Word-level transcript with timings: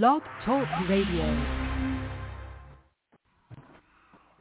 Blog 0.00 0.24
Talk 0.48 0.64
Radio. 0.88 1.28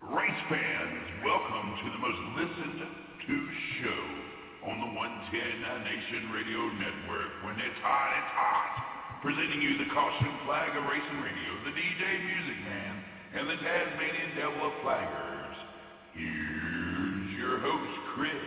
Race 0.07 0.43
fans, 0.47 1.05
welcome 1.27 1.67
to 1.75 1.87
the 1.91 1.99
most 1.99 2.21
listened 2.39 2.79
to 2.79 3.35
show 3.83 4.03
on 4.71 4.79
the 4.79 4.91
110 4.95 5.03
Nation 5.83 6.31
Radio 6.31 6.71
Network. 6.79 7.43
When 7.43 7.59
it's 7.59 7.81
hot, 7.83 8.15
it's 8.15 8.31
hot. 8.31 9.19
Presenting 9.27 9.59
you 9.59 9.75
the 9.75 9.91
caution 9.91 10.31
flag 10.47 10.71
of 10.71 10.87
racing 10.87 11.19
radio, 11.19 11.51
the 11.67 11.75
DJ 11.75 11.99
Music 11.99 12.59
Man, 12.71 12.95
and 13.35 13.43
the 13.51 13.59
Tasmanian 13.59 14.31
Devil 14.39 14.71
of 14.71 14.75
Flaggers. 14.87 15.57
Here's 16.15 17.27
your 17.35 17.59
host, 17.59 17.95
Chris, 18.15 18.39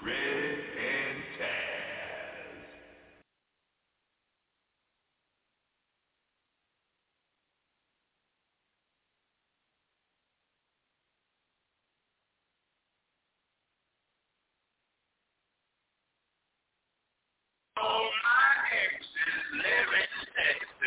Craig, 0.00 0.71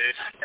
Texas. 0.06 0.36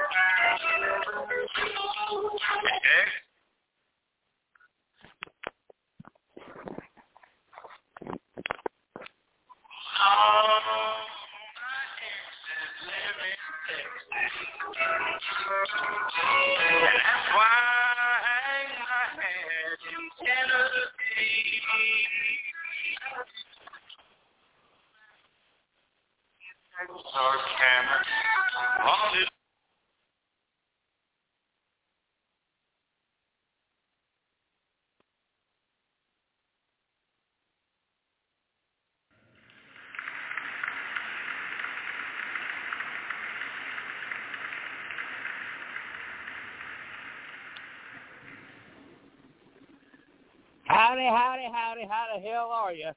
Howdy, 51.52 51.86
how 51.88 52.06
the 52.14 52.20
hell 52.20 52.50
are 52.52 52.72
you? 52.72 52.90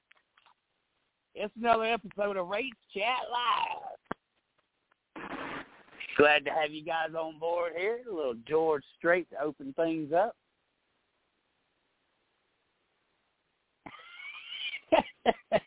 It's 1.36 1.54
another 1.60 1.86
episode 1.86 2.38
of 2.38 2.48
Race 2.48 2.70
Chat 2.94 3.04
Live. 3.32 3.94
Glad 6.18 6.46
to 6.46 6.52
have 6.52 6.72
you 6.72 6.84
guys 6.84 7.10
on 7.18 7.40
board 7.40 7.74
here. 7.76 8.02
A 8.10 8.14
little 8.14 8.36
George 8.48 8.84
Strait 8.98 9.28
to 9.32 9.42
open 9.42 9.74
things 9.74 10.14
up. 10.14 10.36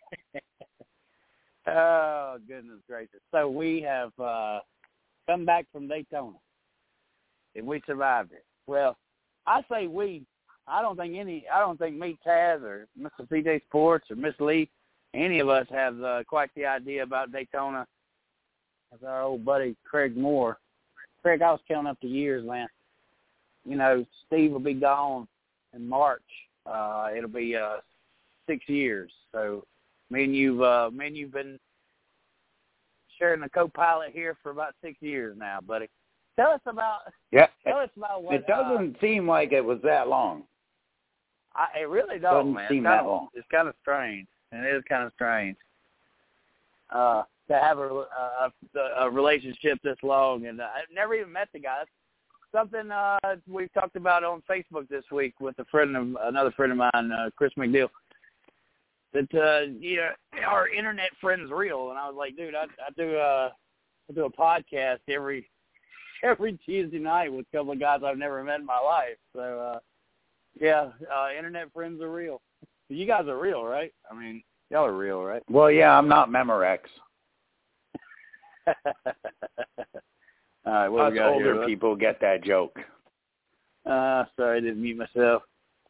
oh, 1.66 2.36
goodness 2.46 2.78
gracious. 2.88 3.20
So 3.32 3.48
we 3.50 3.82
have 3.82 4.12
uh, 4.22 4.60
come 5.28 5.44
back 5.44 5.66
from 5.72 5.88
Daytona, 5.88 6.36
and 7.56 7.66
we 7.66 7.82
survived 7.86 8.30
it. 8.32 8.44
Well, 8.68 8.96
I 9.46 9.62
say 9.70 9.88
we. 9.88 10.22
I 10.68 10.82
don't 10.82 10.96
think 10.96 11.16
any. 11.16 11.44
I 11.52 11.60
don't 11.60 11.78
think 11.78 11.96
me, 11.96 12.18
Taz, 12.26 12.62
or 12.62 12.88
Mr. 13.00 13.28
CJ 13.28 13.62
Sports, 13.64 14.10
or 14.10 14.16
Miss 14.16 14.34
Lee, 14.40 14.68
any 15.14 15.38
of 15.38 15.48
us 15.48 15.66
have 15.70 16.02
uh, 16.02 16.24
quite 16.24 16.50
the 16.54 16.66
idea 16.66 17.02
about 17.02 17.32
Daytona 17.32 17.86
as 18.92 19.02
our 19.06 19.22
old 19.22 19.44
buddy 19.44 19.76
Craig 19.84 20.16
Moore. 20.16 20.58
Craig, 21.22 21.42
I 21.42 21.52
was 21.52 21.60
counting 21.66 21.90
up 21.90 21.98
the 22.00 22.08
years, 22.08 22.46
man. 22.46 22.68
You 23.64 23.76
know, 23.76 24.04
Steve 24.26 24.52
will 24.52 24.60
be 24.60 24.74
gone 24.74 25.26
in 25.74 25.88
March. 25.88 26.22
Uh, 26.64 27.10
it'll 27.16 27.28
be 27.28 27.56
uh, 27.56 27.76
six 28.46 28.68
years. 28.68 29.10
So, 29.32 29.64
me 30.10 30.24
and 30.24 30.34
you've 30.34 30.62
uh, 30.62 30.90
me 30.92 31.08
and 31.08 31.16
you've 31.16 31.32
been 31.32 31.58
sharing 33.18 33.40
the 33.40 33.48
co-pilot 33.48 34.10
here 34.12 34.36
for 34.42 34.50
about 34.50 34.74
six 34.82 35.00
years 35.00 35.36
now, 35.38 35.60
buddy. 35.60 35.88
Tell 36.36 36.50
us 36.50 36.60
about 36.66 37.00
Yeah. 37.32 37.46
tell 37.64 37.78
us 37.78 37.90
about 37.96 38.22
what 38.22 38.34
It 38.34 38.44
uh, 38.50 38.62
doesn't 38.62 39.00
seem 39.00 39.26
like 39.26 39.52
it 39.52 39.64
was 39.64 39.80
that 39.82 40.08
long. 40.08 40.44
I, 41.56 41.80
it 41.80 41.88
really 41.88 42.18
don't, 42.18 42.34
Doesn't 42.34 42.52
man. 42.52 42.68
seem 42.68 42.78
it's 42.78 42.86
kinda, 42.86 43.02
that 43.02 43.06
long. 43.06 43.28
It's 43.34 43.46
kind 43.50 43.68
of 43.68 43.74
strange, 43.80 44.26
and 44.52 44.64
it 44.64 44.74
is 44.74 44.82
kind 44.88 45.04
of 45.04 45.12
strange 45.14 45.56
uh, 46.90 47.22
to 47.48 47.54
have 47.58 47.78
a, 47.78 48.04
a 48.04 48.50
a 49.00 49.10
relationship 49.10 49.78
this 49.82 49.96
long. 50.02 50.46
And 50.46 50.60
uh, 50.60 50.64
I've 50.64 50.94
never 50.94 51.14
even 51.14 51.32
met 51.32 51.48
the 51.52 51.60
guy. 51.60 51.78
That's 51.78 51.90
something 52.52 52.90
uh, 52.90 53.18
we've 53.48 53.72
talked 53.72 53.96
about 53.96 54.24
on 54.24 54.42
Facebook 54.48 54.88
this 54.88 55.04
week 55.10 55.40
with 55.40 55.58
a 55.58 55.64
friend 55.66 55.96
of 55.96 56.16
another 56.24 56.52
friend 56.52 56.72
of 56.72 56.78
mine, 56.78 57.12
uh, 57.12 57.30
Chris 57.36 57.52
McNeil. 57.58 57.88
That 59.14 59.34
uh, 59.34 59.72
you 59.80 59.96
know, 59.96 60.10
our 60.46 60.68
internet 60.68 61.10
friends 61.20 61.50
real, 61.50 61.90
and 61.90 61.98
I 61.98 62.06
was 62.06 62.16
like, 62.18 62.36
dude, 62.36 62.54
I, 62.54 62.64
I 62.64 62.90
do 62.96 63.16
uh, 63.16 63.50
I 64.10 64.12
do 64.12 64.26
a 64.26 64.30
podcast 64.30 64.98
every 65.08 65.48
every 66.22 66.58
Tuesday 66.66 66.98
night 66.98 67.32
with 67.32 67.46
a 67.52 67.56
couple 67.56 67.72
of 67.72 67.80
guys 67.80 68.00
I've 68.04 68.18
never 68.18 68.44
met 68.44 68.60
in 68.60 68.66
my 68.66 68.80
life. 68.80 69.16
So. 69.32 69.40
uh 69.40 69.78
yeah, 70.60 70.90
uh, 71.14 71.28
internet 71.36 71.72
friends 71.72 72.00
are 72.00 72.10
real. 72.10 72.40
You 72.88 73.06
guys 73.06 73.26
are 73.26 73.38
real, 73.38 73.64
right? 73.64 73.92
I 74.10 74.14
mean, 74.14 74.42
y'all 74.70 74.84
are 74.86 74.96
real, 74.96 75.22
right? 75.22 75.42
Well, 75.50 75.70
yeah, 75.70 75.96
I'm 75.96 76.08
not 76.08 76.28
Memorex. 76.30 76.78
All 80.66 80.72
right, 80.72 80.88
what 80.88 81.06
Us 81.06 81.12
we 81.12 81.18
got 81.18 81.32
older 81.32 81.54
here? 81.54 81.66
people 81.66 81.94
get 81.94 82.20
that 82.20 82.42
joke. 82.42 82.76
Uh, 83.84 84.24
sorry, 84.36 84.58
I 84.58 84.60
didn't 84.60 84.82
mute 84.82 84.98
myself. 84.98 85.42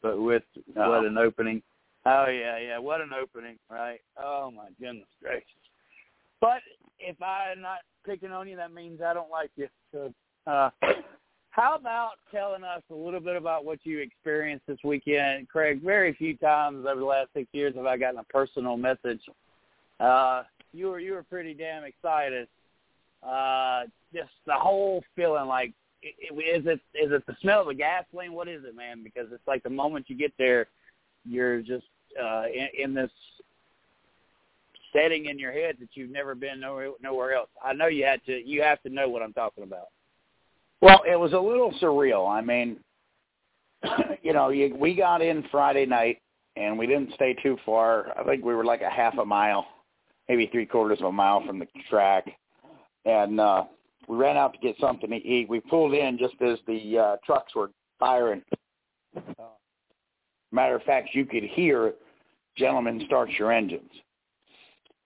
But 0.02 0.20
with 0.20 0.42
No. 0.74 0.90
what 0.90 1.06
an 1.06 1.16
opening. 1.16 1.62
Oh 2.04 2.26
yeah, 2.28 2.58
yeah, 2.58 2.78
what 2.78 3.00
an 3.00 3.10
opening, 3.12 3.58
right? 3.70 4.00
Oh 4.22 4.50
my 4.50 4.68
goodness 4.78 5.08
gracious. 5.22 5.48
But 6.40 6.60
if 6.98 7.20
I'm 7.22 7.60
not 7.60 7.78
picking 8.04 8.30
on 8.30 8.46
you, 8.46 8.56
that 8.56 8.72
means 8.72 9.00
I 9.00 9.14
don't 9.14 9.30
like 9.30 9.50
you. 9.56 9.68
So, 9.92 10.12
uh, 10.46 10.70
how 11.56 11.74
about 11.74 12.12
telling 12.30 12.62
us 12.64 12.82
a 12.90 12.94
little 12.94 13.18
bit 13.18 13.34
about 13.34 13.64
what 13.64 13.78
you 13.84 14.00
experienced 14.00 14.66
this 14.66 14.78
weekend, 14.84 15.48
Craig? 15.48 15.80
Very 15.82 16.12
few 16.12 16.36
times 16.36 16.84
over 16.86 17.00
the 17.00 17.06
last 17.06 17.30
six 17.32 17.48
years 17.52 17.74
have 17.76 17.86
I 17.86 17.96
gotten 17.96 18.20
a 18.20 18.24
personal 18.24 18.76
message. 18.76 19.22
Uh, 19.98 20.42
you 20.74 20.88
were 20.88 21.00
you 21.00 21.14
were 21.14 21.22
pretty 21.22 21.54
damn 21.54 21.84
excited. 21.84 22.46
Uh, 23.26 23.84
just 24.14 24.28
the 24.46 24.52
whole 24.52 25.02
feeling 25.16 25.46
like 25.46 25.72
is 26.02 26.66
it 26.66 26.80
is 26.94 27.10
it 27.10 27.26
the 27.26 27.36
smell 27.40 27.62
of 27.62 27.68
the 27.68 27.74
gasoline? 27.74 28.34
What 28.34 28.48
is 28.48 28.62
it, 28.64 28.76
man? 28.76 29.02
Because 29.02 29.28
it's 29.32 29.46
like 29.46 29.62
the 29.62 29.70
moment 29.70 30.10
you 30.10 30.16
get 30.16 30.34
there, 30.36 30.66
you're 31.24 31.62
just 31.62 31.86
uh, 32.22 32.44
in, 32.54 32.68
in 32.78 32.94
this 32.94 33.10
setting 34.92 35.26
in 35.26 35.38
your 35.38 35.52
head 35.52 35.76
that 35.80 35.88
you've 35.94 36.10
never 36.10 36.34
been 36.34 36.60
nowhere, 36.60 36.90
nowhere 37.02 37.32
else. 37.32 37.48
I 37.64 37.72
know 37.72 37.86
you 37.86 38.04
had 38.04 38.22
to. 38.26 38.46
You 38.46 38.60
have 38.60 38.82
to 38.82 38.90
know 38.90 39.08
what 39.08 39.22
I'm 39.22 39.32
talking 39.32 39.64
about. 39.64 39.88
Well, 40.80 41.02
it 41.10 41.18
was 41.18 41.32
a 41.32 41.38
little 41.38 41.72
surreal. 41.80 42.28
I 42.30 42.40
mean, 42.40 42.78
you 44.22 44.32
know, 44.32 44.50
you, 44.50 44.74
we 44.74 44.94
got 44.94 45.22
in 45.22 45.44
Friday 45.50 45.86
night 45.86 46.18
and 46.56 46.78
we 46.78 46.86
didn't 46.86 47.12
stay 47.14 47.34
too 47.34 47.56
far. 47.64 48.18
I 48.18 48.24
think 48.24 48.44
we 48.44 48.54
were 48.54 48.64
like 48.64 48.82
a 48.82 48.90
half 48.90 49.16
a 49.18 49.24
mile, 49.24 49.66
maybe 50.28 50.46
three 50.46 50.66
quarters 50.66 50.98
of 51.00 51.06
a 51.06 51.12
mile 51.12 51.44
from 51.46 51.58
the 51.58 51.66
track, 51.88 52.26
and 53.04 53.38
uh, 53.40 53.64
we 54.08 54.16
ran 54.16 54.36
out 54.36 54.52
to 54.54 54.58
get 54.58 54.76
something 54.80 55.10
to 55.10 55.16
eat. 55.16 55.48
We 55.48 55.60
pulled 55.60 55.94
in 55.94 56.18
just 56.18 56.34
as 56.40 56.58
the 56.66 56.98
uh, 56.98 57.16
trucks 57.24 57.54
were 57.54 57.70
firing. 57.98 58.42
Matter 60.52 60.76
of 60.76 60.82
fact, 60.82 61.10
you 61.12 61.26
could 61.26 61.42
hear, 61.42 61.94
"Gentlemen, 62.56 63.02
start 63.06 63.30
your 63.38 63.52
engines." 63.52 63.90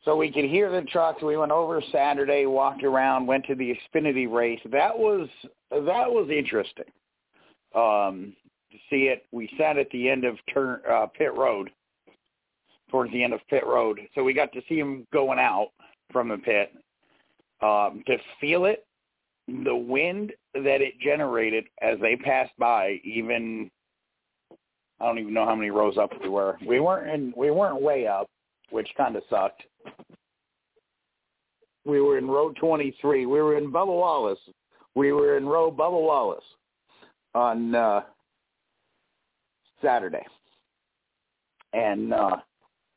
So 0.05 0.17
we 0.17 0.33
could 0.33 0.47
hear 0.47 0.71
the 0.71 0.83
trucks. 0.83 1.23
We 1.23 1.37
went 1.37 1.53
over 1.53 1.83
Saturday, 1.93 2.47
walked 2.47 2.85
around, 2.85 3.27
went 3.27 3.45
to 3.47 3.55
the 3.55 3.75
Xfinity 3.95 4.31
race. 4.31 4.61
That 4.73 4.99
was 4.99 5.29
that 5.71 6.11
was 6.11 6.31
interesting 6.31 6.87
um, 7.75 8.35
to 8.73 8.79
see 8.89 9.05
it. 9.05 9.27
We 9.31 9.51
sat 9.59 9.77
at 9.77 9.91
the 9.91 10.09
end 10.09 10.25
of 10.25 10.37
turn 10.53 10.81
uh, 10.91 11.07
pit 11.07 11.35
road, 11.35 11.71
towards 12.91 13.13
the 13.13 13.23
end 13.23 13.35
of 13.35 13.41
pit 13.49 13.67
road, 13.67 14.01
so 14.15 14.25
we 14.25 14.33
got 14.33 14.53
to 14.53 14.63
see 14.69 14.79
him 14.79 15.07
going 15.13 15.39
out 15.39 15.69
from 16.13 16.29
the 16.29 16.39
pit. 16.39 16.73
Um, 17.63 18.03
to 18.07 18.17
feel 18.41 18.65
it, 18.65 18.87
the 19.65 19.77
wind 19.77 20.33
that 20.55 20.81
it 20.81 20.99
generated 20.99 21.65
as 21.83 21.99
they 22.01 22.17
passed 22.17 22.53
by, 22.59 23.01
even 23.05 23.71
I 25.01 25.07
don't 25.07 25.19
even 25.19 25.35
know 25.35 25.45
how 25.45 25.55
many 25.55 25.71
rows 25.71 25.99
up 25.99 26.11
we 26.23 26.29
were. 26.29 26.57
We 26.67 26.81
weren't 26.81 27.11
in, 27.11 27.35
we 27.37 27.51
weren't 27.51 27.81
way 27.81 28.07
up, 28.07 28.29
which 28.71 28.89
kind 28.97 29.17
of 29.17 29.23
sucked. 29.29 29.63
We 31.85 32.01
were 32.01 32.19
in 32.19 32.29
row 32.29 32.53
23. 32.61 33.27
We 33.27 33.41
were 33.41 33.57
in 33.57 33.73
Bubba 33.73 33.87
Wallace 33.87 34.39
we 34.95 35.13
were 35.13 35.37
in 35.37 35.47
row 35.47 35.71
Bubba 35.71 36.01
Wallace 36.01 36.45
on 37.35 37.75
uh, 37.75 38.01
Saturday, 39.83 40.25
and 41.73 42.13
uh, 42.13 42.37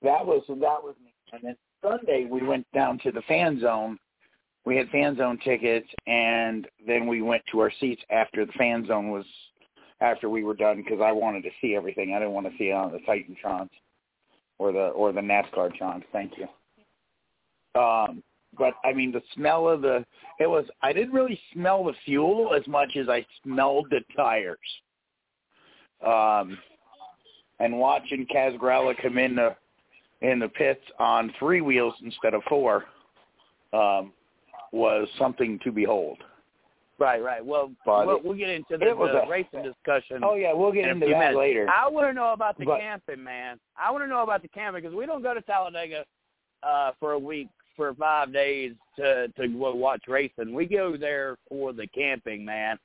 that 0.02 0.26
was 0.26 0.44
that 0.48 0.84
was 0.84 0.96
me. 1.04 1.14
And 1.32 1.42
then 1.44 1.56
Sunday 1.82 2.28
we 2.30 2.46
went 2.46 2.66
down 2.74 3.00
to 3.00 3.12
the 3.12 3.22
fan 3.28 3.60
zone. 3.60 3.98
We 4.66 4.78
had 4.78 4.90
fan 4.90 5.18
zone 5.18 5.40
tickets, 5.44 5.88
and 6.08 6.68
then 6.88 7.06
we 7.06 7.22
went 7.22 7.44
to 7.52 7.60
our 7.60 7.72
seats 7.80 8.02
after 8.10 8.46
the 8.46 8.54
fan 8.54 8.86
zone 8.88 9.10
was 9.10 9.26
after 10.02 10.30
we 10.30 10.44
were 10.44 10.56
done 10.56 10.78
because 10.78 11.00
I 11.04 11.12
wanted 11.12 11.44
to 11.44 11.50
see 11.62 11.76
everything. 11.76 12.14
I 12.14 12.20
didn't 12.20 12.34
want 12.34 12.48
to 12.48 12.58
see 12.58 12.72
on 12.72 12.92
the 12.92 13.00
Titan 13.00 13.36
Titantrons 13.44 13.70
or 14.58 14.72
the 14.72 14.88
or 14.90 15.12
the 15.12 15.22
NASCAR 15.22 15.72
trons. 15.80 16.04
Thank 16.12 16.34
you. 16.38 16.48
Um, 17.80 18.24
but 18.58 18.74
I 18.84 18.94
mean, 18.94 19.12
the 19.12 19.22
smell 19.36 19.68
of 19.68 19.82
the 19.82 20.06
it 20.40 20.48
was. 20.48 20.66
I 20.82 20.94
didn't 20.94 21.14
really 21.14 21.40
smell 21.54 21.84
the 21.84 21.94
fuel 22.06 22.54
as 22.60 22.66
much 22.68 22.96
as 22.98 23.10
I 23.10 23.26
smelled 23.44 23.88
the 23.90 24.02
tires. 24.16 24.58
Um, 26.06 26.58
and 27.60 27.78
watching 27.80 28.28
Kaz 28.34 28.58
Grala 28.58 28.94
come 29.02 29.18
in 29.18 29.36
the 29.36 29.56
in 30.22 30.40
the 30.40 30.50
pits 30.50 30.82
on 31.00 31.34
three 31.40 31.62
wheels 31.62 31.94
instead 32.04 32.34
of 32.34 32.42
four 32.50 32.86
um, 33.74 34.12
was 34.72 35.08
something 35.18 35.60
to 35.64 35.72
behold. 35.72 36.18
Right, 37.00 37.22
right. 37.22 37.44
Well, 37.44 37.72
But 37.86 38.06
we'll, 38.08 38.22
we'll 38.24 38.38
get 38.38 38.50
into 38.50 38.78
the, 38.78 38.96
was 38.96 39.10
the 39.12 39.24
a- 39.24 39.30
racing 39.30 39.64
discussion. 39.64 40.22
Oh 40.24 40.36
yeah, 40.36 40.54
we'll 40.54 40.72
get 40.72 40.86
in 40.86 40.92
into 40.92 41.08
that 41.08 41.20
minutes. 41.20 41.38
later. 41.38 41.68
I 41.70 41.90
want 41.90 42.08
to 42.08 42.14
know 42.14 42.32
about 42.34 42.58
the 42.58 42.66
But- 42.66 42.80
camping, 42.80 43.24
man. 43.24 43.60
I 43.78 43.92
want 43.92 44.04
to 44.04 44.08
know 44.08 44.24
about 44.24 44.42
the 44.42 44.48
camping 44.48 44.84
because 44.84 44.96
we 44.96 45.06
don't 45.06 45.24
go 45.24 45.34
to 45.34 45.42
Talladega 45.42 46.06
uh, 46.62 46.92
for 47.00 47.14
a 47.14 47.20
week 47.20 47.50
for 47.76 47.94
five 47.96 48.34
days 48.34 48.74
to 48.98 49.28
to 49.30 49.48
go 49.48 49.76
watch 49.76 50.04
racing. 50.08 50.54
We 50.54 50.66
go 50.66 50.98
there 50.98 51.38
for 51.50 51.74
the 51.74 51.88
camping, 51.88 52.46
man. 52.46 52.78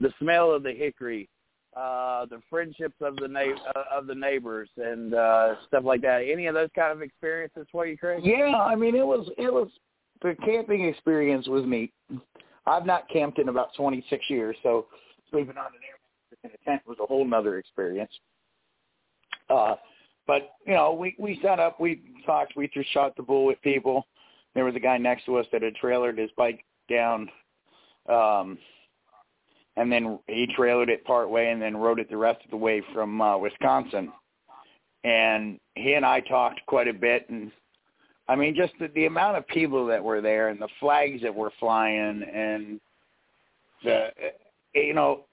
The 0.00 0.12
smell 0.18 0.50
of 0.50 0.62
the 0.62 0.72
hickory, 0.72 1.28
uh, 1.76 2.26
the 2.26 2.40
friendships 2.50 2.96
of 3.00 3.16
the 3.16 3.28
na- 3.28 3.56
uh, 3.74 3.84
of 3.92 4.06
the 4.06 4.14
neighbors, 4.14 4.68
and 4.76 5.14
uh, 5.14 5.54
stuff 5.68 5.84
like 5.84 6.02
that. 6.02 6.22
Any 6.30 6.46
of 6.46 6.54
those 6.54 6.70
kind 6.74 6.92
of 6.92 7.02
experiences 7.02 7.66
for 7.70 7.86
you, 7.86 7.96
Craig? 7.96 8.20
Yeah, 8.24 8.54
I 8.54 8.74
mean 8.74 8.94
it 8.94 9.06
was 9.06 9.28
it 9.38 9.52
was 9.52 9.68
the 10.22 10.34
camping 10.44 10.84
experience 10.84 11.46
was 11.46 11.64
neat. 11.66 11.92
I've 12.66 12.86
not 12.86 13.08
camped 13.10 13.38
in 13.38 13.50
about 13.50 13.74
26 13.76 14.24
years, 14.30 14.56
so 14.62 14.86
sleeping 15.30 15.58
on 15.58 15.66
an 15.66 15.80
air 15.86 15.94
in 16.44 16.50
a 16.50 16.64
tent 16.64 16.82
was 16.86 16.96
a 17.02 17.06
whole 17.06 17.24
nother 17.24 17.58
experience. 17.58 18.12
Uh, 19.50 19.74
but 20.26 20.54
you 20.66 20.74
know, 20.74 20.94
we 20.94 21.14
we 21.18 21.38
set 21.42 21.60
up, 21.60 21.80
we 21.80 22.00
talked, 22.24 22.56
we 22.56 22.68
just 22.68 22.90
shot 22.92 23.16
the 23.16 23.22
bull 23.22 23.44
with 23.44 23.60
people. 23.62 24.06
There 24.54 24.64
was 24.64 24.74
a 24.76 24.80
guy 24.80 24.98
next 24.98 25.24
to 25.26 25.36
us 25.36 25.46
that 25.52 25.62
had 25.62 25.74
trailered 25.82 26.18
his 26.18 26.30
bike 26.36 26.64
down, 26.88 27.28
um, 28.08 28.58
and 29.76 29.90
then 29.90 30.18
he 30.28 30.46
trailered 30.56 30.88
it 30.88 31.04
part 31.04 31.28
way 31.28 31.50
and 31.50 31.60
then 31.60 31.76
rode 31.76 31.98
it 31.98 32.08
the 32.08 32.16
rest 32.16 32.44
of 32.44 32.50
the 32.50 32.56
way 32.56 32.82
from 32.92 33.20
uh, 33.20 33.36
Wisconsin. 33.36 34.12
And 35.02 35.58
he 35.74 35.94
and 35.94 36.06
I 36.06 36.20
talked 36.20 36.60
quite 36.66 36.88
a 36.88 36.94
bit, 36.94 37.28
and 37.28 37.50
I 38.28 38.36
mean, 38.36 38.54
just 38.54 38.72
the, 38.78 38.88
the 38.94 39.06
amount 39.06 39.36
of 39.36 39.46
people 39.48 39.86
that 39.86 40.02
were 40.02 40.20
there 40.20 40.48
and 40.48 40.60
the 40.60 40.68
flags 40.80 41.20
that 41.22 41.34
were 41.34 41.52
flying 41.60 42.22
and 42.22 42.80
the, 43.82 44.08
you 44.74 44.94
know, 44.94 45.24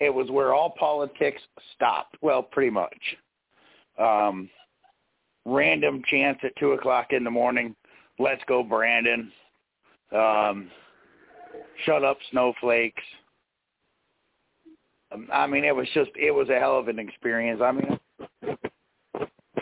it 0.00 0.12
was 0.12 0.30
where 0.30 0.52
all 0.52 0.70
politics 0.70 1.40
stopped. 1.74 2.16
Well, 2.20 2.42
pretty 2.42 2.70
much. 2.70 2.98
Um, 3.98 4.50
random 5.44 6.02
chants 6.10 6.40
at 6.42 6.56
two 6.58 6.72
o'clock 6.72 7.08
in 7.10 7.22
the 7.22 7.30
morning. 7.30 7.76
Let's 8.18 8.42
go, 8.46 8.62
Brandon. 8.62 9.30
Um, 10.12 10.70
shut 11.84 12.04
up, 12.04 12.18
snowflakes. 12.30 13.02
Um, 15.12 15.28
I 15.32 15.46
mean, 15.46 15.64
it 15.64 15.74
was 15.74 15.88
just, 15.94 16.10
it 16.16 16.30
was 16.30 16.48
a 16.48 16.58
hell 16.58 16.78
of 16.78 16.88
an 16.88 16.98
experience. 16.98 17.60
I 17.62 17.72
mean, 17.72 17.98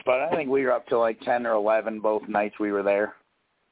but 0.04 0.20
I 0.20 0.30
think 0.34 0.50
we 0.50 0.64
were 0.64 0.72
up 0.72 0.86
to 0.88 0.98
like 0.98 1.20
ten 1.20 1.46
or 1.46 1.52
eleven 1.52 2.00
both 2.00 2.28
nights 2.28 2.56
we 2.58 2.72
were 2.72 2.82
there. 2.82 3.14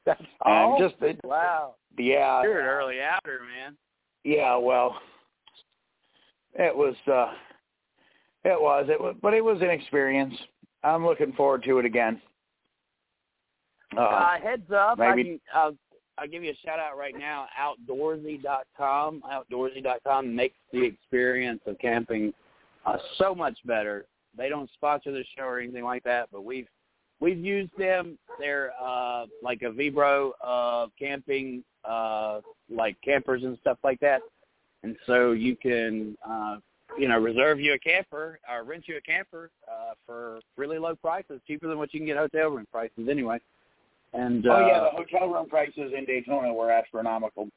That's 0.05 0.21
And 0.45 0.79
just 0.79 0.99
the, 0.99 1.15
wow. 1.23 1.75
yeah, 1.97 2.41
You're 2.43 2.59
an 2.61 2.65
early 2.65 3.01
outer, 3.01 3.41
man. 3.41 3.75
yeah. 4.23 4.55
Well, 4.55 4.95
it 6.55 6.75
was, 6.75 6.95
uh 7.07 7.33
it 8.43 8.59
was, 8.59 8.87
it 8.89 8.99
was, 8.99 9.15
but 9.21 9.33
it 9.35 9.43
was 9.43 9.61
an 9.61 9.69
experience. 9.69 10.33
I'm 10.83 11.05
looking 11.05 11.31
forward 11.33 11.63
to 11.65 11.77
it 11.77 11.85
again. 11.85 12.19
Uh, 13.97 14.01
Uh, 14.01 14.39
heads 14.39 14.71
up, 14.71 14.99
I 14.99 15.15
maybe- 15.15 15.23
can, 15.29 15.39
I'll, 15.53 15.75
I'll 16.17 16.27
give 16.27 16.43
you 16.43 16.51
a 16.51 16.55
shout 16.65 16.79
out 16.79 16.97
right 16.97 17.15
now. 17.17 17.47
Outdoorsy.com. 17.59 19.23
Outdoorsy.com 19.29 20.35
makes 20.35 20.57
the 20.71 20.83
experience 20.83 21.61
of 21.65 21.77
camping 21.79 22.33
uh, 22.85 22.97
so 23.17 23.33
much 23.35 23.57
better. 23.65 24.05
They 24.37 24.49
don't 24.49 24.69
sponsor 24.73 25.11
the 25.11 25.23
show 25.37 25.43
or 25.43 25.59
anything 25.59 25.83
like 25.83 26.03
that, 26.03 26.29
but 26.31 26.43
we've 26.43 26.67
we've 27.19 27.37
used 27.39 27.71
them. 27.77 28.17
They're 28.39 28.71
uh, 28.81 29.25
like 29.43 29.61
a 29.61 29.65
Vrbo 29.71 30.31
of 30.41 30.91
camping, 30.97 31.63
uh, 31.85 32.41
like 32.69 32.95
campers 33.03 33.43
and 33.43 33.57
stuff 33.59 33.77
like 33.83 33.99
that. 33.99 34.21
And 34.83 34.95
so 35.05 35.31
you 35.33 35.55
can, 35.55 36.17
uh, 36.27 36.57
you 36.97 37.07
know, 37.07 37.19
reserve 37.19 37.59
you 37.59 37.73
a 37.73 37.79
camper 37.79 38.39
or 38.49 38.63
rent 38.63 38.85
you 38.87 38.97
a 38.97 39.01
camper 39.01 39.51
uh, 39.69 39.93
for 40.05 40.39
really 40.57 40.79
low 40.79 40.95
prices, 40.95 41.41
cheaper 41.45 41.67
than 41.67 41.77
what 41.77 41.93
you 41.93 41.99
can 41.99 42.07
get 42.07 42.17
hotel 42.17 42.49
room 42.49 42.65
prices 42.71 43.07
anyway. 43.09 43.39
And 44.13 44.45
oh 44.47 44.59
yeah, 44.59 44.79
uh, 44.79 44.91
the 44.91 44.97
hotel 44.97 45.29
room 45.29 45.47
prices 45.47 45.93
in 45.97 46.05
Daytona 46.05 46.53
were 46.53 46.71
astronomical. 46.71 47.47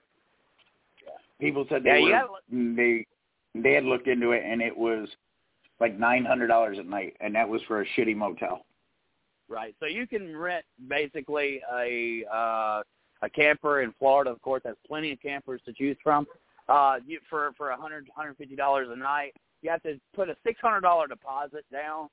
People 1.40 1.66
said 1.68 1.82
they 1.82 2.00
Yeah, 2.00 2.24
were, 2.24 2.74
they 2.74 3.06
they 3.54 3.72
had 3.72 3.84
looked 3.84 4.06
into 4.06 4.30
it 4.32 4.44
and 4.44 4.62
it 4.62 4.76
was 4.76 5.08
like 5.80 5.98
nine 5.98 6.24
hundred 6.24 6.46
dollars 6.46 6.78
at 6.78 6.86
night, 6.86 7.16
and 7.20 7.34
that 7.34 7.48
was 7.48 7.60
for 7.66 7.82
a 7.82 7.86
shitty 7.96 8.16
motel. 8.16 8.64
Right. 9.48 9.74
So 9.80 9.86
you 9.86 10.06
can 10.06 10.36
rent 10.36 10.64
basically 10.88 11.60
a 11.72 12.24
uh, 12.32 12.82
a 13.22 13.30
camper 13.34 13.82
in 13.82 13.92
Florida. 13.98 14.30
Of 14.30 14.40
course, 14.42 14.62
has 14.64 14.76
plenty 14.86 15.12
of 15.12 15.20
campers 15.20 15.60
to 15.66 15.72
choose 15.72 15.96
from. 16.02 16.26
Uh, 16.68 16.96
you, 17.06 17.18
for 17.28 17.52
for 17.56 17.70
a 17.70 17.76
hundred 17.76 18.08
hundred 18.14 18.36
fifty 18.36 18.56
dollars 18.56 18.88
a 18.90 18.96
night, 18.96 19.34
you 19.62 19.70
have 19.70 19.82
to 19.82 20.00
put 20.14 20.28
a 20.28 20.36
six 20.44 20.60
hundred 20.60 20.80
dollar 20.80 21.06
deposit 21.06 21.64
down. 21.72 22.08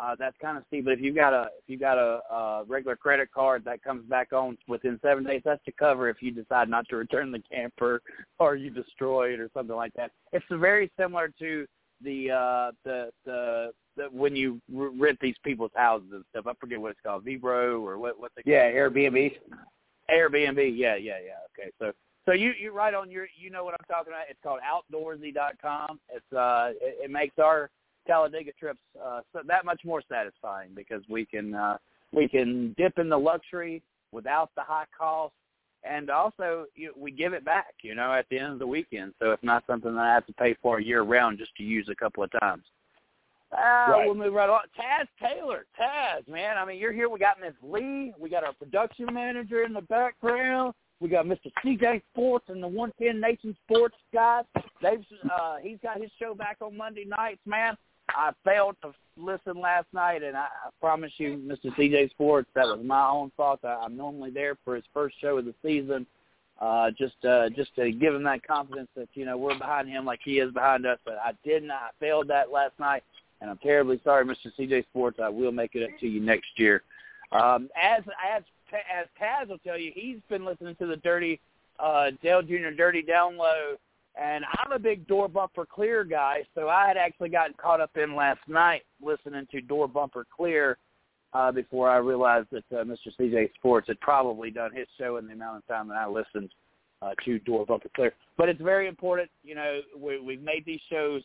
Uh, 0.00 0.14
that's 0.18 0.36
kind 0.40 0.56
of 0.56 0.64
steep. 0.68 0.84
But 0.84 0.94
if 0.94 1.00
you've 1.00 1.14
got 1.16 1.32
a 1.32 1.48
if 1.58 1.64
you've 1.66 1.80
got 1.80 1.98
a, 1.98 2.20
a 2.32 2.64
regular 2.66 2.96
credit 2.96 3.30
card 3.32 3.64
that 3.64 3.82
comes 3.82 4.08
back 4.08 4.32
on 4.32 4.56
within 4.66 4.98
seven 5.02 5.24
days, 5.24 5.42
that's 5.44 5.64
to 5.64 5.72
cover 5.72 6.08
if 6.08 6.22
you 6.22 6.30
decide 6.30 6.68
not 6.68 6.88
to 6.88 6.96
return 6.96 7.30
the 7.30 7.42
camper 7.52 8.00
or 8.38 8.56
you 8.56 8.70
destroy 8.70 9.32
it 9.34 9.40
or 9.40 9.50
something 9.52 9.76
like 9.76 9.92
that. 9.94 10.10
It's 10.32 10.44
very 10.50 10.90
similar 10.98 11.32
to 11.38 11.66
the 12.02 12.30
uh 12.30 12.72
the 12.84 13.10
the, 13.26 13.72
the 13.96 14.04
when 14.10 14.34
you 14.34 14.60
r- 14.76 14.88
rent 14.88 15.18
these 15.20 15.36
people's 15.44 15.72
houses 15.74 16.08
and 16.12 16.24
stuff. 16.30 16.46
I 16.46 16.52
forget 16.58 16.80
what 16.80 16.92
it's 16.92 17.00
called, 17.04 17.26
Vrbo 17.26 17.82
or 17.82 17.98
what 17.98 18.18
what's 18.18 18.34
it 18.38 18.44
Yeah, 18.46 18.70
Airbnb. 18.70 19.36
Airbnb. 20.10 20.72
Yeah, 20.76 20.96
yeah, 20.96 21.18
yeah. 21.24 21.40
Okay, 21.58 21.70
so 21.78 21.92
so 22.24 22.32
you 22.32 22.52
you 22.58 22.72
right 22.72 22.94
on 22.94 23.10
your 23.10 23.26
you 23.38 23.50
know 23.50 23.64
what 23.64 23.74
I'm 23.74 23.86
talking 23.86 24.12
about. 24.12 24.24
It's 24.30 24.40
called 24.42 24.60
outdoorsy.com. 24.64 26.00
It's 26.08 26.32
uh 26.32 26.70
it, 26.80 27.04
it 27.04 27.10
makes 27.10 27.38
our 27.38 27.68
Talladega 28.06 28.52
trips 28.58 28.80
uh 29.02 29.20
so 29.32 29.40
that 29.46 29.64
much 29.64 29.80
more 29.84 30.02
satisfying 30.08 30.70
because 30.74 31.02
we 31.08 31.24
can 31.24 31.54
uh 31.54 31.76
we 32.12 32.28
can 32.28 32.74
dip 32.76 32.98
in 32.98 33.08
the 33.08 33.18
luxury 33.18 33.82
without 34.12 34.50
the 34.56 34.62
high 34.62 34.86
cost 34.96 35.34
and 35.82 36.10
also 36.10 36.66
you, 36.74 36.92
we 36.96 37.10
give 37.10 37.32
it 37.32 37.44
back, 37.44 37.74
you 37.82 37.94
know, 37.94 38.12
at 38.12 38.26
the 38.30 38.38
end 38.38 38.52
of 38.52 38.58
the 38.58 38.66
weekend. 38.66 39.14
So 39.18 39.32
it's 39.32 39.42
not 39.42 39.64
something 39.66 39.94
that 39.94 40.00
I 40.00 40.12
have 40.12 40.26
to 40.26 40.32
pay 40.34 40.54
for 40.60 40.80
year 40.80 41.02
round 41.02 41.38
just 41.38 41.54
to 41.56 41.62
use 41.62 41.88
a 41.90 41.94
couple 41.94 42.22
of 42.22 42.30
times. 42.40 42.64
Uh, 43.52 43.56
Right. 43.90 44.06
We'll 44.06 44.14
move 44.14 44.34
right 44.34 44.48
on. 44.48 44.60
Taz 44.78 45.06
Taylor, 45.20 45.66
Taz, 45.80 46.26
man. 46.28 46.56
I 46.56 46.64
mean, 46.64 46.78
you're 46.78 46.92
here. 46.92 47.08
We 47.08 47.18
got 47.18 47.40
Miss 47.40 47.54
Lee. 47.62 48.12
We 48.18 48.30
got 48.30 48.44
our 48.44 48.52
production 48.52 49.06
manager 49.12 49.64
in 49.64 49.72
the 49.72 49.80
background. 49.82 50.74
We 51.00 51.08
got 51.08 51.24
Mr. 51.24 51.50
CJ 51.64 52.02
Sports 52.12 52.44
and 52.48 52.62
the 52.62 52.68
110 52.68 53.20
Nation 53.20 53.56
Sports 53.64 53.96
guys. 54.12 54.44
They've 54.82 55.04
uh, 55.32 55.56
he's 55.62 55.78
got 55.82 56.00
his 56.00 56.10
show 56.18 56.34
back 56.34 56.58
on 56.60 56.76
Monday 56.76 57.04
nights, 57.06 57.40
man. 57.46 57.76
I 58.14 58.32
failed 58.44 58.76
to 58.82 58.92
listen 59.16 59.60
last 59.60 59.86
night, 59.92 60.22
and 60.22 60.36
I, 60.36 60.44
I 60.44 60.70
promise 60.80 61.12
you, 61.18 61.36
Mr. 61.36 61.74
CJ 61.76 62.10
Sports, 62.10 62.48
that 62.54 62.66
was 62.66 62.80
my 62.84 63.08
own 63.08 63.30
fault. 63.36 63.60
I, 63.64 63.74
I'm 63.84 63.96
normally 63.96 64.30
there 64.30 64.56
for 64.64 64.74
his 64.74 64.84
first 64.92 65.16
show 65.20 65.38
of 65.38 65.44
the 65.44 65.54
season, 65.62 66.06
uh, 66.60 66.90
just 66.90 67.24
uh, 67.24 67.48
just 67.50 67.74
to 67.76 67.90
give 67.90 68.14
him 68.14 68.22
that 68.24 68.46
confidence 68.46 68.88
that 68.96 69.08
you 69.14 69.24
know 69.24 69.36
we're 69.36 69.58
behind 69.58 69.88
him 69.88 70.04
like 70.04 70.20
he 70.24 70.38
is 70.38 70.52
behind 70.52 70.86
us. 70.86 70.98
But 71.04 71.18
I 71.22 71.32
did 71.44 71.62
not. 71.62 71.82
I 71.82 71.90
failed 71.98 72.28
that 72.28 72.50
last 72.50 72.78
night, 72.78 73.02
and 73.40 73.50
I'm 73.50 73.58
terribly 73.58 74.00
sorry, 74.04 74.24
Mr. 74.24 74.52
CJ 74.58 74.84
Sports. 74.84 75.18
I 75.22 75.28
will 75.28 75.52
make 75.52 75.74
it 75.74 75.82
up 75.82 75.98
to 76.00 76.06
you 76.08 76.20
next 76.20 76.50
year. 76.56 76.82
Um, 77.32 77.68
as 77.80 78.02
as 78.34 78.42
as 78.72 79.06
Taz 79.20 79.48
will 79.48 79.58
tell 79.58 79.78
you, 79.78 79.92
he's 79.94 80.18
been 80.28 80.44
listening 80.44 80.76
to 80.76 80.86
the 80.86 80.96
Dirty 80.96 81.40
uh, 81.78 82.10
Dale 82.22 82.42
Jr. 82.42 82.70
Dirty 82.76 83.02
Download, 83.02 83.76
and 84.20 84.44
I'm 84.58 84.72
a 84.72 84.78
big 84.78 85.06
door 85.06 85.28
bumper 85.28 85.66
clear 85.66 86.04
guy, 86.04 86.44
so 86.54 86.68
I 86.68 86.86
had 86.86 86.96
actually 86.96 87.28
gotten 87.28 87.54
caught 87.60 87.80
up 87.80 87.96
in 87.96 88.14
last 88.14 88.40
night 88.48 88.82
listening 89.02 89.46
to 89.50 89.60
door 89.60 89.88
bumper 89.88 90.26
clear 90.34 90.78
uh, 91.32 91.52
before 91.52 91.88
I 91.88 91.96
realized 91.96 92.48
that 92.50 92.64
uh, 92.72 92.84
Mr. 92.84 93.08
CJ 93.18 93.54
Sports 93.54 93.88
had 93.88 94.00
probably 94.00 94.50
done 94.50 94.74
his 94.74 94.86
show 94.98 95.16
in 95.16 95.26
the 95.26 95.32
amount 95.32 95.58
of 95.58 95.66
time 95.66 95.88
that 95.88 95.96
I 95.96 96.08
listened 96.08 96.50
uh, 97.02 97.12
to 97.24 97.38
door 97.40 97.64
bumper 97.64 97.90
clear. 97.94 98.12
But 98.36 98.48
it's 98.48 98.60
very 98.60 98.88
important. 98.88 99.30
You 99.42 99.54
know, 99.54 99.80
we, 99.96 100.20
we've 100.20 100.42
made 100.42 100.64
these 100.66 100.80
shows 100.90 101.22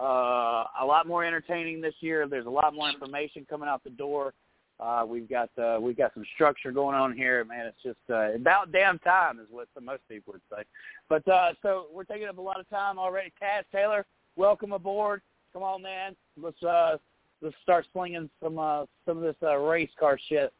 uh, 0.00 0.64
a 0.80 0.84
lot 0.84 1.06
more 1.06 1.24
entertaining 1.24 1.80
this 1.80 1.94
year. 2.00 2.28
There's 2.28 2.46
a 2.46 2.50
lot 2.50 2.74
more 2.74 2.88
information 2.88 3.46
coming 3.48 3.68
out 3.68 3.82
the 3.84 3.90
door. 3.90 4.34
Uh, 4.80 5.04
we've 5.06 5.28
got 5.28 5.50
uh, 5.58 5.78
we've 5.78 5.96
got 5.96 6.14
some 6.14 6.24
structure 6.34 6.72
going 6.72 6.94
on 6.94 7.14
here, 7.14 7.44
man. 7.44 7.66
It's 7.66 7.82
just 7.82 7.98
uh, 8.08 8.32
about 8.34 8.72
damn 8.72 8.98
time, 9.00 9.38
is 9.38 9.46
what 9.50 9.68
some, 9.74 9.84
most 9.84 10.02
people 10.08 10.32
would 10.32 10.42
say. 10.50 10.64
But 11.08 11.26
uh, 11.28 11.52
so 11.60 11.86
we're 11.92 12.04
taking 12.04 12.28
up 12.28 12.38
a 12.38 12.42
lot 12.42 12.58
of 12.58 12.68
time 12.70 12.98
already. 12.98 13.30
Taz 13.42 13.64
Taylor, 13.72 14.06
welcome 14.36 14.72
aboard. 14.72 15.20
Come 15.52 15.62
on, 15.62 15.82
man. 15.82 16.16
Let's 16.40 16.62
uh, 16.62 16.96
let's 17.42 17.56
start 17.62 17.86
slinging 17.92 18.30
some 18.42 18.58
uh, 18.58 18.86
some 19.04 19.18
of 19.18 19.22
this 19.22 19.36
uh, 19.42 19.56
race 19.56 19.90
car 19.98 20.18
shit. 20.28 20.50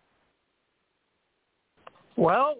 Well, 2.16 2.56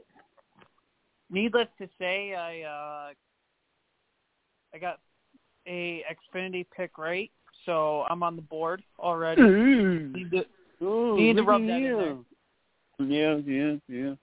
needless 1.28 1.68
to 1.78 1.88
say, 1.98 2.34
I 2.34 2.62
uh, 2.62 3.12
I 4.74 4.78
got 4.78 5.00
a 5.66 6.04
Xfinity 6.34 6.64
pick 6.74 6.96
right, 6.96 7.30
so 7.66 8.06
I'm 8.08 8.22
on 8.22 8.36
the 8.36 8.42
board 8.42 8.82
already. 8.98 9.42
Need 9.42 10.30
Ooh, 10.82 11.16
need 11.16 11.36
to 11.36 11.42
rub 11.42 11.62
at 11.62 11.66
that 11.66 11.76
in 11.76 11.82
you. 11.82 12.24
Yeah, 12.98 13.36
yeah, 13.46 13.74
yeah. 13.88 14.14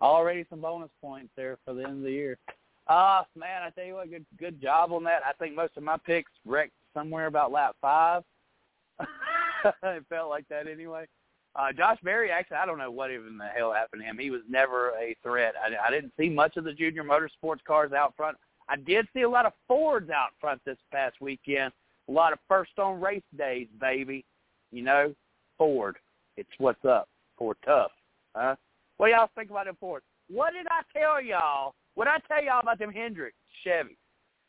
Already 0.00 0.44
some 0.50 0.60
bonus 0.60 0.90
points 1.00 1.30
there 1.36 1.58
for 1.64 1.74
the 1.74 1.84
end 1.84 1.98
of 1.98 2.02
the 2.02 2.10
year. 2.10 2.36
Ah, 2.88 3.24
man, 3.36 3.62
I 3.62 3.70
tell 3.70 3.84
you 3.84 3.94
what, 3.94 4.10
good 4.10 4.26
good 4.38 4.60
job 4.60 4.92
on 4.92 5.04
that. 5.04 5.22
I 5.26 5.32
think 5.32 5.54
most 5.54 5.76
of 5.76 5.82
my 5.82 5.96
picks 5.96 6.32
wrecked 6.44 6.72
somewhere 6.92 7.26
about 7.26 7.52
lap 7.52 7.76
five. 7.80 8.22
it 9.00 10.04
felt 10.08 10.30
like 10.30 10.46
that 10.48 10.66
anyway. 10.68 11.06
Uh, 11.56 11.72
Josh 11.72 11.98
Berry, 12.02 12.30
actually, 12.30 12.56
I 12.56 12.66
don't 12.66 12.78
know 12.78 12.90
what 12.90 13.12
even 13.12 13.38
the 13.38 13.46
hell 13.46 13.72
happened 13.72 14.02
to 14.02 14.06
him. 14.06 14.18
He 14.18 14.30
was 14.30 14.42
never 14.48 14.90
a 14.90 15.14
threat. 15.22 15.54
I, 15.62 15.86
I 15.86 15.90
didn't 15.90 16.12
see 16.18 16.28
much 16.28 16.56
of 16.56 16.64
the 16.64 16.72
junior 16.72 17.04
motorsports 17.04 17.62
cars 17.64 17.92
out 17.92 18.14
front. 18.16 18.36
I 18.68 18.76
did 18.76 19.06
see 19.12 19.22
a 19.22 19.28
lot 19.28 19.46
of 19.46 19.52
Fords 19.68 20.10
out 20.10 20.30
front 20.40 20.60
this 20.64 20.78
past 20.90 21.20
weekend. 21.20 21.72
A 22.08 22.12
lot 22.12 22.32
of 22.32 22.38
first 22.48 22.78
on 22.78 23.00
race 23.00 23.22
days, 23.38 23.68
baby. 23.80 24.24
You 24.72 24.82
know, 24.82 25.14
Ford. 25.58 25.96
It's 26.36 26.50
what's 26.58 26.84
up. 26.84 27.08
Ford 27.38 27.56
tough. 27.64 27.90
Huh? 28.34 28.56
What 28.96 29.06
do 29.08 29.12
y'all 29.12 29.30
think 29.34 29.50
about 29.50 29.66
them 29.66 29.76
Fords? 29.80 30.04
What 30.28 30.52
did 30.52 30.66
I 30.68 30.82
tell 30.98 31.22
y'all? 31.22 31.74
What 31.94 32.04
did 32.04 32.12
I 32.12 32.34
tell 32.34 32.44
y'all 32.44 32.60
about 32.60 32.78
them 32.78 32.90
Hendrick 32.90 33.34
Chevys? 33.64 33.96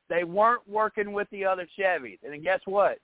They 0.10 0.24
weren't 0.24 0.68
working 0.68 1.14
with 1.14 1.28
the 1.32 1.46
other 1.46 1.68
Chevys. 1.78 2.20
And 2.24 2.34
then 2.34 2.44
guess 2.44 2.62
what? 2.66 3.00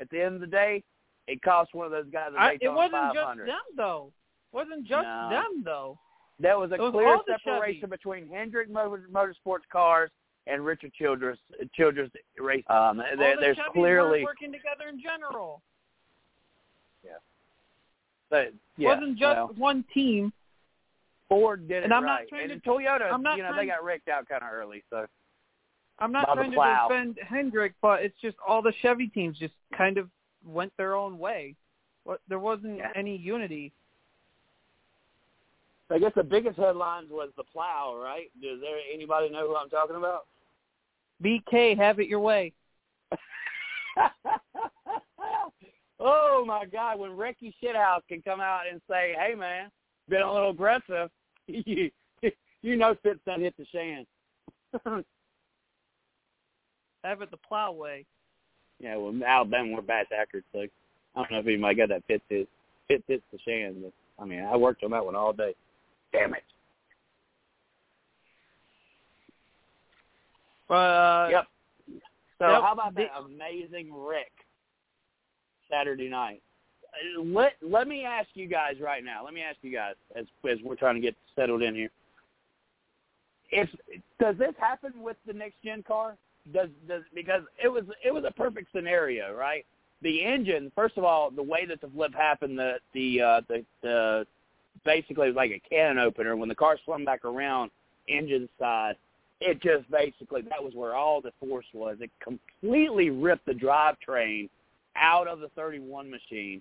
At 0.00 0.10
the 0.10 0.20
end 0.22 0.36
of 0.36 0.40
the 0.40 0.46
day, 0.46 0.82
it 1.26 1.42
cost 1.42 1.74
one 1.74 1.86
of 1.86 1.92
those 1.92 2.06
guys 2.12 2.30
a 2.36 2.40
I, 2.40 2.58
it 2.60 2.68
wasn't 2.68 3.14
just 3.14 3.38
them 3.38 3.58
though. 3.76 4.12
Wasn't 4.52 4.86
just 4.86 5.04
No. 5.04 5.28
them 5.30 5.62
though. 5.64 5.98
There 6.38 6.58
was 6.58 6.72
a 6.72 6.76
was 6.76 6.92
clear 6.92 7.18
separation 7.26 7.88
between 7.88 8.28
Hendrick 8.28 8.70
Motor, 8.70 9.08
Motorsports 9.12 9.66
cars 9.70 10.10
and 10.46 10.64
Richard 10.64 10.92
Childress 10.94 11.38
Childress 11.74 12.10
race. 12.38 12.64
Um, 12.68 12.98
there, 12.98 13.36
the 13.36 13.40
there's 13.40 13.56
Chevys 13.56 13.72
clearly 13.72 14.24
working 14.24 14.52
together 14.52 14.88
in 14.88 15.00
general. 15.00 15.62
But, 18.34 18.52
yeah, 18.76 18.88
wasn't 18.94 19.16
just 19.18 19.36
well, 19.36 19.50
one 19.56 19.84
team. 19.94 20.32
Ford 21.28 21.68
did 21.68 21.78
it 21.78 21.84
and 21.84 21.94
I'm 21.94 22.04
not 22.04 22.14
right, 22.20 22.28
trying 22.28 22.50
and 22.50 22.62
to- 22.62 22.68
Toyota, 22.68 23.10
I'm 23.10 23.22
not 23.22 23.36
you 23.38 23.44
know, 23.44 23.56
they 23.56 23.66
got 23.66 23.82
wrecked 23.82 24.08
out 24.08 24.28
kind 24.28 24.42
of 24.42 24.50
early. 24.52 24.82
So 24.90 25.06
I'm 25.98 26.12
not 26.12 26.26
By 26.26 26.34
trying 26.34 26.50
to 26.50 26.88
defend 26.88 27.18
Hendrick, 27.26 27.72
but 27.80 28.02
it's 28.02 28.20
just 28.20 28.36
all 28.46 28.60
the 28.60 28.72
Chevy 28.82 29.06
teams 29.06 29.38
just 29.38 29.54
kind 29.76 29.96
of 29.96 30.10
went 30.44 30.72
their 30.76 30.94
own 30.96 31.18
way. 31.18 31.54
What 32.02 32.20
there 32.28 32.38
wasn't 32.38 32.78
Yeah. 32.78 32.92
any 32.94 33.16
unity. 33.16 33.72
I 35.90 35.98
guess 35.98 36.12
the 36.14 36.24
biggest 36.24 36.58
headlines 36.58 37.10
was 37.10 37.30
the 37.36 37.44
plow, 37.44 37.96
right? 37.96 38.30
Does 38.42 38.60
there 38.60 38.78
anybody 38.92 39.30
know 39.30 39.46
who 39.46 39.56
I'm 39.56 39.70
talking 39.70 39.96
about? 39.96 40.26
BK, 41.22 41.76
have 41.76 42.00
it 42.00 42.08
your 42.08 42.20
way. 42.20 42.52
oh 46.04 46.44
my 46.46 46.66
God! 46.66 46.98
When 46.98 47.16
Ricky 47.16 47.54
Shithouse 47.62 48.02
can 48.08 48.22
come 48.22 48.40
out 48.40 48.62
and 48.70 48.80
say, 48.88 49.14
"Hey 49.18 49.34
man, 49.34 49.70
been 50.08 50.22
a 50.22 50.32
little 50.32 50.50
aggressive," 50.50 51.10
you 51.46 51.90
you 52.62 52.76
know, 52.76 52.94
Fitz 53.02 53.20
done 53.26 53.40
hit 53.40 53.54
the 53.56 53.66
shan. 53.72 54.06
Have 57.04 57.20
it 57.20 57.30
the 57.30 57.36
plow 57.36 57.72
way. 57.72 58.06
yeah, 58.80 58.96
well, 58.96 59.14
Alabama 59.26 59.74
we're 59.74 59.82
bass 59.82 60.06
accurate, 60.18 60.44
so 60.52 60.60
I 60.60 60.66
don't 61.16 61.30
know 61.30 61.38
if 61.40 61.46
anybody 61.46 61.74
got 61.74 61.88
that 61.90 62.02
Fitz 62.06 62.24
hit 62.28 62.48
Fitz 62.88 63.04
hits 63.06 63.22
the 63.32 63.38
shan, 63.46 63.82
but 63.82 63.92
I 64.22 64.26
mean, 64.26 64.42
I 64.42 64.56
worked 64.56 64.84
on 64.84 64.90
that 64.92 65.04
one 65.04 65.16
all 65.16 65.32
day. 65.32 65.54
Damn 66.12 66.34
it. 66.34 66.42
Uh, 70.70 71.28
Yep. 71.30 71.44
So 72.38 72.46
how 72.46 72.72
about 72.72 72.94
that 72.96 73.10
amazing 73.18 73.90
wreck 73.94 74.32
Saturday 75.70 76.08
night? 76.08 76.42
Let 77.18 77.54
let 77.60 77.88
me 77.88 78.04
ask 78.04 78.28
you 78.34 78.46
guys 78.46 78.74
right 78.80 79.04
now. 79.04 79.24
Let 79.24 79.34
me 79.34 79.42
ask 79.42 79.58
you 79.62 79.72
guys 79.72 79.94
as 80.16 80.26
as 80.48 80.58
we're 80.62 80.76
trying 80.76 80.94
to 80.94 81.00
get 81.00 81.16
settled 81.34 81.62
in 81.62 81.74
here. 81.74 81.90
If 83.50 83.68
does 84.20 84.36
this 84.38 84.54
happen 84.58 84.92
with 85.02 85.16
the 85.26 85.32
next 85.32 85.56
gen 85.64 85.82
car? 85.82 86.16
Does 86.52 86.68
does 86.86 87.02
because 87.14 87.42
it 87.62 87.68
was 87.68 87.84
it 88.04 88.12
was 88.12 88.24
a 88.24 88.30
perfect 88.30 88.68
scenario, 88.74 89.34
right? 89.34 89.66
The 90.02 90.24
engine, 90.24 90.70
first 90.74 90.98
of 90.98 91.04
all, 91.04 91.30
the 91.30 91.42
way 91.42 91.66
that 91.66 91.80
the 91.80 91.88
flip 91.88 92.14
happened, 92.14 92.58
the 92.58 92.74
the 92.92 93.20
uh, 93.20 93.40
the, 93.48 93.64
the 93.82 94.26
basically 94.84 95.28
was 95.28 95.36
like 95.36 95.50
a 95.50 95.62
cannon 95.68 95.98
opener 95.98 96.36
when 96.36 96.48
the 96.48 96.54
car 96.54 96.78
swung 96.84 97.04
back 97.04 97.24
around, 97.24 97.70
engine 98.08 98.48
side 98.58 98.96
it 99.40 99.60
just 99.60 99.90
basically 99.90 100.42
that 100.42 100.62
was 100.62 100.74
where 100.74 100.94
all 100.94 101.20
the 101.20 101.32
force 101.40 101.66
was. 101.72 101.96
It 102.00 102.10
completely 102.22 103.10
ripped 103.10 103.46
the 103.46 103.52
drivetrain 103.52 104.48
out 104.96 105.28
of 105.28 105.40
the 105.40 105.48
31 105.56 106.10
machine, 106.10 106.60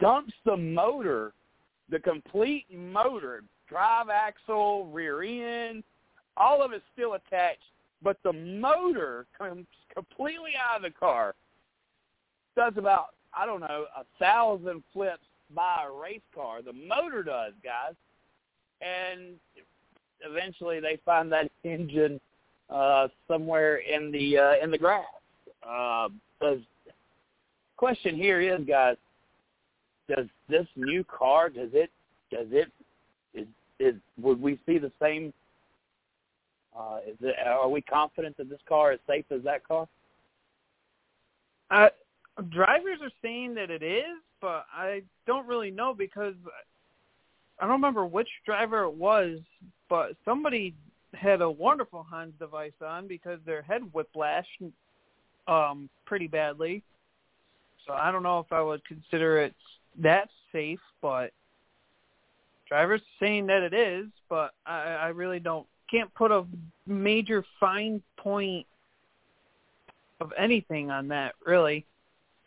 dumps 0.00 0.32
the 0.44 0.56
motor, 0.56 1.32
the 1.90 1.98
complete 1.98 2.66
motor, 2.72 3.42
drive 3.68 4.08
axle, 4.08 4.86
rear 4.86 5.22
end, 5.22 5.82
all 6.36 6.62
of 6.62 6.72
it's 6.72 6.84
still 6.92 7.14
attached, 7.14 7.62
but 8.02 8.18
the 8.22 8.32
motor 8.32 9.26
comes 9.36 9.66
completely 9.94 10.52
out 10.56 10.76
of 10.76 10.82
the 10.82 10.90
car. 10.90 11.34
Does 12.56 12.74
about 12.76 13.08
I 13.34 13.44
don't 13.44 13.60
know 13.60 13.86
a 13.96 14.04
thousand 14.18 14.82
flips 14.92 15.24
by 15.54 15.84
a 15.86 15.92
race 15.92 16.20
car. 16.34 16.62
The 16.62 16.72
motor 16.72 17.22
does, 17.22 17.52
guys, 17.62 17.94
and 18.80 19.34
eventually 20.22 20.80
they 20.80 20.98
find 21.04 21.30
that 21.32 21.50
engine 21.64 22.20
uh, 22.70 23.08
somewhere 23.28 23.76
in 23.76 24.10
the 24.10 24.38
uh, 24.38 24.52
in 24.62 24.70
the 24.70 24.78
grass. 24.78 25.04
Uh, 25.62 26.08
question 27.76 28.16
here 28.16 28.40
is, 28.40 28.64
guys, 28.66 28.96
does 30.08 30.26
this 30.48 30.66
new 30.76 31.04
car 31.04 31.48
does 31.48 31.70
it 31.72 31.90
does 32.30 32.46
it 32.50 32.70
is 33.34 33.46
is 33.78 33.94
would 34.20 34.40
we 34.40 34.58
see 34.66 34.78
the 34.78 34.92
same? 35.00 35.32
Uh, 36.78 36.98
is 37.08 37.16
it, 37.22 37.34
are 37.46 37.68
we 37.68 37.80
confident 37.80 38.36
that 38.36 38.50
this 38.50 38.60
car 38.68 38.92
is 38.92 39.00
safe 39.08 39.24
as 39.30 39.42
that 39.42 39.66
car? 39.66 39.88
uh, 41.70 41.88
drivers 42.50 42.98
are 43.02 43.10
saying 43.22 43.54
that 43.54 43.70
it 43.70 43.82
is, 43.82 44.18
but 44.40 44.66
I 44.72 45.02
don't 45.26 45.46
really 45.46 45.70
know 45.70 45.94
because 45.94 46.34
I 47.58 47.64
don't 47.64 47.72
remember 47.72 48.04
which 48.06 48.28
driver 48.44 48.82
it 48.84 48.94
was, 48.94 49.38
but 49.88 50.12
somebody 50.24 50.74
had 51.14 51.40
a 51.40 51.50
wonderful 51.50 52.06
Hans 52.08 52.34
device 52.38 52.72
on 52.84 53.08
because 53.08 53.38
their 53.46 53.62
head 53.62 53.82
whiplash 53.92 54.46
um 55.48 55.88
pretty 56.04 56.26
badly. 56.26 56.82
So 57.86 57.92
I 57.92 58.10
don't 58.10 58.22
know 58.22 58.40
if 58.40 58.52
I 58.52 58.60
would 58.60 58.84
consider 58.84 59.40
it 59.40 59.54
that 59.98 60.28
safe, 60.52 60.80
but 61.00 61.32
drivers 62.68 63.00
saying 63.20 63.46
that 63.46 63.62
it 63.62 63.72
is, 63.72 64.06
but 64.28 64.52
I, 64.66 64.82
I 64.82 65.08
really 65.08 65.38
don't 65.40 65.66
can't 65.90 66.12
put 66.14 66.32
a 66.32 66.44
major 66.86 67.44
fine 67.60 68.02
point 68.16 68.66
of 70.20 70.32
anything 70.36 70.90
on 70.90 71.08
that 71.08 71.34
really. 71.44 71.86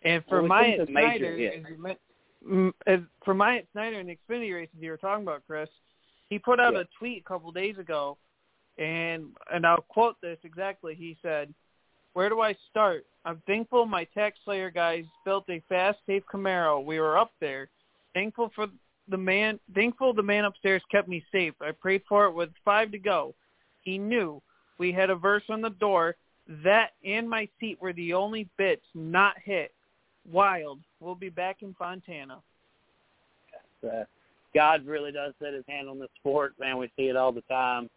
And 0.01 0.23
for 0.27 0.41
Well, 0.41 0.61
major 0.61 0.85
Snider, 0.85 1.37
hit. 1.37 1.63
as 1.63 1.69
you 1.69 1.77
men- 1.81 1.97
mm, 2.45 2.73
as 2.87 2.99
for 3.23 3.33
Myatt 3.33 3.67
Snider 3.71 3.99
in 3.99 4.07
the 4.07 4.17
Xfinity 4.29 4.53
races 4.53 4.75
you 4.79 4.91
were 4.91 4.97
talking 4.97 5.23
about, 5.23 5.43
Chris, 5.47 5.69
he 6.29 6.39
put 6.39 6.59
out 6.59 6.73
Yeah. 6.73 6.81
a 6.81 6.85
tweet 6.97 7.21
a 7.21 7.23
couple 7.23 7.51
days 7.51 7.77
ago, 7.77 8.17
and 8.77 9.35
and 9.51 9.65
I'll 9.65 9.81
quote 9.81 10.19
this 10.21 10.37
exactly. 10.43 10.95
He 10.95 11.17
said, 11.21 11.53
"Where 12.13 12.29
do 12.29 12.41
I 12.41 12.55
start? 12.69 13.05
I'm 13.25 13.41
thankful 13.45 13.85
my 13.85 14.05
tax 14.05 14.39
slayer 14.45 14.69
guys 14.69 15.05
built 15.25 15.49
a 15.49 15.61
fast, 15.69 15.99
safe 16.05 16.23
Camaro. 16.31 16.83
We 16.83 16.99
were 16.99 17.17
up 17.17 17.31
there. 17.39 17.69
Thankful 18.13 18.51
for 18.55 18.67
the 19.07 19.17
man. 19.17 19.59
Thankful 19.73 20.13
the 20.13 20.23
man 20.23 20.45
upstairs 20.45 20.81
kept 20.91 21.07
me 21.07 21.23
safe. 21.31 21.53
I 21.61 21.71
prayed 21.71 22.03
for 22.07 22.25
it 22.25 22.31
with 22.31 22.49
five 22.63 22.91
to 22.91 22.99
go. 22.99 23.35
He 23.81 23.97
knew 23.97 24.41
we 24.77 24.91
had 24.91 25.09
a 25.09 25.15
verse 25.15 25.43
on 25.49 25.61
the 25.61 25.69
door. 25.69 26.15
That 26.63 26.91
and 27.05 27.29
my 27.29 27.47
seat 27.59 27.79
were 27.81 27.93
the 27.93 28.13
only 28.13 28.49
bits 28.57 28.85
not 28.95 29.35
hit. 29.43 29.73
Wild. 30.29 30.79
We'll 30.99 31.15
be 31.15 31.29
back 31.29 31.61
in 31.61 31.73
Fontana. 31.75 32.39
uh, 33.83 34.03
God 34.55 34.85
really 34.85 35.11
does 35.11 35.33
set 35.41 35.53
his 35.53 35.63
hand 35.67 35.87
on 35.87 35.99
the 35.99 36.07
sport, 36.19 36.53
man. 36.59 36.77
We 36.77 36.89
see 36.97 37.03
it 37.03 37.15
all 37.15 37.31
the 37.31 37.41
time. 37.41 37.89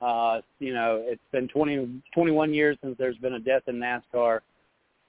Uh, 0.00 0.40
you 0.58 0.74
know, 0.74 1.02
it's 1.04 1.22
been 1.32 1.48
20, 1.48 2.02
21 2.12 2.52
years 2.52 2.76
since 2.82 2.96
there's 2.98 3.16
been 3.18 3.34
a 3.34 3.38
death 3.38 3.62
in 3.68 3.76
NASCAR. 3.76 4.40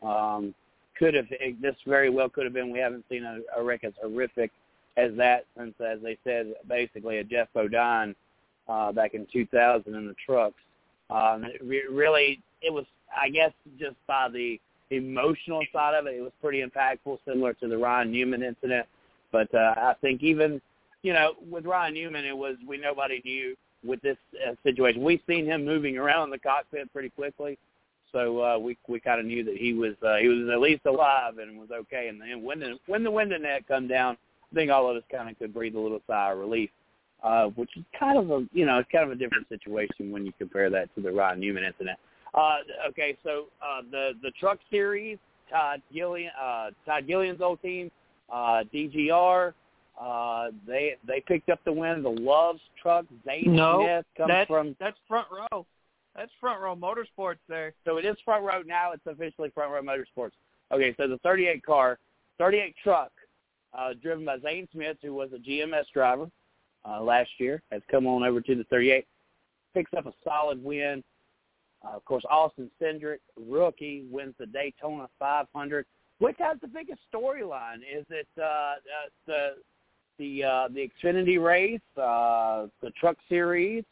Um, 0.01 0.53
could 0.97 1.13
have 1.13 1.27
this 1.61 1.75
very 1.85 2.09
well 2.09 2.29
could 2.29 2.45
have 2.45 2.53
been. 2.53 2.71
We 2.71 2.79
haven't 2.79 3.05
seen 3.09 3.23
a, 3.23 3.39
a 3.57 3.63
wreck 3.63 3.83
as 3.83 3.93
horrific 4.01 4.51
as 4.97 5.11
that 5.17 5.45
since, 5.57 5.73
as 5.85 5.99
they 6.01 6.17
said, 6.23 6.53
basically 6.67 7.17
a 7.17 7.23
Geoff 7.23 7.49
Bodine 7.53 8.15
uh, 8.69 8.91
back 8.91 9.13
in 9.13 9.27
2000 9.31 9.93
in 9.93 10.07
the 10.07 10.15
trucks. 10.25 10.55
Um, 11.09 11.43
it 11.43 11.61
re- 11.63 11.87
really, 11.89 12.41
it 12.61 12.71
was, 12.71 12.85
I 13.15 13.29
guess, 13.29 13.51
just 13.77 13.95
by 14.07 14.29
the 14.29 14.59
emotional 14.89 15.63
side 15.73 15.95
of 15.95 16.07
it, 16.07 16.15
it 16.15 16.21
was 16.21 16.31
pretty 16.41 16.63
impactful, 16.63 17.19
similar 17.27 17.53
to 17.55 17.67
the 17.67 17.77
Ryan 17.77 18.11
Newman 18.11 18.43
incident. 18.43 18.87
But 19.31 19.53
uh, 19.53 19.75
I 19.77 19.95
think 20.01 20.23
even, 20.23 20.61
you 21.03 21.13
know, 21.13 21.33
with 21.49 21.65
Ryan 21.65 21.93
Newman, 21.93 22.25
it 22.25 22.37
was 22.37 22.55
we 22.67 22.77
nobody 22.77 23.21
knew 23.25 23.55
with 23.85 24.01
this 24.01 24.17
uh, 24.45 24.53
situation. 24.63 25.03
We've 25.03 25.21
seen 25.27 25.45
him 25.45 25.65
moving 25.65 25.97
around 25.97 26.29
the 26.29 26.39
cockpit 26.39 26.91
pretty 26.91 27.09
quickly, 27.09 27.57
so 28.11 28.41
uh, 28.41 28.57
we 28.57 28.77
we 28.87 28.99
kind 28.99 29.19
of 29.19 29.25
knew 29.25 29.43
that 29.43 29.57
he 29.57 29.73
was 29.73 29.93
uh, 30.05 30.15
he 30.17 30.27
was 30.27 30.49
at 30.49 30.59
least 30.59 30.85
alive 30.85 31.37
and 31.37 31.59
was 31.59 31.69
okay. 31.71 32.07
And 32.07 32.21
then 32.21 32.43
when 32.43 32.59
the 32.59 32.77
when 32.87 33.03
the 33.03 33.11
window 33.11 33.37
net 33.37 33.67
come 33.67 33.87
down, 33.87 34.17
I 34.51 34.55
think 34.55 34.71
all 34.71 34.89
of 34.89 34.95
us 34.95 35.03
kind 35.11 35.29
of 35.29 35.37
could 35.37 35.53
breathe 35.53 35.75
a 35.75 35.79
little 35.79 36.01
sigh 36.07 36.31
of 36.31 36.37
relief, 36.37 36.69
uh, 37.23 37.47
which 37.47 37.75
is 37.75 37.83
kind 37.99 38.17
of 38.17 38.31
a 38.31 38.47
you 38.53 38.65
know 38.65 38.79
it's 38.79 38.89
kind 38.91 39.03
of 39.03 39.11
a 39.11 39.15
different 39.15 39.47
situation 39.49 40.11
when 40.11 40.25
you 40.25 40.33
compare 40.37 40.69
that 40.69 40.93
to 40.95 41.01
the 41.01 41.11
Ryan 41.11 41.39
Newman 41.39 41.63
incident. 41.63 41.99
Uh, 42.33 42.57
okay, 42.89 43.17
so 43.23 43.45
uh, 43.61 43.81
the 43.91 44.11
the 44.21 44.31
truck 44.39 44.59
series, 44.71 45.17
Todd 45.49 45.81
Gilliland, 45.93 46.31
uh, 46.41 46.69
Todd 46.85 47.07
Gilliland's 47.07 47.41
old 47.41 47.61
team, 47.61 47.91
uh, 48.31 48.63
DGR. 48.73 49.53
Uh, 49.99 50.47
they 50.67 50.95
they 51.07 51.21
picked 51.21 51.49
up 51.49 51.59
the 51.63 51.71
win. 51.71 52.03
The 52.03 52.09
Loves 52.09 52.59
truck, 52.81 53.05
Zane 53.25 53.55
No, 53.55 53.81
Smith 53.81 54.05
comes 54.17 54.27
that's 54.29 54.47
from. 54.47 54.75
that's 54.79 54.97
front 55.07 55.27
row. 55.31 55.65
That's 56.15 56.31
front 56.39 56.61
row 56.61 56.75
motorsports 56.75 57.39
there. 57.47 57.73
So 57.85 57.97
it 57.97 58.05
is 58.05 58.15
front 58.23 58.43
row 58.43 58.61
now. 58.65 58.91
It's 58.93 59.05
officially 59.05 59.49
front 59.51 59.71
row 59.71 59.81
motorsports. 59.81 60.31
Okay, 60.71 60.93
so 60.97 61.07
the 61.07 61.17
38 61.19 61.63
car, 61.65 61.99
38 62.39 62.75
truck, 62.83 63.11
uh, 63.77 63.93
driven 64.01 64.25
by 64.25 64.39
Zane 64.39 64.67
Smith, 64.71 64.97
who 65.01 65.13
was 65.13 65.29
a 65.33 65.37
GMS 65.37 65.83
driver 65.93 66.29
uh, 66.87 67.01
last 67.01 67.29
year, 67.37 67.61
has 67.71 67.81
come 67.91 68.07
on 68.07 68.23
over 68.23 68.41
to 68.41 68.55
the 68.55 68.63
38, 68.65 69.05
picks 69.73 69.93
up 69.93 70.05
a 70.07 70.13
solid 70.23 70.63
win. 70.63 71.03
Uh, 71.85 71.95
of 71.95 72.03
course, 72.05 72.23
Austin 72.29 72.71
Cindric, 72.81 73.19
rookie, 73.47 74.05
wins 74.09 74.33
the 74.39 74.45
Daytona 74.47 75.07
500. 75.19 75.85
Which 76.19 76.37
has 76.39 76.57
the 76.61 76.67
biggest 76.67 77.01
storyline? 77.13 77.79
Is 77.79 78.05
it 78.09 78.27
uh, 78.39 78.43
uh, 78.43 78.75
the 79.27 79.47
the 80.17 80.43
uh, 80.43 80.67
the 80.69 80.89
Xfinity 80.89 81.41
race, 81.43 81.81
uh, 81.97 82.67
the 82.81 82.91
Truck 82.99 83.17
Series, 83.29 83.83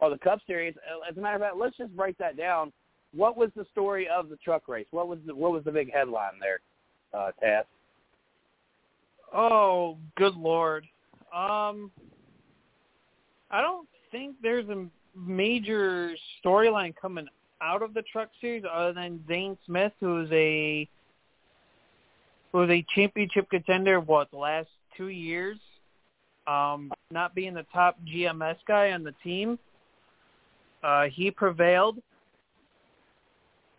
or 0.00 0.10
the 0.10 0.18
Cup 0.18 0.40
Series? 0.46 0.74
Uh, 0.76 1.10
As 1.10 1.16
a 1.16 1.20
matter 1.20 1.36
of 1.36 1.42
fact, 1.42 1.56
let's 1.56 1.76
just 1.76 1.96
break 1.96 2.16
that 2.18 2.36
down. 2.36 2.72
What 3.14 3.36
was 3.36 3.50
the 3.56 3.66
story 3.72 4.06
of 4.08 4.28
the 4.28 4.36
truck 4.36 4.68
race? 4.68 4.86
What 4.90 5.08
was 5.08 5.18
the, 5.26 5.34
what 5.34 5.50
was 5.52 5.64
the 5.64 5.72
big 5.72 5.92
headline 5.92 6.38
there, 6.40 6.60
uh, 7.14 7.30
Taz? 7.42 7.64
Oh, 9.34 9.96
good 10.16 10.34
lord. 10.34 10.84
Um, 11.34 11.90
I 13.50 13.60
don't 13.60 13.88
think 14.10 14.36
there's 14.42 14.68
a 14.68 14.86
major 15.16 16.14
storyline 16.44 16.94
coming 16.96 17.26
out 17.60 17.82
of 17.82 17.94
the 17.94 18.02
truck 18.02 18.28
series 18.40 18.64
other 18.70 18.92
than 18.92 19.24
Zane 19.26 19.56
Smith, 19.66 19.92
who 20.00 20.22
is 20.22 20.30
a 20.32 20.88
who 22.52 22.62
is 22.62 22.70
a 22.70 22.86
championship 22.94 23.50
contender. 23.50 24.00
What 24.00 24.30
the 24.30 24.38
last 24.38 24.68
two 24.96 25.08
years, 25.08 25.58
um, 26.48 26.92
not 27.10 27.34
being 27.34 27.54
the 27.54 27.66
top 27.72 27.98
GMS 28.06 28.56
guy 28.66 28.92
on 28.92 29.04
the 29.04 29.14
team, 29.22 29.58
uh, 30.82 31.04
he 31.12 31.30
prevailed 31.30 31.98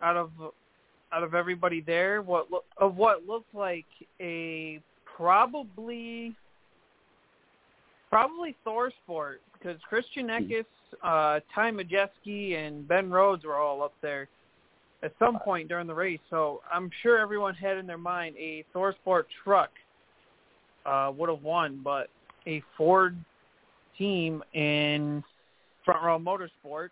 out 0.01 0.17
of 0.17 0.31
out 1.11 1.23
of 1.23 1.33
everybody 1.33 1.81
there. 1.81 2.21
What 2.21 2.47
of 2.77 2.95
what 2.95 3.25
looked 3.25 3.53
like 3.55 3.85
a 4.21 4.79
probably 5.17 6.35
probably 8.09 8.55
Thor 8.63 8.91
Sport 9.03 9.41
because 9.53 9.79
Christian 9.87 10.27
Eckes, 10.27 10.65
uh, 11.03 11.39
Ty 11.53 11.71
Majeski, 11.71 12.55
and 12.55 12.87
Ben 12.87 13.09
Rhodes 13.09 13.45
were 13.45 13.55
all 13.55 13.83
up 13.83 13.93
there 14.01 14.27
at 15.03 15.13
some 15.19 15.39
point 15.39 15.69
during 15.69 15.87
the 15.87 15.93
race. 15.93 16.19
So 16.29 16.61
I'm 16.71 16.89
sure 17.01 17.19
everyone 17.19 17.55
had 17.55 17.77
in 17.77 17.87
their 17.87 17.97
mind 17.97 18.35
a 18.37 18.65
ThorSport 18.75 19.23
truck 19.43 19.69
uh, 20.85 21.11
would 21.15 21.29
have 21.29 21.43
won, 21.43 21.81
but 21.83 22.09
a 22.47 22.61
Ford 22.77 23.17
team 23.97 24.43
in 24.53 25.23
Front 25.85 26.03
Row 26.03 26.19
Motorsports 26.19 26.89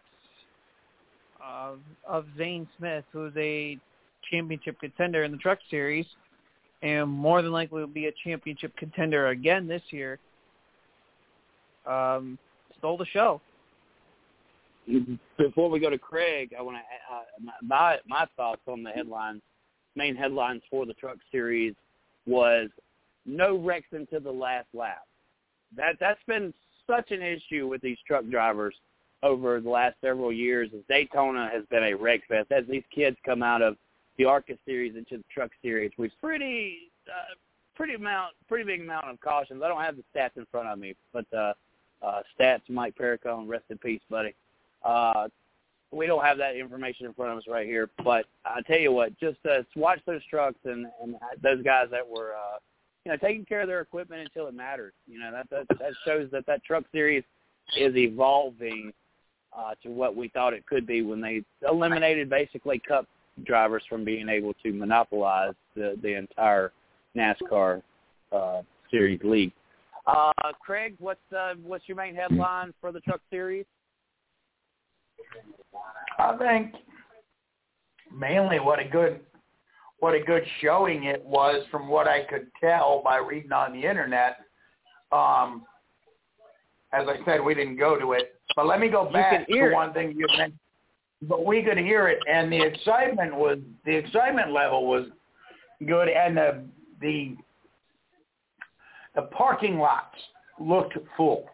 uh, 1.43 1.73
of 2.07 2.25
Zane 2.37 2.67
Smith, 2.77 3.05
who's 3.11 3.33
a 3.37 3.77
championship 4.29 4.79
contender 4.79 5.23
in 5.23 5.31
the 5.31 5.37
Truck 5.37 5.59
Series, 5.69 6.05
and 6.81 7.09
more 7.09 7.41
than 7.41 7.51
likely 7.51 7.79
will 7.79 7.87
be 7.87 8.07
a 8.07 8.13
championship 8.23 8.75
contender 8.77 9.27
again 9.27 9.67
this 9.67 9.81
year. 9.89 10.19
Um, 11.85 12.37
stole 12.77 12.97
the 12.97 13.05
show. 13.05 13.41
Before 15.37 15.69
we 15.69 15.79
go 15.79 15.89
to 15.89 15.97
Craig, 15.97 16.53
I 16.57 16.61
want 16.61 16.77
to 16.77 17.13
uh, 17.13 17.51
my 17.61 17.97
my 18.07 18.25
thoughts 18.37 18.61
on 18.67 18.83
the 18.83 18.91
headlines. 18.91 19.41
Main 19.95 20.15
headlines 20.15 20.61
for 20.69 20.85
the 20.85 20.93
Truck 20.93 21.17
Series 21.31 21.73
was 22.25 22.69
no 23.25 23.57
wrecks 23.57 23.87
into 23.91 24.19
the 24.19 24.31
last 24.31 24.67
lap. 24.73 25.05
That 25.75 25.97
that's 25.99 26.23
been 26.27 26.53
such 26.85 27.11
an 27.11 27.21
issue 27.21 27.67
with 27.67 27.81
these 27.81 27.97
truck 28.07 28.27
drivers 28.29 28.75
over 29.23 29.59
the 29.59 29.69
last 29.69 29.95
several 30.01 30.31
years. 30.31 30.69
As 30.75 30.81
Daytona 30.87 31.49
has 31.51 31.63
been 31.69 31.83
a 31.83 31.93
wreck 31.93 32.21
fest 32.27 32.51
as 32.51 32.63
these 32.69 32.83
kids 32.93 33.17
come 33.25 33.43
out 33.43 33.61
of 33.61 33.75
the 34.17 34.25
ARCA 34.25 34.53
series 34.65 34.95
into 34.95 35.17
the 35.17 35.23
Truck 35.31 35.51
Series, 35.61 35.91
with 35.97 36.11
pretty 36.21 36.91
uh, 37.07 37.35
pretty 37.75 37.93
amount 37.93 38.33
pretty 38.47 38.63
big 38.63 38.81
amount 38.81 39.05
of 39.05 39.19
cautions. 39.21 39.61
I 39.63 39.67
don't 39.67 39.81
have 39.81 39.95
the 39.97 40.03
stats 40.15 40.37
in 40.37 40.45
front 40.51 40.67
of 40.67 40.79
me, 40.79 40.95
but 41.13 41.25
uh, 41.33 41.53
uh, 42.01 42.21
stats 42.39 42.61
Mike 42.69 42.95
Perricone, 42.95 43.47
rest 43.47 43.65
in 43.69 43.77
peace, 43.77 44.01
buddy. 44.09 44.33
Uh, 44.83 45.27
we 45.91 46.05
don't 46.05 46.23
have 46.23 46.37
that 46.37 46.55
information 46.55 47.05
in 47.05 47.13
front 47.13 47.31
of 47.31 47.37
us 47.37 47.45
right 47.47 47.65
here, 47.65 47.89
but 48.03 48.25
I 48.45 48.61
tell 48.61 48.79
you 48.79 48.91
what, 48.91 49.17
just 49.19 49.37
uh, 49.49 49.63
watch 49.75 49.99
those 50.05 50.21
trucks 50.29 50.59
and, 50.65 50.87
and 51.01 51.15
those 51.41 51.63
guys 51.63 51.87
that 51.91 52.07
were, 52.07 52.33
uh, 52.33 52.57
you 53.07 53.13
know, 53.13 53.17
taking 53.25 53.45
care 53.45 53.61
of 53.61 53.69
their 53.69 53.79
equipment 53.79 54.21
until 54.21 54.49
it 54.49 54.53
matters. 54.53 54.91
You 55.07 55.17
know, 55.17 55.31
that 55.31 55.49
that, 55.49 55.79
that 55.79 55.93
shows 56.05 56.27
that 56.33 56.45
that 56.45 56.61
truck 56.65 56.83
series 56.91 57.23
is 57.77 57.95
evolving 57.95 58.91
uh, 59.57 59.75
to 59.81 59.89
what 59.89 60.13
we 60.13 60.27
thought 60.27 60.53
it 60.53 60.65
could 60.65 60.85
be 60.85 61.03
when 61.03 61.21
they 61.21 61.41
eliminated 61.65 62.29
basically 62.29 62.81
Cup 62.85 63.07
drivers 63.45 63.81
from 63.87 64.03
being 64.03 64.27
able 64.27 64.53
to 64.61 64.73
monopolize 64.73 65.53
the 65.73 65.97
the 66.01 66.17
entire 66.17 66.73
NASCAR 67.15 67.81
uh, 68.33 68.61
series 68.91 69.21
league. 69.23 69.53
Uh, 70.05 70.33
Craig, 70.59 70.95
what's 70.99 71.21
uh, 71.33 71.53
what's 71.63 71.87
your 71.87 71.95
main 71.95 72.13
headline 72.13 72.73
for 72.81 72.91
the 72.91 72.99
Truck 72.99 73.21
Series? 73.29 73.65
I 76.19 76.35
think 76.35 76.73
mainly 78.13 78.59
what 78.59 78.79
a 78.79 78.85
good 78.85 79.21
what 79.99 80.13
a 80.13 80.19
good 80.19 80.43
showing 80.61 81.05
it 81.05 81.23
was 81.23 81.65
from 81.71 81.87
what 81.87 82.07
I 82.07 82.23
could 82.23 82.47
tell 82.61 83.01
by 83.03 83.17
reading 83.17 83.51
on 83.51 83.73
the 83.73 83.87
internet. 83.87 84.37
Um, 85.11 85.63
as 86.93 87.07
I 87.07 87.17
said, 87.25 87.43
we 87.43 87.53
didn't 87.53 87.77
go 87.77 87.97
to 87.99 88.13
it, 88.13 88.39
but 88.55 88.65
let 88.65 88.79
me 88.79 88.89
go 88.89 89.11
back 89.11 89.47
to 89.47 89.53
it. 89.53 89.73
one 89.73 89.93
thing 89.93 90.13
you 90.15 90.27
mentioned. 90.27 90.59
But 91.23 91.45
we 91.45 91.63
could 91.63 91.79
hear 91.79 92.07
it, 92.07 92.19
and 92.29 92.51
the 92.51 92.61
excitement 92.61 93.35
was 93.35 93.57
the 93.85 93.95
excitement 93.95 94.51
level 94.51 94.85
was 94.85 95.07
good, 95.85 96.09
and 96.09 96.37
the 96.37 96.63
the 97.01 97.35
the 99.15 99.23
parking 99.23 99.79
lots 99.79 100.15
looked 100.59 100.95
full. 101.15 101.49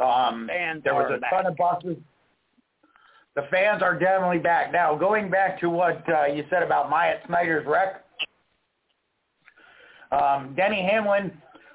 Um, 0.00 0.46
Fans 0.48 0.82
there 0.84 0.94
was 0.94 1.10
a 1.10 1.34
ton 1.34 1.46
of 1.46 1.56
buses. 1.56 1.96
The 3.38 3.46
fans 3.52 3.84
are 3.84 3.96
definitely 3.96 4.40
back. 4.40 4.72
Now, 4.72 4.96
going 4.96 5.30
back 5.30 5.60
to 5.60 5.70
what 5.70 6.02
uh, 6.08 6.24
you 6.24 6.44
said 6.50 6.64
about 6.64 6.90
Myatt 6.90 7.20
Snider's 7.28 7.64
wreck, 7.68 8.04
um, 10.10 10.54
Denny 10.56 10.82
Hamlin 10.82 11.30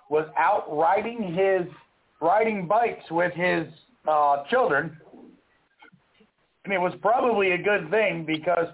was 0.10 0.28
out 0.38 0.66
riding 0.70 1.34
his 1.34 1.66
riding 2.20 2.68
bikes 2.68 3.10
with 3.10 3.32
his 3.32 3.66
uh, 4.06 4.44
children, 4.50 4.98
and 6.66 6.74
it 6.74 6.78
was 6.78 6.92
probably 7.02 7.52
a 7.52 7.58
good 7.58 7.90
thing 7.90 8.26
because 8.26 8.68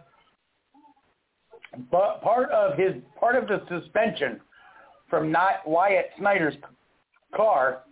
but 1.92 2.24
part 2.24 2.50
of 2.50 2.76
his 2.76 2.96
part 3.20 3.36
of 3.36 3.48
the 3.48 3.62
suspension 3.70 4.42
from 5.12 5.32
not 5.32 5.58
Wyatt 5.68 6.08
Snider's 6.18 6.56
car 7.36 7.84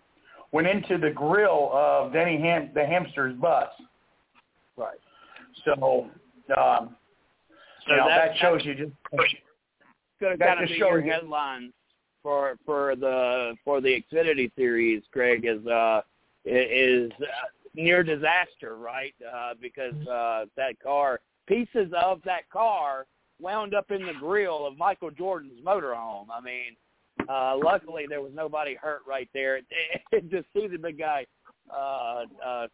went 0.51 0.65
into 0.65 0.97
the 0.97 1.11
grill 1.11 1.69
of 1.71 2.13
Denny 2.13 2.41
Ham, 2.41 2.71
the 2.73 2.83
hamster's 2.83 3.35
bus. 3.35 3.67
Right. 4.77 4.99
So, 5.65 5.73
um, 6.55 6.95
So 7.85 7.91
you 7.91 7.97
know, 7.97 8.07
that- 8.07 8.29
that, 8.29 8.37
shows 8.37 8.63
you 8.63 8.75
just 8.75 8.91
Going 10.19 10.33
to 10.33 10.37
That 10.37 10.57
just 10.59 10.73
shows 10.79 11.03
headlines 11.03 11.73
for 12.23 12.57
for 12.65 12.95
the 12.95 13.55
for 13.63 13.81
the 13.81 14.01
Xfinity 14.01 14.51
series, 14.55 15.03
Craig, 15.11 15.45
is 15.45 15.65
uh 15.67 16.01
is 16.43 17.11
uh, 17.21 17.25
near 17.75 18.03
disaster, 18.03 18.77
right? 18.77 19.13
Uh, 19.23 19.53
because 19.61 19.93
uh, 20.07 20.45
that 20.55 20.79
car, 20.81 21.19
pieces 21.47 21.91
of 21.95 22.21
that 22.23 22.49
car 22.49 23.05
wound 23.39 23.75
up 23.75 23.91
in 23.91 24.05
the 24.05 24.13
grill 24.13 24.65
of 24.65 24.77
Michael 24.77 25.11
Jordan's 25.11 25.61
motorhome. 25.63 26.25
I 26.33 26.41
mean, 26.41 26.75
uh, 27.29 27.55
luckily 27.63 28.05
there 28.09 28.21
was 28.21 28.31
nobody 28.33 28.73
hurt 28.75 29.01
right 29.07 29.29
there. 29.33 29.59
Just 30.31 30.47
see 30.53 30.67
the 30.67 30.77
big 30.77 30.97
guy 30.97 31.25
uh, 31.71 32.23
uh, 32.43 32.67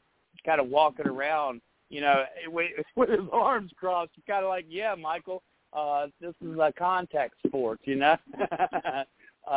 kind 0.45 0.61
of 0.61 0.67
walking 0.67 1.07
around, 1.07 1.61
you 1.93 2.01
know, 2.01 2.23
with, 2.47 2.71
with 2.95 3.09
his 3.17 3.19
arms 3.31 3.71
crossed, 3.75 4.11
kind 4.27 4.43
of 4.43 4.49
like, 4.49 4.65
yeah, 4.67 4.95
Michael, 4.95 5.43
uh, 5.73 6.07
this 6.19 6.33
is 6.41 6.57
a 6.59 6.73
contact 6.77 7.35
sport, 7.45 7.79
you 7.83 7.95
know. 7.95 8.17
uh, 8.51 9.03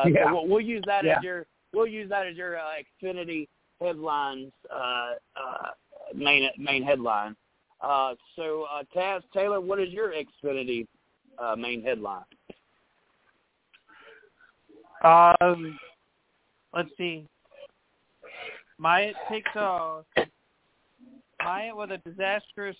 Yeah. 0.07 0.27
so 0.27 0.35
we'll, 0.35 0.47
we'll 0.47 0.61
use 0.61 0.85
that 0.87 1.05
Yeah. 1.05 1.17
as 1.17 1.25
your 1.25 1.47
we'll 1.73 1.87
use 1.87 2.09
that 2.11 2.27
as 2.27 2.37
your 2.37 2.59
uh, 2.59 2.73
Xfinity 3.03 3.49
headlines 3.81 4.53
uh, 4.71 5.15
uh, 5.35 5.71
main 6.15 6.49
main 6.59 6.83
headline. 6.83 7.35
Uh, 7.81 8.15
so 8.35 8.67
uh, 8.73 8.83
Taz 8.95 9.23
Taylor, 9.33 9.61
what 9.61 9.79
is 9.79 9.91
your 9.91 10.13
Xfinity 10.13 10.87
uh, 11.39 11.57
main 11.57 11.83
headline? 11.83 12.25
Um, 15.05 15.79
let's 16.75 16.91
see. 16.97 17.27
Myatt 18.79 19.15
takes 19.31 19.55
a 19.57 20.03
Myatt 21.47 21.77
with 21.77 21.93
a 21.93 21.99
disastrous 21.99 22.77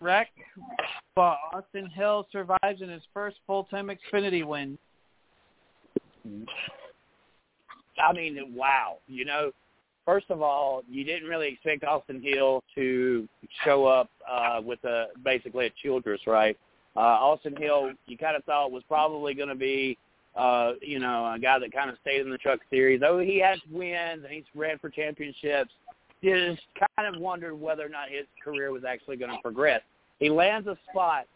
wreck, 0.00 0.28
but 1.16 1.36
Austin 1.52 1.90
Hill 1.90 2.26
survives 2.30 2.80
in 2.80 2.88
his 2.88 3.02
first 3.12 3.36
full-time 3.48 3.90
Xfinity 3.90 4.44
win. 4.44 4.78
I 7.98 8.12
mean, 8.12 8.54
wow. 8.54 8.98
You 9.08 9.24
know, 9.24 9.50
first 10.04 10.26
of 10.30 10.40
all, 10.40 10.82
you 10.88 11.02
didn't 11.02 11.28
really 11.28 11.48
expect 11.48 11.82
Austin 11.82 12.22
Hill 12.22 12.62
to 12.76 13.28
show 13.64 13.86
up 13.86 14.08
uh, 14.30 14.60
with 14.64 14.82
a 14.84 15.06
basically 15.24 15.66
a 15.66 15.72
Childress, 15.82 16.20
right? 16.28 16.56
Uh, 16.96 17.00
Austin 17.00 17.56
Hill, 17.56 17.90
you 18.06 18.16
kind 18.16 18.36
of 18.36 18.44
thought 18.44 18.70
was 18.70 18.84
probably 18.86 19.34
going 19.34 19.48
to 19.48 19.56
be, 19.56 19.98
uh, 20.36 20.72
you 20.80 21.00
know, 21.00 21.32
a 21.34 21.38
guy 21.40 21.58
that 21.58 21.72
kind 21.72 21.90
of 21.90 21.96
stayed 22.02 22.20
in 22.20 22.30
the 22.30 22.38
Truck 22.38 22.60
Series. 22.70 23.00
Though 23.00 23.18
he 23.18 23.40
has 23.40 23.58
wins 23.70 24.22
and 24.22 24.32
he's 24.32 24.44
ran 24.54 24.78
for 24.78 24.90
championships, 24.90 25.72
just 26.22 26.62
kind 26.96 27.14
of 27.14 27.20
wondered 27.20 27.54
whether 27.54 27.84
or 27.84 27.88
not 27.88 28.08
his 28.08 28.26
career 28.42 28.72
was 28.72 28.84
actually 28.84 29.16
going 29.16 29.30
to 29.30 29.38
progress. 29.42 29.82
He 30.18 30.30
lands 30.30 30.66
a 30.66 30.76
spot 30.90 31.26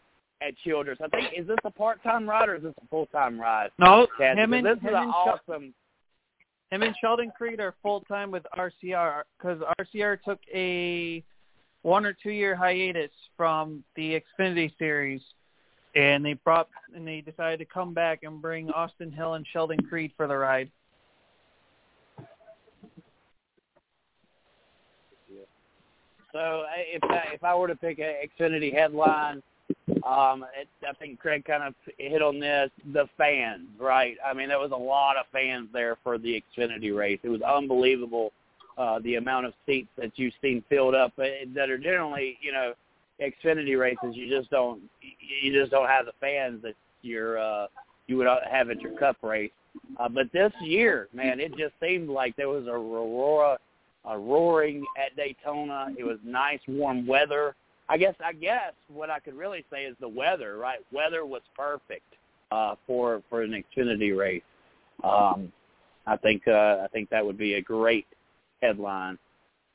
at 0.41 0.53
Childress. 0.65 0.97
I 1.01 1.07
think 1.07 1.33
is 1.37 1.47
this 1.47 1.57
a 1.63 1.71
part-time 1.71 2.27
ride 2.27 2.49
or 2.49 2.55
is 2.55 2.63
this 2.63 2.73
a 2.83 2.87
full-time 2.87 3.39
ride? 3.39 3.69
No, 3.79 4.07
Chad? 4.17 4.37
him 4.37 4.53
and 4.53 4.65
this 4.65 4.77
is 4.77 4.81
him 4.81 4.95
an 4.95 5.03
and, 5.03 5.11
awesome. 5.11 5.73
him 6.71 6.81
and 6.81 6.95
Sheldon 6.99 7.31
Creed 7.37 7.59
are 7.59 7.75
full-time 7.83 8.31
with 8.31 8.43
RCR 8.57 9.23
because 9.37 9.61
RCR 9.79 10.21
took 10.23 10.39
a 10.53 11.23
one 11.83 12.05
or 12.05 12.13
two-year 12.13 12.55
hiatus 12.55 13.11
from 13.35 13.83
the 13.95 14.21
Xfinity 14.39 14.71
series, 14.77 15.21
and 15.95 16.23
they 16.23 16.33
brought 16.33 16.69
and 16.95 17.07
they 17.07 17.21
decided 17.21 17.57
to 17.57 17.65
come 17.65 17.93
back 17.93 18.23
and 18.23 18.41
bring 18.41 18.69
Austin 18.71 19.11
Hill 19.11 19.33
and 19.35 19.45
Sheldon 19.51 19.79
Creed 19.87 20.11
for 20.15 20.27
the 20.27 20.37
ride. 20.37 20.71
So 26.33 26.65
if 26.77 27.03
I, 27.03 27.33
if 27.33 27.43
I 27.43 27.55
were 27.55 27.67
to 27.67 27.75
pick 27.75 27.99
a 27.99 28.27
Xfinity 28.27 28.73
headline, 28.73 29.41
um, 30.05 30.45
it, 30.59 30.67
I 30.87 30.93
think 30.93 31.19
Craig 31.19 31.45
kind 31.45 31.63
of 31.63 31.73
hit 31.97 32.21
on 32.21 32.39
this. 32.39 32.69
The 32.93 33.07
fans, 33.17 33.67
right? 33.79 34.17
I 34.25 34.33
mean, 34.33 34.49
there 34.49 34.59
was 34.59 34.71
a 34.71 34.75
lot 34.75 35.17
of 35.17 35.25
fans 35.31 35.67
there 35.73 35.97
for 36.03 36.17
the 36.17 36.41
Xfinity 36.57 36.95
race. 36.95 37.19
It 37.23 37.29
was 37.29 37.41
unbelievable 37.41 38.31
uh, 38.77 38.99
the 38.99 39.15
amount 39.15 39.45
of 39.45 39.53
seats 39.65 39.89
that 39.97 40.11
you've 40.15 40.33
seen 40.41 40.63
filled 40.69 40.95
up 40.95 41.13
that 41.15 41.69
are 41.69 41.77
generally, 41.77 42.37
you 42.41 42.51
know, 42.51 42.73
Xfinity 43.21 43.77
races. 43.79 44.15
You 44.15 44.29
just 44.29 44.49
don't 44.49 44.81
you 45.01 45.53
just 45.53 45.71
don't 45.71 45.87
have 45.87 46.05
the 46.05 46.13
fans 46.19 46.61
that 46.63 46.73
you're 47.01 47.37
uh, 47.37 47.67
you 48.07 48.17
would 48.17 48.27
have 48.27 48.69
at 48.69 48.81
your 48.81 48.97
Cup 48.97 49.17
race. 49.21 49.51
Uh, 49.99 50.09
but 50.09 50.31
this 50.33 50.51
year, 50.61 51.07
man, 51.13 51.39
it 51.39 51.55
just 51.57 51.73
seemed 51.81 52.09
like 52.09 52.35
there 52.35 52.49
was 52.49 52.65
a 52.67 52.71
aurora 52.71 53.57
uh, 54.09 54.15
roaring 54.15 54.85
at 54.97 55.15
Daytona. 55.15 55.87
It 55.97 56.03
was 56.03 56.17
nice, 56.23 56.59
warm 56.67 57.05
weather. 57.05 57.55
I 57.89 57.97
guess 57.97 58.15
I 58.23 58.33
guess 58.33 58.73
what 58.87 59.09
I 59.09 59.19
could 59.19 59.35
really 59.35 59.65
say 59.71 59.83
is 59.83 59.95
the 59.99 60.07
weather, 60.07 60.57
right? 60.57 60.79
Weather 60.91 61.25
was 61.25 61.41
perfect 61.55 62.15
uh, 62.51 62.75
for 62.87 63.21
for 63.29 63.41
an 63.41 63.51
Xfinity 63.51 64.15
race. 64.17 64.43
Um, 65.03 65.51
I 66.07 66.17
think 66.17 66.47
uh, 66.47 66.77
I 66.83 66.87
think 66.91 67.09
that 67.09 67.25
would 67.25 67.37
be 67.37 67.55
a 67.55 67.61
great 67.61 68.07
headline 68.61 69.17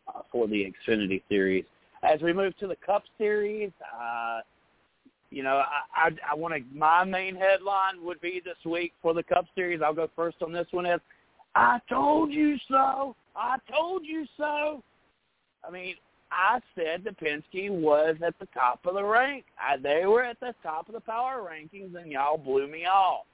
uh, 0.09 0.23
for 0.31 0.49
the 0.49 0.73
Xfinity 0.89 1.23
series. 1.29 1.65
As 2.03 2.21
we 2.21 2.33
move 2.33 2.57
to 2.59 2.67
the 2.67 2.77
Cup 2.77 3.05
series, 3.19 3.71
uh, 4.01 4.41
you 5.31 5.43
know, 5.43 5.57
I, 5.57 6.09
I, 6.09 6.11
I 6.33 6.35
want 6.35 6.55
to. 6.55 6.61
My 6.77 7.05
main 7.05 7.37
headline 7.37 8.03
would 8.05 8.21
be 8.21 8.41
this 8.45 8.59
week 8.65 8.93
for 9.03 9.15
the 9.15 9.23
Cup 9.23 9.47
series. 9.55 9.81
I'll 9.85 9.95
go 9.95 10.09
first 10.17 10.39
on 10.43 10.53
this 10.53 10.69
one. 10.71 10.87
Is 10.87 11.01
I 11.55 11.81
told 11.89 12.33
you 12.33 12.57
so. 12.69 13.15
I 13.37 13.59
told 13.70 14.05
you 14.05 14.27
so. 14.37 14.83
I 15.66 15.70
mean, 15.70 15.96
I 16.31 16.61
said 16.75 17.05
that 17.05 17.20
Penske 17.20 17.70
was 17.70 18.16
at 18.25 18.38
the 18.38 18.46
top 18.55 18.85
of 18.87 18.94
the 18.94 19.05
rank. 19.05 19.44
I, 19.61 19.77
they 19.77 20.07
were 20.07 20.22
at 20.22 20.40
the 20.40 20.55
top 20.62 20.88
of 20.88 20.94
the 20.94 21.01
power 21.01 21.49
rankings, 21.49 21.94
and 22.01 22.11
y'all 22.11 22.38
blew 22.38 22.66
me 22.66 22.87
off. 22.87 23.27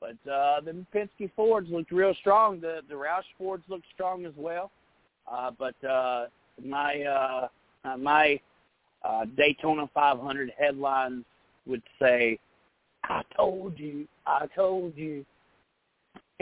But 0.00 0.30
uh, 0.30 0.60
the 0.60 0.84
Penske 0.94 1.30
Fords 1.34 1.70
looked 1.70 1.92
real 1.92 2.14
strong. 2.20 2.60
The 2.60 2.80
the 2.88 2.94
Roush 2.94 3.22
Fords 3.38 3.64
looked 3.68 3.86
strong 3.94 4.26
as 4.26 4.34
well. 4.36 4.70
Uh, 5.30 5.50
but 5.58 5.82
uh, 5.84 6.26
my 6.62 7.02
uh, 7.02 7.48
uh, 7.88 7.96
my 7.96 8.38
uh, 9.02 9.24
Daytona 9.36 9.88
500 9.94 10.52
headlines 10.58 11.24
would 11.66 11.82
say, 12.00 12.38
"I 13.04 13.22
told 13.36 13.78
you, 13.78 14.06
I 14.26 14.46
told 14.54 14.96
you." 14.96 15.24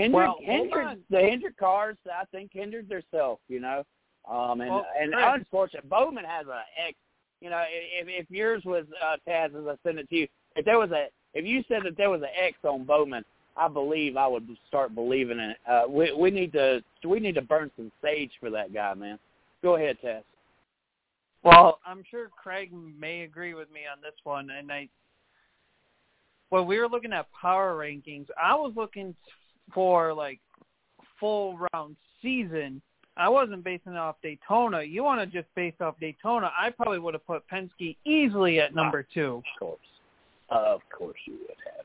Hindered, 0.02 0.16
Well, 0.16 0.36
hindered 0.40 0.98
the 1.10 1.20
hindered 1.20 1.56
cars, 1.56 1.96
I 2.12 2.24
think, 2.32 2.50
hindered 2.52 2.88
themselves. 2.88 3.40
You 3.48 3.60
know, 3.60 3.84
um, 4.28 4.60
and 4.60 4.70
Well, 4.70 4.86
and 4.98 5.12
Chris- 5.12 5.24
unfortunately, 5.34 5.88
Bowman 5.88 6.24
has 6.24 6.46
a 6.48 6.62
X. 6.76 6.96
You 7.40 7.50
know, 7.50 7.62
if 7.68 8.08
if 8.08 8.28
yours 8.28 8.64
was 8.64 8.84
uh, 9.00 9.16
Taz, 9.28 9.54
as 9.54 9.66
I 9.66 9.76
sent 9.86 10.00
it 10.00 10.08
to 10.10 10.16
you, 10.16 10.28
if 10.56 10.64
there 10.64 10.78
was 10.78 10.90
a 10.90 11.06
if 11.34 11.46
you 11.46 11.62
said 11.68 11.82
that 11.84 11.96
there 11.96 12.10
was 12.10 12.22
an 12.22 12.28
X 12.36 12.56
on 12.64 12.84
Bowman, 12.84 13.24
I 13.56 13.68
believe 13.68 14.16
I 14.16 14.26
would 14.26 14.48
start 14.66 14.92
believing 14.92 15.38
in 15.38 15.50
it. 15.50 15.56
Uh, 15.68 15.84
we 15.88 16.12
we 16.12 16.32
need 16.32 16.52
to 16.52 16.82
we 17.04 17.20
need 17.20 17.36
to 17.36 17.42
burn 17.42 17.70
some 17.76 17.92
sage 18.02 18.32
for 18.40 18.50
that 18.50 18.74
guy, 18.74 18.94
man. 18.94 19.20
Go 19.62 19.76
ahead, 19.76 19.98
Taz. 20.04 20.22
Well, 21.44 21.78
I'm 21.86 22.02
sure 22.10 22.28
Craig 22.28 22.72
may 22.72 23.22
agree 23.22 23.54
with 23.54 23.70
me 23.70 23.82
on 23.90 24.00
this 24.02 24.14
one, 24.24 24.50
and 24.50 24.72
I. 24.72 24.88
When 26.50 26.66
we 26.66 26.78
were 26.78 26.88
looking 26.88 27.12
at 27.14 27.28
power 27.32 27.76
rankings, 27.76 28.26
I 28.40 28.54
was 28.54 28.72
looking 28.76 29.14
for 29.72 30.12
like 30.12 30.40
full 31.18 31.58
round 31.72 31.96
season. 32.20 32.82
I 33.16 33.28
wasn't 33.28 33.62
basing 33.62 33.92
it 33.92 33.98
off 33.98 34.16
Daytona. 34.22 34.82
You 34.82 35.04
want 35.04 35.20
to 35.20 35.26
just 35.26 35.54
base 35.54 35.74
off 35.80 35.96
Daytona? 36.00 36.50
I 36.58 36.70
probably 36.70 36.98
would 36.98 37.14
have 37.14 37.26
put 37.26 37.42
Penske 37.48 37.96
easily 38.06 38.60
at 38.60 38.74
number 38.74 39.06
two. 39.14 39.36
Of 39.36 39.58
course, 39.58 39.78
of 40.48 40.80
course 40.96 41.18
you 41.26 41.34
would 41.34 41.56
have. 41.66 41.84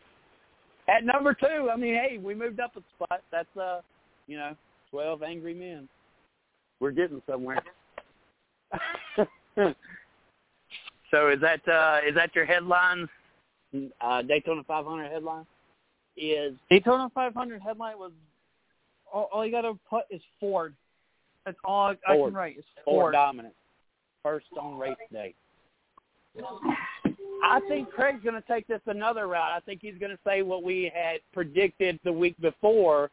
At 0.89 1.03
number 1.03 1.33
two, 1.33 1.69
I 1.71 1.75
mean, 1.75 1.95
hey, 1.95 2.17
we 2.17 2.33
moved 2.33 2.61
up 2.61 2.77
a 2.77 2.81
spot. 2.95 3.21
That's 3.31 3.57
uh, 3.57 3.81
you 4.27 4.37
know, 4.37 4.55
twelve 4.89 5.21
angry 5.21 5.53
men. 5.53 5.89
We're 6.79 6.91
getting 6.91 7.21
somewhere. 7.29 7.61
so 11.11 11.29
is 11.29 11.41
that 11.41 11.67
uh 11.67 11.99
is 12.07 12.15
that 12.15 12.33
your 12.35 12.45
headlines? 12.45 13.09
Uh, 13.99 14.21
Daytona 14.21 14.63
500 14.63 15.11
headline 15.11 15.45
is 16.17 16.53
Daytona 16.69 17.09
500 17.13 17.61
headline 17.61 17.97
was 17.97 18.11
all, 19.11 19.29
all 19.31 19.45
you 19.45 19.51
got 19.51 19.61
to 19.61 19.77
put 19.89 20.03
is 20.09 20.21
Ford. 20.39 20.73
That's 21.45 21.57
all 21.63 21.87
I, 21.87 22.11
I 22.11 22.17
can 22.17 22.33
write 22.33 22.57
is 22.57 22.65
Ford 22.83 23.03
Ford. 23.03 23.13
dominant. 23.13 23.53
First 24.23 24.47
on 24.59 24.77
race 24.77 24.95
day. 25.11 25.33
I 27.43 27.59
think 27.67 27.89
Craig's 27.91 28.23
going 28.23 28.35
to 28.35 28.47
take 28.47 28.67
this 28.67 28.81
another 28.87 29.27
route. 29.27 29.51
I 29.55 29.59
think 29.61 29.79
he's 29.81 29.97
going 29.99 30.11
to 30.11 30.19
say 30.25 30.41
what 30.41 30.63
we 30.63 30.91
had 30.93 31.19
predicted 31.33 31.99
the 32.03 32.11
week 32.11 32.35
before 32.41 33.09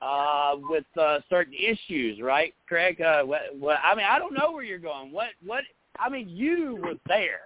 uh, 0.00 0.56
with 0.68 0.84
uh, 1.00 1.18
certain 1.30 1.54
issues, 1.54 2.20
right, 2.20 2.54
Craig? 2.68 3.00
Uh, 3.00 3.22
what, 3.22 3.40
what, 3.58 3.78
I 3.82 3.94
mean, 3.94 4.06
I 4.08 4.18
don't 4.18 4.34
know 4.34 4.52
where 4.52 4.62
you're 4.62 4.78
going. 4.78 5.12
What? 5.12 5.28
What? 5.44 5.64
I 5.98 6.08
mean, 6.08 6.28
you 6.28 6.78
were 6.82 6.94
there. 7.06 7.40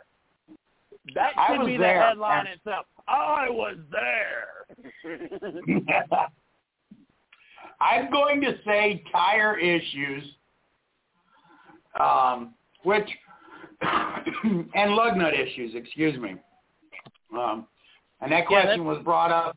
That 1.15 1.33
should 1.49 1.61
was 1.61 1.67
be 1.67 1.77
the 1.77 1.83
there. 1.85 2.03
headline 2.03 2.47
itself. 2.49 2.87
I 3.09 3.49
was 3.49 3.77
there. 3.91 4.67
I'm 7.81 8.11
going 8.11 8.41
to 8.43 8.59
say 8.67 9.03
tire 9.13 9.57
issues, 9.59 10.25
um, 12.01 12.55
which 12.83 13.09
and 13.83 14.93
lug 14.95 15.17
nut 15.17 15.35
issues. 15.35 15.75
Excuse 15.75 16.19
me. 16.19 16.37
Um, 17.33 17.67
and 18.21 18.33
that 18.33 18.45
Yeah, 18.51 18.63
question 18.63 18.85
was 18.85 19.03
brought 19.05 19.31
up. 19.31 19.57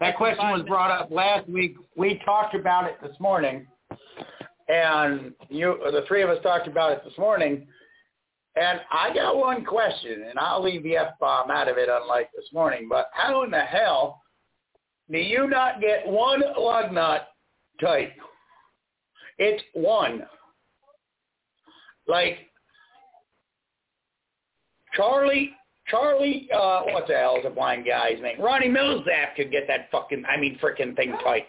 That 0.00 0.16
question 0.16 0.46
was 0.50 0.62
brought 0.66 0.90
up 0.90 1.10
last 1.10 1.48
week. 1.48 1.76
We 1.96 2.20
talked 2.24 2.54
about 2.54 2.84
it 2.84 2.96
this 3.02 3.18
morning. 3.20 3.66
and 4.68 5.32
you, 5.48 5.78
the 5.92 6.02
three 6.08 6.22
of 6.22 6.30
us 6.30 6.42
talked 6.42 6.66
about 6.66 6.92
it 6.92 7.02
this 7.04 7.16
morning. 7.18 7.66
And 8.56 8.80
I 8.90 9.12
got 9.12 9.36
one 9.36 9.64
question, 9.64 10.24
and 10.30 10.38
I'll 10.38 10.62
leave 10.62 10.82
the 10.82 10.96
f 10.96 11.18
bomb 11.20 11.50
out 11.50 11.68
of 11.68 11.76
it, 11.76 11.90
unlike 11.90 12.30
this 12.34 12.46
morning. 12.54 12.88
But 12.88 13.10
how 13.12 13.42
in 13.42 13.50
the 13.50 13.60
hell 13.60 14.22
do 15.10 15.18
you 15.18 15.46
not 15.46 15.80
get 15.80 16.06
one 16.06 16.42
lug 16.58 16.90
nut 16.90 17.28
tight? 17.80 18.12
It's 19.38 19.62
one. 19.74 20.22
Like 22.08 22.38
Charlie, 24.94 25.52
Charlie, 25.88 26.48
uh, 26.54 26.82
what 26.84 27.06
the 27.06 27.14
hell 27.14 27.36
is 27.36 27.42
the 27.44 27.50
blind 27.50 27.84
guy's 27.86 28.20
name? 28.22 28.40
Ronnie 28.40 28.68
Milsap 28.68 29.36
could 29.36 29.50
get 29.50 29.66
that 29.68 29.90
fucking, 29.92 30.24
I 30.26 30.38
mean, 30.38 30.58
freaking 30.58 30.96
thing 30.96 31.12
tight. 31.22 31.48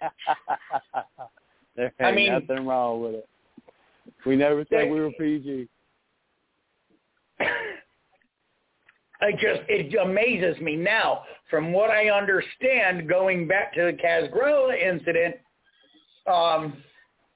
there 1.76 1.92
I 2.00 2.06
ain't 2.06 2.16
mean- 2.16 2.32
nothing 2.32 2.66
wrong 2.66 3.02
with 3.02 3.14
it. 3.16 3.28
We 4.26 4.36
never 4.36 4.64
said 4.70 4.90
we 4.90 5.00
were 5.00 5.12
PG. 5.12 5.68
I 9.22 9.32
just 9.32 9.62
it 9.68 9.94
amazes 9.96 10.60
me 10.60 10.76
now. 10.76 11.22
From 11.48 11.72
what 11.72 11.90
I 11.90 12.10
understand, 12.10 13.08
going 13.08 13.48
back 13.48 13.74
to 13.74 13.82
the 13.82 13.92
Casgrilla 13.92 14.80
incident, 14.80 15.36
um, 16.26 16.82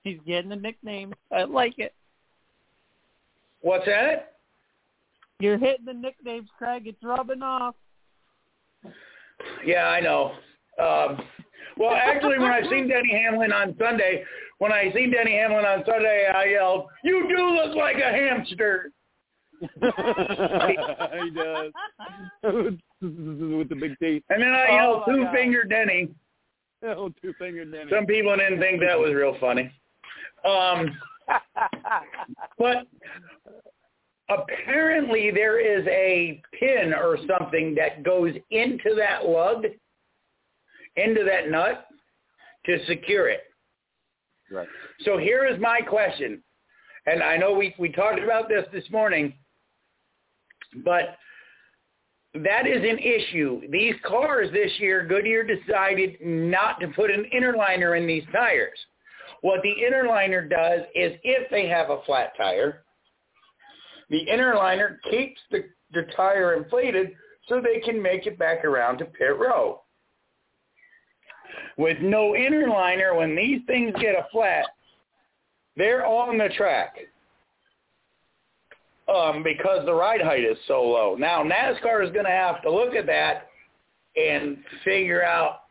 He's 0.05 0.19
getting 0.27 0.53
a 0.53 0.57
nickname. 0.57 1.15
I 1.33 1.45
like 1.45 1.79
it. 1.79 1.95
what's 3.63 3.87
that? 3.87 4.35
You're 5.41 5.59
hitting 5.59 5.87
the 5.87 5.95
nicknames, 5.95 6.49
Craig. 6.57 6.85
It's 6.87 7.03
rubbing 7.03 7.43
off. 7.43 7.75
Yeah, 9.65 9.87
I 9.89 10.01
know. 10.01 10.33
Um, 10.79 11.21
well, 11.77 11.95
actually, 11.95 12.39
when 12.39 12.51
I 12.53 12.63
seen 12.71 12.89
Denny 12.89 13.11
Hamlin 13.11 13.53
on 13.53 13.75
Sunday, 13.79 14.25
when 14.59 14.73
I 14.73 14.93
seen 14.95 15.11
Denny 15.11 15.37
Hamlin 15.37 15.65
on 15.65 15.83
Sunday, 15.87 16.29
I 16.33 16.45
yelled, 16.45 16.87
"You 17.03 17.27
do 17.29 17.49
look 17.51 17.75
like 17.75 17.97
a 17.97 18.13
hamster!" 18.13 18.93
he 19.81 21.31
does. 21.31 21.73
With 22.43 23.69
the 23.69 23.77
big 23.79 23.99
teeth. 23.99 24.23
And 24.31 24.43
then 24.43 24.51
I 24.51 24.67
Oh, 24.71 24.75
yelled, 24.77 25.03
my 25.07 25.15
"Two 25.15 25.27
finger 25.33 25.65
Denny." 25.65 26.09
Oh, 26.87 27.11
two 27.23 27.33
finger 27.39 27.65
Denny. 27.65 27.91
Some 27.91 28.05
people 28.05 28.37
didn't 28.37 28.61
think 28.61 28.79
that 28.81 28.99
was 28.99 29.15
real 29.15 29.37
funny. 29.41 29.73
Um, 30.47 30.95
but 32.59 32.87
apparently 34.29 35.31
there 35.31 35.59
is 35.59 35.87
a 35.87 36.43
pin 36.59 36.93
or 36.93 37.17
something 37.27 37.75
that 37.77 38.03
goes 38.03 38.35
into 38.51 38.95
that 38.97 39.27
lug, 39.27 39.65
into 40.97 41.25
that 41.25 41.51
nut, 41.51 41.87
to 42.67 42.85
secure 42.87 43.29
it. 43.31 43.45
right. 44.51 44.69
So 45.07 45.17
here 45.17 45.47
is 45.47 45.59
my 45.61 45.81
question, 45.81 46.43
and 47.07 47.23
I 47.23 47.39
know 47.39 47.55
we, 47.55 47.75
we 47.79 47.91
talked 47.91 48.21
about 48.21 48.49
this 48.51 48.67
this 48.75 48.85
morning, 48.91 49.33
but 50.85 51.17
that 52.35 52.67
is 52.67 52.83
an 52.83 52.99
issue. 52.99 53.61
These 53.71 53.95
cars 54.05 54.51
this 54.53 54.73
year, 54.79 55.07
Goodyear 55.07 55.45
decided 55.45 56.17
not 56.21 56.81
to 56.81 56.89
put 56.89 57.11
an 57.11 57.25
inner 57.33 57.55
liner 57.57 57.95
in 57.95 58.07
these 58.07 58.25
tires. 58.33 58.79
What 59.43 59.61
the 59.63 59.73
inner 59.87 60.07
liner 60.09 60.47
does 60.47 60.81
is 60.95 61.13
if 61.23 61.49
they 61.51 61.69
have 61.69 61.91
a 61.91 62.03
flat 62.07 62.33
tire, 62.37 62.83
the 64.11 64.19
inner 64.19 64.55
liner 64.57 64.99
keeps 65.11 65.41
the, 65.51 65.65
the 65.93 66.07
tire 66.17 66.55
inflated 66.55 67.13
so 67.49 67.61
they 67.61 67.81
can 67.81 68.03
make 68.03 68.27
it 68.27 68.39
back 68.39 68.65
around 68.65 68.99
to 68.99 69.05
pit 69.05 69.39
row. 69.39 69.81
With 71.77 71.99
no 72.01 72.35
inner 72.35 72.69
liner, 72.69 73.15
when 73.15 73.37
these 73.37 73.61
things 73.67 73.95
get 74.01 74.15
a 74.15 74.27
flat, 74.33 74.67
they're 75.77 76.07
on 76.07 76.39
the 76.39 76.49
track 76.57 76.97
um, 79.09 79.43
because 79.43 79.85
the 79.85 79.95
ride 79.95 80.21
height 80.21 80.45
is 80.45 80.57
so 80.67 80.83
low. 80.83 81.17
Now 81.19 81.43
NASCAR 81.43 82.05
is 82.05 82.13
going 82.13 82.25
to 82.25 82.31
have 82.31 82.63
to 82.63 82.71
look 82.71 82.95
at 82.95 83.07
that 83.07 83.49
and 84.17 84.59
figure 84.85 85.23
out 85.23 85.63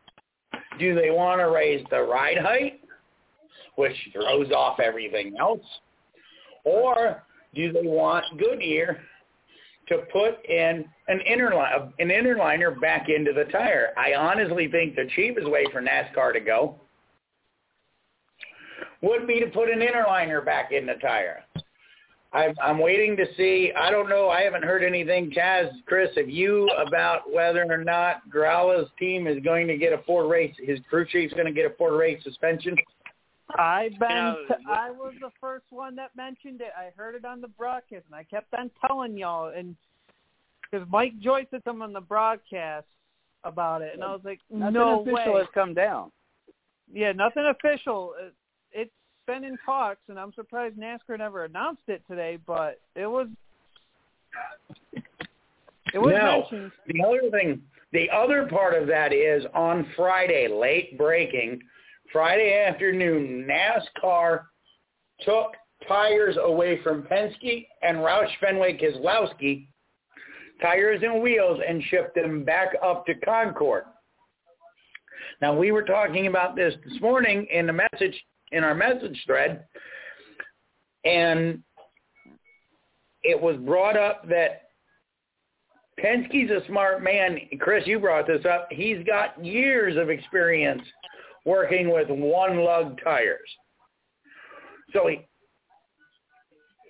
do 0.79 0.95
they 0.95 1.09
want 1.09 1.39
to 1.39 1.49
raise 1.49 1.85
the 1.89 2.01
ride 2.01 2.37
height, 2.37 2.81
which 3.75 3.95
throws 4.11 4.51
off 4.51 4.79
everything 4.79 5.35
else, 5.39 5.65
or 6.63 7.23
do 7.55 7.71
they 7.71 7.87
want 7.87 8.25
Goodyear 8.37 9.01
to 9.89 9.97
put 10.11 10.43
in 10.45 10.85
an 11.07 11.19
inner 11.21 11.51
an 11.99 12.11
inner 12.11 12.37
liner 12.37 12.71
back 12.71 13.09
into 13.09 13.33
the 13.33 13.45
tire? 13.51 13.93
I 13.97 14.13
honestly 14.15 14.67
think 14.69 14.95
the 14.95 15.09
cheapest 15.15 15.49
way 15.49 15.65
for 15.71 15.81
NASCAR 15.81 16.33
to 16.33 16.39
go 16.39 16.79
would 19.01 19.27
be 19.27 19.39
to 19.39 19.47
put 19.47 19.69
an 19.69 19.81
inner 19.81 20.05
liner 20.07 20.41
back 20.41 20.71
in 20.71 20.85
the 20.85 20.95
tire. 20.95 21.43
I'm, 22.33 22.55
I'm 22.61 22.79
waiting 22.79 23.15
to 23.17 23.25
see. 23.37 23.71
I 23.77 23.91
don't 23.91 24.09
know. 24.09 24.29
I 24.29 24.41
haven't 24.41 24.63
heard 24.63 24.83
anything, 24.83 25.31
Chaz, 25.31 25.69
Chris, 25.85 26.09
have 26.17 26.29
you 26.29 26.67
about 26.87 27.31
whether 27.31 27.63
or 27.69 27.83
not 27.83 28.27
Growla's 28.29 28.89
team 28.97 29.27
is 29.27 29.37
going 29.43 29.67
to 29.67 29.77
get 29.77 29.93
a 29.93 29.99
four 29.99 30.27
race? 30.27 30.55
His 30.57 30.79
crew 30.89 31.05
chief's 31.05 31.33
going 31.33 31.45
to 31.45 31.51
get 31.53 31.65
a 31.65 31.75
four 31.75 31.95
race 31.95 32.23
suspension. 32.23 32.75
I've 33.57 33.97
been. 33.99 34.09
know, 34.09 34.37
t- 34.47 34.53
I 34.67 34.89
was 34.89 35.13
the 35.21 35.29
first 35.39 35.65
one 35.69 35.95
that 35.97 36.09
mentioned 36.15 36.61
it. 36.61 36.71
I 36.75 36.89
heard 36.97 37.13
it 37.13 37.23
on 37.23 37.39
the 37.39 37.49
broadcast, 37.49 38.05
and 38.07 38.15
I 38.15 38.23
kept 38.23 38.51
on 38.55 38.71
telling 38.85 39.15
y'all. 39.15 39.53
And 39.55 39.75
because 40.71 40.87
Mike 40.89 41.19
Joyce 41.19 41.45
said 41.51 41.61
something 41.63 41.83
on 41.83 41.93
the 41.93 42.01
broadcast 42.01 42.87
about 43.43 43.83
it, 43.83 43.93
and 43.93 44.03
I 44.03 44.11
was 44.11 44.21
like, 44.23 44.39
Nothing 44.49 44.73
no 44.73 45.01
official 45.01 45.33
way. 45.33 45.39
has 45.39 45.47
come 45.53 45.75
down. 45.75 46.11
Yeah, 46.91 47.11
nothing 47.11 47.45
official. 47.45 48.13
It, 48.19 48.33
it's 48.71 48.91
been 49.25 49.43
in 49.43 49.57
talks, 49.65 50.01
and 50.09 50.19
I'm 50.19 50.33
surprised 50.33 50.77
NASCAR 50.77 51.17
never 51.17 51.45
announced 51.45 51.83
it 51.87 52.01
today. 52.09 52.37
But 52.45 52.79
it 52.95 53.07
was. 53.07 53.27
It 55.93 55.99
was 55.99 56.13
mentioned. 56.13 56.71
the 56.87 57.03
other 57.03 57.29
thing, 57.29 57.61
the 57.91 58.09
other 58.09 58.47
part 58.47 58.73
of 58.73 58.87
that 58.87 59.13
is 59.13 59.43
on 59.53 59.85
Friday, 59.95 60.47
late 60.47 60.97
breaking, 60.97 61.61
Friday 62.11 62.65
afternoon, 62.67 63.47
NASCAR 63.47 64.45
took 65.21 65.53
tires 65.87 66.37
away 66.41 66.81
from 66.81 67.03
Penske 67.03 67.67
and 67.81 67.97
Roush 67.97 68.29
Fenway 68.39 68.77
Keselowski, 68.77 69.67
tires 70.61 71.01
and 71.03 71.21
wheels, 71.21 71.59
and 71.67 71.83
shipped 71.83 72.15
them 72.15 72.43
back 72.43 72.69
up 72.83 73.05
to 73.05 73.13
Concord. 73.15 73.83
Now 75.41 75.55
we 75.55 75.71
were 75.71 75.83
talking 75.83 76.27
about 76.27 76.55
this 76.55 76.73
this 76.85 76.99
morning 77.01 77.45
in 77.51 77.67
the 77.67 77.73
message 77.73 78.15
in 78.53 78.63
our 78.63 78.75
message 78.75 79.21
thread, 79.25 79.65
and 81.03 81.61
it 83.23 83.39
was 83.39 83.57
brought 83.57 83.97
up 83.97 84.27
that 84.29 84.63
Penske's 85.99 86.49
a 86.49 86.65
smart 86.67 87.03
man. 87.03 87.37
Chris, 87.59 87.85
you 87.85 87.99
brought 87.99 88.27
this 88.27 88.45
up. 88.45 88.67
He's 88.71 89.03
got 89.05 89.43
years 89.43 89.97
of 89.97 90.09
experience 90.09 90.81
working 91.45 91.91
with 91.91 92.09
one 92.09 92.59
lug 92.59 92.99
tires. 93.03 93.39
So 94.93 95.07
he 95.07 95.27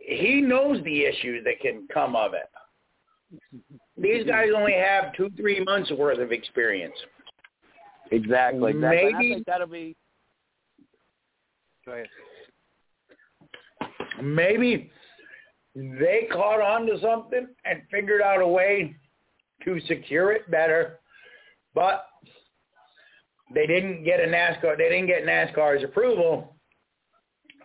he 0.06 0.41
knows 0.41 0.84
the 0.84 1.06
issues 1.06 1.43
that 1.45 1.60
can 1.62 1.88
come 1.93 2.15
of 2.15 2.34
it. 2.34 2.49
These 3.97 4.26
guys 4.26 4.49
only 4.56 4.73
have 4.73 5.15
two, 5.15 5.30
three 5.38 5.63
months 5.63 5.91
worth 5.91 6.19
of 6.19 6.32
experience. 6.32 6.95
Exactly. 8.12 8.71
exactly. 8.71 9.12
Maybe- 9.13 9.43
that'll 9.47 9.67
be. 9.67 9.95
Go 11.86 11.93
ahead. 11.93 12.08
Maybe 14.22 14.91
they 15.76 16.28
caught 16.32 16.62
on 16.62 16.86
to 16.88 17.00
something 17.02 17.48
and 17.65 17.82
figured 17.91 18.22
out 18.22 18.41
a 18.41 18.48
way 18.48 18.96
to 19.65 19.80
secure 19.88 20.32
it 20.32 20.50
better, 20.50 21.00
but 21.74 22.06
they 23.54 23.65
didn't 23.65 24.04
get 24.04 24.19
a 24.19 24.24
NASCAR. 24.24 24.78
They 24.78 24.89
didn't 24.89 25.08
get 25.08 25.26
NASCAR's 25.26 25.84
approval. 25.84 26.56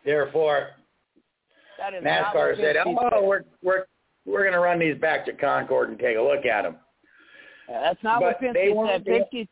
Therefore, 0.04 0.70
That 1.78 1.94
is 1.94 2.02
NASCAR 2.02 2.56
said, 2.56 2.76
"Oh, 2.84 3.24
we're 3.24 3.44
we're 3.62 3.84
we're 4.24 4.42
going 4.42 4.52
to 4.52 4.60
run 4.60 4.78
these 4.78 4.98
back 4.98 5.24
to 5.26 5.32
Concord 5.32 5.90
and 5.90 5.98
take 5.98 6.16
a 6.16 6.22
look 6.22 6.44
at 6.46 6.62
them." 6.62 6.76
Yeah, 7.68 7.80
That's 7.82 8.02
not 8.02 8.20
But 8.20 8.40
what 8.42 8.54
they 8.54 8.70
Penske 8.70 8.88
said. 8.88 9.04
Penske, 9.04 9.48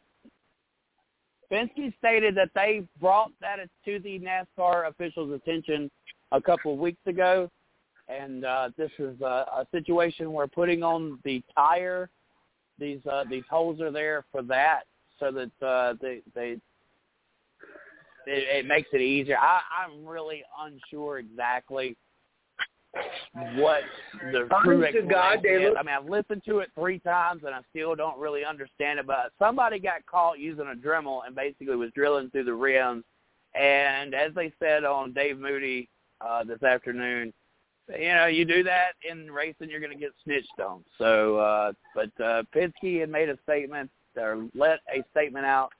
Penske 1.50 1.92
stated 1.98 2.34
that 2.36 2.50
they 2.54 2.86
brought 3.00 3.32
that 3.40 3.58
to 3.84 3.98
the 4.00 4.18
NASCAR 4.20 4.88
officials' 4.88 5.32
attention 5.32 5.90
a 6.32 6.40
couple 6.40 6.72
of 6.72 6.78
weeks 6.78 7.00
ago, 7.06 7.50
and 8.08 8.44
uh, 8.44 8.70
this 8.76 8.90
is 8.98 9.20
a, 9.20 9.24
a 9.24 9.66
situation 9.70 10.32
where 10.32 10.46
putting 10.46 10.82
on 10.82 11.18
the 11.24 11.42
tire, 11.54 12.10
these 12.78 13.00
uh, 13.10 13.24
these 13.30 13.44
holes 13.48 13.80
are 13.80 13.90
there 13.90 14.24
for 14.30 14.42
that, 14.42 14.82
so 15.18 15.30
that 15.30 15.66
uh, 15.66 15.94
they 16.00 16.20
they 16.34 16.56
it, 18.26 18.64
it 18.64 18.66
makes 18.66 18.88
it 18.92 19.00
easier. 19.00 19.38
I, 19.38 19.60
I'm 19.84 20.04
really 20.04 20.42
unsure 20.60 21.18
exactly 21.18 21.96
what 23.56 23.82
the 24.32 24.48
true 24.62 24.84
God, 25.08 25.44
is. 25.44 25.74
I 25.78 25.82
mean, 25.82 25.94
I've 25.94 26.08
listened 26.08 26.42
to 26.46 26.58
it 26.60 26.70
three 26.74 26.98
times 26.98 27.42
and 27.44 27.54
I 27.54 27.60
still 27.70 27.94
don't 27.94 28.18
really 28.18 28.44
understand 28.44 28.98
it. 28.98 29.06
But 29.06 29.32
somebody 29.38 29.78
got 29.78 30.04
caught 30.06 30.38
using 30.38 30.66
a 30.72 30.74
Dremel 30.74 31.26
and 31.26 31.34
basically 31.34 31.76
was 31.76 31.90
drilling 31.94 32.30
through 32.30 32.44
the 32.44 32.54
rims 32.54 33.04
And 33.54 34.14
as 34.14 34.34
they 34.34 34.52
said 34.58 34.84
on 34.84 35.12
Dave 35.12 35.38
Moody 35.38 35.88
uh, 36.20 36.44
this 36.44 36.62
afternoon, 36.62 37.32
you 37.88 38.14
know, 38.14 38.26
you 38.26 38.44
do 38.44 38.62
that 38.64 38.92
in 39.08 39.30
racing, 39.30 39.70
you're 39.70 39.80
going 39.80 39.92
to 39.92 39.98
get 39.98 40.12
snitched 40.24 40.58
on. 40.58 40.84
So, 40.98 41.36
uh, 41.36 41.72
but 41.94 42.10
uh, 42.22 42.42
Penske 42.54 43.00
had 43.00 43.10
made 43.10 43.28
a 43.28 43.38
statement 43.44 43.90
or 44.16 44.48
let 44.54 44.80
a 44.92 45.04
statement 45.12 45.46
out 45.46 45.70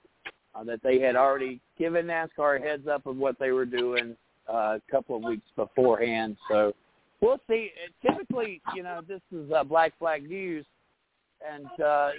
uh, 0.55 0.63
that 0.63 0.81
they 0.83 0.99
had 0.99 1.15
already 1.15 1.59
given 1.77 2.05
NASCAR 2.05 2.59
a 2.59 2.61
heads 2.61 2.87
up 2.87 3.05
of 3.05 3.17
what 3.17 3.37
they 3.39 3.51
were 3.51 3.65
doing 3.65 4.15
uh, 4.47 4.77
a 4.77 4.81
couple 4.89 5.17
of 5.17 5.23
weeks 5.23 5.47
beforehand. 5.55 6.37
So 6.49 6.73
we'll 7.21 7.39
see. 7.49 7.71
Typically, 8.01 8.61
you 8.75 8.83
know, 8.83 9.01
this 9.07 9.21
is 9.31 9.51
uh, 9.51 9.63
Black 9.63 9.97
Flag 9.99 10.27
News, 10.27 10.65
and 11.47 11.67
uh, 11.83 12.09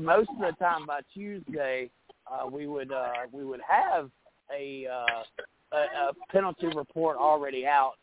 most 0.00 0.30
of 0.30 0.38
the 0.38 0.52
time 0.58 0.86
by 0.86 1.00
Tuesday, 1.12 1.90
uh, 2.30 2.46
we 2.48 2.66
would 2.66 2.92
uh, 2.92 3.12
we 3.32 3.44
would 3.44 3.60
have 3.68 4.10
a, 4.54 4.86
uh, 4.86 5.76
a 5.76 5.76
a 5.76 6.12
penalty 6.30 6.68
report 6.74 7.16
already 7.16 7.66
out. 7.66 7.94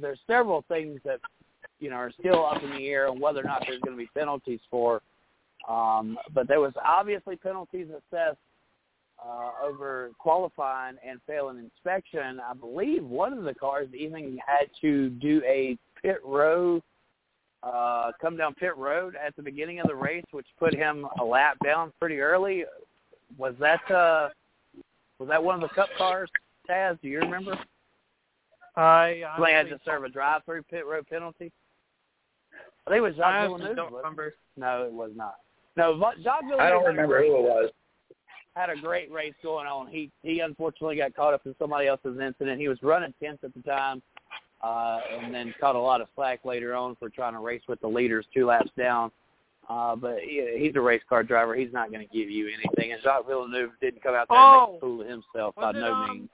There's 0.00 0.20
several 0.26 0.64
things 0.68 1.00
that 1.04 1.20
you 1.78 1.90
know 1.90 1.96
are 1.96 2.12
still 2.18 2.44
up 2.46 2.62
in 2.62 2.70
the 2.70 2.86
air 2.88 3.08
on 3.08 3.20
whether 3.20 3.40
or 3.40 3.44
not 3.44 3.64
there's 3.66 3.80
going 3.80 3.96
to 3.96 4.02
be 4.02 4.08
penalties 4.14 4.60
for. 4.70 5.02
Um, 5.68 6.18
but 6.34 6.48
there 6.48 6.60
was 6.60 6.72
obviously 6.84 7.36
penalties 7.36 7.86
assessed 7.88 8.38
uh, 9.24 9.50
over 9.64 10.10
qualifying 10.18 10.96
and 11.06 11.20
failing 11.26 11.58
inspection. 11.58 12.40
I 12.40 12.54
believe 12.54 13.04
one 13.04 13.32
of 13.32 13.44
the 13.44 13.54
cars 13.54 13.88
even 13.96 14.38
had 14.44 14.66
to 14.80 15.10
do 15.10 15.42
a 15.46 15.76
pit 16.00 16.18
row, 16.24 16.82
uh, 17.62 18.10
come 18.20 18.36
down 18.36 18.54
pit 18.54 18.76
road 18.76 19.14
at 19.16 19.36
the 19.36 19.42
beginning 19.42 19.78
of 19.80 19.86
the 19.86 19.94
race, 19.94 20.24
which 20.32 20.46
put 20.58 20.74
him 20.74 21.06
a 21.20 21.24
lap 21.24 21.56
down 21.64 21.92
pretty 22.00 22.20
early. 22.20 22.64
Was 23.38 23.54
that 23.60 23.88
uh, 23.90 24.28
was 25.18 25.28
that 25.28 25.42
one 25.42 25.54
of 25.54 25.60
the 25.60 25.74
Cup 25.74 25.88
cars, 25.96 26.28
Taz? 26.68 27.00
Do 27.00 27.08
you 27.08 27.20
remember? 27.20 27.56
I 28.76 29.22
Somebody 29.36 29.52
had 29.52 29.68
to 29.68 29.78
serve 29.84 30.04
a 30.04 30.08
drive-through 30.08 30.62
pit 30.64 30.84
road 30.86 31.06
penalty. 31.08 31.52
I 32.86 32.90
think 32.90 32.98
it 32.98 33.02
was 33.02 33.14
Jacques 33.14 33.26
I 33.34 33.46
Villeneuve. 33.46 33.76
don't 33.76 33.92
remember. 33.92 34.34
No, 34.56 34.84
it 34.84 34.92
was 34.92 35.12
not. 35.14 35.36
No, 35.76 35.96
Va- 35.96 36.14
Jacques 36.22 36.42
Villeneuve. 36.42 36.60
I 36.60 36.70
don't 36.70 36.84
remember 36.84 37.20
who 37.22 37.36
it 37.36 37.42
was. 37.42 37.70
Had 38.54 38.70
a 38.70 38.76
great 38.76 39.10
race 39.10 39.34
going 39.42 39.66
on. 39.66 39.88
He 39.88 40.10
he 40.22 40.40
unfortunately 40.40 40.96
got 40.96 41.14
caught 41.14 41.34
up 41.34 41.42
in 41.46 41.54
somebody 41.58 41.86
else's 41.86 42.18
incident. 42.20 42.60
He 42.60 42.68
was 42.68 42.78
running 42.82 43.14
tenth 43.22 43.42
at 43.44 43.54
the 43.54 43.62
time, 43.62 44.02
uh, 44.62 45.00
and 45.22 45.34
then 45.34 45.54
caught 45.60 45.74
a 45.76 45.80
lot 45.80 46.00
of 46.00 46.08
slack 46.14 46.44
later 46.44 46.74
on 46.74 46.96
for 46.96 47.08
trying 47.08 47.32
to 47.32 47.40
race 47.40 47.62
with 47.68 47.80
the 47.80 47.88
leaders 47.88 48.26
two 48.34 48.46
laps 48.46 48.70
down. 48.76 49.10
Uh, 49.68 49.96
but 49.96 50.18
he, 50.20 50.56
he's 50.58 50.74
a 50.76 50.80
race 50.80 51.02
car 51.08 51.22
driver. 51.22 51.54
He's 51.54 51.72
not 51.72 51.90
going 51.92 52.06
to 52.06 52.12
give 52.12 52.28
you 52.28 52.48
anything. 52.52 52.92
And 52.92 53.00
Jacques 53.02 53.26
Villeneuve 53.26 53.70
didn't 53.80 54.02
come 54.02 54.14
out 54.14 54.26
there 54.28 54.36
and 54.38 54.46
Oh! 54.46 54.72
make 54.72 54.76
a 54.76 54.80
fool 54.80 55.00
of 55.00 55.06
himself 55.06 55.54
by 55.54 55.70
it, 55.70 55.76
no 55.76 55.92
um, 55.92 56.10
means. 56.10 56.28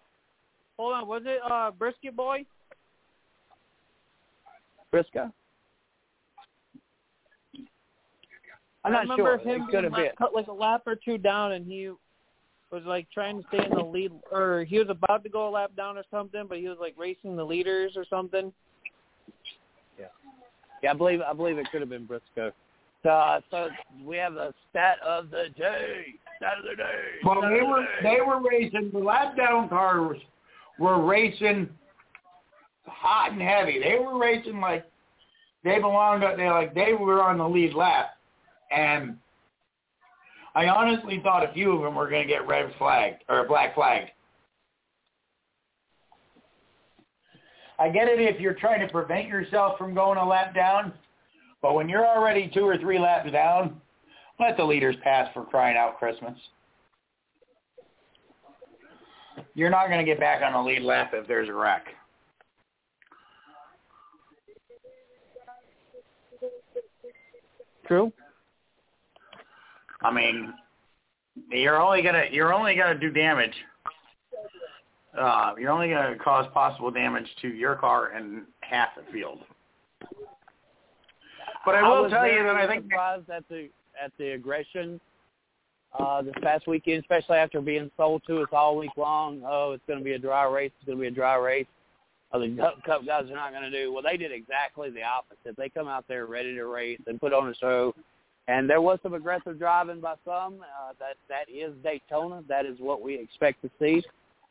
Hold 0.79 0.95
on, 0.95 1.07
was 1.09 1.23
it 1.27 1.41
uh 1.49 1.71
Brisket 1.73 2.17
Boy? 2.17 2.45
Briscoe? 4.91 5.31
I'm 8.85 8.85
I 8.85 8.91
not 8.91 9.01
remember 9.03 9.41
sure. 9.43 9.55
him 9.55 9.63
it 9.63 9.71
could 9.71 9.85
have 9.85 9.93
been. 9.93 10.11
cut 10.17 10.35
like 10.35 10.47
a 10.47 10.53
lap 10.53 10.83
or 10.87 10.97
two 10.97 11.19
down, 11.19 11.53
and 11.53 11.67
he 11.67 11.91
was 12.71 12.83
like 12.85 13.07
trying 13.13 13.41
to 13.41 13.49
stay 13.49 13.65
in 13.65 13.71
the 13.71 13.83
lead, 13.83 14.13
or 14.31 14.65
he 14.65 14.79
was 14.79 14.89
about 14.91 15.23
to 15.25 15.31
go 15.31 15.49
a 15.49 15.51
lap 15.51 15.73
down 15.77 15.97
or 15.97 16.05
something, 16.11 16.45
but 16.49 16.59
he 16.59 16.69
was 16.69 16.79
like 16.81 16.95
racing 16.99 17.37
the 17.37 17.45
leaders 17.45 17.93
or 17.97 18.05
something. 18.09 18.53
Yeah, 19.99 20.07
yeah, 20.83 20.91
I 20.91 20.95
believe 20.95 21.21
I 21.21 21.33
believe 21.33 21.59
it 21.59 21.67
could 21.71 21.81
have 21.81 21.91
been 21.91 22.07
Briscoe. 22.07 22.53
So, 23.03 23.11
uh, 23.11 23.41
so 23.51 23.69
we 24.05 24.17
have 24.17 24.35
the 24.35 24.53
stat 24.71 24.97
of 25.07 25.31
the 25.31 25.47
day. 25.57 26.07
Stat 26.37 26.59
of 26.59 26.65
the 26.65 26.77
day. 26.77 26.85
Well, 27.25 27.41
they 27.41 27.47
of 27.47 27.61
the 27.61 27.65
were 27.65 27.83
day. 27.83 28.03
they 28.03 28.21
were 28.21 28.41
racing. 28.41 28.91
The 28.93 28.99
lap 28.99 29.37
down 29.37 29.69
cars 29.69 30.19
were 30.79 31.05
racing 31.05 31.69
hot 32.87 33.33
and 33.33 33.41
heavy. 33.41 33.81
They 33.81 33.99
were 33.99 34.19
racing 34.19 34.61
like 34.61 34.85
they 35.65 35.79
belonged. 35.79 36.23
They 36.23 36.51
like 36.51 36.75
they 36.75 36.93
were 36.93 37.23
on 37.23 37.39
the 37.39 37.49
lead 37.49 37.75
lap, 37.75 38.17
and 38.71 39.17
I 40.59 40.67
honestly 40.67 41.21
thought 41.23 41.49
a 41.49 41.53
few 41.53 41.71
of 41.71 41.83
them 41.83 41.95
were 41.95 42.11
going 42.11 42.27
to 42.27 42.29
get 42.29 42.49
red 42.49 42.73
flagged 42.79 43.23
or 43.29 43.47
black 43.47 43.77
flagged. 43.77 44.11
I 47.79 47.89
get 47.91 48.09
it 48.09 48.19
if 48.19 48.41
you're 48.41 48.55
trying 48.55 48.85
to 48.85 48.93
prevent 48.93 49.29
yourself 49.29 49.79
from 49.79 49.95
going 49.95 50.19
a 50.19 50.27
lap 50.27 50.57
down, 50.57 50.93
but 51.63 51.75
when 51.75 51.89
you're 51.89 52.05
already 52.05 52.51
two 52.53 52.65
or 52.65 52.77
three 52.77 52.99
laps 52.99 53.31
down, 53.31 53.81
let 54.41 54.57
the 54.57 54.65
leaders 54.65 54.97
pass 55.05 55.29
for 55.33 55.45
crying 55.45 55.77
out 55.77 55.97
Christmas. 55.97 56.37
You're 59.55 59.71
not 59.71 59.87
going 59.87 60.05
to 60.05 60.05
get 60.05 60.19
back 60.19 60.43
on 60.43 60.55
the 60.55 60.69
lead 60.69 60.83
lap 60.83 61.13
if 61.15 61.29
there's 61.29 61.49
a 61.49 61.55
wreck. 61.55 61.87
True. 67.87 68.13
I 70.03 70.13
mean, 70.13 70.53
you're 71.51 71.81
only 71.81 72.03
gonna 72.03 72.25
you're 72.31 72.53
only 72.53 72.75
gonna 72.75 72.99
do 72.99 73.11
damage. 73.11 73.55
Uh, 75.19 75.55
you're 75.59 75.73
only 75.73 75.89
gonna 75.89 76.17
cause 76.23 76.47
possible 76.53 76.91
damage 76.91 77.27
to 77.43 77.49
your 77.49 77.75
car 77.75 78.09
and 78.09 78.43
half 78.61 78.91
the 78.97 79.13
field. 79.13 79.41
But 81.65 81.75
I 81.75 81.83
will 81.83 82.05
was 82.05 82.13
tell 82.13 82.27
you 82.27 82.43
that 82.45 82.57
I 82.57 82.67
think 82.67 82.85
surprised 82.85 83.29
at 83.31 83.49
the 83.49 83.69
at 84.03 84.13
the 84.19 84.31
aggression 84.31 85.01
uh, 85.99 86.23
this 86.23 86.35
past 86.43 86.67
weekend, 86.67 87.01
especially 87.01 87.37
after 87.37 87.61
being 87.61 87.91
sold 87.97 88.23
to 88.27 88.43
us 88.43 88.49
all 88.53 88.77
week 88.77 88.97
long. 88.97 89.43
Oh, 89.45 89.73
it's 89.73 89.83
going 89.87 89.99
to 89.99 90.05
be 90.05 90.13
a 90.13 90.19
dry 90.19 90.45
race. 90.45 90.73
It's 90.79 90.87
going 90.87 90.99
to 90.99 91.03
be 91.03 91.09
a 91.09 91.11
dry 91.11 91.37
race. 91.37 91.67
Oh, 92.33 92.41
the 92.41 92.55
Cup, 92.57 92.83
Cup 92.85 93.07
guys 93.07 93.25
are 93.31 93.35
not 93.35 93.53
going 93.53 93.71
to 93.71 93.71
do 93.71 93.93
well. 93.93 94.03
They 94.03 94.17
did 94.17 94.33
exactly 94.33 94.91
the 94.91 95.03
opposite. 95.03 95.57
They 95.57 95.69
come 95.71 95.89
out 95.89 96.05
there 96.09 96.27
ready 96.27 96.55
to 96.55 96.67
race 96.67 97.01
and 97.07 97.21
put 97.21 97.33
on 97.33 97.49
a 97.49 97.55
show. 97.55 97.95
And 98.49 98.69
there 98.69 98.81
was 98.81 98.99
some 99.03 99.15
aggressive 99.15 99.59
driving 99.59 100.01
by 100.01 100.15
some. 100.25 100.61
Uh, 100.63 100.95
that 100.99 101.17
that 101.29 101.49
is 101.53 101.73
Daytona. 101.85 102.43
That 102.49 102.67
is 102.67 102.79
what 102.81 103.03
we 103.03 103.15
expect 103.15 103.63
to 103.63 103.71
see. 103.79 104.03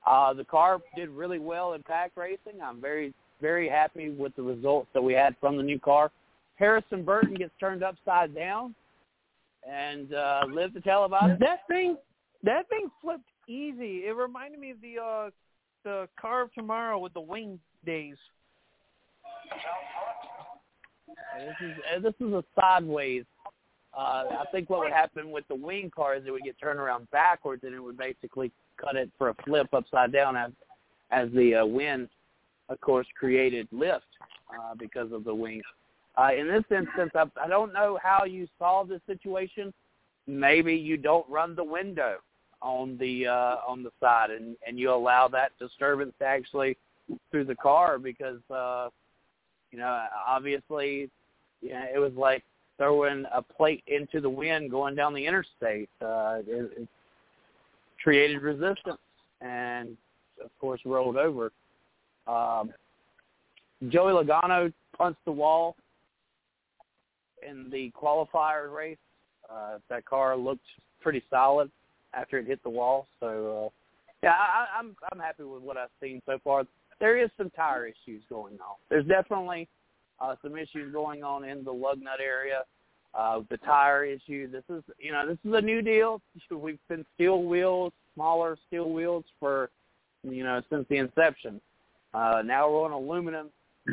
Uh, 0.06 0.34
the 0.34 0.46
car 0.46 0.80
did 0.96 1.10
really 1.10 1.40
well 1.40 1.74
in 1.74 1.84
pack 1.84 2.12
racing. 2.16 2.62
I'm 2.64 2.80
very 2.80 3.14
very 3.42 3.68
happy 3.68 4.10
with 4.10 4.36
the 4.36 4.44
results 4.44 4.88
that 4.94 5.02
we 5.02 5.14
had 5.14 5.36
from 5.40 5.58
the 5.58 5.64
new 5.64 5.80
car. 5.80 6.12
Harrison 6.56 7.04
Burton 7.04 7.36
gets 7.36 7.52
turned 7.60 7.84
upside 7.84 8.34
down 8.34 8.74
and 9.68 10.14
uh, 10.14 10.44
live 10.50 10.74
to 10.74 10.82
tell 10.82 11.04
about 11.04 11.30
it. 11.30 11.40
That 11.40 11.68
thing, 11.68 11.98
that 12.44 12.68
thing 12.70 12.90
flipped 13.02 13.30
easy. 13.48 14.04
It 14.06 14.16
reminded 14.16 14.60
me 14.60 14.72
of 14.72 14.82
the 14.82 15.02
uh 15.02 15.30
the 15.84 16.08
car 16.20 16.42
of 16.42 16.54
tomorrow 16.54 17.00
with 17.00 17.14
the 17.14 17.22
wing 17.22 17.60
days. 17.86 18.16
This 21.40 21.70
is 21.70 21.78
uh, 21.96 22.00
this 22.00 22.14
is 22.20 22.34
a 22.34 22.44
sideways. 22.60 23.24
Uh, 23.98 24.26
I 24.40 24.46
think 24.52 24.70
what 24.70 24.82
would 24.82 24.92
happen 24.92 25.32
with 25.32 25.48
the 25.48 25.56
wing 25.56 25.90
car 25.94 26.16
is 26.16 26.24
it 26.28 26.32
would 26.32 26.44
get 26.44 26.60
turned 26.60 26.80
around 26.80 27.10
backwards 27.10 27.64
and 27.64 27.74
it 27.74 27.80
would 27.80 27.98
basically 27.98 28.52
cut 28.80 28.96
it 28.96 29.10
for 29.18 29.30
a 29.30 29.36
flip 29.44 29.74
upside 29.74 30.12
down 30.12 30.36
as 30.36 30.52
as 31.10 31.30
the 31.34 31.56
uh, 31.56 31.66
wind, 31.66 32.10
of 32.70 32.80
course, 32.82 33.08
created 33.18 33.68
lift 33.72 34.06
uh, 34.54 34.76
because 34.78 35.12
of 35.12 35.24
the 35.24 35.34
wings. 35.34 35.64
Uh, 36.18 36.32
in 36.38 36.48
this 36.48 36.64
instance, 36.70 37.12
I, 37.16 37.24
I 37.42 37.48
don't 37.48 37.74
know 37.74 37.98
how 38.04 38.26
you 38.26 38.48
solve 38.60 38.90
this 38.90 39.02
situation. 39.08 39.74
Maybe 40.28 40.76
you 40.76 40.98
don't 40.98 41.28
run 41.30 41.56
the 41.56 41.64
window 41.64 42.18
on 42.62 42.98
the 43.00 43.28
uh, 43.28 43.56
on 43.68 43.82
the 43.82 43.92
side 44.00 44.30
and 44.30 44.56
and 44.68 44.78
you 44.78 44.92
allow 44.92 45.28
that 45.30 45.58
disturbance 45.58 46.14
to 46.20 46.26
actually 46.26 46.78
through 47.32 47.46
the 47.46 47.56
car 47.56 47.98
because 47.98 48.42
uh, 48.52 48.90
you 49.72 49.80
know 49.80 50.06
obviously 50.28 51.10
you 51.62 51.72
it 51.96 52.00
was 52.00 52.14
like 52.16 52.44
throwing 52.78 53.26
a 53.34 53.42
plate 53.42 53.84
into 53.88 54.22
the 54.22 54.30
wind 54.30 54.72
going 54.72 54.96
down 54.96 55.14
the 55.14 55.26
interstate. 55.26 55.90
Uh, 56.02 56.40
it, 56.48 56.72
it 56.78 56.88
created 58.04 58.42
resistance 58.42 59.00
and, 59.42 59.98
of 60.44 60.50
course, 60.60 60.82
rolled 60.86 61.18
over. 61.18 61.52
Um, 62.28 62.72
Joey 63.90 64.14
Logano 64.14 64.72
punched 64.98 65.24
the 65.26 65.32
wall 65.32 65.76
in 67.48 67.70
the 67.72 67.92
qualifier 67.92 68.74
race. 68.74 68.98
Uh, 69.52 69.78
that 69.90 70.06
car 70.06 70.36
looked 70.36 70.66
pretty 71.02 71.24
solid 71.30 71.72
after 72.14 72.38
it 72.38 72.48
hit 72.48 72.62
the 72.64 72.70
wall. 72.70 73.08
So, 73.20 73.66
uh, 73.66 73.70
yeah, 74.24 74.32
I, 74.32 74.66
I'm 74.78 74.96
I'm 75.12 75.20
happy 75.20 75.44
with 75.44 75.62
what 75.62 75.78
I've 75.78 75.90
seen 76.02 76.22
so 76.26 76.40
far. 76.44 76.64
There 77.00 77.18
is 77.24 77.30
some 77.38 77.52
tire 77.52 77.86
issues 77.86 78.24
going 78.30 78.56
on. 78.56 78.76
There's 78.90 79.06
definitely 79.06 79.70
uh, 80.20 80.36
some 80.42 80.58
issues 80.58 80.92
going 80.92 81.24
on 81.24 81.44
in 81.44 81.64
the 81.64 81.72
lug 81.72 82.02
nut 82.02 82.20
area. 82.24 82.64
Uh, 83.14 83.42
the 83.50 83.58
tire 83.58 84.06
issue. 84.06 84.50
This 84.52 84.64
is, 84.70 84.84
you 85.00 85.12
know, 85.12 85.26
this 85.28 85.38
is 85.44 85.54
a 85.54 85.62
new 85.62 85.82
deal. 85.82 86.22
We've 86.52 86.78
been 86.88 87.06
steel 87.16 87.44
wheels, 87.44 87.94
smaller 88.14 88.58
steel 88.68 88.92
wheels 88.92 89.24
for, 89.40 89.70
you 90.24 90.44
know, 90.44 90.62
since 90.70 90.86
the 90.90 90.98
inception. 90.98 91.60
Uh, 92.14 92.42
now 92.46 92.70
we're 92.70 92.86
on 92.86 92.92
aluminum 92.92 93.50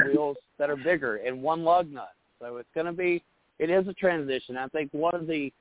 wheels 0.07 0.37
that 0.59 0.69
are 0.69 0.77
bigger 0.77 1.17
and 1.17 1.43
one 1.43 1.65
lug 1.65 1.91
nut. 1.91 2.13
So 2.41 2.57
it's 2.57 2.69
going 2.75 2.87
to 2.87 2.93
be, 2.93 3.23
it 3.59 3.71
is 3.71 3.87
a 3.89 3.95
transition. 3.95 4.57
I 4.57 4.69
think 4.69 4.93
one 4.93 5.15
of 5.15 5.27
the 5.27 5.53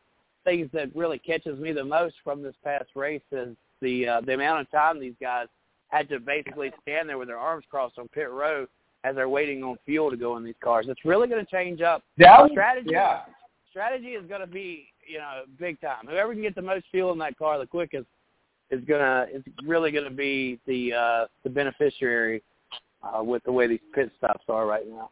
things 0.43 0.69
that 0.73 0.93
really 0.95 1.19
catches 1.19 1.59
me 1.59 1.71
the 1.71 1.83
most 1.83 2.15
from 2.23 2.41
this 2.41 2.55
past 2.63 2.89
race 2.95 3.21
is 3.31 3.55
the 3.81 4.07
uh, 4.07 4.21
the 4.21 4.33
amount 4.33 4.61
of 4.61 4.71
time 4.71 4.99
these 4.99 5.13
guys 5.21 5.47
had 5.87 6.09
to 6.09 6.19
basically 6.19 6.71
stand 6.81 7.07
there 7.07 7.17
with 7.17 7.27
their 7.27 7.37
arms 7.37 7.65
crossed 7.69 7.97
on 7.97 8.07
pit 8.09 8.29
road 8.29 8.67
as 9.03 9.15
they're 9.15 9.29
waiting 9.29 9.63
on 9.63 9.77
fuel 9.85 10.09
to 10.09 10.17
go 10.17 10.37
in 10.37 10.43
these 10.43 10.55
cars. 10.63 10.85
It's 10.89 11.03
really 11.05 11.27
going 11.27 11.43
to 11.43 11.51
change 11.51 11.81
up. 11.81 12.03
That 12.17 12.49
strategy. 12.51 12.89
Yeah. 12.91 13.21
Strategy 13.69 14.09
is 14.09 14.25
going 14.27 14.41
to 14.41 14.47
be 14.47 14.85
you 15.07 15.17
know 15.17 15.41
big 15.59 15.79
time. 15.81 16.07
Whoever 16.07 16.33
can 16.33 16.41
get 16.41 16.55
the 16.55 16.61
most 16.61 16.85
fuel 16.91 17.11
in 17.11 17.17
that 17.19 17.37
car 17.37 17.57
the 17.59 17.65
quickest 17.67 18.05
is 18.71 18.83
gonna 18.85 19.27
is 19.33 19.43
really 19.65 19.91
going 19.91 20.05
to 20.05 20.09
be 20.09 20.59
the 20.65 20.93
uh, 20.93 21.25
the 21.43 21.49
beneficiary 21.49 22.41
uh, 23.03 23.21
with 23.23 23.43
the 23.43 23.51
way 23.51 23.67
these 23.67 23.79
pit 23.93 24.11
stops 24.17 24.43
are 24.47 24.65
right 24.65 24.87
now. 24.87 25.09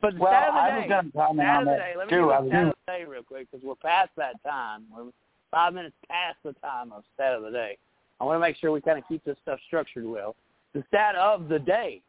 But 0.00 0.16
Well, 0.16 0.30
stat 0.30 0.48
of 0.48 0.54
the 0.54 0.60
I 0.60 0.70
day, 0.70 0.76
was 0.76 0.88
going 0.88 1.04
to 1.06 1.18
comment 1.18 1.46
stat 1.46 1.56
on 1.56 1.62
of 1.62 1.64
the 1.66 1.70
that 1.72 1.78
day. 1.78 1.92
Let 1.96 2.06
me 2.06 2.10
too. 2.12 2.30
I 2.30 2.40
was 2.40 2.48
stat 2.48 2.52
gonna- 2.52 2.68
of 2.70 2.76
the 2.86 2.92
day 2.92 3.04
real 3.04 3.22
quick 3.22 3.48
because 3.50 3.64
we're 3.66 3.74
past 3.74 4.10
that 4.16 4.42
time. 4.44 4.84
We're 4.96 5.10
five 5.50 5.74
minutes 5.74 5.96
past 6.08 6.36
the 6.44 6.52
time 6.64 6.92
of 6.92 7.02
stat 7.14 7.34
of 7.34 7.42
the 7.42 7.50
day. 7.50 7.76
I 8.20 8.24
want 8.24 8.36
to 8.36 8.40
make 8.40 8.56
sure 8.56 8.70
we 8.72 8.80
kind 8.80 8.98
of 8.98 9.04
keep 9.08 9.24
this 9.24 9.36
stuff 9.42 9.58
structured 9.66 10.04
well. 10.04 10.34
The 10.74 10.84
stat 10.88 11.14
of 11.16 11.48
the 11.48 11.58
day 11.58 12.02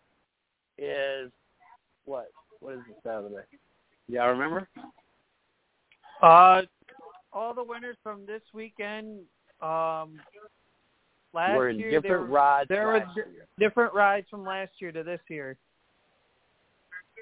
is 0.79 1.31
what? 2.05 2.31
What 2.59 2.75
is 2.75 2.79
the 2.87 2.95
stat 3.01 3.15
of 3.15 3.23
the 3.25 3.29
day? 3.29 3.43
Y'all 4.07 4.29
remember? 4.29 4.67
Uh, 6.21 6.63
all 7.31 7.53
the 7.53 7.63
winners 7.63 7.97
from 8.03 8.25
this 8.25 8.41
weekend. 8.53 9.19
Um, 9.61 10.19
last 11.33 11.55
we're 11.55 11.69
in 11.69 11.79
year 11.79 11.91
different 11.91 12.27
there, 12.27 12.35
rides. 12.35 12.69
there 12.69 12.87
was 12.87 13.03
year. 13.15 13.27
different 13.57 13.93
rides 13.93 14.27
from 14.29 14.43
last 14.43 14.71
year 14.79 14.91
to 14.91 15.03
this 15.03 15.19
year. 15.29 15.57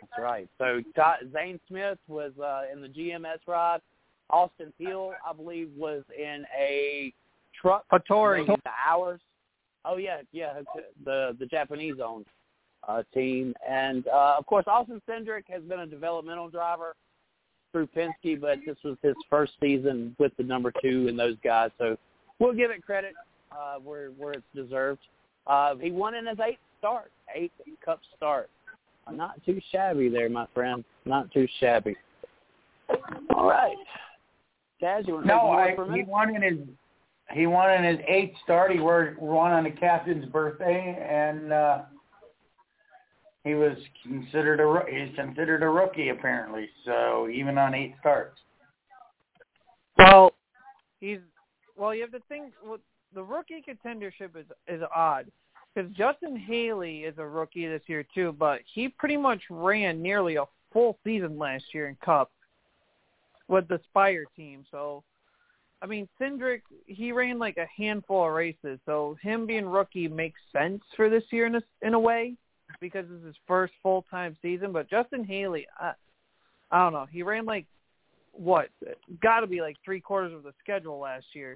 That's 0.01 0.24
right. 0.24 0.47
So 0.58 0.82
Todd, 0.95 1.18
Zane 1.34 1.60
Smith 1.68 1.97
was 2.08 2.32
uh, 2.41 2.64
in 2.72 2.82
the 2.82 2.88
GMS 2.88 3.39
ride. 3.47 3.82
Austin 4.30 4.74
Hill, 4.78 5.14
I 5.28 5.34
believe, 5.34 5.70
was 5.76 6.03
in 6.18 6.45
a 6.58 7.14
truck. 7.60 7.86
Hattori. 7.91 8.47
maybe 8.47 8.62
The 8.64 8.72
hours. 8.88 9.20
Oh 9.86 9.97
yeah, 9.97 10.22
yeah, 10.32 10.62
the 11.05 11.36
the 11.39 11.45
Japanese 11.45 11.95
owned 12.03 12.26
uh, 12.88 13.03
team, 13.13 13.53
and 13.67 14.07
uh, 14.07 14.35
of 14.38 14.45
course 14.45 14.65
Austin 14.67 15.01
Cindric 15.09 15.43
has 15.49 15.61
been 15.63 15.81
a 15.81 15.88
developmental 15.88 16.49
driver 16.49 16.95
through 17.71 17.88
Penske, 17.88 18.39
but 18.39 18.59
this 18.65 18.77
was 18.83 18.97
his 19.01 19.15
first 19.29 19.53
season 19.61 20.15
with 20.19 20.31
the 20.38 20.43
number 20.43 20.71
two 20.81 21.07
and 21.07 21.19
those 21.19 21.35
guys. 21.43 21.69
So 21.77 21.97
we'll 22.39 22.53
give 22.53 22.71
it 22.71 22.83
credit 22.83 23.13
uh, 23.51 23.75
where 23.83 24.09
where 24.11 24.33
it's 24.33 24.43
deserved. 24.55 25.01
Uh, 25.45 25.75
he 25.75 25.91
won 25.91 26.15
in 26.15 26.25
his 26.27 26.39
eighth 26.39 26.59
start, 26.79 27.11
eighth 27.33 27.53
Cup 27.83 27.99
start. 28.15 28.49
Not 29.11 29.43
too 29.45 29.61
shabby 29.71 30.09
there, 30.09 30.29
my 30.29 30.47
friend. 30.53 30.83
Not 31.05 31.31
too 31.31 31.47
shabby. 31.59 31.95
All 33.33 33.47
right. 33.47 33.77
Taz, 34.81 35.07
you 35.07 35.13
want 35.13 35.25
to 35.25 35.27
No, 35.27 35.49
I, 35.51 35.75
for 35.75 35.91
a 35.91 35.95
he 35.95 36.03
won 36.03 36.35
in 36.35 36.41
his 36.41 36.59
he 37.33 37.45
won 37.45 37.71
in 37.71 37.83
his 37.83 38.05
eighth 38.07 38.35
start. 38.43 38.71
He 38.71 38.79
won 38.79 39.15
won 39.19 39.51
on 39.51 39.63
the 39.63 39.71
captain's 39.71 40.25
birthday, 40.25 40.97
and 41.09 41.51
uh, 41.51 41.81
he 43.47 43.55
was 43.55 43.77
considered 44.03 44.59
a 44.59 44.91
he's 44.91 45.15
considered 45.15 45.63
a 45.63 45.69
rookie 45.69 46.09
apparently. 46.09 46.69
So 46.85 47.29
even 47.29 47.57
on 47.57 47.73
eight 47.73 47.95
starts, 47.99 48.37
Well, 49.97 50.33
he's 50.99 51.19
well. 51.75 51.95
You 51.95 52.01
have 52.01 52.11
to 52.11 52.21
think. 52.27 52.53
Well, 52.63 52.79
the 53.13 53.23
rookie 53.23 53.63
contendership 53.67 54.35
is 54.35 54.45
is 54.67 54.81
odd 54.95 55.27
because 55.73 55.91
Justin 55.93 56.35
Haley 56.37 56.99
is 56.99 57.15
a 57.17 57.25
rookie 57.25 57.67
this 57.67 57.83
year 57.87 58.05
too, 58.13 58.35
but 58.37 58.61
he 58.73 58.89
pretty 58.89 59.17
much 59.17 59.41
ran 59.49 60.01
nearly 60.01 60.35
a 60.35 60.45
full 60.73 60.97
season 61.03 61.37
last 61.37 61.65
year 61.73 61.87
in 61.87 61.95
Cup 62.03 62.31
with 63.47 63.67
the 63.67 63.79
Spire 63.89 64.25
team. 64.35 64.65
So, 64.71 65.03
I 65.81 65.85
mean, 65.85 66.09
Cindric 66.19 66.61
he 66.85 67.11
ran 67.11 67.39
like 67.39 67.57
a 67.57 67.67
handful 67.75 68.27
of 68.27 68.33
races, 68.33 68.79
so 68.85 69.17
him 69.21 69.45
being 69.45 69.65
rookie 69.65 70.07
makes 70.07 70.39
sense 70.51 70.81
for 70.95 71.09
this 71.09 71.23
year 71.31 71.45
in 71.45 71.55
a 71.55 71.61
in 71.81 71.93
a 71.93 71.99
way 71.99 72.35
because 72.80 73.05
it's 73.11 73.26
his 73.26 73.36
first 73.47 73.74
full 73.82 74.05
time 74.09 74.36
season. 74.41 74.72
But 74.72 74.89
Justin 74.89 75.24
Haley, 75.24 75.68
I, 75.80 75.93
I 76.72 76.84
don't 76.84 76.93
know, 76.93 77.07
he 77.09 77.24
ran 77.24 77.45
like 77.45 77.65
what 78.32 78.70
got 79.22 79.41
to 79.41 79.47
be 79.47 79.61
like 79.61 79.78
three 79.84 79.99
quarters 79.99 80.34
of 80.34 80.43
the 80.43 80.53
schedule 80.63 80.99
last 80.99 81.26
year. 81.34 81.55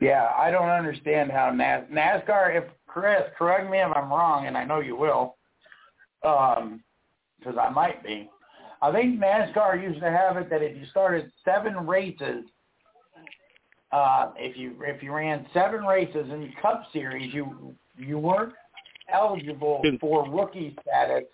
yeah, 0.00 0.30
I 0.36 0.50
don't 0.50 0.70
understand 0.70 1.30
how 1.30 1.50
NAS, 1.50 1.84
NASCAR. 1.92 2.56
If 2.56 2.64
Chris, 2.86 3.22
correct 3.38 3.70
me 3.70 3.78
if 3.78 3.94
I'm 3.94 4.10
wrong, 4.10 4.46
and 4.46 4.56
I 4.56 4.64
know 4.64 4.80
you 4.80 4.96
will, 4.96 5.36
um, 6.24 6.82
because 7.38 7.56
I 7.60 7.68
might 7.68 8.02
be. 8.02 8.28
I 8.82 8.90
think 8.92 9.20
NASCAR 9.20 9.82
used 9.82 10.00
to 10.00 10.10
have 10.10 10.38
it 10.38 10.48
that 10.48 10.62
if 10.62 10.76
you 10.76 10.86
started 10.86 11.30
seven 11.44 11.86
races, 11.86 12.44
uh, 13.92 14.30
if 14.36 14.56
you 14.56 14.76
if 14.82 15.02
you 15.02 15.12
ran 15.12 15.46
seven 15.52 15.84
races 15.84 16.30
in 16.30 16.52
Cup 16.62 16.84
Series, 16.92 17.34
you 17.34 17.74
you 18.00 18.18
weren't 18.18 18.52
eligible 19.12 19.82
for 20.00 20.28
rookie 20.28 20.76
status 20.82 21.24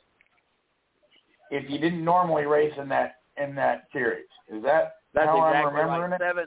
if 1.50 1.70
you 1.70 1.78
didn't 1.78 2.04
normally 2.04 2.44
race 2.44 2.72
in 2.80 2.88
that 2.88 3.16
in 3.36 3.54
that 3.54 3.84
series. 3.92 4.26
Is 4.48 4.62
that 4.62 4.96
That's 5.14 5.26
how 5.26 5.40
I'm 5.40 5.52
exactly 5.52 5.82
remembering 5.82 6.10
right. 6.12 6.20
it? 6.20 6.24
Seven, 6.24 6.44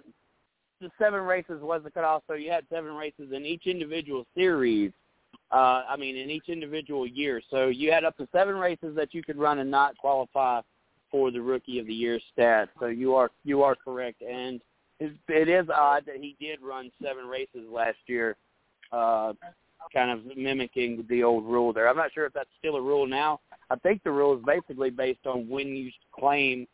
the 0.81 0.89
seven 0.97 1.21
races 1.21 1.61
was 1.61 1.81
the 1.83 1.91
cutoff. 1.91 2.23
So 2.27 2.33
you 2.33 2.51
had 2.51 2.65
seven 2.71 2.93
races 2.93 3.31
in 3.33 3.45
each 3.45 3.67
individual 3.67 4.25
series. 4.35 4.91
Uh, 5.51 5.83
I 5.87 5.95
mean, 5.97 6.15
in 6.15 6.29
each 6.29 6.47
individual 6.47 7.07
year. 7.07 7.41
So 7.49 7.67
you 7.67 7.91
had 7.91 8.03
up 8.03 8.15
to 8.17 8.27
seven 8.31 8.55
races 8.55 8.95
that 8.95 9.13
you 9.13 9.23
could 9.23 9.37
run 9.37 9.59
and 9.59 9.69
not 9.69 9.97
qualify 9.97 10.61
for 11.11 11.31
the 11.31 11.41
Rookie 11.41 11.79
of 11.79 11.87
the 11.87 11.93
Year 11.93 12.19
stat. 12.31 12.69
So 12.79 12.87
you 12.87 13.15
are 13.15 13.29
you 13.43 13.63
are 13.63 13.75
correct, 13.75 14.21
and 14.21 14.61
it, 14.99 15.11
it 15.27 15.49
is 15.49 15.67
odd 15.69 16.05
that 16.05 16.17
he 16.17 16.35
did 16.39 16.59
run 16.61 16.91
seven 17.01 17.25
races 17.25 17.67
last 17.71 17.97
year, 18.07 18.35
uh, 18.91 19.33
kind 19.93 20.11
of 20.11 20.37
mimicking 20.37 21.05
the 21.09 21.23
old 21.23 21.45
rule 21.45 21.73
there. 21.73 21.87
I'm 21.87 21.97
not 21.97 22.13
sure 22.13 22.25
if 22.25 22.33
that's 22.33 22.49
still 22.59 22.75
a 22.75 22.81
rule 22.81 23.07
now. 23.07 23.39
I 23.69 23.75
think 23.77 24.03
the 24.03 24.11
rule 24.11 24.37
is 24.37 24.43
basically 24.45 24.89
based 24.89 25.25
on 25.25 25.47
when 25.47 25.67
you 25.67 25.91
claim 26.11 26.67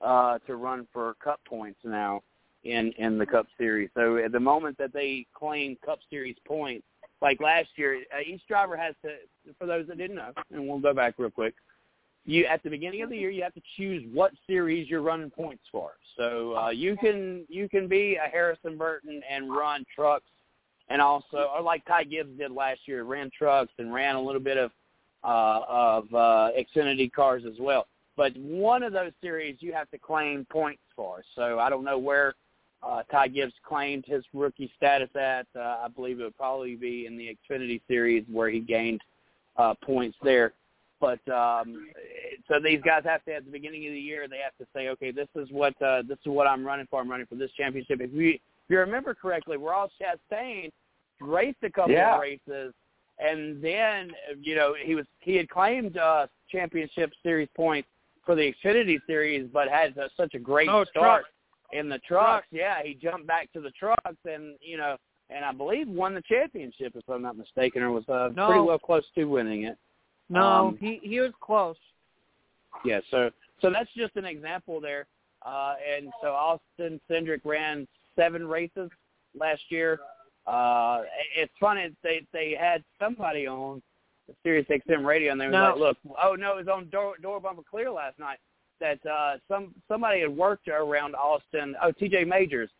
uh, 0.00 0.38
to 0.46 0.56
run 0.56 0.86
for 0.92 1.14
Cup 1.22 1.40
points 1.46 1.80
now 1.84 2.22
in 2.64 2.92
in 2.98 3.18
the 3.18 3.26
Cup 3.26 3.46
Series. 3.58 3.90
So 3.94 4.16
at 4.16 4.32
the 4.32 4.40
moment 4.40 4.78
that 4.78 4.92
they 4.92 5.26
claim 5.34 5.76
Cup 5.84 5.98
Series 6.10 6.36
points, 6.46 6.84
like 7.20 7.40
last 7.40 7.68
year, 7.76 8.02
uh, 8.14 8.20
each 8.26 8.42
driver 8.48 8.76
has 8.76 8.94
to. 9.02 9.14
For 9.58 9.66
those 9.66 9.86
that 9.88 9.98
didn't 9.98 10.16
know, 10.16 10.32
and 10.50 10.68
we'll 10.68 10.78
go 10.78 10.94
back 10.94 11.14
real 11.18 11.30
quick. 11.30 11.54
You 12.24 12.44
at 12.46 12.62
the 12.62 12.70
beginning 12.70 13.02
of 13.02 13.10
the 13.10 13.16
year, 13.16 13.30
you 13.30 13.42
have 13.42 13.54
to 13.54 13.62
choose 13.76 14.04
what 14.12 14.32
series 14.46 14.88
you're 14.88 15.02
running 15.02 15.30
points 15.30 15.64
for. 15.72 15.92
So 16.16 16.56
uh, 16.56 16.70
you 16.70 16.96
can 16.96 17.44
you 17.48 17.68
can 17.68 17.88
be 17.88 18.16
a 18.16 18.28
Harrison 18.28 18.76
Burton 18.76 19.22
and 19.28 19.54
run 19.54 19.84
trucks, 19.94 20.30
and 20.92 21.00
also 21.00 21.48
or 21.56 21.62
like 21.62 21.84
Ty 21.86 22.04
Gibbs 22.04 22.38
did 22.38 22.52
last 22.52 22.80
year, 22.86 23.04
ran 23.04 23.30
trucks 23.36 23.72
and 23.78 23.92
ran 23.92 24.14
a 24.14 24.20
little 24.20 24.40
bit 24.40 24.58
of 24.58 24.70
uh, 25.24 25.60
of 25.68 26.14
uh, 26.14 26.50
Xfinity 26.56 27.10
cars 27.10 27.44
as 27.46 27.58
well. 27.58 27.86
But 28.16 28.36
one 28.36 28.82
of 28.82 28.92
those 28.92 29.12
series 29.22 29.56
you 29.60 29.72
have 29.72 29.90
to 29.90 29.98
claim 29.98 30.46
points 30.50 30.82
for. 30.94 31.22
So 31.34 31.58
I 31.58 31.70
don't 31.70 31.84
know 31.84 31.98
where 31.98 32.34
uh, 32.82 33.04
Ty 33.10 33.28
Gibbs 33.28 33.54
claimed 33.66 34.04
his 34.06 34.22
rookie 34.34 34.70
status 34.76 35.08
at. 35.18 35.46
Uh, 35.56 35.78
I 35.84 35.88
believe 35.88 36.20
it 36.20 36.24
would 36.24 36.36
probably 36.36 36.76
be 36.76 37.06
in 37.06 37.16
the 37.16 37.34
Xfinity 37.50 37.80
series 37.88 38.24
where 38.30 38.50
he 38.50 38.60
gained 38.60 39.00
uh, 39.56 39.74
points 39.82 40.18
there. 40.22 40.52
But 41.00 41.26
um, 41.32 41.88
so 42.48 42.60
these 42.62 42.80
guys 42.84 43.02
have 43.04 43.24
to 43.24 43.34
at 43.34 43.46
the 43.46 43.50
beginning 43.50 43.86
of 43.86 43.92
the 43.92 43.98
year 43.98 44.28
they 44.28 44.38
have 44.38 44.56
to 44.58 44.66
say, 44.76 44.88
okay, 44.88 45.10
this 45.10 45.28
is 45.36 45.48
what 45.50 45.80
uh, 45.80 46.02
this 46.02 46.18
is 46.18 46.26
what 46.26 46.46
I'm 46.46 46.64
running 46.64 46.86
for. 46.90 47.00
I'm 47.00 47.10
running 47.10 47.26
for 47.26 47.36
this 47.36 47.50
championship. 47.56 48.00
If 48.02 48.12
you 48.12 48.34
if 48.34 48.40
you 48.68 48.78
remember 48.78 49.14
correctly, 49.14 49.56
Ross 49.56 49.90
Chastain 50.00 50.70
raced 51.24 51.58
a 51.62 51.70
couple 51.70 51.92
Yeah. 51.92 52.14
of 52.16 52.20
races, 52.20 52.74
and 53.18 53.62
then 53.62 54.12
you 54.40 54.54
know 54.54 54.74
he 54.78 54.94
was 54.94 55.06
he 55.20 55.36
had 55.36 55.48
claimed 55.48 55.96
uh, 55.96 56.26
championship 56.50 57.12
series 57.22 57.48
points 57.56 57.88
for 58.24 58.34
the 58.34 58.52
Xfinity 58.54 58.98
series, 59.06 59.48
but 59.52 59.68
had 59.68 59.96
uh, 59.98 60.08
such 60.16 60.34
a 60.34 60.38
great 60.38 60.66
No, 60.66 60.84
start 60.84 61.22
trucks. 61.24 61.28
in 61.72 61.88
the 61.88 61.98
trucks. 62.00 62.46
Yeah, 62.50 62.82
he 62.82 62.94
jumped 62.94 63.26
back 63.26 63.52
to 63.52 63.60
the 63.60 63.70
trucks, 63.72 64.16
and 64.24 64.56
you 64.60 64.76
know, 64.76 64.96
and 65.30 65.44
I 65.44 65.52
believe 65.52 65.88
won 65.88 66.14
the 66.14 66.22
championship 66.22 66.94
if 66.94 67.08
I'm 67.08 67.22
not 67.22 67.36
mistaken, 67.36 67.82
or 67.82 67.90
was 67.90 68.08
uh, 68.08 68.30
No. 68.34 68.46
pretty 68.46 68.60
well 68.60 68.78
close 68.78 69.04
to 69.16 69.24
winning 69.24 69.64
it. 69.64 69.76
No, 70.28 70.40
Um, 70.42 70.76
he 70.78 71.00
he 71.02 71.20
was 71.20 71.32
close. 71.40 71.76
Yeah, 72.84 73.00
so 73.10 73.30
so 73.60 73.70
that's 73.70 73.90
just 73.94 74.16
an 74.16 74.24
example 74.24 74.80
there. 74.80 75.06
Uh, 75.44 75.74
and 75.96 76.12
so 76.22 76.28
Austin 76.28 77.00
Cindric 77.10 77.40
ran 77.44 77.86
seven 78.14 78.46
races 78.46 78.88
last 79.34 79.62
year. 79.70 79.98
Uh, 80.46 81.02
it's 81.36 81.52
funny 81.60 81.94
they 82.02 82.26
they 82.32 82.56
had 82.58 82.82
somebody 83.00 83.46
on 83.46 83.82
the 84.28 84.34
Sirius 84.42 84.66
XM 84.68 85.04
radio, 85.04 85.32
and 85.32 85.40
they 85.40 85.46
were 85.46 85.52
No. 85.52 85.70
like, 85.70 85.76
"Look, 85.76 85.98
oh 86.22 86.34
no, 86.34 86.52
it 86.58 86.66
was 86.66 86.68
on 86.68 86.88
Door, 86.90 87.18
Door 87.18 87.40
Bumper 87.40 87.62
Clear 87.68 87.90
last 87.90 88.18
night 88.18 88.38
that 88.80 89.04
uh, 89.06 89.38
some 89.48 89.74
somebody 89.88 90.20
had 90.20 90.36
worked 90.36 90.68
around 90.68 91.14
Austin. 91.14 91.76
Oh, 91.82 91.92
T.J. 91.92 92.24
Majors, 92.24 92.70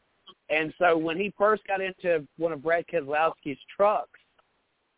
and 0.50 0.72
so 0.78 0.96
when 0.98 1.16
he 1.16 1.32
first 1.38 1.64
got 1.66 1.80
into 1.80 2.26
one 2.38 2.52
of 2.52 2.62
Brad 2.62 2.84
Keselowski's 2.92 3.58
trucks, 3.74 4.18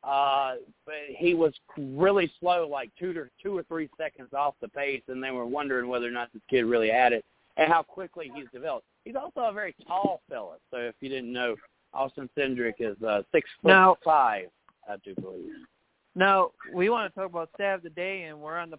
uh, 0.03 0.55
but 0.87 0.95
he 1.09 1.35
was 1.35 1.53
really 1.79 2.31
slow, 2.41 2.67
like 2.67 2.91
two 2.99 3.13
to 3.13 3.29
two 3.43 3.57
or 3.57 3.63
three 3.65 3.89
seconds 3.99 4.33
off 4.33 4.55
the 4.61 4.69
pace, 4.69 5.03
and 5.09 5.23
they 5.23 5.31
were 5.31 5.47
wondering 5.47 5.89
whether 5.89 6.07
or 6.07 6.13
not 6.13 6.33
this 6.33 6.43
kid 6.49 6.63
really 6.65 6.91
had 6.91 7.13
it 7.13 7.25
and 7.57 7.73
how 7.73 7.83
quickly 7.83 8.31
he's 8.35 8.47
developed. 8.53 8.87
He's 9.05 9.17
also 9.17 9.41
a 9.41 9.53
very 9.53 9.75
tall 9.87 10.21
fella, 10.29 10.57
so 10.71 10.79
if 10.79 10.95
you 11.01 11.09
didn't 11.09 11.33
know, 11.33 11.55
Austin 11.95 12.29
Cindric 12.37 12.75
is 12.81 13.01
uh, 13.03 13.23
six 13.33 13.49
foot 13.63 13.69
Now- 13.69 13.97
five, 14.05 14.49
I 14.89 14.97
do 15.05 15.15
believe. 15.15 15.51
Now 16.15 16.51
we 16.73 16.91
want 16.91 17.13
to 17.13 17.21
talk 17.21 17.29
about 17.29 17.51
stat 17.55 17.77
of 17.77 17.83
the 17.83 17.91
day, 17.91 18.25
and 18.25 18.41
we're 18.41 18.59
on 18.59 18.71
the 18.71 18.79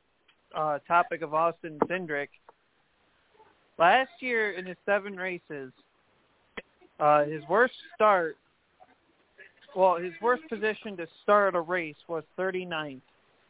uh, 0.56 0.80
topic 0.88 1.22
of 1.22 1.34
Austin 1.34 1.78
Cindric. 1.86 2.30
Last 3.78 4.12
year 4.20 4.52
in 4.52 4.66
his 4.66 4.78
seven 4.86 5.18
races, 5.18 5.74
uh, 7.00 7.26
his 7.26 7.44
worst 7.50 7.74
start, 7.94 8.38
well, 9.76 9.98
his 9.98 10.14
worst 10.22 10.44
position 10.48 10.96
to 10.96 11.08
start 11.24 11.56
a 11.56 11.62
race 11.62 11.98
was 12.08 12.24
39th. 12.40 13.02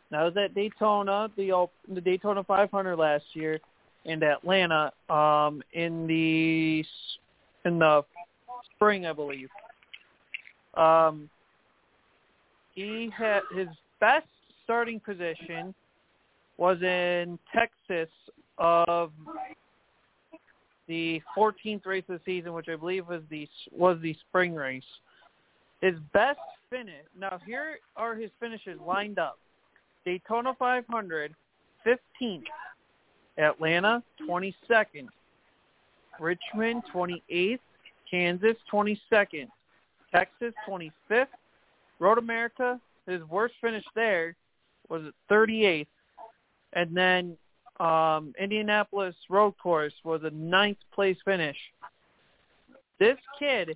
That 0.09 0.23
was 0.23 0.33
at 0.37 0.55
Daytona, 0.55 1.29
the 1.35 1.67
the 1.93 2.01
Daytona 2.01 2.43
500 2.43 2.95
last 2.95 3.25
year, 3.33 3.59
and 4.05 4.23
Atlanta 4.23 4.91
um, 5.09 5.61
in 5.73 6.07
the 6.07 6.83
in 7.65 7.79
the 7.79 8.03
spring, 8.75 9.05
I 9.05 9.13
believe. 9.13 9.49
Um, 10.75 11.29
he 12.73 13.09
had 13.15 13.41
his 13.53 13.67
best 13.99 14.27
starting 14.63 14.99
position 14.99 15.73
was 16.57 16.81
in 16.81 17.39
Texas 17.53 18.09
of 18.57 19.11
the 20.87 21.21
14th 21.37 21.85
race 21.85 22.03
of 22.09 22.19
the 22.19 22.21
season, 22.25 22.53
which 22.53 22.67
I 22.69 22.75
believe 22.75 23.07
was 23.07 23.21
the 23.29 23.47
was 23.71 23.97
the 24.01 24.15
spring 24.27 24.53
race. 24.53 24.83
His 25.81 25.95
best 26.13 26.39
finish. 26.69 27.05
Now 27.17 27.39
here 27.45 27.79
are 27.95 28.15
his 28.15 28.31
finishes 28.39 28.79
lined 28.85 29.19
up: 29.19 29.39
Daytona 30.05 30.53
500, 30.57 31.33
15th; 31.85 32.43
Atlanta, 33.37 34.03
22nd; 34.29 35.07
Richmond, 36.19 36.83
28th; 36.93 37.59
Kansas, 38.09 38.55
22nd; 38.71 39.47
Texas, 40.13 40.53
25th; 40.67 41.27
Road 41.99 42.17
America, 42.17 42.79
his 43.07 43.21
worst 43.23 43.55
finish 43.61 43.83
there 43.95 44.35
was 44.89 45.03
at 45.05 45.13
38th, 45.31 45.87
and 46.73 46.95
then 46.95 47.37
um, 47.79 48.33
Indianapolis 48.39 49.15
Road 49.29 49.53
Course 49.61 49.93
was 50.03 50.21
a 50.23 50.29
ninth 50.31 50.77
place 50.93 51.17
finish. 51.25 51.57
This 52.99 53.17
kid, 53.37 53.75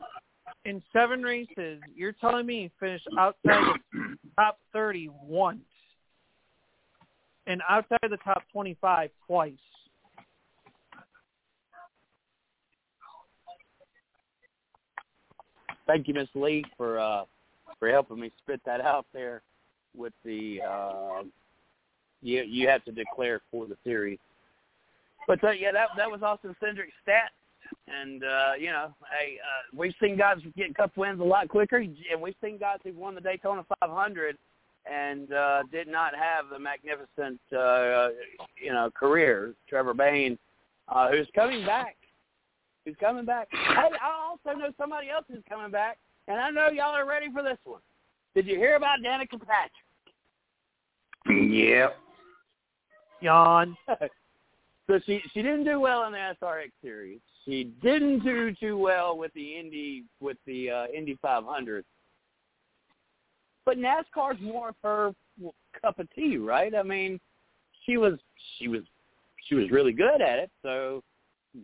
in 0.65 0.81
seven 0.93 1.21
races, 1.23 1.81
you're 1.95 2.13
telling 2.13 2.45
me 2.45 2.63
he 2.63 2.71
finished 2.79 3.07
outside 3.17 3.79
the 3.91 4.17
top 4.37 4.59
30 4.73 5.09
once, 5.23 5.59
and 7.47 7.61
outside 7.67 7.99
the 8.09 8.17
top 8.23 8.43
25 8.51 9.09
twice. 9.27 9.53
Thank 15.89 16.07
you, 16.07 16.13
Miss 16.13 16.29
Lee, 16.35 16.63
for 16.77 16.99
uh, 16.99 17.23
for 17.79 17.89
helping 17.89 18.19
me 18.19 18.31
spit 18.43 18.61
that 18.63 18.79
out 18.79 19.07
there 19.11 19.41
with 19.97 20.13
the 20.23 20.61
uh, 20.61 21.23
you 22.21 22.43
you 22.43 22.67
have 22.67 22.85
to 22.85 22.91
declare 22.91 23.41
for 23.49 23.65
the 23.65 23.75
series. 23.83 24.19
But 25.27 25.43
uh, 25.43 25.49
yeah, 25.49 25.71
that 25.71 25.87
that 25.97 26.11
was 26.11 26.21
Austin 26.21 26.55
Cindric's 26.61 26.93
stats, 27.07 27.33
and 27.87 28.23
uh, 28.23 28.51
you 28.59 28.67
know, 28.67 28.93
hey, 29.19 29.39
uh, 29.39 29.75
we've 29.75 29.95
seen 29.99 30.15
guys 30.15 30.37
get 30.55 30.75
cup 30.75 30.95
wins 30.95 31.21
a 31.21 31.23
lot 31.23 31.49
quicker, 31.49 31.77
and 31.77 32.21
we've 32.21 32.35
seen 32.39 32.59
guys 32.59 32.77
who've 32.83 32.95
won 32.95 33.15
the 33.15 33.21
Daytona 33.21 33.65
500 33.79 34.37
and 34.85 35.33
uh, 35.33 35.63
did 35.71 35.87
not 35.87 36.13
have 36.15 36.45
the 36.51 36.59
magnificent 36.59 37.39
uh, 37.51 38.09
you 38.61 38.71
know 38.71 38.91
career. 38.93 39.55
Trevor 39.67 39.95
Bayne, 39.95 40.37
uh, 40.87 41.09
who's 41.09 41.27
coming 41.33 41.65
back, 41.65 41.95
who's 42.85 42.95
coming 42.99 43.25
back. 43.25 43.47
Hey, 43.51 43.89
I 44.01 44.29
also 44.29 44.57
know 44.57 44.71
somebody 44.77 45.09
else 45.09 45.25
who's 45.29 45.43
coming 45.47 45.71
back, 45.71 45.97
and 46.27 46.39
I 46.39 46.49
know 46.49 46.69
y'all 46.69 46.95
are 46.95 47.07
ready 47.07 47.27
for 47.31 47.43
this 47.43 47.57
one. 47.63 47.81
Did 48.35 48.47
you 48.47 48.57
hear 48.57 48.75
about 48.75 48.99
Danica 48.99 49.39
Patrick? 49.39 49.71
Yep. 51.27 51.97
Yawn. 53.21 53.77
So 54.89 54.99
she 55.05 55.21
she 55.33 55.43
didn't 55.43 55.65
do 55.65 55.79
well 55.79 56.05
in 56.05 56.13
the 56.13 56.33
SRX 56.41 56.71
series. 56.81 57.19
She 57.45 57.65
didn't 57.83 58.23
do 58.23 58.55
too 58.55 58.75
well 58.75 59.15
with 59.15 59.31
the 59.35 59.55
Indy 59.55 60.05
with 60.19 60.37
the 60.47 60.71
uh, 60.71 60.85
Indy 60.87 61.15
500. 61.21 61.85
But 63.65 63.77
NASCAR's 63.77 64.41
more 64.41 64.69
of 64.69 64.75
her 64.81 65.11
cup 65.79 65.99
of 65.99 66.07
tea, 66.15 66.37
right? 66.37 66.73
I 66.73 66.81
mean, 66.81 67.19
she 67.85 67.97
was 67.97 68.13
she 68.57 68.67
was 68.67 68.81
she 69.47 69.53
was 69.53 69.69
really 69.69 69.93
good 69.93 70.21
at 70.23 70.39
it. 70.39 70.49
So 70.63 71.03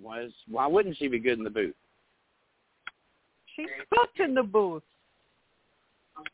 was 0.02 0.32
why 0.50 0.68
wouldn't 0.68 0.98
she 0.98 1.08
be 1.08 1.20
good 1.20 1.38
in 1.38 1.44
the 1.44 1.50
booth? 1.50 1.76
She 3.56 3.66
sucked 3.94 4.20
in 4.20 4.34
the 4.34 4.44
booth. 4.44 4.84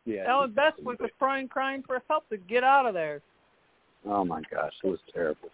Yeah. 0.05 0.25
Allen 0.27 0.51
Bestwick 0.51 0.99
was 0.99 1.09
crying, 1.17 1.47
crying 1.47 1.83
for 1.85 2.01
help 2.07 2.27
to 2.29 2.37
get 2.37 2.63
out 2.63 2.85
of 2.85 2.93
there. 2.93 3.21
Oh 4.07 4.25
my 4.25 4.41
gosh, 4.51 4.73
it 4.83 4.87
was 4.87 4.99
terrible. 5.13 5.49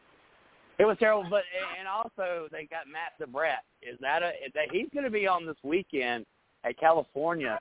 It 0.80 0.86
was 0.86 0.98
terrible, 1.00 1.26
but 1.30 1.44
and 1.78 1.88
also 1.88 2.48
they 2.52 2.66
got 2.66 2.86
Matt 2.88 3.18
DeBrat. 3.20 3.64
Is 3.82 3.98
that 4.02 4.22
a 4.22 4.30
is 4.30 4.52
that 4.54 4.72
he's 4.72 4.88
going 4.94 5.06
to 5.06 5.10
be 5.10 5.28
on 5.28 5.46
this 5.46 5.58
weekend 5.64 6.26
at 6.64 6.78
California? 6.80 7.60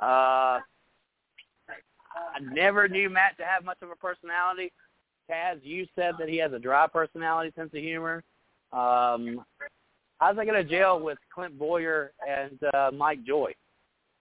Uh, 0.00 0.58
I 2.16 2.40
never 2.52 2.88
knew 2.88 3.08
Matt 3.08 3.36
to 3.38 3.44
have 3.44 3.64
much 3.64 3.78
of 3.82 3.90
a 3.90 3.96
personality. 3.96 4.72
Taz, 5.30 5.58
you 5.62 5.86
said 5.94 6.14
that 6.18 6.28
he 6.28 6.36
has 6.38 6.52
a 6.52 6.58
dry 6.58 6.86
personality, 6.86 7.52
sense 7.56 7.70
of 7.74 7.80
humor. 7.80 8.22
Um, 8.72 9.44
how's 10.18 10.36
that 10.36 10.46
going 10.46 10.62
to 10.62 10.68
jail 10.68 11.00
with 11.00 11.18
Clint 11.34 11.58
Bowyer 11.58 12.12
and 12.26 12.58
uh, 12.74 12.90
Mike 12.92 13.24
Joy? 13.24 13.52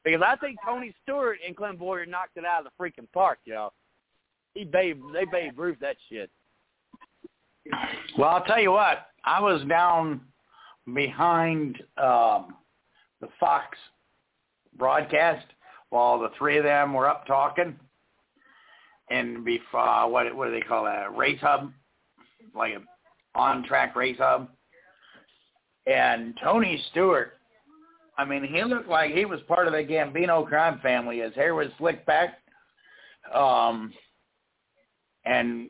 Because 0.03 0.21
I 0.25 0.35
think 0.35 0.57
Tony 0.65 0.93
Stewart 1.03 1.39
and 1.45 1.55
Clint 1.55 1.79
Bowyer 1.79 2.05
knocked 2.05 2.37
it 2.37 2.45
out 2.45 2.65
of 2.65 2.71
the 2.71 2.83
freaking 2.83 3.11
park, 3.13 3.39
y'all. 3.45 3.73
He 4.53 4.63
babe, 4.63 5.01
they 5.13 5.25
babe 5.25 5.57
Ruth 5.57 5.77
that 5.81 5.97
shit. 6.09 6.29
Well, 8.17 8.29
I'll 8.29 8.43
tell 8.43 8.61
you 8.61 8.71
what. 8.71 9.07
I 9.23 9.41
was 9.41 9.63
down 9.67 10.21
behind 10.93 11.77
um, 11.97 12.55
the 13.21 13.27
Fox 13.39 13.77
broadcast 14.77 15.47
while 15.89 16.19
the 16.19 16.29
three 16.37 16.57
of 16.57 16.63
them 16.63 16.93
were 16.93 17.09
up 17.09 17.25
talking, 17.25 17.75
and 19.09 19.43
before 19.43 19.79
uh, 19.79 20.07
what 20.07 20.33
what 20.35 20.45
do 20.45 20.51
they 20.51 20.61
call 20.61 20.85
that? 20.85 21.07
A 21.07 21.09
race 21.09 21.39
hub, 21.41 21.71
like 22.53 22.73
a 22.73 23.37
on-track 23.37 23.95
race 23.95 24.17
hub. 24.19 24.49
And 25.87 26.37
Tony 26.43 26.81
Stewart, 26.91 27.33
I 28.17 28.25
mean, 28.25 28.43
he 28.43 28.63
looked 28.63 28.89
like 28.89 29.11
he 29.11 29.25
was 29.25 29.39
part 29.47 29.67
of 29.67 29.73
the 29.73 29.83
Gambino 29.83 30.47
crime 30.47 30.79
family. 30.81 31.19
His 31.19 31.35
hair 31.35 31.53
was 31.53 31.67
slicked 31.77 32.05
back, 32.05 32.39
um, 33.33 33.93
and 35.25 35.69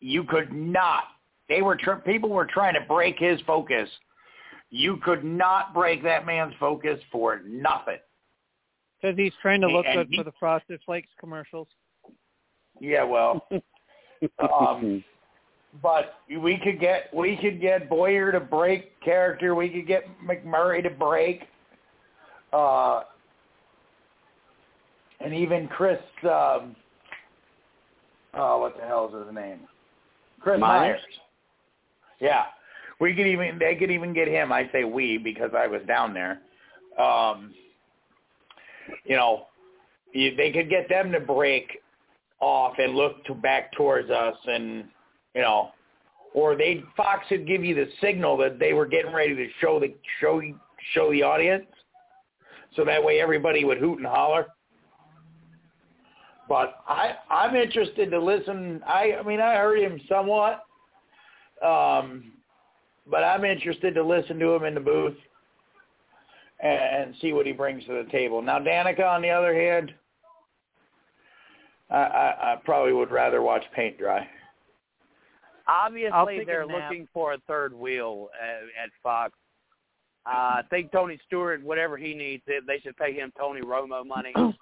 you 0.00 0.24
could 0.24 0.52
not. 0.52 1.04
They 1.48 1.62
were 1.62 1.76
tr- 1.76 1.94
people 1.94 2.28
were 2.28 2.46
trying 2.46 2.74
to 2.74 2.80
break 2.86 3.18
his 3.18 3.40
focus. 3.46 3.88
You 4.70 4.98
could 4.98 5.24
not 5.24 5.74
break 5.74 6.02
that 6.04 6.26
man's 6.26 6.54
focus 6.60 7.00
for 7.10 7.40
nothing. 7.44 7.98
Because 9.00 9.16
he's 9.16 9.32
trying 9.42 9.60
to 9.62 9.68
look 9.68 9.86
And 9.86 9.96
good 9.96 10.08
he- 10.10 10.16
for 10.18 10.24
the 10.24 10.32
Frosted 10.38 10.80
Flakes 10.84 11.08
commercials. 11.18 11.68
Yeah, 12.80 13.02
well, 13.04 13.46
um, 14.38 15.02
but 15.82 16.14
we 16.28 16.58
could 16.62 16.80
get 16.80 17.14
we 17.14 17.36
could 17.36 17.60
get 17.60 17.88
Bowyer 17.88 18.32
to 18.32 18.40
break 18.40 19.00
character. 19.00 19.54
We 19.54 19.68
could 19.68 19.86
get 19.86 20.04
McMurray 20.24 20.82
to 20.82 20.90
break, 20.90 21.42
uh, 22.52 23.02
and 25.20 25.32
even 25.32 25.68
Chris. 25.68 26.00
Um, 26.24 26.74
oh, 28.34 28.58
what 28.60 28.76
the 28.76 28.84
hell 28.86 29.08
is 29.08 29.26
his 29.26 29.34
name? 29.34 29.60
Chris 30.40 30.58
Myers? 30.58 31.00
Myers. 31.00 31.02
Yeah, 32.20 32.44
we 33.00 33.14
could 33.14 33.26
even 33.26 33.58
they 33.58 33.76
could 33.76 33.90
even 33.90 34.12
get 34.12 34.26
him. 34.26 34.52
I 34.52 34.68
say 34.72 34.84
we 34.84 35.18
because 35.18 35.50
I 35.56 35.66
was 35.68 35.82
down 35.86 36.12
there. 36.12 36.40
Um, 37.00 37.54
you 39.04 39.14
know, 39.14 39.46
you, 40.12 40.34
they 40.34 40.50
could 40.50 40.68
get 40.68 40.88
them 40.88 41.12
to 41.12 41.20
break 41.20 41.78
off 42.40 42.74
and 42.78 42.94
look 42.94 43.24
to 43.26 43.34
back 43.34 43.72
towards 43.72 44.10
us, 44.10 44.36
and 44.46 44.84
you 45.34 45.42
know, 45.42 45.70
or 46.34 46.56
they 46.56 46.82
Fox 46.96 47.26
would 47.30 47.46
give 47.46 47.64
you 47.64 47.74
the 47.74 47.88
signal 48.00 48.36
that 48.38 48.58
they 48.58 48.72
were 48.72 48.86
getting 48.86 49.12
ready 49.12 49.34
to 49.34 49.46
show 49.60 49.80
the 49.80 49.94
show 50.20 50.40
show 50.94 51.10
the 51.10 51.22
audience, 51.22 51.66
so 52.76 52.84
that 52.84 53.02
way 53.02 53.20
everybody 53.20 53.64
would 53.64 53.78
hoot 53.78 53.98
and 53.98 54.06
holler. 54.06 54.46
But 56.48 56.82
I 56.88 57.14
I'm 57.30 57.54
interested 57.54 58.10
to 58.10 58.20
listen. 58.20 58.82
I 58.86 59.16
I 59.20 59.22
mean 59.22 59.40
I 59.40 59.56
heard 59.56 59.78
him 59.78 60.00
somewhat, 60.08 60.64
um, 61.64 62.32
but 63.08 63.24
I'm 63.24 63.44
interested 63.44 63.94
to 63.94 64.04
listen 64.04 64.38
to 64.38 64.54
him 64.54 64.64
in 64.64 64.74
the 64.74 64.80
booth 64.80 65.16
and, 66.62 67.14
see 67.20 67.32
what 67.32 67.46
he 67.46 67.52
brings 67.52 67.84
to 67.86 68.02
the 68.04 68.10
table. 68.10 68.42
Now 68.42 68.58
Danica, 68.58 69.06
on 69.06 69.22
the 69.22 69.30
other 69.30 69.54
hand, 69.54 69.92
I, 71.90 71.96
I, 71.96 72.52
I 72.52 72.56
probably 72.64 72.92
would 72.92 73.10
rather 73.10 73.42
watch 73.42 73.64
paint 73.74 73.98
dry. 73.98 74.28
Obviously, 75.70 76.12
they're 76.46 76.66
looking 76.88 77.08
for 77.12 77.32
a 77.34 77.38
third 77.46 77.72
wheel 77.72 78.28
at, 78.40 78.62
at 78.84 78.90
Fox. 79.02 79.32
Uh, 80.26 80.30
I 80.60 80.62
think 80.68 80.92
Tony 80.92 81.18
Stewart, 81.26 81.62
whatever 81.62 81.96
he 81.96 82.12
needs, 82.14 82.42
they- 82.46 82.60
they 82.66 82.78
should 82.80 82.96
pay 82.96 83.12
him 83.14 83.32
Tony 83.38 83.60
Romo 83.62 84.06
money. 84.06 84.32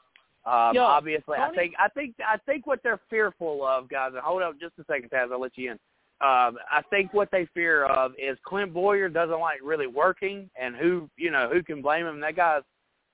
Um, 0.47 0.75
Yo, 0.75 0.83
obviously, 0.83 1.37
I 1.37 1.49
think 1.55 1.75
I 1.79 1.89
think 1.89 2.15
I 2.27 2.39
think 2.47 2.67
what 2.67 2.81
they're 2.83 3.01
fearful 3.11 3.67
of, 3.67 3.87
guys. 3.91 4.13
And 4.15 4.23
hold 4.23 4.41
up 4.41 4.59
just 4.59 4.79
a 4.79 4.85
second, 4.85 5.11
Taz. 5.11 5.31
I'll 5.31 5.41
let 5.41 5.59
you 5.59 5.73
in. 5.73 5.79
Um, 6.27 6.57
I 6.73 6.81
think 6.89 7.13
what 7.13 7.29
they 7.31 7.45
fear 7.53 7.85
of 7.85 8.13
is 8.19 8.39
Clint 8.47 8.73
Bowyer 8.73 9.11
doesn't 9.11 9.41
like 9.41 9.59
really 9.63 9.89
working, 9.89 10.49
and 10.59 10.75
who 10.75 11.11
you 11.19 11.31
know 11.31 11.51
who 11.53 11.63
can 11.63 11.83
blame 11.83 12.07
him? 12.07 12.19
That 12.21 12.35
guy's, 12.37 12.63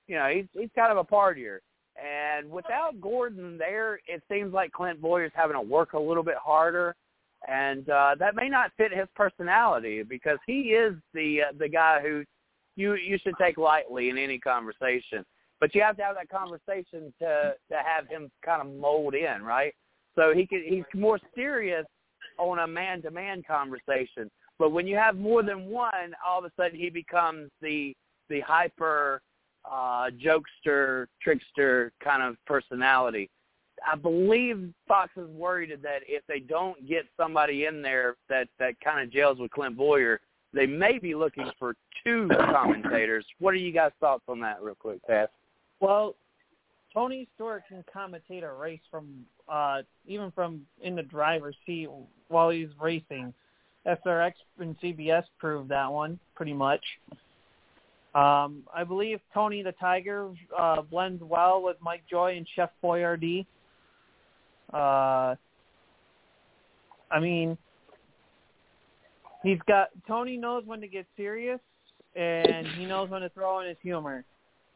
you 0.07 0.15
know, 0.15 0.29
he's 0.29 0.45
he's 0.53 0.69
kind 0.75 0.91
of 0.91 0.97
a 0.97 1.03
partier. 1.03 1.57
And 2.01 2.49
without 2.49 3.01
Gordon 3.01 3.57
there, 3.57 3.99
it 4.07 4.23
seems 4.31 4.53
like 4.53 4.71
Clint 4.71 5.01
Bowyer's 5.01 5.31
having 5.35 5.55
to 5.55 5.61
work 5.61 5.91
a 5.93 5.99
little 5.99 6.23
bit 6.23 6.37
harder, 6.37 6.95
and 7.47 7.89
uh, 7.89 8.15
that 8.19 8.35
may 8.35 8.49
not 8.49 8.71
fit 8.77 8.93
his 8.93 9.07
personality 9.15 10.03
because 10.03 10.37
he 10.47 10.73
is 10.73 10.95
the 11.13 11.43
uh, 11.43 11.53
the 11.57 11.69
guy 11.69 12.01
who 12.01 12.23
you 12.75 12.95
you 12.95 13.17
should 13.21 13.35
take 13.39 13.57
lightly 13.57 14.09
in 14.09 14.17
any 14.17 14.39
conversation. 14.39 15.25
But 15.59 15.73
you 15.73 15.81
have 15.81 15.97
to 15.97 16.03
have 16.03 16.15
that 16.15 16.29
conversation 16.29 17.13
to 17.19 17.53
to 17.71 17.77
have 17.77 18.07
him 18.07 18.29
kind 18.43 18.61
of 18.61 18.73
mold 18.73 19.15
in, 19.15 19.43
right? 19.43 19.73
So 20.15 20.33
he 20.33 20.45
can 20.47 20.63
he's 20.65 20.83
more 20.93 21.19
serious 21.33 21.85
on 22.37 22.59
a 22.59 22.67
man 22.67 23.01
to 23.03 23.11
man 23.11 23.43
conversation. 23.43 24.29
But 24.57 24.71
when 24.71 24.87
you 24.87 24.95
have 24.95 25.17
more 25.17 25.43
than 25.43 25.65
one, 25.65 26.13
all 26.25 26.39
of 26.39 26.45
a 26.45 26.51
sudden 26.57 26.77
he 26.77 26.89
becomes 26.89 27.49
the 27.61 27.95
the 28.29 28.41
hyper 28.41 29.21
uh 29.69 30.09
jokester, 30.11 31.07
trickster 31.21 31.91
kind 32.03 32.21
of 32.23 32.37
personality. 32.45 33.29
I 33.85 33.95
believe 33.95 34.73
Fox 34.87 35.11
is 35.17 35.29
worried 35.29 35.71
that 35.81 35.99
if 36.07 36.23
they 36.27 36.39
don't 36.39 36.87
get 36.87 37.05
somebody 37.17 37.65
in 37.65 37.81
there 37.81 38.15
that 38.29 38.47
that 38.59 38.79
kind 38.81 39.01
of 39.05 39.11
gels 39.11 39.39
with 39.39 39.51
Clint 39.51 39.77
Bowyer, 39.77 40.19
they 40.53 40.65
may 40.65 40.97
be 40.99 41.15
looking 41.15 41.49
for 41.59 41.75
two 42.03 42.29
commentators. 42.51 43.25
What 43.39 43.53
are 43.53 43.57
you 43.57 43.71
guys' 43.71 43.91
thoughts 43.99 44.23
on 44.27 44.39
that, 44.41 44.61
real 44.61 44.75
quick, 44.75 45.05
Pat? 45.05 45.31
Well, 45.79 46.15
Tony 46.93 47.27
Stewart 47.35 47.63
can 47.67 47.83
commentate 47.93 48.43
a 48.43 48.53
race 48.53 48.81
from 48.89 49.25
uh 49.49 49.81
even 50.07 50.31
from 50.31 50.61
in 50.81 50.95
the 50.95 51.03
driver's 51.03 51.55
seat 51.65 51.89
while 52.29 52.49
he's 52.49 52.69
racing. 52.79 53.33
SRX 53.85 54.33
and 54.59 54.79
CBS 54.79 55.23
proved 55.37 55.69
that 55.69 55.91
one 55.91 56.19
pretty 56.35 56.53
much. 56.53 56.81
Um, 58.15 58.63
I 58.73 58.85
believe 58.87 59.19
Tony 59.33 59.61
the 59.61 59.73
Tiger 59.73 60.31
uh, 60.57 60.81
blends 60.81 61.21
well 61.21 61.61
with 61.61 61.75
Mike 61.81 62.03
Joy 62.09 62.37
and 62.37 62.47
Chef 62.55 62.69
Boyardee. 62.81 63.45
Uh, 64.75 65.35
I 67.11 67.19
mean, 67.21 67.57
he's 69.43 69.59
got 69.67 69.89
Tony 70.07 70.35
knows 70.35 70.65
when 70.65 70.81
to 70.81 70.87
get 70.87 71.05
serious, 71.15 71.59
and 72.15 72.67
he 72.67 72.85
knows 72.85 73.09
when 73.09 73.21
to 73.21 73.29
throw 73.29 73.61
in 73.61 73.67
his 73.67 73.77
humor 73.81 74.25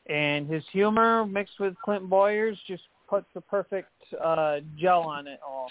and 0.10 0.47
his 0.50 0.64
humor 0.72 1.26
mixed 1.26 1.60
with 1.60 1.76
Clint 1.84 2.10
Bowyer's 2.10 2.58
just 2.68 2.84
puts 3.08 3.28
the 3.34 3.41
perfect 3.41 3.91
uh, 4.22 4.58
gel 4.78 5.02
on 5.02 5.28
it 5.28 5.39
all. 5.47 5.70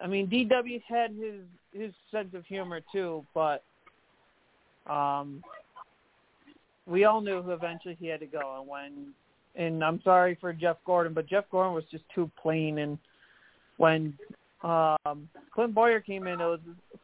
I 0.00 0.06
mean, 0.06 0.28
DW 0.28 0.82
had 0.86 1.10
his 1.10 1.40
his 1.72 1.92
sense 2.10 2.34
of 2.34 2.44
humor 2.46 2.80
too, 2.92 3.24
but 3.34 3.62
um, 4.86 5.42
we 6.86 7.04
all 7.04 7.20
knew 7.20 7.42
who 7.42 7.50
eventually 7.50 7.96
he 7.98 8.06
had 8.06 8.20
to 8.20 8.26
go. 8.26 8.60
And 8.60 8.68
when, 8.68 9.06
and 9.56 9.82
I'm 9.82 10.00
sorry 10.02 10.36
for 10.40 10.52
Jeff 10.52 10.76
Gordon, 10.84 11.14
but 11.14 11.26
Jeff 11.26 11.44
Gordon 11.50 11.74
was 11.74 11.84
just 11.90 12.04
too 12.14 12.30
plain. 12.40 12.78
And 12.78 12.98
when 13.78 14.14
um, 14.62 15.28
Clint 15.54 15.74
Bowyer 15.74 16.00
came 16.00 16.26
in, 16.26 16.40
it 16.40 16.44
was 16.44 16.60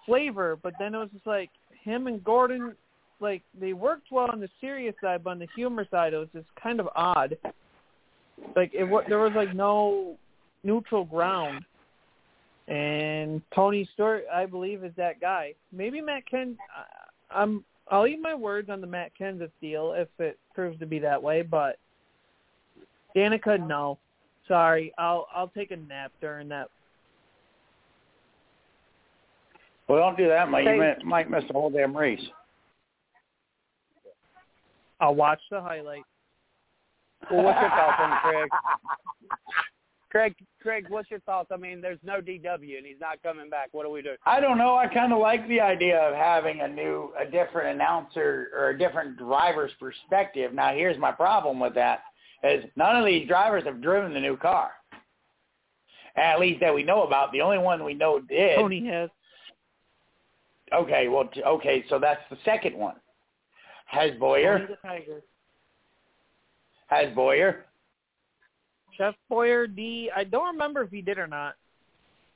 flavor, 0.07 0.59
but 0.62 0.74
then 0.78 0.94
it 0.94 0.98
was 0.98 1.11
just 1.12 1.26
like 1.26 1.50
him 1.84 2.07
and 2.07 2.22
Gordon 2.22 2.74
like 3.22 3.42
they 3.59 3.72
worked 3.72 4.09
well 4.11 4.28
on 4.30 4.40
the 4.40 4.48
serious 4.61 4.94
side, 5.00 5.24
but 5.24 5.30
on 5.30 5.38
the 5.38 5.48
humor 5.55 5.86
side, 5.90 6.12
it 6.12 6.18
was 6.18 6.28
just 6.34 6.48
kind 6.61 6.80
of 6.80 6.88
odd. 6.94 7.38
Like 8.57 8.72
it, 8.74 8.88
there 9.09 9.20
was 9.20 9.32
like 9.34 9.55
no 9.55 10.16
neutral 10.64 11.05
ground. 11.05 11.64
And 12.68 13.42
Tony 13.55 13.88
Stewart, 13.94 14.24
I 14.32 14.46
believe, 14.46 14.84
is 14.84 14.92
that 14.96 15.20
guy. 15.20 15.55
Maybe 15.72 16.00
Matt 16.00 16.28
Ken. 16.28 16.59
I'm. 17.30 17.64
I'll 17.90 18.07
eat 18.07 18.20
my 18.20 18.34
words 18.34 18.70
on 18.70 18.80
the 18.80 18.86
Matt 18.86 19.12
Kenseth 19.20 19.50
deal 19.61 19.92
if 19.92 20.09
it 20.18 20.38
proves 20.55 20.78
to 20.78 20.86
be 20.86 20.98
that 21.00 21.22
way. 21.22 21.42
But 21.42 21.78
Danica, 23.16 23.66
no. 23.66 23.98
Sorry, 24.48 24.92
I'll 24.98 25.26
I'll 25.34 25.48
take 25.48 25.70
a 25.70 25.76
nap 25.76 26.12
during 26.20 26.48
that. 26.48 26.68
Well, 29.88 29.98
don't 29.98 30.16
do 30.16 30.28
that, 30.28 30.48
Mike. 30.48 30.64
You 30.64 30.76
might, 30.76 31.04
might 31.04 31.30
miss 31.30 31.44
the 31.48 31.52
whole 31.52 31.70
damn 31.70 31.96
race. 31.96 32.22
I'll 35.00 35.14
watch 35.14 35.40
the 35.50 35.60
highlight. 35.60 36.02
Well, 37.30 37.42
what's 37.42 37.60
your 37.60 37.70
thoughts 37.70 37.98
on 37.98 38.18
Craig? 38.22 38.48
Craig, 40.10 40.34
Craig, 40.60 40.86
what's 40.90 41.10
your 41.10 41.20
thoughts? 41.20 41.48
I 41.52 41.56
mean, 41.56 41.80
there's 41.80 41.98
no 42.04 42.20
DW 42.20 42.76
and 42.76 42.86
he's 42.86 43.00
not 43.00 43.22
coming 43.22 43.48
back. 43.48 43.68
What 43.72 43.84
do 43.84 43.90
we 43.90 44.02
do? 44.02 44.14
I 44.26 44.40
don't 44.40 44.58
know. 44.58 44.76
I 44.76 44.86
kind 44.86 45.12
of 45.12 45.18
like 45.18 45.48
the 45.48 45.60
idea 45.60 45.98
of 45.98 46.14
having 46.14 46.60
a 46.60 46.68
new, 46.68 47.12
a 47.18 47.24
different 47.24 47.74
announcer 47.74 48.50
or 48.54 48.70
a 48.70 48.78
different 48.78 49.16
driver's 49.16 49.72
perspective. 49.80 50.52
Now, 50.52 50.74
here's 50.74 50.98
my 50.98 51.12
problem 51.12 51.58
with 51.58 51.74
that: 51.74 52.00
is 52.43 52.64
none 52.76 52.97
of 52.97 53.05
these 53.05 53.28
drivers 53.28 53.64
have 53.64 53.80
driven 53.80 54.12
the 54.12 54.20
new 54.20 54.36
car. 54.36 54.70
At 56.16 56.40
least 56.40 56.61
that 56.61 56.74
we 56.74 56.82
know 56.82 57.05
about. 57.05 57.32
The 57.32 57.40
only 57.40 57.59
one 57.59 57.84
we 57.84 57.95
know 57.95 58.20
did. 58.20 58.57
Tony 58.57 58.86
has. 58.86 59.09
Okay, 60.72 61.09
well, 61.09 61.28
okay, 61.47 61.84
so 61.88 61.99
that's 61.99 62.20
the 62.30 62.36
second 62.45 62.76
one. 62.76 62.97
Has 63.86 64.11
Bowyer? 64.18 64.59
Tony 64.59 64.70
the 64.70 64.88
Tiger. 64.88 65.22
Has 66.88 67.14
Bowyer? 67.14 67.66
Chef 68.97 69.14
Boyer 69.28 69.66
D. 69.66 70.11
I 70.14 70.24
don't 70.24 70.53
remember 70.53 70.82
if 70.82 70.90
he 70.90 71.01
did 71.03 71.18
or 71.18 71.26
not. 71.26 71.55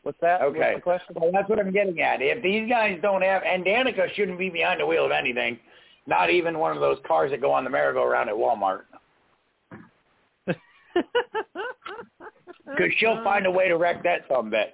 What's 0.03 0.21
that? 0.21 0.41
Okay. 0.41 0.59
What's 0.59 0.77
the 0.77 0.81
question? 0.81 1.17
Well, 1.21 1.31
that's 1.33 1.49
what 1.49 1.59
I'm 1.59 1.73
getting 1.73 2.01
at. 2.01 2.23
If 2.23 2.43
these 2.43 2.69
guys 2.69 2.99
don't 3.03 3.23
have, 3.23 3.43
and 3.43 3.65
Danica 3.65 4.15
shouldn't 4.15 4.39
be 4.39 4.49
behind 4.49 4.81
the 4.81 4.87
wheel 4.87 5.05
of 5.05 5.11
anything, 5.11 5.59
not 6.07 6.31
even 6.31 6.59
one 6.59 6.75
of 6.75 6.81
those 6.81 6.99
cars 7.07 7.31
that 7.33 7.41
go 7.41 7.53
on 7.53 7.65
the 7.65 7.71
merry-go-round 7.71 8.29
at 8.29 8.35
Walmart, 8.35 8.83
because 12.65 12.93
she'll 12.99 13.23
find 13.25 13.47
a 13.47 13.51
way 13.51 13.69
to 13.69 13.77
wreck 13.77 14.03
that 14.05 14.23
some 14.29 14.51
bitch. 14.51 14.73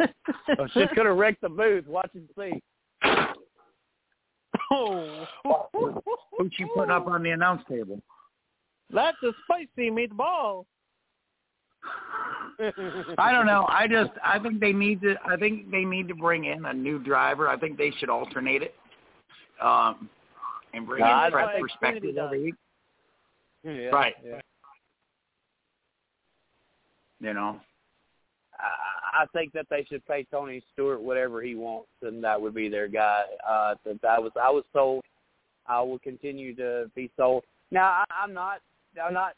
Oh, 0.58 0.66
she's 0.72 0.86
gonna 0.94 1.12
wreck 1.12 1.40
the 1.40 1.48
booth. 1.48 1.86
Watch 1.88 2.10
and 2.14 2.28
see. 2.38 2.62
oh, 4.70 5.26
Who's 6.38 6.52
she 6.56 6.64
putting 6.76 6.90
up 6.92 7.06
on 7.08 7.22
the 7.22 7.30
announce 7.30 7.62
table? 7.68 8.00
that's 8.90 9.16
a 9.24 9.32
spicy 9.44 9.90
meatball. 9.90 10.64
I 13.18 13.32
don't 13.32 13.46
know. 13.46 13.66
I 13.68 13.86
just 13.88 14.10
I 14.24 14.38
think 14.38 14.60
they 14.60 14.72
need 14.72 15.00
to 15.02 15.16
I 15.26 15.36
think 15.36 15.70
they 15.70 15.84
need 15.84 16.06
to 16.08 16.14
bring 16.14 16.44
in 16.44 16.64
a 16.66 16.72
new 16.72 16.98
driver. 17.02 17.48
I 17.48 17.56
think 17.58 17.76
they 17.76 17.90
should 17.98 18.10
alternate 18.10 18.62
it. 18.62 18.74
Um 19.60 20.08
and 20.72 20.86
bring 20.86 21.00
No, 21.00 21.06
I- 21.06 21.26
in 21.26 21.32
fresh 21.32 21.60
perspective 21.60 22.16
every 22.16 22.42
week. 22.44 22.54
Yeah, 23.64 23.88
Right. 23.88 24.14
yeah. 24.24 24.40
You 27.24 27.32
know. 27.32 27.60
I 29.14 29.26
think 29.32 29.52
that 29.52 29.66
they 29.70 29.84
should 29.88 30.04
pay 30.06 30.26
Tony 30.30 30.62
Stewart 30.72 31.00
whatever 31.00 31.40
he 31.40 31.54
wants, 31.54 31.88
and 32.02 32.22
that 32.24 32.40
would 32.40 32.54
be 32.54 32.68
their 32.68 32.88
guy. 32.88 33.22
Uh, 33.48 33.74
that 33.84 34.04
I 34.08 34.18
was 34.18 34.32
I 34.40 34.50
was 34.50 34.64
sold. 34.72 35.04
I 35.66 35.80
will 35.80 35.98
continue 35.98 36.54
to 36.56 36.90
be 36.94 37.10
sold. 37.16 37.44
Now 37.70 37.86
I, 37.86 38.04
I'm 38.22 38.34
not 38.34 38.60
I'm 39.02 39.14
not 39.14 39.34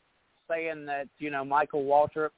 saying 0.50 0.86
that 0.86 1.08
you 1.18 1.30
know 1.30 1.44
Michael 1.44 1.84
Waltrip 1.84 2.30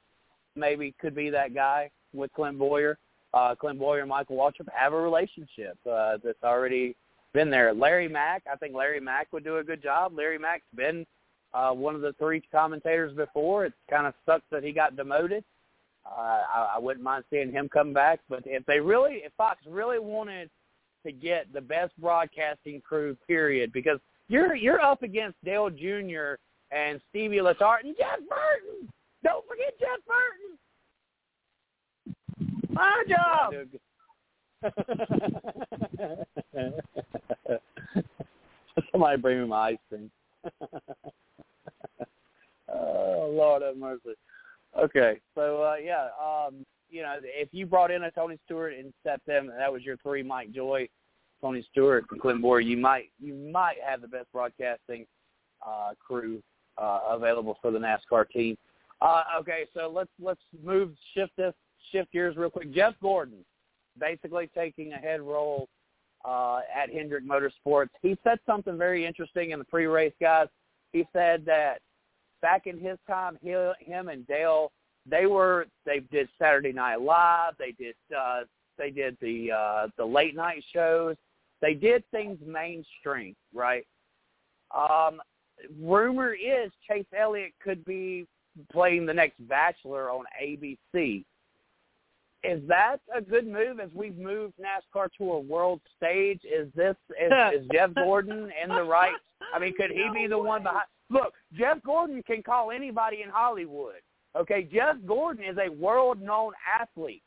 maybe 0.55 0.93
could 0.99 1.15
be 1.15 1.29
that 1.29 1.53
guy 1.53 1.89
with 2.13 2.31
Clint 2.33 2.59
Bowyer. 2.59 2.97
Uh, 3.33 3.55
Clint 3.55 3.79
Bowyer 3.79 4.01
and 4.01 4.09
Michael 4.09 4.37
Waltrip 4.37 4.67
have 4.73 4.93
a 4.93 4.99
relationship 4.99 5.77
uh, 5.89 6.17
that's 6.23 6.43
already 6.43 6.95
been 7.33 7.49
there. 7.49 7.73
Larry 7.73 8.07
Mac, 8.07 8.43
I 8.51 8.55
think 8.57 8.75
Larry 8.75 8.99
Mac 8.99 9.31
would 9.31 9.43
do 9.43 9.57
a 9.57 9.63
good 9.63 9.83
job. 9.83 10.13
Larry 10.15 10.39
Mac's 10.39 10.63
been 10.75 11.05
uh, 11.53 11.71
one 11.71 11.95
of 11.95 12.01
the 12.01 12.13
three 12.13 12.41
commentators 12.51 13.15
before. 13.15 13.65
It 13.65 13.73
kind 13.89 14.07
of 14.07 14.13
sucks 14.25 14.45
that 14.51 14.63
he 14.63 14.71
got 14.71 14.95
demoted. 14.95 15.43
Uh, 16.05 16.41
I, 16.53 16.75
I 16.75 16.79
wouldn't 16.79 17.03
mind 17.03 17.25
seeing 17.29 17.51
him 17.51 17.67
come 17.69 17.93
back. 17.93 18.21
But 18.29 18.43
if 18.45 18.65
they 18.65 18.79
really, 18.79 19.21
if 19.25 19.33
Fox 19.37 19.59
really 19.67 19.99
wanted 19.99 20.49
to 21.05 21.11
get 21.11 21.51
the 21.53 21.61
best 21.61 21.91
broadcasting 21.99 22.81
crew, 22.81 23.15
period, 23.27 23.71
because 23.73 23.99
you're 24.27 24.55
you're 24.55 24.81
up 24.81 25.03
against 25.03 25.37
Dale 25.43 25.69
Jr. 25.69 26.37
and 26.71 26.99
Stevie 27.09 27.37
Letarte 27.37 27.85
and 27.85 27.95
Jeff 27.97 28.19
Burton. 28.29 28.89
Don't 29.23 29.45
forget 29.47 29.73
Jeff 29.79 29.99
Burton. 30.07 30.57
My 32.69 33.03
job. 33.07 33.53
Somebody 38.91 39.21
bring 39.21 39.41
me 39.41 39.47
my 39.47 39.69
ice 39.69 39.77
cream. 39.89 40.11
oh 42.73 43.29
Lord 43.31 43.61
have 43.61 43.77
mercy. 43.77 44.15
Okay, 44.77 45.19
so 45.35 45.63
uh, 45.63 45.75
yeah, 45.83 46.09
um, 46.23 46.65
you 46.89 47.01
know, 47.01 47.15
if 47.23 47.49
you 47.51 47.65
brought 47.65 47.91
in 47.91 48.03
a 48.03 48.11
Tony 48.11 48.37
Stewart 48.45 48.73
and 48.73 48.93
set 49.03 49.19
them, 49.25 49.51
that 49.57 49.71
was 49.71 49.83
your 49.83 49.97
three, 49.97 50.23
Mike 50.23 50.51
Joy. 50.51 50.87
Tony 51.41 51.65
Stewart 51.71 52.05
and 52.11 52.19
Clint 52.19 52.41
Bowyer, 52.41 52.59
you 52.59 52.77
might 52.77 53.11
you 53.19 53.33
might 53.33 53.77
have 53.85 54.01
the 54.01 54.07
best 54.07 54.27
broadcasting 54.33 55.05
uh, 55.65 55.91
crew 55.99 56.41
uh, 56.77 56.99
available 57.09 57.57
for 57.61 57.71
the 57.71 57.79
NASCAR 57.79 58.29
team. 58.29 58.57
Uh, 59.01 59.23
okay, 59.39 59.65
so 59.73 59.91
let's 59.93 60.09
let's 60.21 60.41
move 60.63 60.91
shift 61.13 61.31
this 61.37 61.53
shift 61.91 62.11
gears 62.11 62.35
real 62.35 62.49
quick. 62.49 62.73
Jeff 62.73 62.93
Gordon, 63.01 63.45
basically 63.97 64.49
taking 64.53 64.93
a 64.93 64.97
head 64.97 65.21
role 65.21 65.69
uh, 66.25 66.59
at 66.75 66.91
Hendrick 66.91 67.23
Motorsports. 67.25 67.89
He 68.01 68.17
said 68.23 68.39
something 68.45 68.77
very 68.77 69.05
interesting 69.05 69.51
in 69.51 69.59
the 69.59 69.65
pre-race, 69.65 70.13
guys. 70.19 70.47
He 70.91 71.05
said 71.13 71.45
that 71.45 71.79
back 72.41 72.67
in 72.67 72.79
his 72.79 72.97
time, 73.07 73.37
he, 73.41 73.49
him 73.79 74.09
and 74.09 74.25
Dale, 74.27 74.71
they 75.05 75.25
were 75.25 75.67
they 75.85 75.99
did 76.11 76.29
Saturday 76.37 76.71
Night 76.71 77.01
Live. 77.01 77.53
They 77.57 77.71
did 77.71 77.95
uh, 78.17 78.41
they 78.77 78.91
did 78.91 79.17
the 79.21 79.51
uh, 79.51 79.87
the 79.97 80.05
late 80.05 80.35
night 80.35 80.63
shows. 80.73 81.15
They 81.61 81.73
did 81.73 82.03
things 82.11 82.37
mainstream, 82.45 83.35
right? 83.53 83.85
Um, 84.75 85.21
rumor 85.81 86.33
is 86.33 86.71
Chase 86.87 87.05
Elliott 87.17 87.53
could 87.61 87.83
be 87.85 88.27
playing 88.71 89.05
the 89.05 89.13
next 89.13 89.35
Bachelor 89.47 90.09
on 90.09 90.25
ABC. 90.41 91.23
Is 92.41 92.61
that 92.69 92.97
a 93.13 93.21
good 93.21 93.45
move 93.45 93.81
as 93.81 93.89
we've 93.93 94.17
moved 94.17 94.53
NASCAR 94.57 95.09
to 95.17 95.33
a 95.33 95.39
world 95.39 95.81
stage? 95.97 96.39
Is 96.45 96.69
this 96.73 96.95
is, 97.21 97.31
is 97.53 97.67
Jeff 97.73 97.93
Gordon 97.95 98.49
in 98.63 98.69
the 98.69 98.83
right? 98.83 99.15
I 99.53 99.59
mean, 99.59 99.73
could 99.75 99.91
he 99.91 100.07
be 100.13 100.27
the 100.27 100.37
one 100.37 100.63
behind? 100.63 100.85
Look, 101.09 101.33
Jeff 101.53 101.81
Gordon 101.83 102.21
can 102.23 102.43
call 102.43 102.71
anybody 102.71 103.21
in 103.23 103.29
Hollywood. 103.29 104.01
Okay, 104.37 104.67
Jeff 104.71 104.95
Gordon 105.07 105.43
is 105.43 105.57
a 105.57 105.71
world-known 105.71 106.53
athlete. 106.79 107.23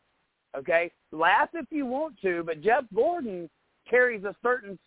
Okay, 0.57 0.91
laugh 1.11 1.49
if 1.55 1.67
you 1.71 1.87
want 1.87 2.15
to, 2.21 2.43
but 2.45 2.61
Jeff 2.61 2.85
Gordon 2.95 3.49
carries 3.89 4.25
a 4.25 4.37
certain 4.43 4.79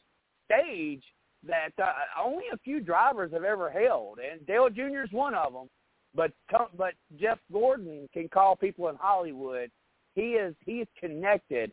stage 0.46 1.04
that 1.46 1.72
uh, 1.82 1.92
only 2.24 2.46
a 2.54 2.58
few 2.60 2.80
drivers 2.80 3.34
have 3.34 3.44
ever 3.44 3.70
held, 3.70 4.20
and 4.20 4.46
Dale 4.46 4.70
Jr. 4.70 5.04
is 5.04 5.12
one 5.12 5.34
of 5.34 5.54
them. 5.54 5.70
But 6.16 6.32
but 6.78 6.94
Jeff 7.20 7.40
Gordon 7.52 8.08
can 8.14 8.30
call 8.30 8.56
people 8.56 8.88
in 8.88 8.96
Hollywood. 8.96 9.70
He 10.14 10.34
is 10.34 10.56
he 10.66 10.80
is 10.80 10.88
connected. 11.00 11.72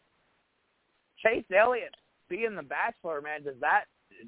Chase 1.24 1.44
Elliott 1.56 1.94
being 2.28 2.56
the 2.56 2.62
Bachelor, 2.62 3.20
man, 3.20 3.44
does 3.44 3.54
that 3.60 3.84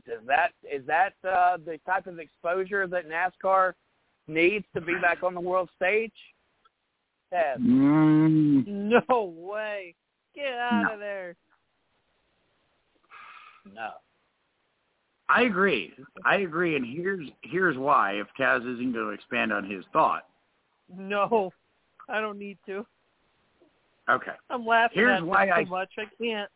does 0.07 0.21
that 0.27 0.51
is 0.71 0.87
that 0.87 1.15
uh, 1.29 1.57
the 1.65 1.79
type 1.87 2.07
of 2.07 2.19
exposure 2.19 2.87
that 2.87 3.05
NASCAR 3.09 3.73
needs 4.29 4.65
to 4.75 4.81
be 4.81 4.95
back 5.01 5.23
on 5.23 5.35
the 5.35 5.41
world 5.41 5.69
stage? 5.77 6.13
Ted. 7.31 7.59
Mm, 7.61 8.67
No 8.67 9.25
way. 9.37 9.95
Get 10.35 10.53
out 10.55 10.83
No. 10.89 10.95
of 10.95 11.01
there. 11.01 11.37
No. 13.75 13.91
I 15.29 15.43
agree. 15.43 15.93
I 16.25 16.37
agree, 16.37 16.77
and 16.77 16.85
here's 16.85 17.29
here's 17.43 17.79
why. 17.79 18.13
If 18.13 18.27
Taz 18.39 18.61
isn't 18.61 18.93
going 18.93 19.07
to 19.07 19.11
expand 19.11 19.53
on 19.53 19.69
his 19.69 19.85
thought, 19.93 20.27
No. 20.95 21.51
I 22.09 22.21
don't 22.21 22.39
need 22.39 22.59
to. 22.67 22.85
okay. 24.11 24.33
I'm 24.51 24.67
laughing 24.67 24.99
Here's 24.99 25.17
at 25.21 25.27
why 25.27 25.47
this 25.47 25.55
I- 25.57 25.65
so 25.65 25.71
much. 25.71 25.91
I 25.99 26.05
can't. 26.23 26.51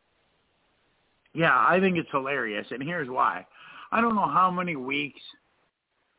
Yeah, 1.38 1.54
I 1.56 1.78
think 1.78 1.96
it's 1.96 2.10
hilarious, 2.10 2.66
and 2.72 2.82
here's 2.82 3.08
why. 3.08 3.46
I 3.92 4.00
don't 4.00 4.16
know 4.16 4.26
how 4.26 4.50
many 4.50 4.74
weeks 4.74 5.20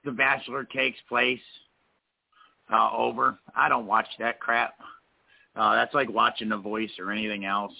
The 0.05 0.11
Bachelor 0.11 0.63
takes 0.63 0.97
place 1.09 1.41
uh, 2.72 2.89
over. 2.95 3.38
I 3.53 3.67
don't 3.67 3.86
watch 3.86 4.07
that 4.20 4.39
crap. 4.39 4.76
Uh, 5.57 5.76
that's 5.76 5.93
like 5.93 6.09
watching 6.09 6.47
The 6.47 6.55
Voice 6.55 6.91
or 6.97 7.11
anything 7.11 7.43
else. 7.43 7.74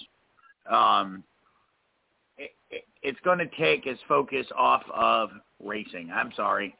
Um, 0.70 1.24
it, 2.36 2.50
it, 2.70 2.84
it's 3.02 3.20
going 3.24 3.38
to 3.38 3.48
take 3.58 3.84
his 3.84 3.98
focus 4.06 4.46
off 4.54 4.82
of 4.92 5.30
racing. 5.64 6.10
I'm 6.12 6.32
sorry. 6.36 6.76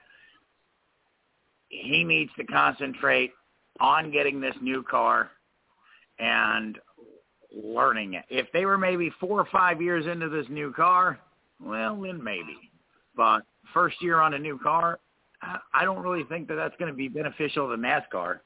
He 1.71 2.05
needs 2.05 2.33
to 2.37 2.45
concentrate 2.45 3.33
on 3.81 4.11
getting 4.11 4.43
this 4.43 4.57
new 4.61 4.83
car 4.83 5.31
and 6.19 6.79
learning 7.55 8.15
it. 8.15 8.25
If 8.29 8.47
they 8.53 8.65
were 8.65 8.79
maybe 8.79 9.11
four 9.21 9.41
or 9.41 9.49
five 9.51 9.81
years 9.81 10.07
into 10.07 10.29
this 10.29 10.47
new 10.49 10.73
car, 10.73 11.19
well, 11.63 12.01
then 12.01 12.23
maybe. 12.23 12.57
But 13.17 13.43
first 13.75 13.97
year 14.03 14.21
on 14.21 14.35
a 14.35 14.39
new 14.39 14.59
car, 14.59 14.99
I 15.75 15.85
don't 15.85 16.03
really 16.03 16.25
think 16.25 16.49
that 16.49 16.55
that's 16.55 16.77
going 16.79 16.91
to 16.91 16.97
be 16.97 17.09
beneficial 17.09 17.69
to 17.69 17.77
NASCAR. 17.77 18.41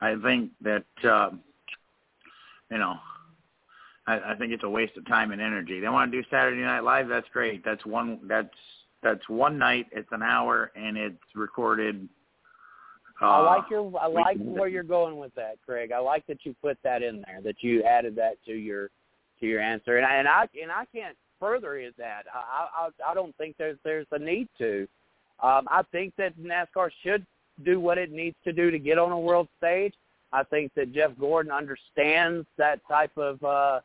I 0.00 0.16
think 0.22 0.50
that, 0.62 0.84
uh, 1.04 1.30
you 2.70 2.78
know, 2.78 2.94
I, 4.06 4.32
I 4.32 4.34
think 4.36 4.52
it's 4.52 4.64
a 4.64 4.68
waste 4.68 4.96
of 4.96 5.06
time 5.06 5.32
and 5.32 5.40
energy. 5.40 5.80
They 5.80 5.88
want 5.88 6.10
to 6.10 6.22
do 6.22 6.26
Saturday 6.30 6.62
Night 6.62 6.80
Live. 6.80 7.08
That's 7.08 7.26
great. 7.32 7.64
That's 7.64 7.84
one. 7.84 8.20
That's 8.24 8.48
that's 9.02 9.28
one 9.28 9.58
night. 9.58 9.86
It's 9.92 10.08
an 10.12 10.22
hour 10.22 10.72
and 10.74 10.96
it's 10.96 11.18
recorded. 11.34 12.08
Uh, 13.20 13.26
I 13.26 13.56
like 13.56 13.70
your 13.70 13.92
I 14.00 14.06
like 14.06 14.38
where 14.38 14.68
you're 14.68 14.84
going 14.84 15.16
with 15.16 15.34
that, 15.34 15.56
Craig. 15.66 15.90
I 15.92 15.98
like 15.98 16.26
that 16.28 16.38
you 16.44 16.54
put 16.62 16.78
that 16.84 17.02
in 17.02 17.22
there, 17.26 17.40
that 17.42 17.56
you 17.62 17.82
added 17.82 18.14
that 18.16 18.34
to 18.46 18.52
your 18.52 18.90
to 19.40 19.46
your 19.46 19.60
answer, 19.60 19.96
and 19.96 20.06
I 20.06 20.14
and 20.16 20.28
I 20.28 20.48
and 20.60 20.70
I 20.70 20.84
can't 20.94 21.16
further 21.40 21.76
it 21.76 21.94
that. 21.98 22.24
I 22.32 22.68
I 22.76 23.10
I 23.10 23.14
don't 23.14 23.36
think 23.36 23.56
there's 23.58 23.78
there's 23.84 24.06
a 24.12 24.18
need 24.18 24.48
to. 24.58 24.86
Um, 25.42 25.66
I 25.68 25.82
think 25.92 26.14
that 26.16 26.38
NASCAR 26.38 26.90
should 27.02 27.24
do 27.64 27.80
what 27.80 27.98
it 27.98 28.12
needs 28.12 28.36
to 28.44 28.52
do 28.52 28.70
to 28.70 28.78
get 28.78 28.98
on 28.98 29.12
a 29.12 29.18
world 29.18 29.48
stage. 29.58 29.94
I 30.32 30.44
think 30.44 30.72
that 30.74 30.92
Jeff 30.92 31.12
Gordon 31.18 31.52
understands 31.52 32.46
that 32.56 32.80
type 32.86 33.16
of 33.16 33.42
uh, 33.42 33.80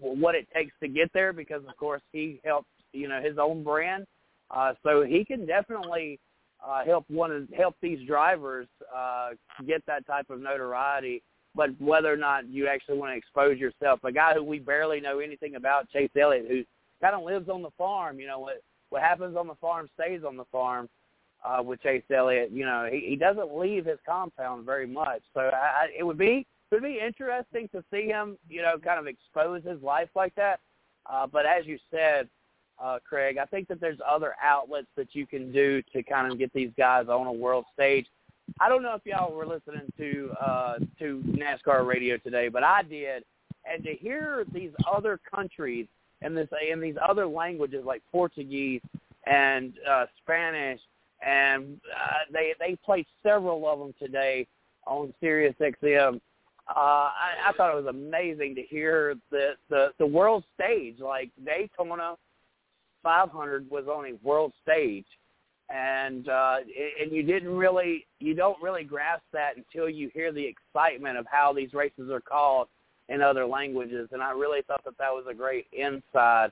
what 0.00 0.34
it 0.34 0.48
takes 0.54 0.72
to 0.80 0.88
get 0.88 1.12
there 1.12 1.32
because, 1.32 1.62
of 1.68 1.76
course, 1.76 2.02
he 2.12 2.40
helped 2.44 2.68
you 2.92 3.08
know 3.08 3.22
his 3.22 3.38
own 3.38 3.62
brand, 3.62 4.06
uh, 4.50 4.74
so 4.82 5.04
he 5.04 5.24
can 5.24 5.46
definitely 5.46 6.18
uh, 6.66 6.84
help 6.84 7.04
one 7.08 7.30
of 7.30 7.48
help 7.56 7.76
these 7.80 8.06
drivers 8.06 8.66
uh, 8.94 9.30
get 9.66 9.84
that 9.86 10.06
type 10.06 10.30
of 10.30 10.40
notoriety. 10.40 11.22
But 11.56 11.70
whether 11.80 12.12
or 12.12 12.16
not 12.16 12.48
you 12.48 12.66
actually 12.66 12.98
want 12.98 13.12
to 13.12 13.16
expose 13.16 13.58
yourself, 13.58 14.00
a 14.02 14.10
guy 14.10 14.34
who 14.34 14.42
we 14.42 14.58
barely 14.58 15.00
know 15.00 15.20
anything 15.20 15.54
about, 15.54 15.88
Chase 15.90 16.10
Elliott, 16.20 16.46
who 16.48 16.64
kind 17.00 17.14
of 17.14 17.22
lives 17.22 17.48
on 17.48 17.62
the 17.62 17.70
farm, 17.78 18.18
you 18.18 18.26
know 18.26 18.40
what 18.40 18.62
what 18.90 19.02
happens 19.02 19.36
on 19.36 19.46
the 19.46 19.54
farm 19.56 19.88
stays 19.94 20.22
on 20.26 20.36
the 20.36 20.46
farm. 20.46 20.88
Uh, 21.44 21.62
with 21.62 21.78
Chase 21.82 22.02
Elliott, 22.10 22.50
you 22.50 22.64
know 22.64 22.88
he, 22.90 23.00
he 23.00 23.16
doesn't 23.16 23.54
leave 23.54 23.84
his 23.84 23.98
compound 24.08 24.64
very 24.64 24.86
much, 24.86 25.20
so 25.34 25.40
I, 25.40 25.82
I, 25.82 25.86
it 25.98 26.02
would 26.02 26.16
be 26.16 26.46
it 26.70 26.74
would 26.74 26.82
be 26.82 26.98
interesting 26.98 27.68
to 27.68 27.84
see 27.92 28.06
him, 28.06 28.38
you 28.48 28.62
know, 28.62 28.78
kind 28.82 28.98
of 28.98 29.06
expose 29.06 29.62
his 29.62 29.80
life 29.82 30.08
like 30.16 30.34
that. 30.36 30.60
Uh, 31.06 31.26
but 31.26 31.44
as 31.44 31.66
you 31.66 31.78
said, 31.90 32.28
uh, 32.82 32.98
Craig. 33.08 33.38
I 33.38 33.44
think 33.46 33.68
that 33.68 33.80
there's 33.80 33.98
other 34.08 34.34
outlets 34.42 34.88
that 34.96 35.14
you 35.14 35.26
can 35.26 35.52
do 35.52 35.82
to 35.92 36.02
kind 36.02 36.30
of 36.30 36.38
get 36.38 36.52
these 36.52 36.70
guys 36.76 37.06
on 37.08 37.26
a 37.26 37.32
world 37.32 37.64
stage. 37.72 38.06
I 38.60 38.68
don't 38.68 38.82
know 38.82 38.94
if 38.94 39.02
y'all 39.04 39.34
were 39.34 39.46
listening 39.46 39.90
to 39.98 40.30
uh, 40.40 40.78
to 40.98 41.22
NASCAR 41.26 41.86
radio 41.86 42.18
today, 42.18 42.48
but 42.48 42.62
I 42.62 42.82
did, 42.82 43.24
and 43.64 43.82
to 43.84 43.94
hear 43.94 44.44
these 44.52 44.70
other 44.90 45.18
countries 45.34 45.86
and 46.22 46.36
this 46.36 46.48
and 46.70 46.82
these 46.82 46.96
other 47.06 47.26
languages 47.26 47.84
like 47.86 48.02
Portuguese 48.12 48.82
and 49.26 49.72
uh, 49.88 50.06
Spanish, 50.22 50.80
and 51.26 51.80
uh, 51.94 52.32
they 52.32 52.54
they 52.60 52.76
played 52.84 53.06
several 53.22 53.66
of 53.68 53.78
them 53.78 53.94
today 53.98 54.46
on 54.86 55.14
Sirius 55.20 55.54
XM. 55.60 56.20
Uh, 56.66 56.78
I, 56.78 57.32
I 57.48 57.52
thought 57.56 57.72
it 57.72 57.82
was 57.82 57.94
amazing 57.94 58.54
to 58.56 58.62
hear 58.62 59.14
the 59.30 59.52
the 59.70 59.88
the 59.98 60.06
world 60.06 60.44
stage 60.54 60.98
like 60.98 61.30
Daytona 61.44 62.16
500 63.04 63.70
was 63.70 63.84
on 63.86 64.06
a 64.06 64.26
world 64.26 64.52
stage, 64.62 65.06
and 65.70 66.28
uh, 66.28 66.56
and 67.00 67.12
you 67.12 67.22
didn't 67.22 67.54
really 67.54 68.06
you 68.18 68.34
don't 68.34 68.60
really 68.60 68.82
grasp 68.82 69.22
that 69.32 69.56
until 69.56 69.88
you 69.88 70.10
hear 70.12 70.32
the 70.32 70.44
excitement 70.44 71.16
of 71.16 71.26
how 71.30 71.52
these 71.52 71.72
races 71.72 72.10
are 72.10 72.20
called 72.20 72.66
in 73.08 73.22
other 73.22 73.46
languages. 73.46 74.08
And 74.12 74.22
I 74.22 74.32
really 74.32 74.62
thought 74.62 74.84
that 74.84 74.98
that 74.98 75.10
was 75.10 75.26
a 75.30 75.34
great 75.34 75.66
insight 75.72 76.50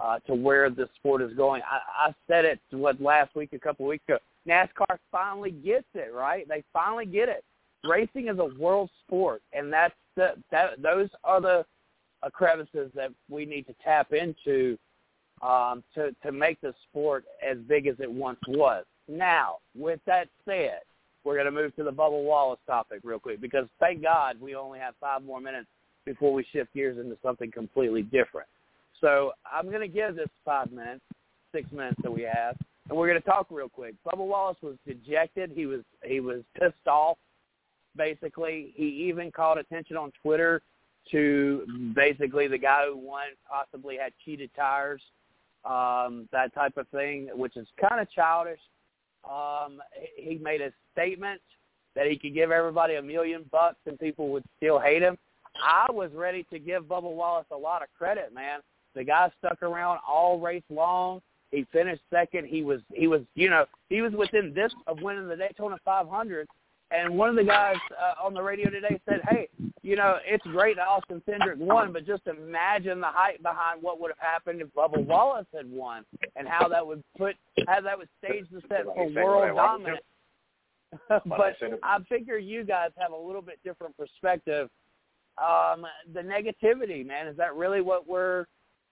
uh, 0.00 0.18
to 0.26 0.34
where 0.34 0.70
the 0.70 0.88
sport 0.96 1.22
is 1.22 1.32
going. 1.34 1.62
I, 1.62 2.08
I 2.08 2.14
said 2.28 2.44
it 2.44 2.60
what 2.70 3.00
last 3.00 3.34
week, 3.34 3.52
a 3.52 3.58
couple 3.58 3.86
of 3.86 3.90
weeks 3.90 4.04
ago. 4.06 4.18
NASCAR 4.46 4.98
finally 5.10 5.50
gets 5.50 5.86
it 5.94 6.12
right. 6.14 6.46
They 6.48 6.62
finally 6.72 7.06
get 7.06 7.28
it. 7.28 7.44
Racing 7.84 8.28
is 8.28 8.38
a 8.38 8.60
world 8.60 8.90
sport, 9.06 9.42
and 9.52 9.72
that's 9.72 9.94
the 10.16 10.34
that 10.50 10.82
those 10.82 11.08
are 11.24 11.40
the 11.40 11.64
uh, 12.22 12.30
crevices 12.30 12.90
that 12.94 13.10
we 13.28 13.44
need 13.44 13.66
to 13.66 13.74
tap 13.84 14.12
into 14.12 14.78
um, 15.42 15.82
to 15.94 16.14
to 16.22 16.32
make 16.32 16.60
the 16.60 16.74
sport 16.88 17.24
as 17.46 17.58
big 17.68 17.86
as 17.86 17.96
it 18.00 18.10
once 18.10 18.38
was. 18.48 18.84
Now, 19.08 19.56
with 19.76 20.00
that 20.06 20.28
said, 20.44 20.80
we're 21.24 21.34
going 21.34 21.46
to 21.46 21.50
move 21.50 21.74
to 21.76 21.84
the 21.84 21.92
Bubble 21.92 22.24
Wallace 22.24 22.60
topic 22.66 23.00
real 23.02 23.18
quick 23.18 23.40
because 23.40 23.66
thank 23.80 24.02
God 24.02 24.40
we 24.40 24.54
only 24.54 24.78
have 24.78 24.94
five 25.00 25.22
more 25.22 25.40
minutes 25.40 25.68
before 26.04 26.32
we 26.32 26.46
shift 26.52 26.72
gears 26.72 26.98
into 26.98 27.16
something 27.22 27.50
completely 27.50 28.02
different. 28.02 28.48
So 29.00 29.32
I'm 29.50 29.66
going 29.66 29.80
to 29.80 29.88
give 29.88 30.16
this 30.16 30.28
five 30.44 30.70
minutes, 30.70 31.02
six 31.52 31.70
minutes 31.72 32.00
that 32.02 32.10
we 32.10 32.22
have, 32.22 32.56
and 32.88 32.96
we're 32.96 33.08
going 33.08 33.20
to 33.20 33.28
talk 33.28 33.48
real 33.50 33.68
quick. 33.68 33.94
Bubba 34.06 34.24
Wallace 34.24 34.56
was 34.62 34.76
dejected. 34.86 35.52
He 35.54 35.66
was 35.66 35.82
he 36.04 36.20
was 36.20 36.42
pissed 36.58 36.86
off. 36.86 37.18
Basically, 37.96 38.72
he 38.74 38.84
even 39.08 39.30
called 39.30 39.58
attention 39.58 39.96
on 39.96 40.12
Twitter 40.22 40.62
to 41.10 41.92
basically 41.94 42.46
the 42.46 42.58
guy 42.58 42.86
who 42.86 42.96
won 42.96 43.26
possibly 43.48 43.96
had 43.96 44.12
cheated 44.24 44.50
tires 44.56 45.02
um, 45.66 46.28
that 46.32 46.54
type 46.54 46.76
of 46.76 46.88
thing, 46.88 47.28
which 47.34 47.56
is 47.56 47.66
kind 47.80 48.00
of 48.00 48.10
childish. 48.10 48.60
Um, 49.28 49.80
he 50.16 50.38
made 50.38 50.60
a 50.60 50.70
statement 50.92 51.40
that 51.96 52.06
he 52.06 52.16
could 52.16 52.34
give 52.34 52.50
everybody 52.50 52.94
a 52.94 53.02
million 53.02 53.44
bucks 53.50 53.78
and 53.86 53.98
people 53.98 54.28
would 54.28 54.44
still 54.56 54.78
hate 54.78 55.02
him. 55.02 55.18
I 55.62 55.90
was 55.90 56.10
ready 56.14 56.46
to 56.52 56.58
give 56.58 56.84
Bubba 56.84 57.02
Wallace 57.02 57.46
a 57.50 57.56
lot 57.56 57.82
of 57.82 57.88
credit, 57.96 58.32
man. 58.34 58.60
The 58.94 59.04
guy 59.04 59.30
stuck 59.38 59.62
around 59.62 59.98
all 60.06 60.38
race 60.38 60.62
long. 60.70 61.20
He 61.50 61.66
finished 61.72 62.02
second. 62.10 62.46
He 62.46 62.62
was 62.62 62.80
he 62.92 63.06
was 63.06 63.22
you 63.34 63.48
know 63.48 63.64
he 63.88 64.02
was 64.02 64.12
within 64.12 64.52
this 64.54 64.72
of 64.86 65.00
winning 65.00 65.28
the 65.28 65.36
Daytona 65.36 65.76
500. 65.84 66.48
And 66.92 67.18
one 67.18 67.28
of 67.28 67.36
the 67.36 67.44
guys 67.44 67.76
uh, 68.00 68.24
on 68.24 68.32
the 68.32 68.42
radio 68.42 68.70
today 68.70 69.00
said, 69.08 69.20
"Hey, 69.28 69.48
you 69.82 69.96
know 69.96 70.18
it's 70.24 70.44
great 70.46 70.76
that 70.76 70.86
Austin 70.86 71.20
Cindric 71.28 71.56
won, 71.56 71.92
but 71.92 72.06
just 72.06 72.22
imagine 72.26 73.00
the 73.00 73.08
hype 73.08 73.42
behind 73.42 73.82
what 73.82 74.00
would 74.00 74.12
have 74.12 74.18
happened 74.18 74.60
if 74.60 74.68
Bubba 74.68 75.04
Wallace 75.04 75.46
had 75.54 75.68
won, 75.68 76.04
and 76.36 76.46
how 76.46 76.68
that 76.68 76.86
would 76.86 77.02
put 77.18 77.34
how 77.66 77.80
that 77.80 77.98
would 77.98 78.08
stage 78.22 78.46
the 78.52 78.60
set 78.68 78.84
for 78.84 79.08
world 79.10 79.56
dominance." 79.56 80.00
but 81.08 81.56
I 81.82 81.98
figure 82.08 82.38
you 82.38 82.62
guys 82.64 82.90
have 82.98 83.12
a 83.12 83.16
little 83.16 83.42
bit 83.42 83.58
different 83.64 83.96
perspective. 83.96 84.70
Um, 85.38 85.84
the 86.14 86.20
negativity, 86.20 87.04
man, 87.04 87.26
is 87.26 87.36
that 87.36 87.54
really 87.56 87.80
what 87.80 88.06
we're 88.06 88.46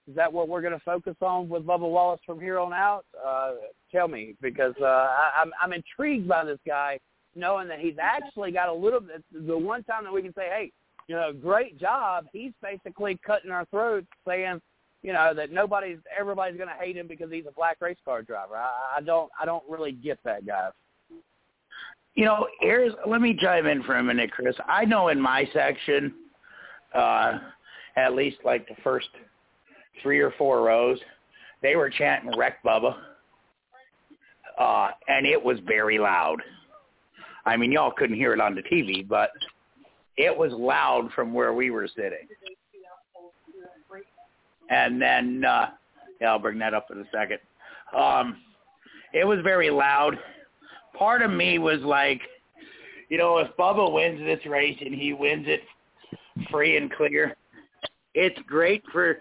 is 0.09 0.15
that 0.17 0.31
what 0.31 0.49
we're 0.49 0.61
going 0.61 0.75
to 0.75 0.85
focus 0.85 1.15
on 1.23 1.49
with 1.49 1.65
Bubba 1.65 1.89
Wallace 1.89 2.21
from 2.27 2.39
here 2.39 2.59
on 2.59 2.73
out? 2.73 3.05
Uh, 3.25 3.53
tell 3.91 4.09
me, 4.09 4.35
because 4.43 4.75
uh, 4.81 4.85
I, 4.85 5.31
I'm 5.41 5.53
I'm 5.63 5.73
intrigued 5.73 6.29
by 6.29 6.45
this 6.45 6.59
guy, 6.67 6.99
knowing 7.35 7.69
that 7.69 7.81
he's 7.81 7.97
actually 8.01 8.53
got 8.53 8.69
a 8.69 8.75
little 8.75 9.01
bit. 9.01 9.23
The 9.47 9.57
one 9.57 9.83
time 9.85 10.05
that 10.05 10.13
we 10.13 10.23
can 10.23 10.35
say, 10.35 10.49
hey, 10.49 10.73
you 11.07 11.15
know, 11.15 11.33
great 11.33 11.79
job. 11.79 12.27
He's 12.33 12.53
basically 12.63 13.19
cutting 13.27 13.51
our 13.51 13.67
throats, 13.67 14.07
saying, 14.27 14.61
you 15.03 15.13
know, 15.13 15.35
that 15.35 15.53
nobody's 15.53 15.99
everybody's 16.19 16.57
going 16.57 16.71
to 16.71 16.83
hate 16.83 16.97
him 16.97 17.07
because 17.07 17.31
he's 17.31 17.45
a 17.47 17.53
black 17.53 17.77
race 17.81 17.99
car 18.05 18.23
driver. 18.23 18.57
I, 18.57 18.99
I 18.99 19.01
don't 19.03 19.31
I 19.41 19.45
don't 19.45 19.65
really 19.69 19.93
get 19.93 20.19
that, 20.25 20.47
guys. 20.47 20.73
You 22.15 22.25
know, 22.25 22.47
here's 22.61 22.93
let 23.07 23.21
me 23.21 23.37
chime 23.39 23.67
in 23.67 23.83
for 23.83 23.97
a 23.97 24.03
minute, 24.03 24.31
Chris. 24.31 24.57
I 24.67 24.85
know 24.85 25.09
in 25.09 25.21
my 25.21 25.49
section, 25.53 26.15
uh, 26.95 27.39
at 27.97 28.15
least 28.15 28.39
like 28.45 28.67
the 28.67 28.77
first 28.83 29.09
three 30.03 30.21
or 30.21 30.33
four 30.39 30.63
rows, 30.63 30.99
they 31.61 31.77
were 31.77 31.91
chanting 31.91 32.33
"Wreck 32.39 32.63
Bubba," 32.65 32.97
uh, 34.59 34.89
and 35.09 35.27
it 35.27 35.43
was 35.43 35.59
very 35.67 35.99
loud. 35.99 36.41
I 37.47 37.57
mean, 37.57 37.73
y'all 37.73 37.91
couldn't 37.91 38.17
hear 38.17 38.33
it 38.33 38.41
on 38.41 38.55
the 38.55 38.63
TV, 38.63 39.07
but 39.07 39.31
it 40.17 40.37
was 40.37 40.53
loud 40.53 41.11
from 41.15 41.35
where 41.35 41.53
we 41.53 41.71
were 41.71 41.89
sitting. 41.89 42.27
And 44.71 45.01
then, 45.01 45.45
uh, 45.45 45.67
yeah, 46.21 46.29
I'll 46.31 46.39
bring 46.39 46.59
that 46.61 46.75
up 46.75 46.89
in 46.91 46.99
a 46.99 47.05
second. 47.13 47.39
Um, 47.97 48.39
it 49.13 49.25
was 49.25 49.41
very 49.43 49.71
loud. 49.71 50.19
Part 50.99 51.23
of 51.23 51.31
me 51.31 51.59
was 51.59 51.81
like, 51.81 52.21
you 53.09 53.19
know, 53.19 53.39
if 53.39 53.49
Bubba 53.59 53.93
wins 53.93 54.21
this 54.21 54.45
race 54.47 54.79
and 54.81 54.95
he 54.95 55.13
wins 55.13 55.47
it 55.47 55.61
free 56.51 56.77
and 56.77 56.91
clear, 56.93 57.37
it's 58.15 58.39
great 58.47 58.83
for 58.91 59.19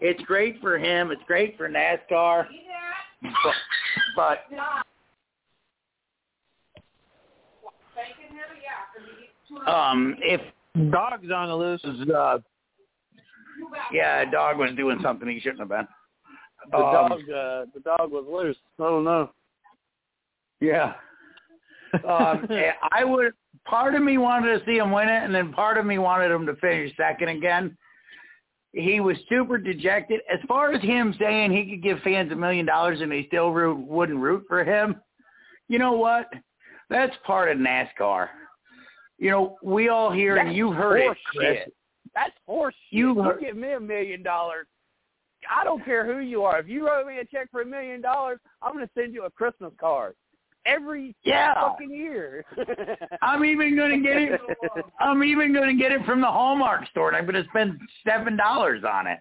it's 0.00 0.22
great 0.22 0.60
for 0.60 0.78
him. 0.78 1.10
It's 1.10 1.22
great 1.26 1.56
for 1.56 1.68
NASCAR. 1.68 2.46
But, 3.22 3.54
but 4.16 4.38
um, 9.66 10.16
if 10.20 10.40
Dog's 10.90 11.30
on 11.34 11.48
the 11.48 11.56
loose. 11.56 11.84
uh, 11.84 12.38
yeah, 13.92 14.22
a 14.22 14.30
dog 14.30 14.58
was 14.58 14.70
doing 14.76 14.98
something 15.02 15.28
he 15.28 15.40
shouldn't 15.40 15.60
have 15.60 15.68
been. 15.68 15.88
The 16.70 16.76
Um, 16.76 16.92
dog 16.92 17.12
uh, 17.12 17.64
the 17.74 17.80
dog 17.84 18.10
was 18.10 18.24
loose. 18.30 18.56
I 18.78 18.82
don't 18.82 19.04
know. 19.04 19.30
Yeah. 20.60 20.94
um, 22.08 22.46
eh, 22.50 22.72
I 22.92 23.04
would. 23.04 23.32
Part 23.66 23.94
of 23.94 24.02
me 24.02 24.18
wanted 24.18 24.58
to 24.58 24.64
see 24.64 24.78
him 24.78 24.90
win 24.90 25.08
it, 25.08 25.22
and 25.22 25.34
then 25.34 25.52
part 25.52 25.76
of 25.76 25.84
me 25.86 25.98
wanted 25.98 26.30
him 26.30 26.46
to 26.46 26.54
finish 26.56 26.94
second 26.96 27.28
again. 27.28 27.76
He 28.72 29.00
was 29.00 29.16
super 29.28 29.58
dejected. 29.58 30.20
As 30.32 30.38
far 30.46 30.72
as 30.72 30.80
him 30.82 31.14
saying 31.18 31.50
he 31.50 31.68
could 31.68 31.82
give 31.82 31.98
fans 32.00 32.30
a 32.30 32.36
million 32.36 32.64
dollars 32.66 33.00
and 33.00 33.10
they 33.10 33.26
still 33.26 33.50
root, 33.50 33.78
wouldn't 33.78 34.20
root 34.20 34.44
for 34.48 34.64
him, 34.64 35.00
you 35.68 35.78
know 35.78 35.92
what? 35.92 36.32
That's 36.88 37.14
part 37.26 37.50
of 37.50 37.58
NASCAR. 37.58 38.28
You 39.20 39.30
know, 39.30 39.58
we 39.62 39.88
all 39.90 40.10
hear, 40.10 40.38
and 40.38 40.48
That's 40.48 40.56
you 40.56 40.72
heard 40.72 41.00
it, 41.00 41.16
Chris. 41.26 41.58
shit. 41.58 41.74
That's 42.14 42.32
horse 42.46 42.74
shit. 42.90 42.98
You 42.98 43.14
You, 43.22 43.34
give 43.40 43.56
me 43.56 43.72
a 43.74 43.80
million 43.80 44.22
dollars. 44.22 44.66
I 45.48 45.62
don't 45.62 45.84
care 45.84 46.04
who 46.06 46.20
you 46.20 46.42
are. 46.42 46.58
If 46.58 46.68
you 46.68 46.86
wrote 46.86 47.06
me 47.06 47.18
a 47.18 47.24
check 47.26 47.50
for 47.52 47.60
a 47.60 47.66
million 47.66 48.00
dollars, 48.00 48.38
I'm 48.62 48.72
going 48.72 48.84
to 48.84 48.90
send 48.94 49.14
you 49.14 49.24
a 49.26 49.30
Christmas 49.30 49.72
card 49.78 50.14
every 50.66 51.14
Yeah. 51.22 51.54
fucking 51.54 51.90
year. 51.90 52.44
I'm 53.22 53.44
even 53.44 53.76
going 53.76 54.02
to 54.02 54.06
get 54.08 54.16
it. 54.16 54.40
I'm 55.00 55.22
even 55.22 55.52
going 55.52 55.68
to 55.76 55.80
get 55.82 55.92
it 55.92 56.04
from 56.06 56.20
the 56.22 56.26
Hallmark 56.26 56.88
store, 56.88 57.08
and 57.08 57.16
I'm 57.16 57.24
going 57.30 57.42
to 57.42 57.48
spend 57.50 57.78
seven 58.06 58.36
dollars 58.38 58.82
on 58.90 59.06
it. 59.06 59.18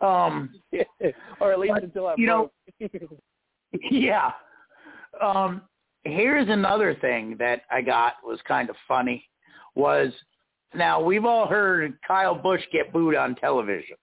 Um, 0.00 0.50
or 1.40 1.52
at 1.52 1.60
least 1.60 1.74
But, 1.74 1.84
until 1.84 2.08
I 2.08 2.14
you 2.18 2.26
know, 2.26 2.50
yeah. 3.90 4.32
Um, 5.20 5.62
here's 6.04 6.48
another 6.48 6.94
thing 6.96 7.36
that 7.38 7.62
I 7.70 7.82
got 7.82 8.14
was 8.24 8.38
kind 8.46 8.70
of 8.70 8.76
funny 8.88 9.28
was 9.74 10.12
now 10.74 11.02
we've 11.02 11.24
all 11.24 11.46
heard 11.46 11.98
Kyle 12.06 12.34
Busch 12.34 12.62
get 12.72 12.92
booed 12.92 13.16
on 13.16 13.34
television. 13.36 13.96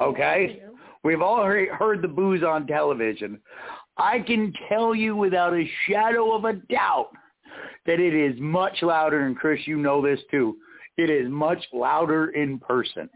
Okay, 0.00 0.62
we've 1.04 1.20
all 1.20 1.44
heard, 1.44 1.68
heard 1.68 2.02
the 2.02 2.08
boos 2.08 2.42
on 2.42 2.66
television. 2.66 3.38
I 3.98 4.20
can 4.20 4.54
tell 4.70 4.94
you 4.94 5.14
without 5.14 5.52
a 5.52 5.68
shadow 5.86 6.34
of 6.34 6.44
a 6.46 6.54
doubt 6.54 7.10
that 7.84 8.00
it 8.00 8.14
is 8.14 8.40
much 8.40 8.78
louder, 8.80 9.26
and 9.26 9.36
Chris, 9.36 9.60
you 9.66 9.76
know 9.76 10.00
this 10.00 10.20
too. 10.30 10.56
It 10.96 11.10
is 11.10 11.28
much 11.28 11.62
louder 11.72 12.30
in 12.30 12.58
person. 12.58 13.10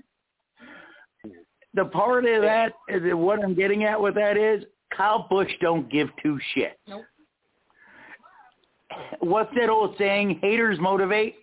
The 1.72 1.84
part 1.86 2.24
of 2.26 2.42
that 2.42 2.72
is 2.88 3.02
that 3.02 3.16
what 3.16 3.42
I'm 3.42 3.54
getting 3.54 3.84
at 3.84 4.00
with 4.00 4.14
that 4.16 4.36
is 4.36 4.64
Kyle 4.95 5.26
Busch 5.28 5.51
don't 5.61 5.91
give 5.91 6.09
two 6.22 6.39
shits. 6.57 6.72
Nope. 6.89 7.05
What's 9.20 9.53
that 9.57 9.68
old 9.68 9.97
saying? 9.99 10.39
Haters 10.43 10.78
motivate. 10.80 11.37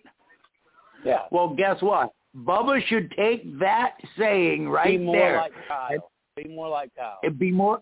yeah. 1.04 1.20
Well, 1.30 1.48
guess 1.54 1.80
what? 1.82 2.10
Bubba 2.36 2.84
should 2.86 3.12
take 3.12 3.58
that 3.60 3.92
saying 4.18 4.68
right 4.68 4.98
Be 4.98 5.04
more 5.04 5.16
there. 5.16 5.36
like 5.36 5.52
Kyle. 5.68 6.10
Be 6.36 6.48
more 6.48 6.68
like 6.68 6.90
Kyle. 6.96 7.18
It'd 7.22 7.38
be 7.38 7.52
more 7.52 7.80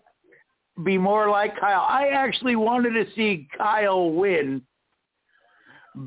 be 0.83 0.97
more 0.97 1.29
like 1.29 1.59
Kyle. 1.59 1.85
I 1.87 2.07
actually 2.09 2.55
wanted 2.55 2.91
to 2.91 3.05
see 3.15 3.47
Kyle 3.57 4.11
win 4.11 4.61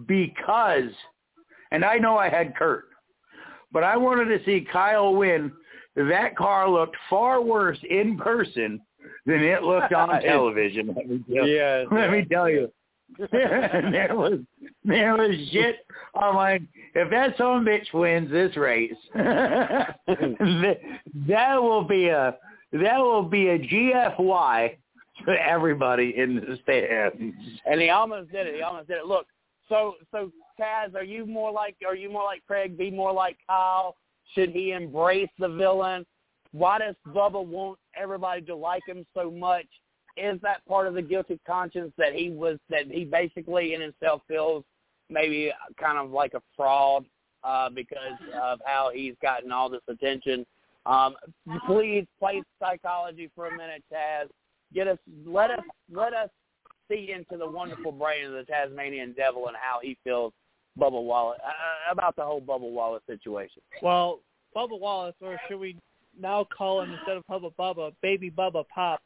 because 0.07 0.91
and 1.73 1.85
I 1.85 1.97
know 1.99 2.17
I 2.19 2.29
had 2.29 2.55
Kurt, 2.57 2.85
but 3.73 3.83
I 3.83 3.97
wanted 3.97 4.27
to 4.39 4.45
see 4.45 4.67
Kyle 4.73 5.15
win. 5.15 5.51
That 5.97 6.37
car 6.37 6.69
looked 6.69 6.97
far 7.11 7.41
worse 7.41 7.79
in 7.89 8.17
person 8.17 8.81
than 9.27 9.43
it 9.43 9.63
looked 9.63 9.93
on 9.93 10.09
television. 10.23 10.95
Let 10.97 11.09
me 11.09 11.25
tell, 11.35 11.47
Yeah. 11.47 11.85
let 11.91 12.11
me 12.11 12.25
tell 12.25 12.49
you. 12.49 12.71
there 13.31 14.11
was 14.13 14.41
there 14.85 15.15
was 15.15 15.37
shit. 15.53 15.77
I'm 16.15 16.35
like, 16.35 16.63
if 16.95 17.09
that 17.11 17.37
son 17.37 17.59
of 17.59 17.63
a 17.63 17.65
bitch 17.65 17.93
wins 17.95 18.31
this 18.33 18.57
race, 18.57 18.93
that, 19.15 20.01
that 21.29 21.63
will 21.63 21.85
be 21.85 22.09
a 22.09 22.37
that 22.73 22.99
will 22.99 23.23
be 23.23 23.49
a 23.49 23.59
GFY 23.61 24.77
to 25.25 25.33
everybody 25.33 26.15
in 26.17 26.35
the 26.37 26.59
stands. 26.65 27.35
And 27.65 27.81
he 27.81 27.91
almost 27.91 28.33
did 28.33 28.49
it. 28.49 28.57
He 28.57 28.63
almost 28.63 28.89
did 28.89 28.99
it. 28.99 29.07
Look, 29.07 29.27
so 29.69 29.95
so 30.11 30.31
Taz, 30.61 30.95
are 30.95 31.05
you 31.05 31.27
more 31.27 31.53
like 31.53 31.77
are 31.87 31.95
you 31.97 32.11
more 32.11 32.25
like 32.25 32.43
Craig? 32.47 32.77
Be 32.77 32.91
more 32.91 33.13
like 33.13 33.37
Kyle? 33.47 33.97
Should 34.35 34.51
he 34.51 34.73
embrace 34.73 35.31
the 35.39 35.49
villain? 35.49 36.05
Why 36.57 36.79
does 36.79 36.95
Bubba 37.09 37.45
want 37.45 37.79
everybody 37.95 38.41
to 38.43 38.57
like 38.57 38.83
him 38.89 39.05
so 39.15 39.31
much? 39.31 39.67
Is 40.17 40.41
that 40.41 40.65
part 40.67 40.87
of 40.87 40.95
the 40.95 41.03
guilty 41.03 41.39
conscience 41.47 41.93
that 41.99 42.15
he 42.15 42.31
was 42.31 42.59
that 42.71 42.87
he 42.91 43.05
basically 43.05 43.75
in 43.75 43.83
himself 43.83 44.23
feels 44.27 44.65
maybe 45.11 45.53
kind 45.79 45.99
of 45.99 46.11
like 46.11 46.33
a 46.33 46.41
fraud 46.57 47.05
uh, 47.45 47.69
because 47.69 48.19
of 48.43 48.61
how 48.65 48.91
he's 48.95 49.13
gotten 49.21 49.53
all 49.53 49.69
this 49.69 49.83
attention? 49.87 50.47
Um, 50.87 51.17
please 51.67 52.07
play 52.19 52.43
psychology 52.59 53.31
for 53.35 53.49
a 53.49 53.51
minute, 53.51 53.85
Taz. 53.93 54.29
Get 54.73 54.89
us 54.89 54.99
let 55.27 55.51
us 55.51 55.65
let 55.93 56.15
us 56.15 56.31
see 56.89 57.13
into 57.13 57.37
the 57.37 57.47
wonderful 57.47 57.93
brain 57.93 58.25
of 58.25 58.33
the 58.33 58.45
Tasmanian 58.45 59.13
devil 59.13 59.49
and 59.49 59.57
how 59.61 59.81
he 59.83 59.99
feels 60.05 60.33
Bubba 60.81 61.03
Wallace 61.03 61.39
uh, 61.47 61.93
about 61.93 62.17
the 62.17 62.23
whole 62.23 62.41
Bubba 62.41 62.61
Wallace 62.71 63.03
situation. 63.07 63.61
Well, 63.83 64.21
Bubba 64.57 64.81
Wallace, 64.81 65.17
or 65.21 65.39
should 65.49 65.61
we 65.61 65.77
now 66.21 66.47
call 66.57 66.83
him 66.83 66.93
instead 66.93 67.17
of 67.17 67.25
Hubba 67.29 67.51
Bubba, 67.59 67.93
Baby 68.03 68.31
Bubba 68.31 68.65
Pop, 68.69 69.01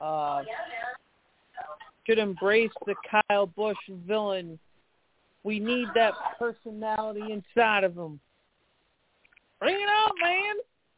uh, 0.00 0.42
should 2.06 2.18
embrace 2.18 2.70
the 2.86 2.94
Kyle 3.28 3.46
Busch 3.46 3.76
villain. 4.06 4.58
We 5.42 5.58
need 5.58 5.88
that 5.94 6.14
personality 6.38 7.32
inside 7.32 7.84
of 7.84 7.96
him. 7.96 8.20
Bring 9.60 9.76
it 9.76 9.88
on, 9.88 10.12
man. 10.20 10.54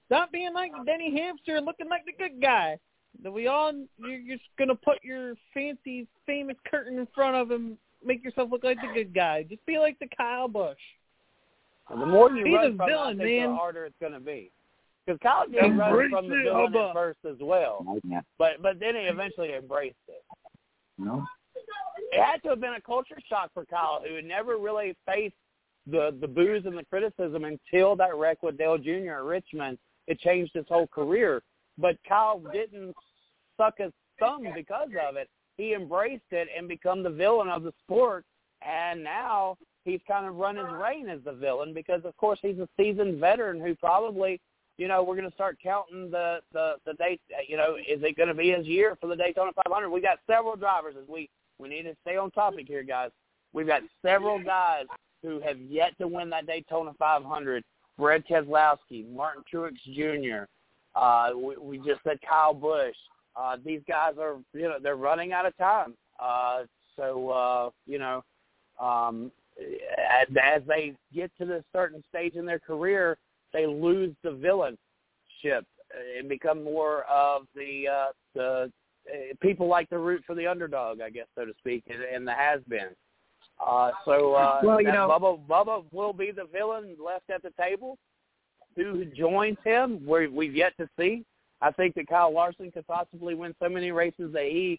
Stop 0.07 0.33
being 0.33 0.55
like 0.55 0.73
Denny 0.85 1.17
Hamster, 1.17 1.57
and 1.57 1.67
looking 1.67 1.89
like 1.89 2.05
the 2.05 2.13
good 2.13 2.41
guy. 2.41 2.79
That 3.23 3.33
we 3.33 3.47
all 3.47 3.73
you're 3.99 4.37
just 4.37 4.45
gonna 4.59 4.75
put 4.75 5.03
your 5.03 5.35
fancy 5.55 6.07
famous 6.27 6.57
curtain 6.71 6.99
in 6.99 7.09
front 7.15 7.37
of 7.37 7.51
him, 7.51 7.79
make 8.05 8.23
yourself 8.23 8.51
look 8.51 8.63
like 8.63 8.79
the 8.81 8.93
good 8.93 9.15
guy. 9.15 9.43
Just 9.43 9.65
be 9.67 9.79
like 9.79 9.99
the 9.99 10.09
Kyle 10.17 10.49
Busch. 10.49 10.77
And 11.91 12.03
the 12.03 12.07
more 12.07 12.31
you 12.31 12.45
Be 12.45 12.55
run 12.55 12.73
the 12.73 12.77
from 12.77 12.89
villain, 12.89 13.21
it, 13.21 13.23
I 13.23 13.27
think 13.27 13.41
man. 13.41 13.51
the 13.51 13.57
harder 13.57 13.85
it's 13.85 13.97
going 14.01 14.13
to 14.13 14.21
be. 14.21 14.51
Because 15.07 15.21
Kyle 15.23 15.47
did 15.47 15.61
run 15.63 15.91
Embrace 15.91 16.11
from 16.11 16.29
the 16.29 16.41
it, 16.41 16.45
villain 16.45 16.75
at 16.75 16.95
first 16.95 17.19
as 17.29 17.37
well, 17.41 17.85
but 18.39 18.61
but 18.61 18.81
then 18.81 18.97
he 18.97 19.03
eventually 19.03 19.55
embraced 19.55 19.95
it. 20.09 20.25
No. 20.99 21.25
It 22.13 22.21
had 22.21 22.43
to 22.43 22.51
have 22.51 22.61
been 22.61 22.75
a 22.75 22.81
culture 22.81 23.19
shock 23.29 23.51
for 23.55 23.65
Kyle, 23.65 24.03
who 24.07 24.17
had 24.17 24.25
never 24.25 24.59
really 24.59 24.97
faced 25.07 25.37
the 25.87 26.17
the 26.21 26.27
boos 26.27 26.67
and 26.67 26.77
the 26.77 26.85
criticism 26.85 27.45
until 27.45 27.95
that 27.97 28.17
wreck 28.17 28.43
with 28.43 28.59
Dale 28.59 28.79
Jr. 28.79 29.13
at 29.13 29.23
Richmond. 29.23 29.79
It 30.09 30.19
changed 30.21 30.53
his 30.55 30.67
whole 30.69 30.89
career. 30.89 31.43
But 31.79 31.97
Kyle 32.09 32.43
didn't 32.53 32.95
suck 33.57 33.75
his 33.79 33.93
thumb 34.19 34.47
because 34.55 34.89
of 35.09 35.17
it. 35.17 35.29
He 35.57 35.75
embraced 35.75 36.31
it 36.31 36.49
and 36.57 36.69
become 36.69 37.03
the 37.03 37.11
villain 37.11 37.49
of 37.49 37.63
the 37.63 37.73
sport. 37.85 38.25
And 38.63 39.05
now 39.05 39.57
he's 39.87 40.01
kind 40.07 40.27
of 40.27 40.37
run 40.37 40.57
his 40.57 40.67
reign 40.67 41.09
as 41.09 41.21
the 41.25 41.33
villain 41.33 41.73
because, 41.73 42.03
of 42.05 42.17
course, 42.17 42.39
he's 42.43 42.59
a 42.59 42.69
seasoned 42.77 43.19
veteran 43.19 43.61
who 43.61 43.75
probably, 43.75 44.41
you 44.77 44.89
know, 44.89 45.03
we're 45.03 45.17
going 45.17 45.29
to 45.29 45.35
start 45.35 45.57
counting 45.63 46.11
the 46.11 46.41
the 46.53 46.75
the 46.85 46.93
date. 46.95 47.21
You 47.49 47.57
know, 47.57 47.77
is 47.77 48.03
it 48.03 48.17
going 48.17 48.29
to 48.29 48.35
be 48.35 48.51
his 48.51 48.67
year 48.67 48.97
for 49.01 49.07
the 49.07 49.17
Daytona 49.17 49.53
500? 49.65 49.89
We 49.89 50.01
got 50.01 50.19
several 50.27 50.57
drivers 50.57 50.95
as 51.01 51.09
we 51.09 51.31
we 51.59 51.69
need 51.69 51.85
to 51.85 51.97
stay 52.03 52.17
on 52.17 52.31
topic 52.33 52.67
here, 52.69 52.83
guys. 52.83 53.11
We've 53.53 53.67
got 53.67 53.83
several 54.03 54.43
guys 54.43 54.85
who 55.23 55.41
have 55.41 55.59
yet 55.59 55.97
to 55.99 56.07
win 56.07 56.29
that 56.31 56.47
Daytona 56.47 56.93
500. 56.99 57.65
Brad 57.99 58.25
Keselowski, 58.27 59.11
Martin 59.11 59.43
Truex 59.53 59.73
Jr. 59.95 60.45
Uh, 60.95 61.31
we, 61.35 61.57
we 61.57 61.79
just 61.79 62.03
said 62.05 62.19
Kyle 62.29 62.55
Busch. 62.55 62.95
Uh, 63.35 63.57
these 63.65 63.81
guys 63.89 64.15
are, 64.21 64.37
you 64.53 64.63
know, 64.63 64.77
they're 64.83 64.97
running 64.97 65.33
out 65.33 65.47
of 65.47 65.57
time. 65.57 65.95
Uh, 66.21 66.63
so, 66.97 67.31
uh, 67.31 67.71
you 67.87 67.99
know, 67.99 68.23
um, 68.81 69.31
as, 69.59 70.29
as 70.43 70.63
they 70.67 70.95
get 71.15 71.31
to 71.39 71.47
this 71.47 71.65
certain 71.73 72.03
stage 72.09 72.35
in 72.35 72.47
their 72.47 72.59
career, 72.59 73.17
they 73.53 73.67
lose 73.67 74.15
the 74.23 74.31
villainship 74.31 75.65
and 76.19 76.29
become 76.29 76.63
more 76.63 77.05
of 77.05 77.43
the 77.55 77.85
uh, 77.89 78.07
the 78.35 78.71
uh, 79.09 79.35
people 79.41 79.69
like 79.69 79.89
to 79.91 79.99
root 79.99 80.23
for 80.27 80.35
the 80.35 80.47
underdog, 80.47 81.01
I 81.01 81.11
guess, 81.11 81.27
so 81.35 81.45
to 81.45 81.53
speak, 81.59 81.85
and, 81.89 82.03
and 82.03 82.27
the 82.27 82.33
has 82.33 82.61
been. 82.69 82.89
Uh, 83.65 83.93
so 84.05 84.35
uh, 84.35 84.61
Well, 84.63 84.81
you 84.81 84.89
know- 84.93 85.09
Bubba, 85.09 85.47
Bubba 85.47 85.85
will 85.93 86.13
be 86.13 86.31
the 86.31 86.47
villain 86.53 86.97
left 87.03 87.31
at 87.31 87.43
the 87.43 87.53
table. 87.59 87.99
Who 88.75 89.07
joins 89.07 89.57
him? 89.65 90.05
we 90.07 90.27
we've 90.27 90.55
yet 90.55 90.77
to 90.79 90.89
see. 90.99 91.25
I 91.63 91.71
think 91.71 91.95
that 91.95 92.09
Kyle 92.09 92.33
Larson 92.33 92.71
could 92.71 92.87
possibly 92.87 93.35
win 93.35 93.55
so 93.63 93.71
many 93.71 93.91
races 93.91 94.31
that 94.35 94.45
he, 94.45 94.79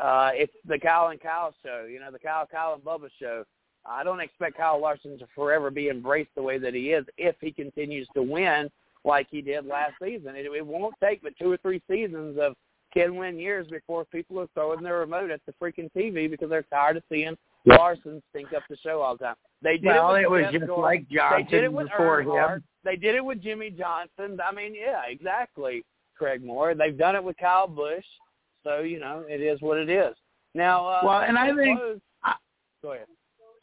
uh, 0.00 0.30
it's 0.34 0.52
the 0.66 0.78
Kyle 0.78 1.08
and 1.08 1.20
Kyle 1.20 1.54
show, 1.64 1.86
you 1.88 2.00
know, 2.00 2.10
the 2.10 2.18
Kyle, 2.18 2.46
Kyle 2.50 2.74
and 2.74 2.82
Bubba 2.82 3.08
show. 3.20 3.44
I 3.88 4.02
don't 4.04 4.20
expect 4.20 4.56
Kyle 4.56 4.80
Larson 4.80 5.18
to 5.18 5.26
forever 5.34 5.70
be 5.70 5.88
embraced 5.88 6.30
the 6.34 6.42
way 6.42 6.58
that 6.58 6.74
he 6.74 6.90
is 6.92 7.04
if 7.18 7.36
he 7.40 7.50
continues 7.52 8.08
to 8.14 8.22
win 8.22 8.70
like 9.04 9.28
he 9.30 9.40
did 9.40 9.66
last 9.66 9.92
season. 10.02 10.34
It, 10.36 10.46
it 10.46 10.66
won't 10.66 10.94
take 11.02 11.22
but 11.22 11.32
two 11.38 11.50
or 11.52 11.56
three 11.58 11.80
seasons 11.88 12.38
of 12.40 12.54
can 12.92 13.16
win 13.16 13.38
years 13.38 13.66
before 13.68 14.04
people 14.06 14.40
are 14.40 14.48
throwing 14.54 14.82
their 14.82 14.98
remote 14.98 15.30
at 15.30 15.40
the 15.46 15.52
freaking 15.62 15.90
TV 15.92 16.30
because 16.30 16.48
they're 16.50 16.62
tired 16.62 16.96
of 16.96 17.02
seeing 17.10 17.36
Larson 17.66 18.22
stink 18.30 18.52
up 18.54 18.62
the 18.70 18.76
show 18.78 19.00
all 19.02 19.16
the 19.16 19.24
time. 19.24 19.34
They 19.62 19.76
did 19.76 19.86
Well, 19.86 20.14
it, 20.14 20.22
it 20.22 20.30
was 20.30 20.42
Jeff 20.44 20.52
just 20.52 20.66
Gordon. 20.66 20.82
like 20.84 21.06
They 21.10 21.42
did 21.50 21.64
it 21.64 21.72
with 21.72 21.88
before 21.88 22.22
Earnhardt. 22.24 22.54
him. 22.56 22.64
They 22.84 22.96
did 22.96 23.14
it 23.14 23.24
with 23.24 23.42
Jimmie 23.42 23.70
Johnson. 23.70 24.38
I 24.44 24.52
mean, 24.54 24.74
yeah, 24.74 25.02
exactly, 25.08 25.84
Craig 26.16 26.42
Moore. 26.44 26.74
They've 26.74 26.96
done 26.96 27.16
it 27.16 27.22
with 27.24 27.36
Kyle 27.38 27.66
Busch. 27.68 28.04
So, 28.64 28.80
you 28.80 28.98
know, 28.98 29.24
it 29.28 29.40
is 29.40 29.60
what 29.60 29.78
it 29.78 29.90
is. 29.90 30.14
Now, 30.54 30.86
uh, 30.86 31.00
Well, 31.04 31.20
and 31.20 31.36
I 31.38 31.54
think- 31.54 31.78
close- 31.78 32.00
I- 32.24 32.34
go 32.82 32.92
ahead. 32.92 33.06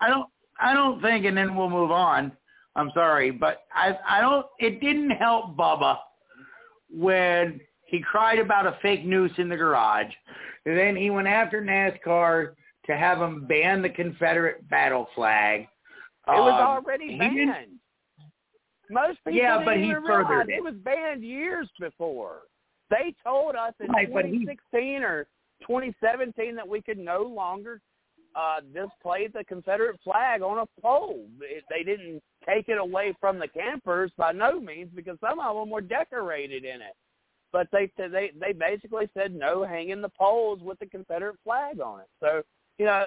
I 0.01 0.09
don't 0.09 0.29
I 0.59 0.73
don't 0.73 1.01
think 1.01 1.25
and 1.25 1.35
then 1.37 1.55
we'll 1.55 1.69
move 1.69 1.91
on. 1.91 2.31
I'm 2.75 2.91
sorry, 2.93 3.31
but 3.31 3.63
I 3.73 3.97
I 4.07 4.21
don't 4.21 4.45
it 4.59 4.79
didn't 4.81 5.11
help 5.11 5.55
Bubba 5.55 5.97
when 6.89 7.59
he 7.85 8.01
cried 8.01 8.39
about 8.39 8.65
a 8.65 8.77
fake 8.81 9.05
noose 9.05 9.31
in 9.37 9.49
the 9.49 9.57
garage. 9.57 10.11
And 10.65 10.77
then 10.77 10.95
he 10.95 11.09
went 11.09 11.27
after 11.27 11.61
NASCAR 11.61 12.53
to 12.85 12.97
have 12.97 13.19
them 13.19 13.45
ban 13.47 13.81
the 13.81 13.89
Confederate 13.89 14.67
battle 14.69 15.07
flag. 15.15 15.61
It 16.27 16.31
was 16.31 16.53
Um, 16.53 16.67
already 16.85 17.17
banned. 17.17 17.79
Most 18.89 19.17
people 19.23 19.33
Yeah, 19.33 19.57
didn't 19.59 19.65
but 19.65 19.77
he 19.77 19.93
furthered 19.93 20.27
realize 20.29 20.47
it. 20.49 20.55
it 20.55 20.63
was 20.63 20.75
banned 20.75 21.23
years 21.23 21.69
before. 21.79 22.43
They 22.89 23.13
told 23.23 23.55
us 23.55 23.73
in 23.79 23.91
Right, 23.91 24.11
but 24.13 24.25
he- 24.25 24.39
2016 24.45 25.03
or 25.03 25.27
2017 25.61 26.55
that 26.55 26.67
we 26.67 26.81
could 26.81 26.97
no 26.97 27.23
longer 27.23 27.81
uh, 28.35 28.61
display 28.73 29.27
the 29.27 29.43
Confederate 29.43 29.99
flag 30.03 30.41
on 30.41 30.59
a 30.59 30.81
pole. 30.81 31.25
It, 31.41 31.63
they 31.69 31.83
didn't 31.83 32.21
take 32.47 32.69
it 32.69 32.77
away 32.77 33.13
from 33.19 33.39
the 33.39 33.47
campers 33.47 34.11
by 34.17 34.31
no 34.31 34.59
means 34.59 34.89
because 34.95 35.17
some 35.21 35.39
of 35.39 35.55
them 35.55 35.69
were 35.69 35.81
decorated 35.81 36.63
in 36.63 36.81
it. 36.81 36.95
But 37.51 37.67
they 37.71 37.91
they 37.97 38.31
they 38.39 38.51
basically 38.51 39.07
said 39.13 39.35
no 39.35 39.63
hanging 39.63 40.01
the 40.01 40.09
poles 40.09 40.59
with 40.61 40.79
the 40.79 40.87
Confederate 40.87 41.37
flag 41.43 41.79
on 41.79 41.99
it. 41.99 42.07
So 42.19 42.41
you 42.79 42.85
know, 42.85 43.05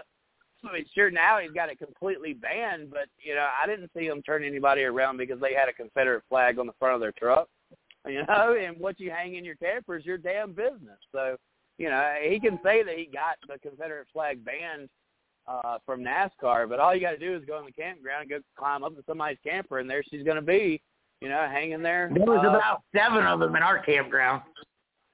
I 0.65 0.73
mean, 0.73 0.85
sure 0.95 1.11
now 1.11 1.39
he's 1.39 1.51
got 1.51 1.69
it 1.69 1.79
completely 1.79 2.33
banned, 2.33 2.91
but 2.91 3.09
you 3.19 3.35
know, 3.35 3.49
I 3.63 3.67
didn't 3.67 3.91
see 3.97 4.07
him 4.07 4.23
turn 4.23 4.45
anybody 4.45 4.83
around 4.83 5.17
because 5.17 5.41
they 5.41 5.55
had 5.55 5.69
a 5.69 5.73
Confederate 5.73 6.23
flag 6.29 6.59
on 6.59 6.67
the 6.67 6.73
front 6.79 6.95
of 6.95 7.01
their 7.01 7.13
truck. 7.13 7.49
You 8.09 8.25
know, 8.29 8.57
and 8.57 8.79
what 8.79 9.01
you 9.01 9.11
hang 9.11 9.35
in 9.35 9.45
your 9.45 9.57
camper 9.57 9.97
is 9.97 10.07
your 10.07 10.17
damn 10.17 10.53
business. 10.53 11.01
So, 11.11 11.37
you 11.77 11.91
know, 11.91 12.15
he 12.23 12.39
can 12.39 12.61
say 12.63 12.85
that 12.85 12.97
he 12.97 13.07
got 13.13 13.35
the 13.49 13.59
Confederate 13.59 14.07
flag 14.13 14.45
banned 14.45 14.89
uh 15.49 15.79
from 15.85 16.03
NASCAR, 16.03 16.69
but 16.69 16.81
all 16.81 16.95
you 16.95 17.01
got 17.01 17.13
to 17.13 17.19
do 17.19 17.35
is 17.35 17.45
go 17.47 17.59
in 17.59 17.67
the 17.67 17.73
campground 17.73 18.23
and 18.23 18.31
go 18.31 18.39
climb 18.59 18.85
up 18.85 18.97
to 18.97 19.03
somebody's 19.07 19.39
camper, 19.45 19.79
and 19.79 19.89
there 19.89 20.03
she's 20.03 20.25
going 20.25 20.37
to 20.37 20.43
be, 20.43 20.81
you 21.21 21.29
know, 21.29 21.47
hanging 21.51 21.83
there. 21.83 22.11
There 22.13 22.25
was 22.25 22.45
uh, 22.45 22.49
about 22.49 22.83
seven 22.95 23.25
of 23.27 23.41
them 23.41 23.55
in 23.57 23.63
our 23.63 23.83
campground. 23.83 24.43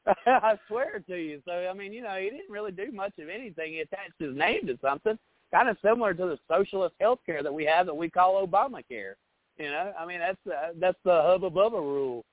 I 0.26 0.58
swear 0.68 1.02
to 1.06 1.16
you. 1.16 1.40
So 1.44 1.52
I 1.52 1.72
mean, 1.74 1.92
you 1.92 2.02
know, 2.02 2.16
he 2.16 2.30
didn't 2.30 2.50
really 2.50 2.72
do 2.72 2.90
much 2.92 3.12
of 3.18 3.28
anything. 3.28 3.72
He 3.72 3.80
attached 3.80 4.14
his 4.18 4.36
name 4.36 4.66
to 4.66 4.78
something, 4.82 5.18
kind 5.52 5.68
of 5.68 5.76
similar 5.82 6.14
to 6.14 6.24
the 6.26 6.38
socialist 6.48 6.94
health 7.00 7.20
care 7.24 7.42
that 7.42 7.52
we 7.52 7.64
have 7.64 7.86
that 7.86 7.94
we 7.94 8.10
call 8.10 8.46
Obamacare. 8.46 9.14
You 9.58 9.70
know, 9.70 9.92
I 9.98 10.06
mean, 10.06 10.18
that's 10.18 10.46
uh, 10.46 10.72
that's 10.80 10.98
the 11.04 11.22
hubba 11.22 11.50
bubba 11.50 11.80
rule, 11.80 12.24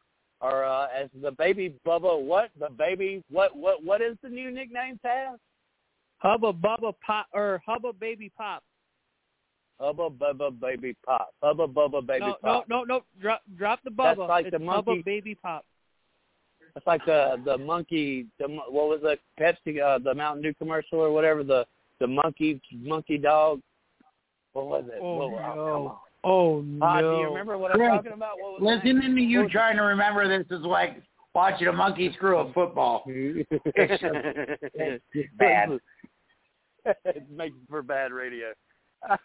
or 0.42 0.64
uh, 0.64 0.88
as 0.88 1.10
the 1.22 1.32
baby 1.32 1.76
bubba 1.86 2.20
what 2.20 2.50
the 2.60 2.70
baby 2.70 3.24
what 3.30 3.56
what 3.56 3.84
what 3.84 4.02
is 4.02 4.18
the 4.24 4.30
new 4.30 4.52
nickname 4.52 5.00
Taz? 5.06 5.38
Hubba 6.20 6.54
Bubba 6.54 6.94
Pop 7.06 7.28
or 7.34 7.62
Hubba 7.66 7.94
Baby 7.94 8.32
Pop. 8.38 8.64
Hubba 9.82 10.10
bubba 10.10 10.60
baby 10.60 10.94
pop. 11.06 11.30
Hubba 11.42 11.66
bubba 11.66 12.06
baby 12.06 12.20
no, 12.26 12.36
pop. 12.44 12.68
no, 12.68 12.80
no, 12.80 12.96
no. 12.98 13.02
Drop, 13.22 13.42
drop 13.58 13.80
the 13.86 13.90
bubble. 13.92 14.24
That's 14.28 14.30
like 14.30 14.46
it's 14.48 14.52
the 14.54 14.60
monkey- 14.60 14.92
Hubba 14.92 15.04
Baby 15.06 15.36
Pop. 15.36 15.64
It's 16.76 16.86
like 16.86 17.06
the 17.06 17.38
the 17.46 17.58
monkey. 17.58 18.26
The 18.40 18.48
what 18.50 18.90
was 18.90 19.00
the 19.02 19.18
Pepsi? 19.40 19.82
Uh, 19.82 19.98
the 20.00 20.14
Mountain 20.14 20.44
Dew 20.44 20.54
commercial 20.56 21.00
or 21.00 21.12
whatever. 21.12 21.44
The 21.46 21.66
the 22.02 22.08
monkey 22.08 22.62
monkey 22.74 23.18
dog. 23.18 23.62
What 24.52 24.68
was 24.68 24.84
it? 24.90 25.00
Oh, 25.02 25.30
What- 25.30 25.32
no. 25.32 25.38
come 25.48 25.88
on. 25.88 25.98
Oh 26.26 26.62
no. 26.62 26.86
Uh, 26.86 27.00
do 27.02 27.08
you 27.22 27.28
remember 27.30 27.58
what 27.58 27.72
I'm 27.72 27.80
talking 27.80 28.12
about? 28.12 28.38
What 28.38 28.60
was 28.62 28.80
the 28.84 28.86
name? 28.86 28.96
Listening 28.98 29.16
to 29.16 29.22
you 29.22 29.42
What- 29.44 29.52
trying 29.52 29.78
to 29.78 29.84
remember 29.84 30.28
this 30.28 30.46
is 30.52 30.66
like 30.66 31.02
watching 31.34 31.68
a 31.68 31.72
monkey 31.74 32.12
screw 32.14 32.40
a 32.40 32.52
football. 32.52 33.04
It's 33.08 33.50
just- 33.50 34.04
it's 34.74 35.04
just 35.16 35.38
bad. 35.38 35.80
it 37.06 37.30
makes 37.30 37.56
for 37.70 37.82
bad 37.82 38.12
radio. 38.12 38.48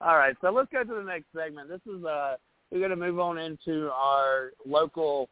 All 0.00 0.16
right, 0.16 0.36
so 0.40 0.50
let's 0.50 0.70
go 0.72 0.84
to 0.84 0.94
the 0.94 1.02
next 1.02 1.26
segment. 1.36 1.68
This 1.68 1.80
is 1.86 2.04
uh 2.04 2.36
we're 2.70 2.78
going 2.78 2.90
to 2.90 2.96
move 2.96 3.20
on 3.20 3.38
into 3.38 3.90
our 3.92 4.52
local 4.66 5.28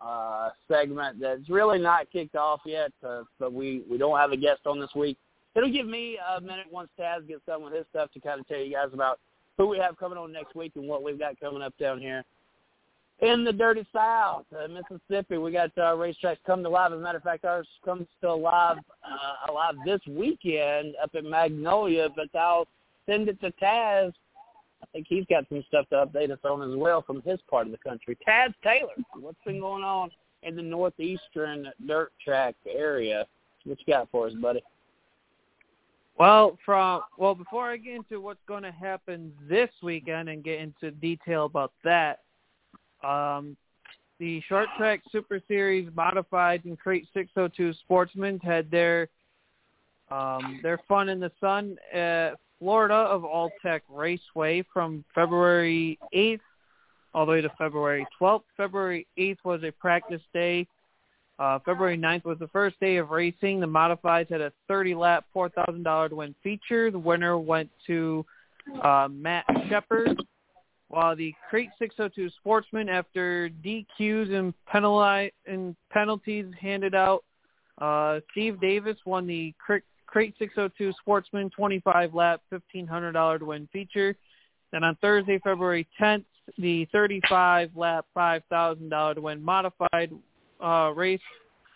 uh 0.00 0.50
segment 0.66 1.20
that's 1.20 1.48
really 1.48 1.78
not 1.78 2.10
kicked 2.10 2.36
off 2.36 2.60
yet, 2.64 2.92
uh, 3.06 3.22
but 3.38 3.52
we 3.52 3.82
we 3.90 3.98
don't 3.98 4.18
have 4.18 4.32
a 4.32 4.36
guest 4.36 4.60
on 4.66 4.80
this 4.80 4.94
week. 4.94 5.18
It'll 5.54 5.72
give 5.72 5.86
me 5.86 6.18
a 6.36 6.40
minute 6.40 6.66
once 6.70 6.88
Taz 6.98 7.26
gets 7.26 7.44
done 7.46 7.62
with 7.62 7.74
his 7.74 7.84
stuff 7.90 8.10
to 8.12 8.20
kind 8.20 8.40
of 8.40 8.48
tell 8.48 8.58
you 8.58 8.72
guys 8.72 8.88
about 8.92 9.18
who 9.58 9.66
we 9.66 9.78
have 9.78 9.96
coming 9.98 10.16
on 10.16 10.32
next 10.32 10.54
week 10.54 10.72
and 10.76 10.88
what 10.88 11.02
we've 11.02 11.18
got 11.18 11.38
coming 11.40 11.62
up 11.62 11.76
down 11.78 12.00
here 12.00 12.24
in 13.22 13.44
the 13.44 13.52
dirty 13.52 13.86
South, 13.94 14.46
uh, 14.52 14.66
Mississippi. 14.68 15.36
We 15.36 15.52
got 15.52 15.70
uh, 15.76 15.94
racetracks 15.94 16.38
come 16.46 16.62
to 16.62 16.68
live. 16.68 16.92
As 16.92 16.98
a 16.98 17.02
matter 17.02 17.18
of 17.18 17.24
fact, 17.24 17.44
ours 17.44 17.66
comes 17.84 18.06
to 18.22 18.34
live 18.34 18.78
uh, 18.78 19.50
alive 19.50 19.74
this 19.84 20.00
weekend 20.08 20.94
up 21.02 21.10
at 21.14 21.24
Magnolia, 21.24 22.08
but 22.14 22.34
I'll 22.38 22.66
send 23.06 23.28
it 23.28 23.40
to 23.40 23.52
Taz. 23.62 24.12
I 24.82 24.86
think 24.92 25.06
he's 25.08 25.26
got 25.28 25.44
some 25.48 25.62
stuff 25.68 25.86
to 25.90 26.06
update 26.06 26.30
us 26.30 26.38
on 26.44 26.62
as 26.68 26.76
well 26.76 27.02
from 27.02 27.20
his 27.22 27.38
part 27.48 27.66
of 27.66 27.72
the 27.72 27.78
country. 27.78 28.16
Taz 28.26 28.54
Taylor, 28.64 28.94
what's 29.20 29.38
been 29.44 29.60
going 29.60 29.84
on 29.84 30.10
in 30.42 30.56
the 30.56 30.62
northeastern 30.62 31.70
dirt 31.86 32.12
track 32.24 32.54
area? 32.66 33.26
What 33.64 33.78
you 33.86 33.92
got 33.92 34.10
for 34.10 34.26
us, 34.26 34.32
buddy? 34.40 34.62
Well, 36.18 36.58
from 36.64 37.02
well, 37.18 37.34
before 37.34 37.70
I 37.70 37.76
get 37.76 37.94
into 37.94 38.20
what's 38.20 38.40
going 38.48 38.62
to 38.62 38.72
happen 38.72 39.32
this 39.48 39.70
weekend 39.82 40.28
and 40.30 40.42
get 40.42 40.60
into 40.60 40.90
detail 40.90 41.44
about 41.44 41.72
that, 41.84 42.20
um, 43.04 43.56
the 44.18 44.42
Short 44.48 44.68
Track 44.76 45.02
Super 45.10 45.40
Series 45.48 45.88
Modified 45.94 46.64
and 46.64 46.78
Crate 46.78 47.06
602 47.14 47.72
Sportsmen 47.84 48.38
had 48.40 48.70
their 48.70 49.08
um, 50.10 50.60
their 50.62 50.80
fun 50.88 51.08
in 51.08 51.20
the 51.20 51.30
sun 51.40 51.76
at 51.92 52.32
Florida 52.58 52.94
of 52.94 53.22
Alltech 53.22 53.80
Raceway 53.88 54.64
from 54.72 55.04
February 55.14 55.98
8th 56.14 56.40
all 57.14 57.26
the 57.26 57.32
way 57.32 57.40
to 57.40 57.50
February 57.58 58.06
12th. 58.20 58.42
February 58.56 59.06
8th 59.18 59.38
was 59.44 59.62
a 59.64 59.70
practice 59.72 60.22
day. 60.32 60.66
Uh, 61.38 61.58
February 61.64 61.96
9th 61.96 62.24
was 62.24 62.38
the 62.38 62.48
first 62.48 62.78
day 62.80 62.96
of 62.96 63.10
racing. 63.10 63.60
The 63.60 63.66
modifieds 63.66 64.30
had 64.30 64.40
a 64.40 64.52
30-lap, 64.70 65.24
$4,000 65.34 66.12
win 66.12 66.34
feature. 66.42 66.90
The 66.90 66.98
winner 66.98 67.38
went 67.38 67.70
to 67.86 68.24
uh, 68.82 69.08
Matt 69.10 69.46
Shepard, 69.68 70.22
while 70.90 71.14
the 71.14 71.32
Crate 71.48 71.70
602 71.78 72.30
Sportsman, 72.40 72.88
after 72.88 73.48
DQs 73.64 74.32
and, 74.34 74.52
and 75.46 75.76
penalties 75.90 76.46
handed 76.60 76.96
out, 76.96 77.22
uh, 77.80 78.18
Steve 78.32 78.60
Davis 78.60 78.96
won 79.06 79.24
the 79.24 79.54
Crate 79.58 80.34
602 80.36 80.92
Sportsman 81.00 81.48
25-lap, 81.56 82.42
$1,500 82.52 83.38
to 83.38 83.44
win 83.44 83.68
feature. 83.72 84.16
Then 84.72 84.82
on 84.82 84.96
Thursday, 84.96 85.38
February 85.44 85.86
10th, 86.00 86.24
the 86.58 86.88
35-lap, 86.92 88.06
$5,000 88.16 89.14
to 89.14 89.20
win 89.20 89.42
modified 89.42 90.10
uh, 90.60 90.92
race 90.96 91.20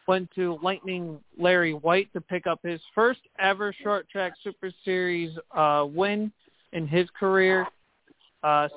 went 0.09 0.29
to 0.35 0.59
Lightning 0.61 1.19
Larry 1.39 1.73
White 1.73 2.12
to 2.15 2.21
pick 2.21 2.49
up 2.49 2.59
his 2.65 2.81
first 2.97 3.21
ever 3.39 3.73
short 3.83 4.11
track 4.11 4.35
Super 4.43 4.71
Series 4.85 5.31
uh, 5.57 5.87
win 5.89 6.33
in 6.73 6.87
his 6.89 7.09
career. 7.19 7.67
Uh, 8.43 8.69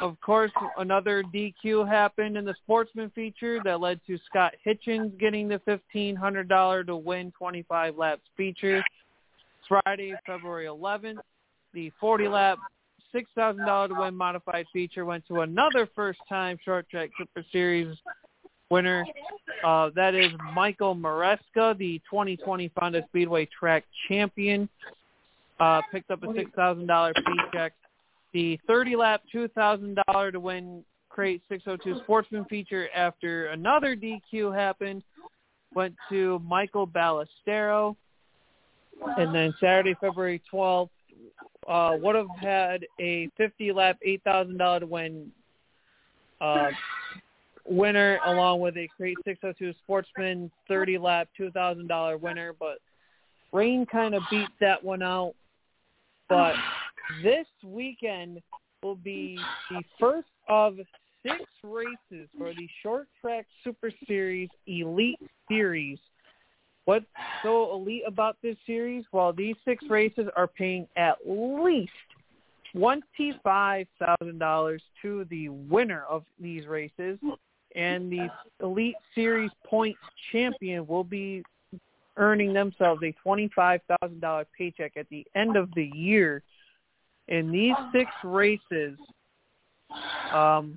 of 0.00 0.20
course, 0.20 0.50
another 0.78 1.22
DQ 1.22 1.88
happened 1.88 2.36
in 2.36 2.44
the 2.44 2.54
sportsman 2.62 3.10
feature 3.14 3.60
that 3.64 3.80
led 3.80 4.00
to 4.06 4.18
Scott 4.26 4.54
Hitchens 4.66 5.18
getting 5.18 5.48
the 5.48 5.60
$1,500 5.66 6.86
to 6.86 6.96
win 6.96 7.32
25 7.36 7.96
laps 7.96 8.22
feature. 8.36 8.82
Friday, 9.68 10.14
February 10.26 10.66
11th, 10.66 11.18
the 11.72 11.90
40 12.00 12.28
lap 12.28 12.58
$6,000 13.14 13.88
to 13.88 13.94
win 13.94 14.14
modified 14.14 14.66
feature 14.72 15.04
went 15.04 15.26
to 15.28 15.40
another 15.40 15.88
first-time 15.94 16.58
short 16.64 16.88
track 16.88 17.10
Super 17.18 17.44
Series 17.52 17.96
winner. 18.70 19.04
Uh, 19.64 19.90
that 19.94 20.14
is 20.14 20.30
Michael 20.54 20.96
Maresca, 20.96 21.76
the 21.76 22.00
2020 22.10 22.70
Fonda 22.78 23.02
Speedway 23.08 23.46
track 23.46 23.84
champion. 24.08 24.68
Uh, 25.60 25.80
picked 25.92 26.10
up 26.10 26.22
a 26.22 26.26
$6,000 26.26 27.12
paycheck. 27.14 27.72
The 28.32 28.58
30-lap 28.68 29.22
$2,000 29.34 30.32
to 30.32 30.40
win 30.40 30.84
Crate 31.08 31.42
602 31.50 32.02
Sportsman 32.04 32.44
feature 32.46 32.88
after 32.94 33.46
another 33.48 33.94
DQ 33.94 34.54
happened 34.54 35.02
went 35.74 35.94
to 36.08 36.38
Michael 36.40 36.86
Ballestero. 36.86 37.96
And 39.18 39.34
then 39.34 39.52
Saturday, 39.60 39.94
February 40.00 40.40
12th, 40.52 40.88
uh, 41.68 41.96
would 42.00 42.14
have 42.14 42.26
had 42.40 42.86
a 43.00 43.28
50 43.36 43.72
lap, 43.72 43.98
eight 44.02 44.22
thousand 44.24 44.58
dollar 44.58 44.80
to 44.80 44.86
win 44.86 45.30
uh, 46.40 46.70
winner, 47.64 48.18
along 48.26 48.60
with 48.60 48.76
a 48.76 48.88
Crate 48.96 49.16
602 49.24 49.72
Sportsman 49.84 50.50
30 50.68 50.98
lap, 50.98 51.28
two 51.36 51.50
thousand 51.52 51.86
dollar 51.86 52.16
winner. 52.16 52.54
But 52.58 52.78
rain 53.52 53.86
kind 53.86 54.14
of 54.14 54.22
beat 54.30 54.48
that 54.60 54.82
one 54.82 55.02
out. 55.02 55.34
But 56.28 56.54
this 57.22 57.46
weekend 57.64 58.40
will 58.82 58.96
be 58.96 59.38
the 59.70 59.82
first 59.98 60.28
of 60.48 60.76
six 61.22 61.42
races 61.62 62.28
for 62.36 62.52
the 62.54 62.68
Short 62.82 63.08
Track 63.20 63.46
Super 63.64 63.92
Series 64.06 64.48
Elite 64.66 65.20
Series 65.48 65.98
What's 66.84 67.06
so 67.44 67.72
elite 67.72 68.02
about 68.06 68.36
this 68.42 68.56
series? 68.66 69.04
Well, 69.12 69.32
these 69.32 69.54
six 69.64 69.84
races 69.88 70.28
are 70.36 70.48
paying 70.48 70.88
at 70.96 71.18
least 71.24 71.92
twenty-five 72.72 73.86
thousand 74.00 74.38
dollars 74.38 74.82
to 75.02 75.24
the 75.30 75.48
winner 75.48 76.04
of 76.08 76.24
these 76.40 76.66
races, 76.66 77.18
and 77.76 78.10
the 78.10 78.28
Elite 78.60 78.96
Series 79.14 79.50
points 79.64 80.00
champion 80.32 80.86
will 80.88 81.04
be 81.04 81.44
earning 82.16 82.52
themselves 82.52 83.00
a 83.04 83.12
twenty-five 83.22 83.80
thousand 83.86 84.20
dollar 84.20 84.46
paycheck 84.58 84.96
at 84.96 85.08
the 85.08 85.24
end 85.36 85.56
of 85.56 85.72
the 85.76 85.88
year. 85.94 86.42
And 87.28 87.52
these 87.52 87.74
six 87.92 88.10
races 88.24 88.98
um, 90.32 90.76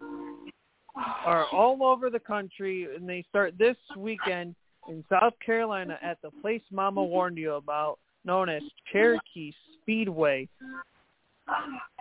are 1.26 1.46
all 1.52 1.84
over 1.84 2.10
the 2.10 2.20
country, 2.20 2.88
and 2.96 3.08
they 3.08 3.26
start 3.30 3.58
this 3.58 3.78
weekend 3.98 4.56
in 4.88 5.04
South 5.10 5.34
Carolina 5.44 5.98
at 6.02 6.22
the 6.22 6.30
place 6.42 6.62
Mama 6.72 7.04
warned 7.04 7.38
you 7.38 7.54
about, 7.54 7.98
known 8.24 8.50
as 8.50 8.62
Cherokee 8.92 9.52
Speedway. 9.82 10.48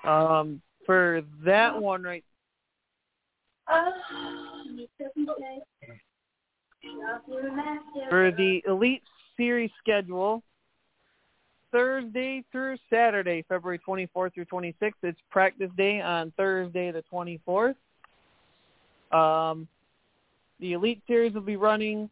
Um, 0.04 0.60
for 0.86 1.22
that 1.44 1.80
one 1.80 2.02
right 2.02 2.24
for 8.10 8.30
the 8.30 8.62
Elite 8.68 9.02
Series 9.36 9.70
schedule, 9.78 10.42
Thursday 11.74 12.44
through 12.52 12.76
Saturday, 12.88 13.44
February 13.48 13.80
24th 13.86 14.34
through 14.34 14.44
26th. 14.44 14.92
It's 15.02 15.18
practice 15.30 15.70
day 15.76 16.00
on 16.00 16.32
Thursday 16.36 16.92
the 16.92 17.02
24th. 17.12 17.74
Um, 19.12 19.66
the 20.60 20.74
Elite 20.74 21.02
Series 21.08 21.34
will 21.34 21.40
be 21.40 21.56
running 21.56 22.08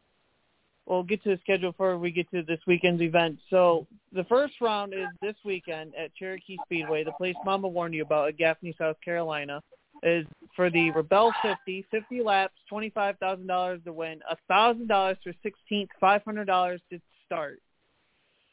we'll 0.86 1.02
get 1.02 1.22
to 1.24 1.30
the 1.30 1.38
schedule 1.42 1.70
before 1.70 1.98
we 1.98 2.10
get 2.10 2.30
to 2.30 2.42
this 2.42 2.58
weekend's 2.66 3.02
event. 3.02 3.38
So 3.50 3.86
the 4.12 4.24
first 4.24 4.54
round 4.60 4.94
is 4.94 5.08
this 5.20 5.36
weekend 5.44 5.94
at 5.94 6.14
Cherokee 6.14 6.58
Speedway, 6.64 7.04
the 7.04 7.12
place 7.12 7.36
Mama 7.44 7.68
warned 7.68 7.94
you 7.94 8.02
about 8.02 8.28
at 8.28 8.36
Gaffney, 8.36 8.74
South 8.78 8.96
Carolina, 9.04 9.62
is 10.02 10.26
for 10.56 10.70
the 10.70 10.90
Rebel 10.90 11.32
50, 11.42 11.86
50 11.90 12.22
laps, 12.22 12.54
$25,000 12.70 13.84
to 13.84 13.92
win, 13.92 14.20
$1,000 14.50 15.16
for 15.22 15.32
16th, 15.44 15.88
$500 16.02 16.78
to 16.90 17.00
start. 17.24 17.60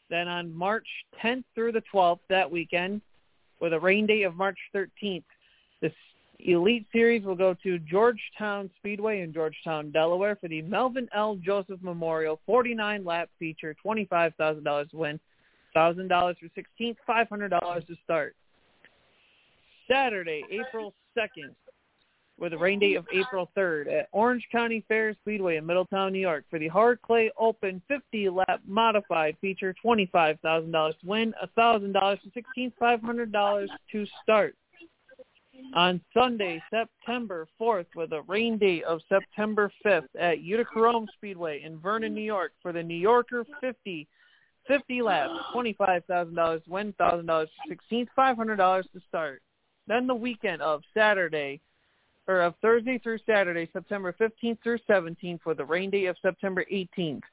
Then 0.10 0.28
on 0.28 0.56
March 0.56 0.88
10th 1.24 1.44
through 1.54 1.74
the 1.74 1.84
12th 1.94 2.20
that 2.30 2.50
weekend, 2.50 3.02
with 3.62 3.74
a 3.74 3.80
rain 3.80 4.06
date 4.06 4.24
of 4.24 4.36
March 4.36 4.58
13th, 4.74 5.24
the 5.82 5.92
Elite 6.40 6.88
Series 6.94 7.26
will 7.26 7.36
go 7.36 7.54
to 7.64 7.80
Georgetown 7.80 8.70
Speedway 8.78 9.22
in 9.22 9.34
Georgetown, 9.34 9.92
Delaware 9.92 10.38
for 10.38 10.48
the 10.48 10.62
Melvin 10.62 11.10
L. 11.14 11.36
Joseph 11.36 11.82
Memorial 11.82 12.40
49-lap 12.48 13.30
feature, 13.38 13.76
$25,000 13.86 14.94
win, 14.94 15.20
$1,000 15.76 16.36
for 16.40 16.62
16th, 16.82 16.96
$500 17.08 17.88
to 17.88 17.96
start. 18.04 18.36
Saturday, 19.90 20.44
April 20.50 20.94
2nd, 21.18 21.54
with 22.40 22.54
a 22.54 22.58
rain 22.58 22.80
date 22.80 22.96
of 22.96 23.06
April 23.14 23.50
3rd 23.58 23.92
at 23.92 24.10
Orange 24.12 24.48
County 24.52 24.84
Fair 24.88 25.14
Speedway 25.22 25.58
in 25.58 25.66
Middletown, 25.66 26.14
New 26.14 26.20
York. 26.20 26.46
For 26.50 26.60
the 26.60 26.68
Hard 26.68 27.02
Clay 27.02 27.32
Open 27.38 27.82
50-lap 27.90 28.62
modified 28.66 29.36
feature, 29.42 29.76
$25,000 29.84 30.72
to 30.72 30.96
win, 31.06 31.34
$1,000 31.58 31.94
for 31.94 32.62
16th, 32.62 32.74
$500 32.82 33.68
to 33.92 34.06
start. 34.24 34.56
On 35.76 36.00
Sunday, 36.14 36.62
September 36.72 37.46
4th, 37.60 37.88
with 37.94 38.14
a 38.14 38.22
rain 38.24 38.58
date 38.58 38.86
of 38.86 39.02
September 39.10 39.72
5th 39.86 40.08
at 40.18 40.40
Utica 40.40 40.80
Rome 40.80 41.08
Speedway 41.18 41.62
in 41.64 41.80
Vernon, 41.80 42.14
New 42.14 42.22
York. 42.22 42.54
For 42.62 42.72
the 42.72 42.82
New 42.82 42.96
Yorker 42.96 43.46
50, 43.60 44.08
50 44.68 45.02
laps, 45.02 45.34
$25,000, 45.54 46.68
win, 46.68 46.94
$1,000 47.00 47.48
16th, 47.70 48.08
$500 48.18 48.84
to 48.84 49.02
start. 49.10 49.42
Then 49.88 50.08
the 50.08 50.16
weekend 50.16 50.62
of 50.62 50.82
Saturday, 50.94 51.60
or 52.30 52.42
of 52.42 52.54
Thursday 52.62 53.00
through 53.00 53.18
Saturday, 53.26 53.68
September 53.74 54.14
15th 54.14 54.60
through 54.62 54.78
17th, 54.88 55.42
for 55.42 55.56
the 55.56 55.66
rain 55.66 55.90
day 55.90 56.06
of 56.06 56.16
September 56.22 56.64
18th. 56.72 57.24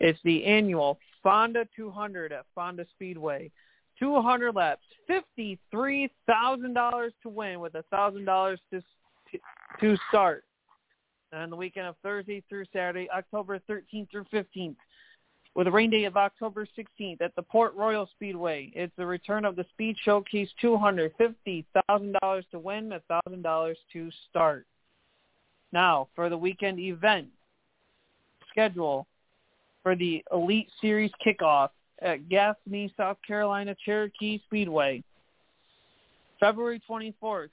It's 0.00 0.18
the 0.24 0.46
annual 0.46 0.98
Fonda 1.22 1.68
200 1.76 2.32
at 2.32 2.46
Fonda 2.54 2.86
Speedway. 2.94 3.50
200 3.98 4.54
laps, 4.54 4.80
$53,000 5.10 7.10
to 7.22 7.28
win 7.28 7.60
with 7.60 7.74
$1,000 7.74 8.56
to 8.72 8.82
to 9.78 9.96
start. 10.08 10.42
And 11.32 11.52
the 11.52 11.56
weekend 11.56 11.86
of 11.86 11.94
Thursday 12.02 12.42
through 12.48 12.64
Saturday, 12.72 13.08
October 13.10 13.60
13th 13.68 14.10
through 14.10 14.24
15th, 14.32 14.76
with 15.54 15.66
a 15.66 15.70
rain 15.70 15.90
day 15.90 16.04
of 16.04 16.16
October 16.16 16.66
16th 16.78 17.20
at 17.20 17.34
the 17.36 17.42
Port 17.42 17.74
Royal 17.74 18.08
Speedway. 18.14 18.70
It's 18.74 18.92
the 18.96 19.06
return 19.06 19.44
of 19.44 19.56
the 19.56 19.66
Speed 19.72 19.96
Showcase 20.02 20.48
200, 20.60 21.12
$50,000 21.18 22.50
to 22.50 22.58
win, 22.58 22.92
$1,000 23.10 23.74
to 23.92 24.10
start. 24.28 24.66
Now, 25.72 26.08
for 26.14 26.28
the 26.28 26.38
weekend 26.38 26.78
event 26.78 27.28
schedule 28.50 29.06
for 29.82 29.96
the 29.96 30.22
Elite 30.32 30.68
Series 30.80 31.10
kickoff, 31.24 31.70
at 32.02 32.28
Gaffney, 32.28 32.92
South 32.96 33.18
Carolina 33.26 33.76
Cherokee 33.84 34.40
Speedway. 34.46 35.02
February 36.38 36.80
24th 36.88 37.50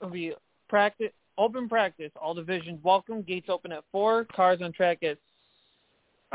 will 0.00 0.10
be 0.10 0.32
practice 0.68 1.12
open 1.38 1.68
practice. 1.68 2.10
All 2.20 2.34
divisions 2.34 2.80
welcome. 2.82 3.22
Gates 3.22 3.48
open 3.50 3.72
at 3.72 3.84
4. 3.92 4.24
Cars 4.34 4.60
on 4.62 4.72
track 4.72 5.02
at, 5.02 5.18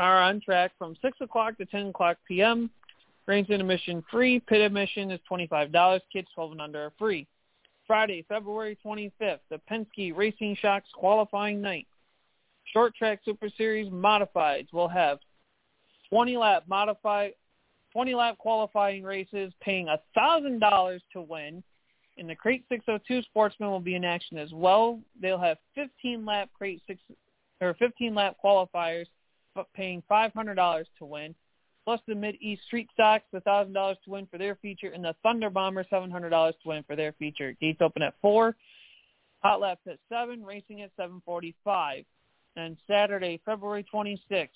are 0.02 0.22
on 0.22 0.40
track 0.40 0.72
from 0.78 0.96
6 1.00 1.18
o'clock 1.20 1.56
to 1.58 1.64
10 1.64 1.88
o'clock 1.88 2.16
p.m. 2.26 2.70
Range 3.26 3.48
admission 3.50 4.02
free. 4.10 4.40
Pit 4.40 4.60
admission 4.60 5.10
is 5.10 5.20
$25. 5.30 6.00
Kids 6.12 6.28
12 6.34 6.52
and 6.52 6.60
under 6.60 6.86
are 6.86 6.92
free. 6.98 7.26
Friday, 7.86 8.24
February 8.28 8.76
25th, 8.84 9.40
the 9.50 9.60
Penske 9.70 10.16
Racing 10.16 10.56
Shocks 10.60 10.88
qualifying 10.94 11.60
night. 11.60 11.86
Short 12.72 12.94
Track 12.94 13.20
Super 13.24 13.48
Series 13.56 13.90
Modifieds 13.92 14.72
will 14.72 14.88
have 14.88 15.18
20 16.10 16.36
lap 16.36 16.64
modified 16.68 17.32
20 17.92 18.14
lap 18.14 18.38
qualifying 18.38 19.02
races 19.02 19.52
paying 19.60 19.88
$1,000 20.16 21.00
to 21.12 21.20
win. 21.20 21.62
And 22.18 22.28
the 22.28 22.34
Crate 22.34 22.64
602 22.68 23.22
Sportsman 23.22 23.70
will 23.70 23.80
be 23.80 23.94
in 23.94 24.04
action 24.04 24.38
as 24.38 24.50
well. 24.52 25.00
They'll 25.20 25.38
have 25.38 25.58
15 25.74 26.24
lap 26.24 26.48
Crate 26.56 26.82
6 26.86 27.00
or 27.60 27.74
15 27.74 28.14
lap 28.14 28.36
qualifiers 28.42 29.06
paying 29.74 30.02
$500 30.10 30.84
to 30.98 31.04
win. 31.04 31.34
Plus 31.84 32.00
the 32.06 32.14
Mid 32.14 32.36
East 32.40 32.62
Street 32.64 32.88
Stocks, 32.92 33.24
$1,000 33.34 33.72
to 34.04 34.10
win 34.10 34.26
for 34.30 34.38
their 34.38 34.54
feature, 34.56 34.92
and 34.94 35.04
the 35.04 35.16
Thunder 35.22 35.50
Bomber, 35.50 35.84
$700 35.84 36.30
to 36.30 36.56
win 36.64 36.84
for 36.84 36.94
their 36.94 37.12
feature. 37.12 37.56
Gates 37.60 37.80
open 37.80 38.02
at 38.02 38.14
4, 38.22 38.54
hot 39.40 39.60
laps 39.60 39.80
at 39.88 39.98
7, 40.08 40.44
racing 40.44 40.82
at 40.82 40.90
745. 40.96 42.04
And 42.54 42.76
Saturday, 42.86 43.40
February 43.44 43.84
26th, 43.92 44.48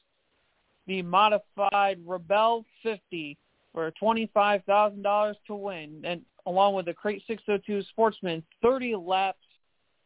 the 0.86 1.02
modified 1.02 1.98
Rebel 2.06 2.64
50 2.82 3.36
for 3.72 3.92
$25,000 4.00 5.34
to 5.48 5.54
win, 5.54 6.02
and 6.04 6.22
along 6.46 6.74
with 6.74 6.86
the 6.86 6.94
Crate 6.94 7.22
602 7.26 7.82
Sportsman, 7.90 8.42
30 8.62 8.94
laps 8.96 9.38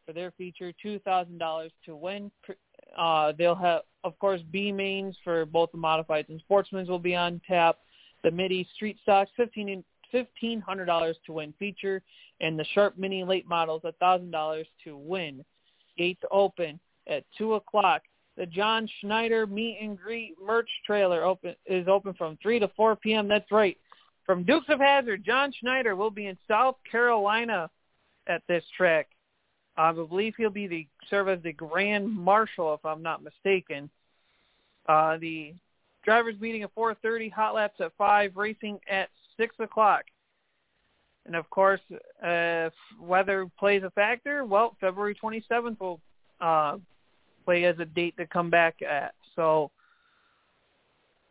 for 0.05 0.13
their 0.13 0.31
feature, 0.31 0.73
$2,000 0.83 1.69
to 1.85 1.95
win. 1.95 2.31
Uh, 2.97 3.33
they'll 3.37 3.55
have, 3.55 3.81
of 4.03 4.17
course, 4.19 4.41
B 4.51 4.71
mains 4.71 5.15
for 5.23 5.45
both 5.45 5.71
the 5.71 5.77
modifieds 5.77 6.29
and 6.29 6.39
sportsmen 6.39 6.87
will 6.87 6.99
be 6.99 7.15
on 7.15 7.41
tap. 7.47 7.77
The 8.23 8.31
Midi 8.31 8.67
Street 8.75 8.97
Stocks, 9.01 9.31
fifteen 9.35 9.83
fifteen 10.11 10.59
hundred 10.59 10.85
dollars 10.85 11.17
to 11.25 11.33
win 11.33 11.53
feature, 11.57 12.01
and 12.39 12.59
the 12.59 12.65
Sharp 12.73 12.97
Mini 12.97 13.23
late 13.23 13.47
models, 13.47 13.81
a 13.85 13.93
thousand 13.93 14.31
dollars 14.31 14.67
to 14.83 14.97
win. 14.97 15.43
Gates 15.97 16.21
open 16.31 16.79
at 17.07 17.23
two 17.37 17.55
o'clock. 17.55 18.03
The 18.37 18.45
John 18.45 18.87
Schneider 18.99 19.45
meet 19.47 19.79
and 19.81 19.97
greet 19.97 20.35
merch 20.43 20.69
trailer 20.85 21.23
open 21.23 21.55
is 21.65 21.87
open 21.87 22.13
from 22.13 22.37
three 22.41 22.59
to 22.59 22.67
four 22.69 22.95
p.m. 22.95 23.27
That's 23.27 23.51
right. 23.51 23.77
From 24.25 24.43
Dukes 24.43 24.67
of 24.69 24.79
Hazzard, 24.79 25.23
John 25.25 25.51
Schneider 25.59 25.95
will 25.95 26.11
be 26.11 26.27
in 26.27 26.37
South 26.47 26.75
Carolina 26.89 27.69
at 28.27 28.43
this 28.47 28.63
track. 28.77 29.07
I 29.77 29.91
believe 29.91 30.35
he'll 30.37 30.49
be 30.49 30.67
the 30.67 30.87
serve 31.09 31.29
as 31.29 31.41
the 31.43 31.53
grand 31.53 32.09
marshal, 32.09 32.73
if 32.73 32.85
I'm 32.85 33.01
not 33.01 33.23
mistaken. 33.23 33.89
Uh, 34.87 35.17
the 35.17 35.53
drivers 36.03 36.39
meeting 36.39 36.63
at 36.63 36.75
4:30, 36.75 37.31
hot 37.31 37.53
laps 37.53 37.79
at 37.79 37.93
five, 37.97 38.35
racing 38.35 38.79
at 38.89 39.09
six 39.37 39.55
o'clock. 39.59 40.05
And 41.25 41.35
of 41.35 41.49
course, 41.49 41.81
uh, 42.23 42.69
weather 42.99 43.49
plays 43.59 43.83
a 43.83 43.91
factor, 43.91 44.43
well, 44.43 44.75
February 44.81 45.15
27th 45.15 45.79
will 45.79 45.99
uh, 46.39 46.77
play 47.45 47.65
as 47.65 47.77
a 47.79 47.85
date 47.85 48.17
to 48.17 48.25
come 48.25 48.49
back 48.49 48.81
at. 48.81 49.13
So, 49.35 49.69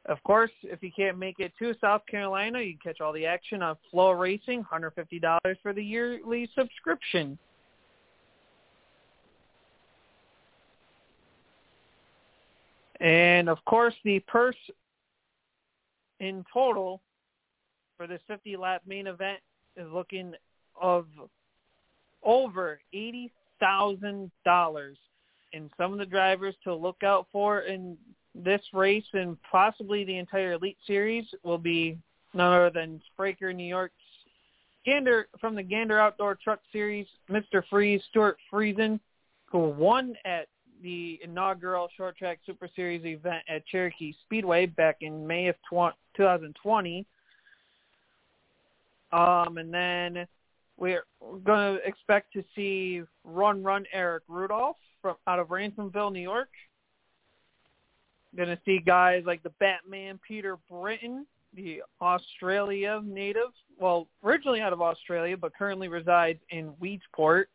of 0.06 0.22
course, 0.22 0.52
if 0.62 0.82
you 0.82 0.90
can't 0.94 1.18
make 1.18 1.40
it 1.40 1.52
to 1.58 1.74
South 1.80 2.06
Carolina, 2.06 2.60
you 2.60 2.76
can 2.78 2.92
catch 2.92 3.00
all 3.00 3.12
the 3.12 3.26
action 3.26 3.62
on 3.62 3.76
FloRacing, 3.92 4.64
$150 4.66 5.56
for 5.62 5.72
the 5.72 5.84
yearly 5.84 6.48
subscription. 6.54 7.36
And 13.01 13.48
of 13.48 13.64
course, 13.64 13.94
the 14.05 14.20
purse 14.20 14.56
in 16.20 16.44
total 16.52 17.01
for 17.97 18.06
this 18.06 18.20
50 18.28 18.56
lap 18.56 18.82
main 18.86 19.06
event 19.06 19.40
is 19.77 19.86
looking 19.90 20.35
of 20.81 21.06
over 22.22 22.81
eighty 22.93 23.32
thousand 23.59 24.31
dollars. 24.44 24.97
And 25.52 25.70
some 25.77 25.93
of 25.93 25.98
the 25.98 26.06
drivers 26.06 26.55
to 26.64 26.74
look 26.74 27.02
out 27.02 27.27
for 27.32 27.60
in 27.60 27.97
this 28.35 28.60
race 28.72 29.05
and 29.12 29.36
possibly 29.51 30.05
the 30.05 30.16
entire 30.16 30.52
Elite 30.52 30.78
Series 30.86 31.24
will 31.43 31.59
be 31.59 31.98
none 32.35 32.52
other 32.52 32.70
than 32.70 33.01
Spraker 33.18 33.55
New 33.55 33.64
York's 33.64 33.94
Gander 34.86 35.28
from 35.40 35.55
the 35.55 35.62
Gander 35.62 35.98
Outdoor 35.98 36.36
Truck 36.36 36.60
Series, 36.72 37.06
Mr. 37.28 37.62
Freeze, 37.68 38.01
Stewart 38.10 38.39
Friesen, 38.51 38.98
who 39.47 39.68
won 39.68 40.14
at 40.24 40.47
the 40.82 41.20
inaugural 41.23 41.89
Short 41.97 42.16
Track 42.16 42.40
Super 42.47 42.69
Series 42.74 43.05
event 43.05 43.43
at 43.48 43.66
Cherokee 43.66 44.15
Speedway 44.24 44.66
back 44.66 44.98
in 45.01 45.27
May 45.27 45.48
of 45.48 45.57
2020. 45.70 47.07
Um, 49.12 49.59
and 49.59 49.73
then 49.74 50.27
we're 50.77 51.05
going 51.20 51.77
to 51.77 51.78
expect 51.85 52.32
to 52.32 52.44
see 52.55 53.02
Run 53.24 53.62
Run 53.62 53.85
Erick 53.93 54.23
Rudolph 54.28 54.77
from 55.02 55.16
out 55.27 55.39
of 55.39 55.48
Ransomville, 55.48 56.12
New 56.12 56.20
York. 56.20 56.48
Going 58.36 58.48
to 58.48 58.59
see 58.65 58.78
guys 58.78 59.24
like 59.27 59.43
the 59.43 59.51
Batman 59.59 60.20
Peter 60.27 60.57
Britten, 60.70 61.27
the 61.55 61.82
Australia 62.01 63.02
native, 63.05 63.51
well, 63.81 64.07
originally 64.23 64.61
out 64.61 64.73
of 64.73 64.81
Australia, 64.81 65.36
but 65.36 65.52
currently 65.57 65.89
resides 65.89 66.39
in 66.51 66.73
Weedsport. 66.81 67.47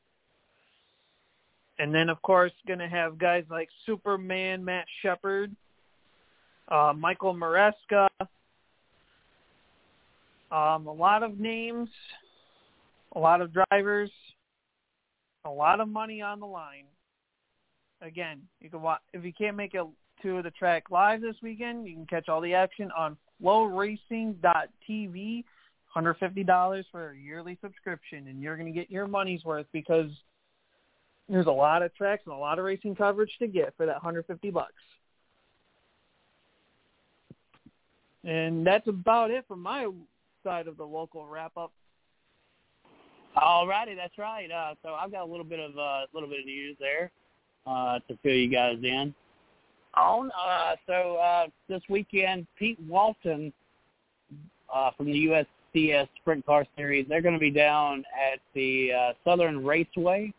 And 1.77 1.93
then, 1.93 2.09
of 2.09 2.21
course, 2.21 2.53
going 2.67 2.79
to 2.79 2.87
have 2.87 3.17
guys 3.17 3.43
like 3.49 3.67
Superman, 3.85 4.63
Matt 4.63 4.85
Shepard, 5.01 5.53
uh, 6.69 6.93
Michael 6.95 7.35
Maresca, 7.35 8.07
um, 10.51 10.87
a 10.87 10.93
lot 10.93 11.23
of 11.23 11.39
names, 11.39 11.89
a 13.13 13.19
lot 13.19 13.41
of 13.41 13.51
drivers, 13.53 14.09
a 15.43 15.49
lot 15.49 15.81
of 15.81 15.89
money 15.89 16.21
on 16.21 16.39
the 16.39 16.45
line. 16.45 16.85
Again, 18.01 18.41
you 18.61 18.69
can 18.69 18.81
watch 18.81 19.01
if 19.13 19.23
you 19.23 19.33
can't 19.33 19.57
make 19.57 19.73
it 19.73 19.85
to 20.21 20.41
the 20.41 20.51
track 20.51 20.91
live 20.91 21.21
this 21.21 21.35
weekend. 21.41 21.87
You 21.87 21.95
can 21.95 22.05
catch 22.05 22.29
all 22.29 22.41
the 22.41 22.53
action 22.53 22.91
on 22.97 23.17
FloRacing.tv. 23.43 25.43
$150 25.95 26.83
for 26.91 27.11
a 27.11 27.17
yearly 27.17 27.57
subscription, 27.61 28.27
and 28.27 28.41
you're 28.41 28.57
going 28.57 28.71
to 28.71 28.77
get 28.77 28.91
your 28.91 29.07
money's 29.07 29.45
worth 29.45 29.65
because 29.71 30.11
there's 31.29 31.47
a 31.47 31.51
lot 31.51 31.81
of 31.81 31.93
tracks 31.95 32.23
and 32.25 32.35
a 32.35 32.37
lot 32.37 32.59
of 32.59 32.65
racing 32.65 32.95
coverage 32.95 33.31
to 33.39 33.47
get 33.47 33.73
for 33.77 33.85
that 33.85 33.95
150 33.95 34.51
bucks. 34.51 34.73
And 38.23 38.65
that's 38.65 38.87
about 38.87 39.31
it 39.31 39.45
from 39.47 39.61
my 39.61 39.87
side 40.43 40.67
of 40.67 40.77
the 40.77 40.83
local 40.83 41.27
wrap 41.27 41.55
up. 41.57 41.71
All 43.35 43.67
righty, 43.67 43.95
that's 43.95 44.17
right. 44.17 44.49
Uh, 44.49 44.75
so 44.81 44.93
I've 44.93 45.11
got 45.11 45.23
a 45.23 45.29
little 45.29 45.45
bit 45.45 45.59
of 45.59 45.75
a 45.75 45.81
uh, 45.81 46.05
little 46.13 46.29
bit 46.29 46.39
of 46.39 46.45
news 46.45 46.77
there 46.79 47.11
uh, 47.67 47.99
to 48.07 48.17
fill 48.23 48.33
you 48.33 48.49
guys 48.49 48.77
in. 48.81 49.13
On 49.95 50.31
uh, 50.31 50.75
so 50.87 51.17
uh, 51.17 51.47
this 51.67 51.81
weekend, 51.89 52.47
Pete 52.57 52.79
Walton 52.87 53.51
uh, 54.73 54.91
from 54.97 55.07
the 55.07 55.45
USCS 55.75 56.07
Sprint 56.21 56.45
Car 56.45 56.65
Series, 56.77 57.05
they're 57.07 57.21
going 57.21 57.33
to 57.33 57.39
be 57.39 57.51
down 57.51 58.03
at 58.15 58.39
the 58.53 58.91
uh, 58.91 59.13
Southern 59.23 59.65
Raceway 59.65 60.33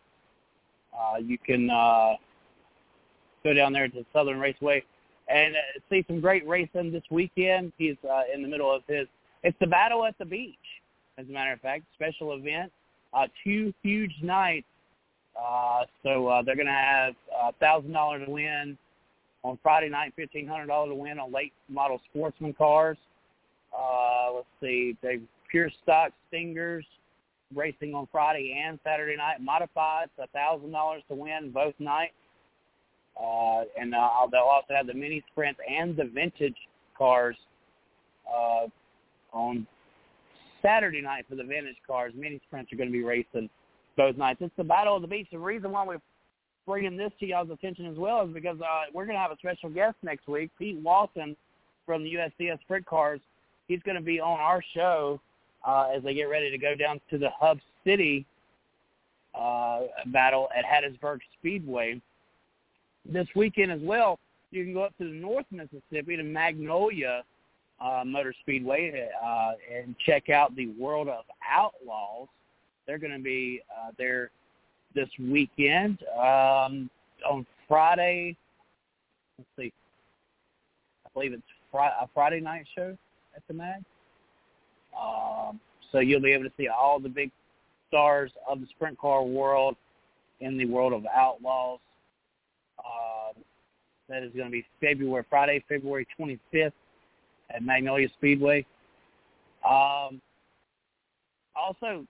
uh, 0.99 1.19
you 1.19 1.39
can 1.39 1.71
uh, 1.71 2.15
go 3.45 3.53
down 3.53 3.73
there 3.73 3.89
to 3.89 4.05
Southern 4.13 4.39
Raceway 4.39 4.83
and 5.29 5.55
uh, 5.55 5.59
see 5.91 6.05
some 6.07 6.21
great 6.21 6.47
racing 6.47 6.93
this 6.93 7.03
weekend. 7.11 7.73
He's 7.79 7.97
uh, 8.09 8.23
in 8.33 8.43
the 8.43 8.49
middle 8.49 8.75
of 8.75 8.83
his. 8.89 9.07
It's 9.43 9.57
the 9.61 9.67
Battle 9.67 10.05
at 10.05 10.17
the 10.19 10.25
Beach, 10.25 10.55
as 11.19 11.27
a 11.29 11.33
matter 11.33 11.53
of 11.53 11.61
fact, 11.61 11.85
special 11.95 12.33
event. 12.35 12.73
Uh, 13.13 13.27
two 13.45 13.73
huge 13.83 14.15
nights. 14.23 14.67
Uh, 15.41 15.85
so 16.03 16.29
uh, 16.29 16.43
they're 16.43 16.57
going 16.57 16.67
to 16.67 16.73
have 16.73 17.15
a 17.43 17.53
thousand 17.61 17.93
dollar 17.93 18.25
to 18.25 18.31
win 18.31 18.79
on 19.43 19.59
Friday 19.63 19.89
night, 19.89 20.13
fifteen 20.17 20.47
hundred 20.47 20.67
dollar 20.67 20.89
to 20.89 20.95
win 20.95 21.19
on 21.19 21.33
late 21.33 21.53
model 21.69 22.01
sportsman 22.11 22.55
cars. 22.55 22.97
Uh, 23.77 24.33
let's 24.35 24.47
see, 24.61 24.97
they 25.03 25.21
pure 25.51 25.71
stock 25.83 26.13
Stingers 26.29 26.87
racing 27.55 27.95
on 27.95 28.09
Friday 28.11 28.61
and 28.65 28.79
Saturday 28.85 29.17
night. 29.17 29.41
Modified, 29.41 30.09
a 30.19 30.27
thousand 30.29 30.73
dollars 30.73 31.03
to 31.09 31.15
win 31.15 31.51
both 31.53 31.75
nights. 31.79 32.15
Uh, 33.19 33.63
and 33.81 33.95
uh, 33.95 34.09
they'll 34.31 34.43
also 34.43 34.75
have 34.75 34.87
the 34.87 34.95
mini 34.95 35.25
sprint 35.33 35.57
and 35.69 35.97
the 35.97 36.05
vintage 36.05 36.57
cars 36.99 37.37
uh, 38.29 38.67
on 39.33 39.67
Saturday 40.61 41.01
night 41.01 41.25
for 41.29 41.37
the 41.37 41.45
vintage 41.45 41.77
cars. 41.87 42.13
Mini 42.17 42.41
sprints 42.47 42.73
are 42.73 42.77
going 42.77 42.89
to 42.89 42.93
be 42.93 43.03
racing 43.03 43.49
both 43.97 44.17
nights. 44.17 44.41
It's 44.43 44.53
the 44.57 44.65
Battle 44.65 44.97
of 44.97 45.03
the 45.03 45.09
Beach. 45.09 45.29
The 45.33 45.39
reason 45.39 45.73
why 45.73 45.87
we're 45.87 46.01
bringing 46.67 46.97
this 46.97 47.13
to 47.21 47.27
y'all's 47.27 47.51
attention 47.51 47.87
as 47.87 47.97
well 47.97 48.27
is 48.27 48.35
because 48.35 48.61
uh, 48.61 48.83
we're 48.93 49.07
going 49.07 49.17
to 49.17 49.23
have 49.23 49.31
a 49.31 49.37
special 49.37 49.71
guest 49.71 49.97
next 50.03 50.29
week, 50.29 50.51
Pete 50.59 50.79
Walton 50.79 51.37
from 51.87 52.03
the 52.03 52.15
USCS 52.15 52.61
Sprint 52.63 52.85
Cars. 52.85 53.21
He's 53.69 53.81
going 53.85 53.97
to 53.97 54.03
be 54.03 54.21
on 54.21 54.41
our 54.41 54.63
show 54.75 55.21
uh, 55.67 55.89
as 55.95 56.03
they 56.03 56.15
get 56.15 56.25
ready 56.25 56.51
to 56.51 56.59
go 56.59 56.75
down 56.75 57.01
to 57.11 57.19
the 57.19 57.31
hub 57.39 57.59
city 57.85 58.25
uh, 59.39 59.81
battle 60.07 60.49
at 60.57 60.65
Hattiesburg 60.65 61.19
Speedway 61.39 62.01
this 63.05 63.27
weekend 63.35 63.73
as 63.73 63.81
well. 63.83 64.19
You 64.51 64.65
can 64.65 64.73
go 64.73 64.83
up 64.83 64.97
to 64.99 65.05
the 65.05 65.15
North 65.15 65.47
Mississippi 65.51 66.17
to 66.17 66.23
Magnolia 66.23 67.23
uh, 67.81 68.03
Motor 68.07 68.35
Speedway 68.41 69.09
uh, 69.23 69.51
and 69.75 69.95
check 70.05 70.31
out 70.31 70.55
the 70.57 70.69
World 70.79 71.09
of 71.09 71.25
Outlaws. 71.49 72.29
They're 72.87 72.99
going 72.99 73.13
to 73.13 73.23
be 73.23 73.61
uh, 73.71 73.91
there 73.99 74.31
this 74.95 75.09
weekend 75.21 75.99
um, 76.15 76.89
on 77.29 77.45
Friday. 77.69 78.37
Let's 79.37 79.51
see. 79.59 79.73
I 81.05 81.09
believe 81.13 81.33
it's 81.33 81.43
fr- 81.71 81.79
a 81.79 82.09
Friday 82.15 82.41
night 82.41 82.67
show 82.75 82.97
at 83.35 83.43
the 83.49 83.55
Mag. 83.55 83.83
Um, 85.01 85.61
so 85.93 86.01
you'll 86.01 86.21
be 86.21 86.33
able 86.33 86.45
to 86.45 86.53
see 86.57 86.69
all 86.69 86.99
the 86.99 87.09
big 87.09 87.31
stars 87.89 88.31
of 88.49 88.61
the 88.61 88.67
sprint 88.75 88.99
car 88.99 89.23
world 89.23 89.77
in 90.41 90.59
the 90.59 90.67
world 90.67 90.93
of 90.93 91.05
outlaws. 91.15 91.79
Um, 92.79 93.43
that 94.09 94.23
is 94.23 94.33
going 94.33 94.47
to 94.47 94.51
be 94.51 94.65
February 94.81 95.25
Friday, 95.29 95.65
February 95.69 96.07
25th 96.19 96.73
at 97.55 97.63
Magnolia 97.63 98.09
Speedway. 98.17 98.67
Um, 99.69 100.21
also, 101.55 102.07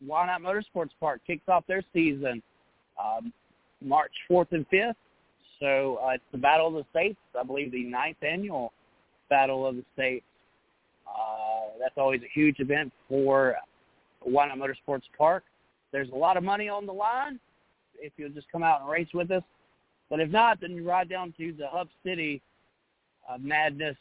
Not 0.00 0.40
Motorsports 0.40 0.90
Park 1.00 1.20
kicks 1.26 1.48
off 1.48 1.64
their 1.66 1.82
season 1.92 2.42
um, 2.98 3.32
March 3.82 4.12
4th 4.30 4.52
and 4.52 4.66
5th. 4.70 4.94
So 5.60 5.98
uh, 6.04 6.10
it's 6.10 6.24
the 6.32 6.38
Battle 6.38 6.68
of 6.68 6.74
the 6.74 6.84
States, 6.90 7.18
I 7.38 7.42
believe 7.42 7.72
the 7.72 7.84
ninth 7.84 8.22
annual 8.22 8.72
Battle 9.28 9.66
of 9.66 9.76
the 9.76 9.84
States. 9.94 10.24
Uh, 11.08 11.70
that's 11.80 11.96
always 11.96 12.22
a 12.22 12.28
huge 12.32 12.60
event 12.60 12.92
for 13.08 13.56
Why 14.20 14.48
Not 14.48 14.58
Motorsports 14.58 15.02
Park. 15.16 15.44
There's 15.92 16.10
a 16.10 16.16
lot 16.16 16.36
of 16.36 16.44
money 16.44 16.68
on 16.68 16.86
the 16.86 16.92
line 16.92 17.40
if 18.00 18.12
you'll 18.16 18.30
just 18.30 18.50
come 18.50 18.62
out 18.62 18.82
and 18.82 18.90
race 18.90 19.08
with 19.14 19.30
us. 19.30 19.42
But 20.10 20.20
if 20.20 20.30
not, 20.30 20.60
then 20.60 20.72
you 20.72 20.88
ride 20.88 21.08
down 21.08 21.34
to 21.38 21.52
the 21.52 21.68
Hub 21.68 21.88
City 22.04 22.40
uh, 23.28 23.38
Madness 23.38 23.96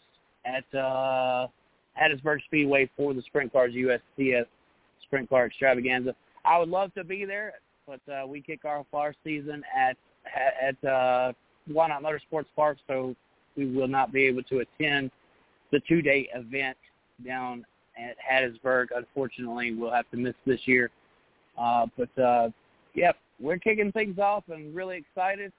at 0.45 0.63
uh, 0.77 1.47
Hattiesburg 1.99 2.43
Speedway 2.45 2.89
for 2.95 3.13
the 3.13 3.21
Sprint 3.23 3.51
Cars 3.51 3.73
USCS 3.73 4.45
Sprint 5.03 5.29
Car 5.29 5.45
Extravaganza. 5.45 6.15
I 6.45 6.57
would 6.59 6.69
love 6.69 6.93
to 6.93 7.03
be 7.03 7.25
there, 7.25 7.53
but 7.85 7.99
uh, 8.11 8.25
we 8.25 8.41
kick 8.41 8.65
off 8.65 8.85
our 8.93 9.13
season 9.23 9.63
at 9.75 9.97
at 10.61 10.83
uh, 10.87 11.31
Why 11.67 11.87
Not 11.87 12.03
Motorsports 12.03 12.47
Park, 12.55 12.77
so 12.87 13.15
we 13.55 13.65
will 13.65 13.87
not 13.87 14.11
be 14.11 14.25
able 14.25 14.43
to 14.43 14.59
attend 14.59 15.09
the 15.71 15.79
two-day 15.87 16.29
event 16.33 16.77
down 17.25 17.65
at 17.97 18.15
Hattiesburg. 18.19 18.87
Unfortunately, 18.95 19.73
we'll 19.73 19.91
have 19.91 20.09
to 20.11 20.17
miss 20.17 20.35
this 20.45 20.61
year. 20.65 20.89
Uh, 21.57 21.87
but 21.97 22.21
uh, 22.21 22.49
yep, 22.93 23.17
we're 23.39 23.57
kicking 23.57 23.91
things 23.91 24.19
off 24.19 24.43
and 24.49 24.75
really 24.75 24.97
excited. 24.97 25.51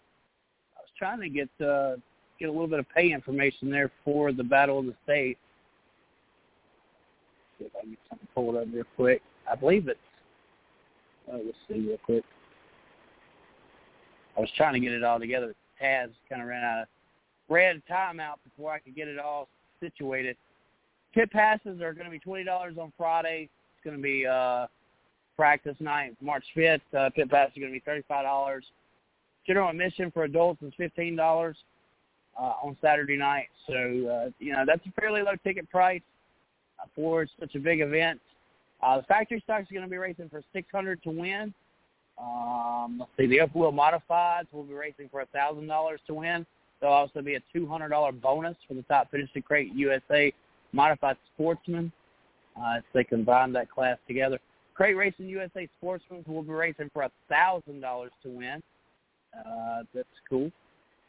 I 0.76 0.80
was 0.80 0.90
trying 0.98 1.20
to 1.20 1.28
get 1.28 1.48
uh, 1.64 1.96
get 2.38 2.48
a 2.48 2.52
little 2.52 2.68
bit 2.68 2.78
of 2.78 2.86
pay 2.94 3.12
information 3.12 3.70
there 3.70 3.90
for 4.04 4.32
the 4.32 4.44
Battle 4.44 4.78
of 4.78 4.86
the 4.86 4.94
States. 5.04 5.40
See 7.58 7.64
if 7.64 7.72
I 7.76 7.80
can 7.80 7.90
get 7.90 7.98
something 8.08 8.28
pulled 8.34 8.56
up 8.56 8.66
real 8.72 8.84
quick. 8.96 9.22
I 9.50 9.54
believe 9.56 9.88
it's. 9.88 9.98
Uh, 11.30 11.38
let's 11.44 11.58
see 11.68 11.80
real 11.80 11.98
quick. 12.04 12.24
I 14.36 14.40
was 14.40 14.50
trying 14.56 14.74
to 14.74 14.80
get 14.80 14.92
it 14.92 15.02
all 15.02 15.18
together. 15.18 15.54
Taz 15.82 16.10
kind 16.28 16.40
of 16.40 16.48
ran 16.48 16.62
out 16.62 16.82
of 16.82 16.88
ran 17.48 17.82
timeout 17.90 18.36
before 18.44 18.72
I 18.72 18.78
could 18.78 18.94
get 18.94 19.08
it 19.08 19.18
all 19.18 19.48
situated. 19.80 20.36
Pit 21.14 21.30
passes 21.30 21.80
are 21.80 21.92
going 21.92 22.04
to 22.04 22.10
be 22.10 22.18
twenty 22.18 22.44
dollars 22.44 22.76
on 22.80 22.92
Friday. 22.96 23.48
It's 23.74 23.84
going 23.84 23.96
to 23.96 24.02
be 24.02 24.26
uh, 24.26 24.66
practice 25.36 25.76
night, 25.80 26.16
March 26.20 26.44
fifth. 26.54 26.82
Uh, 26.96 27.10
pit 27.14 27.30
passes 27.30 27.56
are 27.56 27.60
going 27.60 27.72
to 27.72 27.78
be 27.78 27.82
thirty 27.84 28.04
five 28.06 28.24
dollars. 28.24 28.64
General 29.46 29.70
admission 29.70 30.10
for 30.10 30.24
adults 30.24 30.62
is 30.62 30.72
fifteen 30.76 31.16
dollars 31.16 31.56
uh, 32.38 32.54
on 32.62 32.76
Saturday 32.82 33.16
night. 33.16 33.48
So 33.66 33.74
uh, 33.74 34.30
you 34.38 34.52
know 34.52 34.64
that's 34.66 34.84
a 34.86 35.00
fairly 35.00 35.22
low 35.22 35.34
ticket 35.42 35.70
price 35.70 36.02
uh, 36.80 36.86
for 36.94 37.26
such 37.40 37.54
a 37.54 37.58
big 37.58 37.80
event. 37.80 38.20
Uh, 38.82 38.98
the 38.98 39.02
factory 39.04 39.40
stock 39.40 39.62
is 39.62 39.68
going 39.72 39.82
to 39.82 39.90
be 39.90 39.96
racing 39.96 40.28
for 40.28 40.42
six 40.52 40.68
hundred 40.70 41.02
to 41.02 41.10
win. 41.10 41.54
Um, 42.20 42.98
let's 42.98 43.10
see, 43.16 43.26
the 43.26 43.38
upwheel 43.38 43.72
modifieds 43.72 44.52
will 44.52 44.64
be 44.64 44.74
racing 44.74 45.08
for 45.10 45.24
thousand 45.26 45.66
dollars 45.68 46.00
to 46.06 46.14
win. 46.14 46.44
There'll 46.80 46.94
also 46.94 47.22
be 47.22 47.36
a 47.36 47.40
two 47.52 47.66
hundred 47.66 47.88
dollar 47.88 48.12
bonus 48.12 48.56
for 48.66 48.74
the 48.74 48.82
top 48.82 49.10
finishing 49.10 49.42
crate 49.42 49.72
USA 49.74 50.32
modified 50.72 51.16
sportsman. 51.34 51.92
Uh, 52.58 52.78
if 52.78 52.84
they 52.92 53.04
combine 53.04 53.52
that 53.52 53.70
class 53.70 53.98
together. 54.08 54.38
Crate 54.74 54.96
Racing 54.96 55.28
USA 55.28 55.68
Sportsmen 55.78 56.24
will 56.26 56.42
be 56.42 56.50
racing 56.50 56.90
for 56.92 57.02
a 57.02 57.10
thousand 57.28 57.80
dollars 57.80 58.10
to 58.22 58.30
win. 58.30 58.62
Uh, 59.36 59.82
that's 59.94 60.08
cool. 60.28 60.50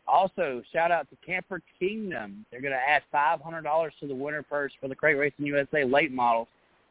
Also, 0.07 0.61
shout 0.73 0.91
out 0.91 1.07
to 1.09 1.15
Camper 1.25 1.61
Kingdom. 1.79 2.45
They're 2.51 2.61
going 2.61 2.73
to 2.73 2.79
add 2.79 3.03
five 3.11 3.41
hundred 3.41 3.63
dollars 3.63 3.93
to 3.99 4.07
the 4.07 4.13
winner 4.15 4.43
purse 4.43 4.71
for 4.79 4.87
the 4.87 4.95
Crate 4.95 5.17
Racing 5.17 5.45
USA 5.45 5.83
late 5.83 6.11
models. 6.11 6.47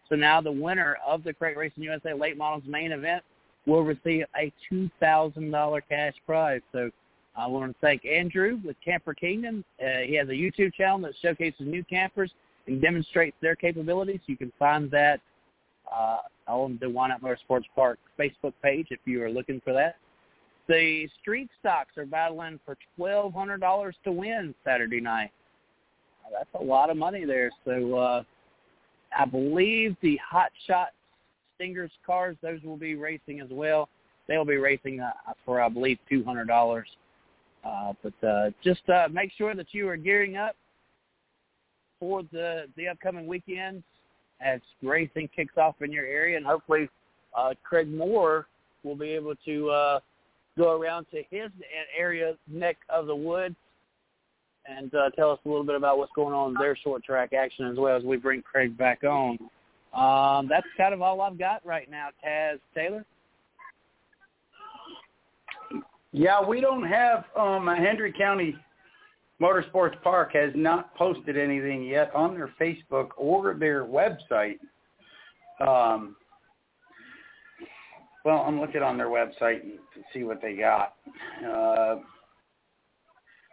So 0.09 0.17
now 0.17 0.41
the 0.41 0.53
winner 0.53 0.97
of 1.07 1.25
the 1.25 1.33
Crate 1.33 1.57
Racing 1.57 1.83
USA 1.83 2.13
late 2.15 2.37
models 2.37 2.63
main 2.67 2.93
event 2.93 3.23
will 3.67 3.83
receive 3.83 4.25
a 4.37 4.53
two 4.69 4.91
thousand 4.99 5.51
dollar 5.51 5.81
cash 5.83 6.15
prize. 6.27 6.63
So 6.73 6.91
I 7.37 7.47
want 7.47 7.73
to 7.73 7.79
thank 7.81 8.05
Andrew 8.05 8.59
with 8.65 8.77
Camper 8.85 9.15
Kingdom. 9.15 9.65
Uh, 9.81 10.03
he 10.05 10.15
has 10.15 10.29
a 10.29 10.33
YouTube 10.33 10.75
channel 10.75 10.99
that 11.01 11.15
showcases 11.21 11.61
new 11.61 11.85
campers 11.85 12.33
demonstrates 12.77 13.37
their 13.41 13.57
capabilities. 13.57 14.21
You 14.27 14.37
can 14.37 14.53
find 14.59 14.91
that 14.91 15.21
uh, 15.93 16.19
on 16.47 16.79
the 16.81 16.89
Why 16.89 17.11
Motorsports 17.23 17.65
Park 17.75 17.99
Facebook 18.19 18.53
page 18.63 18.89
if 18.91 19.01
you 19.05 19.23
are 19.23 19.31
looking 19.31 19.61
for 19.65 19.73
that. 19.73 19.97
The 20.69 21.09
street 21.21 21.49
stocks 21.61 21.97
are 21.97 22.05
battling 22.05 22.61
for 22.65 22.77
twelve 22.97 23.33
hundred 23.33 23.61
dollars 23.61 23.97
to 24.05 24.13
win 24.13 24.55
Saturday 24.65 25.01
night. 25.01 25.31
That's 26.31 26.63
a 26.63 26.63
lot 26.63 26.91
of 26.91 26.97
money 26.99 27.25
there. 27.25 27.51
So 27.65 27.97
uh, 27.97 28.23
I 29.19 29.25
believe 29.25 29.97
the 30.03 30.19
Hot 30.29 30.51
Shot 30.67 30.89
Stingers 31.57 31.91
cars, 32.05 32.37
those 32.43 32.63
will 32.63 32.77
be 32.77 32.95
racing 32.97 33.41
as 33.41 33.49
well. 33.51 33.89
They'll 34.27 34.45
be 34.45 34.59
racing 34.59 35.01
uh, 35.01 35.13
for 35.47 35.63
I 35.63 35.71
believe 35.71 35.99
two 36.09 36.23
hundred 36.23 36.49
dollars. 36.49 36.89
Uh, 37.65 37.95
but 38.03 38.27
uh, 38.27 38.51
just 38.63 38.87
uh, 38.91 39.09
make 39.11 39.33
sure 39.37 39.55
that 39.55 39.69
you 39.73 39.89
are 39.89 39.97
gearing 39.97 40.37
up 40.37 40.55
for 42.01 42.23
the 42.33 42.65
the 42.77 42.89
upcoming 42.89 43.27
weekends 43.27 43.83
as 44.41 44.61
racing 44.83 45.29
kicks 45.35 45.57
off 45.57 45.77
in 45.81 45.91
your 45.91 46.07
area, 46.07 46.37
and 46.37 46.47
hopefully 46.47 46.89
uh, 47.37 47.55
Craig 47.63 47.89
Moore 47.89 48.47
will 48.85 48.97
be 48.97 49.11
able 49.11 49.35
to 49.45 49.71
uh, 49.71 50.01
go 50.57 50.81
around 50.81 51.07
to 51.13 51.23
his 51.31 51.51
area 51.97 52.35
neck 52.47 52.77
of 52.89 53.07
the 53.07 53.15
woods 53.15 53.57
and 54.67 54.95
uh, 54.95 55.11
tell 55.11 55.31
us 55.31 55.39
a 55.45 55.49
little 55.49 55.65
bit 55.65 55.75
about 55.75 55.99
what's 55.99 56.13
going 56.15 56.35
on 56.35 56.51
in 56.51 56.55
their 56.55 56.77
short 56.77 57.03
track 57.03 57.33
action 57.33 57.67
as 57.67 57.79
well 57.79 57.97
as 57.97 58.03
we 58.05 58.17
bring 58.17 58.43
Craig 58.43 58.77
back 58.77 59.03
on. 59.03 59.39
Um, 59.95 60.47
that's 60.49 60.67
kind 60.77 60.93
of 60.93 61.01
all 61.01 61.21
I've 61.21 61.39
got 61.39 61.65
right 61.65 61.91
now, 61.91 62.09
Taz 62.25 62.59
Taylor. 62.75 63.05
Yeah, 66.13 66.45
we 66.47 66.61
don't 66.61 66.87
have 66.87 67.25
um 67.37 67.67
Hendry 67.67 68.13
County 68.13 68.57
Motorsports 69.41 70.01
Park 70.03 70.33
has 70.33 70.51
not 70.55 70.95
posted 70.97 71.37
anything 71.37 71.85
yet 71.85 72.13
on 72.15 72.35
their 72.35 72.51
Facebook 72.61 73.11
or 73.17 73.55
their 73.55 73.85
website. 73.85 74.59
Um, 75.61 76.17
well, 78.25 78.39
I'm 78.47 78.61
looking 78.61 78.83
on 78.83 78.97
their 78.97 79.09
website 79.09 79.63
to 79.63 80.03
see 80.13 80.25
what 80.25 80.43
they 80.43 80.55
got. 80.55 80.95
Uh, 81.49 81.97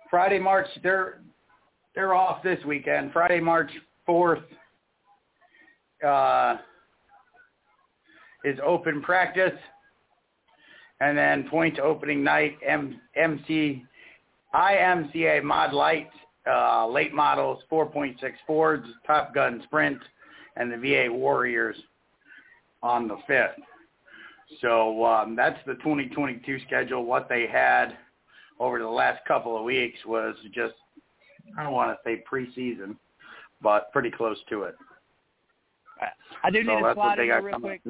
Friday, 0.09 0.39
March 0.39 0.67
they're 0.81 1.21
they're 1.93 2.13
off 2.13 2.43
this 2.43 2.63
weekend. 2.65 3.11
Friday, 3.13 3.39
March 3.39 3.71
fourth 4.05 4.43
uh, 6.05 6.57
is 8.43 8.59
open 8.65 9.01
practice, 9.01 9.57
and 10.99 11.17
then 11.17 11.47
point 11.49 11.79
opening 11.79 12.23
night 12.23 12.57
M- 12.67 12.99
MC 13.15 13.83
IMCA 14.55 15.43
Mod 15.43 15.73
Light 15.73 16.09
uh, 16.47 16.87
late 16.87 17.13
models 17.13 17.63
4.6 17.71 18.15
Fords, 18.45 18.85
Top 19.05 19.33
Gun 19.33 19.61
Sprint, 19.65 19.99
and 20.55 20.71
the 20.71 20.77
VA 20.77 21.11
Warriors 21.11 21.75
on 22.83 23.07
the 23.07 23.17
fifth. 23.27 23.63
So 24.61 25.03
um, 25.05 25.35
that's 25.35 25.59
the 25.65 25.73
2022 25.75 26.59
schedule. 26.67 27.05
What 27.05 27.27
they 27.27 27.47
had 27.47 27.97
over 28.59 28.79
the 28.79 28.87
last 28.87 29.25
couple 29.25 29.57
of 29.57 29.63
weeks 29.63 29.97
was 30.05 30.35
just, 30.53 30.75
I 31.57 31.63
don't 31.63 31.73
want 31.73 31.97
to 31.97 31.97
say 32.05 32.23
preseason, 32.31 32.95
but 33.61 33.91
pretty 33.91 34.11
close 34.11 34.37
to 34.49 34.63
it. 34.63 34.75
I 36.43 36.51
do 36.51 36.59
need 36.59 36.67
so 36.67 36.77
to 36.77 36.83
that's 36.83 36.95
slide 36.95 37.19
in 37.19 37.43
real 37.43 37.59
quick. 37.59 37.81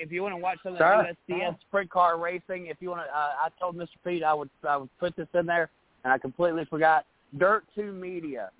Up 0.00 0.10
next 0.10 0.10
weekend. 0.10 0.10
If 0.10 0.12
you 0.12 0.22
want 0.22 0.34
to 0.34 0.40
watch 0.40 0.58
some 0.62 0.72
of 0.72 0.78
Sure. 0.78 1.06
the 1.28 1.34
USCS 1.34 1.60
sprint 1.60 1.90
car 1.90 2.18
racing, 2.18 2.66
if 2.66 2.76
you 2.80 2.90
want 2.90 3.06
to, 3.06 3.16
uh, 3.16 3.32
I 3.42 3.48
told 3.60 3.76
Mr. 3.76 3.88
Pete 4.04 4.22
I 4.22 4.34
would 4.34 4.50
I 4.68 4.76
would 4.76 4.98
put 4.98 5.16
this 5.16 5.28
in 5.34 5.46
there, 5.46 5.70
and 6.04 6.12
I 6.12 6.18
completely 6.18 6.64
forgot. 6.66 7.04
Dirt 7.36 7.64
Two 7.74 7.92
Media. 7.92 8.50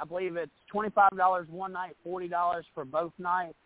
I 0.00 0.04
believe 0.04 0.36
it's 0.36 0.52
twenty 0.70 0.90
five 0.90 1.16
dollars 1.16 1.48
one 1.48 1.72
night, 1.72 1.96
forty 2.04 2.28
dollars 2.28 2.66
for 2.74 2.84
both 2.84 3.12
nights. 3.18 3.56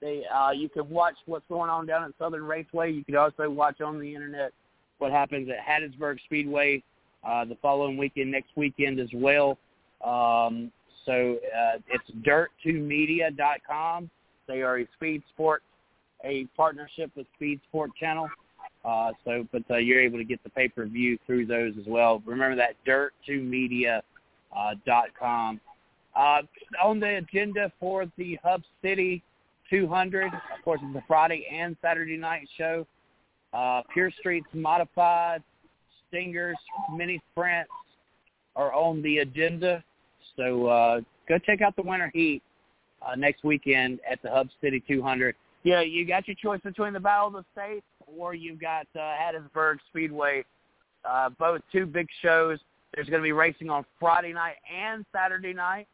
They 0.00 0.24
uh, 0.26 0.50
you 0.52 0.68
can 0.68 0.88
watch 0.88 1.16
what's 1.26 1.46
going 1.48 1.68
on 1.68 1.86
down 1.86 2.04
at 2.04 2.12
Southern 2.18 2.44
Raceway. 2.44 2.92
You 2.92 3.04
can 3.04 3.16
also 3.16 3.50
watch 3.50 3.80
on 3.80 3.98
the 3.98 4.14
internet 4.14 4.52
what 4.98 5.12
happens 5.12 5.48
at 5.50 5.58
Hattiesburg 5.58 6.20
Speedway 6.24 6.82
uh, 7.24 7.44
the 7.44 7.56
following 7.60 7.96
weekend, 7.96 8.30
next 8.30 8.50
weekend 8.56 8.98
as 8.98 9.10
well. 9.12 9.58
Um, 10.04 10.72
so 11.04 11.38
uh, 11.56 11.78
it's 11.88 12.10
dirt2media.com. 12.26 14.10
They 14.46 14.62
are 14.62 14.78
a 14.78 14.86
speed 14.96 15.22
sport, 15.34 15.62
a 16.24 16.46
partnership 16.56 17.10
with 17.16 17.26
Speed 17.36 17.60
Sport 17.68 17.90
Channel. 17.98 18.28
Uh, 18.84 19.12
so, 19.24 19.46
but 19.52 19.62
uh, 19.70 19.76
you're 19.76 20.00
able 20.00 20.18
to 20.18 20.24
get 20.24 20.42
the 20.44 20.50
pay-per-view 20.50 21.18
through 21.26 21.46
those 21.46 21.74
as 21.78 21.86
well. 21.86 22.22
Remember 22.26 22.56
that 22.56 22.74
dirt2media.com. 22.86 24.02
Uh, 24.56 24.74
dot 24.86 25.08
com. 25.18 25.60
Uh, 26.16 26.40
on 26.82 26.98
the 26.98 27.16
agenda 27.16 27.70
for 27.78 28.06
the 28.16 28.38
Hub 28.42 28.62
City 28.82 29.22
200, 29.68 30.24
of 30.24 30.32
course, 30.64 30.80
it's 30.82 30.96
a 30.96 31.04
Friday 31.06 31.46
and 31.52 31.76
Saturday 31.82 32.16
night 32.16 32.48
show. 32.56 32.86
Uh, 33.52 33.82
Pure 33.92 34.10
Streets 34.18 34.46
Modified, 34.54 35.42
Stingers, 36.08 36.56
Mini 36.96 37.20
Sprints 37.30 37.70
are 38.56 38.72
on 38.72 39.02
the 39.02 39.18
agenda. 39.18 39.84
So 40.36 40.66
uh, 40.66 41.00
go 41.28 41.38
check 41.38 41.60
out 41.60 41.76
the 41.76 41.82
Winter 41.82 42.10
Heat 42.14 42.42
uh, 43.06 43.16
next 43.16 43.44
weekend 43.44 44.00
at 44.10 44.22
the 44.22 44.30
Hub 44.30 44.48
City 44.62 44.82
200. 44.88 45.36
Yeah, 45.64 45.80
you 45.80 46.06
got 46.06 46.28
your 46.28 46.36
choice 46.36 46.60
between 46.62 46.92
the 46.92 47.00
Battle 47.00 47.28
of 47.28 47.32
the 47.34 47.44
States 47.52 47.84
or 48.16 48.34
you've 48.34 48.60
got 48.60 48.86
uh, 48.94 48.98
Hattiesburg 48.98 49.76
Speedway. 49.88 50.44
Uh, 51.04 51.30
both 51.38 51.60
two 51.72 51.86
big 51.86 52.06
shows. 52.22 52.58
There's 52.94 53.08
going 53.08 53.20
to 53.20 53.26
be 53.26 53.32
racing 53.32 53.70
on 53.70 53.84
Friday 54.00 54.32
night 54.32 54.56
and 54.74 55.04
Saturday 55.12 55.52
night 55.52 55.86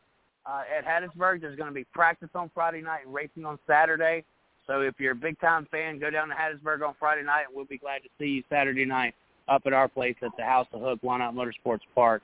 uh, 0.47 0.63
at 0.77 0.85
Hattiesburg. 0.85 1.41
There's 1.41 1.57
going 1.57 1.69
to 1.69 1.75
be 1.75 1.85
practice 1.93 2.31
on 2.35 2.51
Friday 2.55 2.81
night 2.81 3.01
and 3.05 3.15
racing 3.15 3.45
on 3.45 3.59
Saturday. 3.67 4.25
So 4.67 4.81
if 4.81 4.95
you're 4.99 5.13
a 5.13 5.17
big 5.17 5.39
time 5.41 5.67
fan, 5.71 5.99
go 5.99 6.11
down 6.11 6.29
to 6.29 6.35
Hattiesburg 6.35 6.87
on 6.87 6.95
Friday 6.99 7.23
night. 7.23 7.45
And 7.49 7.57
we'll 7.57 7.67
be 7.67 7.79
glad 7.79 8.03
to 8.03 8.09
see 8.19 8.27
you 8.27 8.43
Saturday 8.49 8.85
night 8.85 9.15
up 9.49 9.63
at 9.67 9.73
our 9.73 9.89
place 9.89 10.17
at 10.23 10.31
the 10.39 10.45
House 10.45 10.67
of 10.73 10.81
Hook, 10.81 11.01
One 11.03 11.21
Out 11.21 11.35
Motorsports 11.35 11.81
Park. 11.95 12.23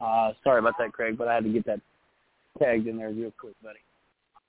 Uh, 0.00 0.32
sorry 0.42 0.58
about 0.58 0.74
that, 0.78 0.92
Craig, 0.92 1.16
but 1.16 1.28
I 1.28 1.34
had 1.34 1.44
to 1.44 1.50
get 1.50 1.64
that 1.66 1.80
tagged 2.58 2.86
in 2.86 2.98
there 2.98 3.10
real 3.10 3.32
quick, 3.38 3.54
buddy. 3.62 3.78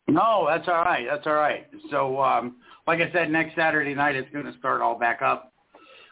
No, 0.07 0.45
that's 0.47 0.67
all 0.67 0.83
right. 0.83 1.05
That's 1.09 1.27
all 1.27 1.33
right. 1.33 1.67
So, 1.91 2.21
um, 2.21 2.57
like 2.87 2.99
I 3.01 3.11
said, 3.11 3.29
next 3.29 3.55
Saturday 3.55 3.93
night 3.93 4.15
it's 4.15 4.31
going 4.31 4.45
to 4.45 4.57
start 4.57 4.81
all 4.81 4.97
back 4.97 5.21
up. 5.21 5.51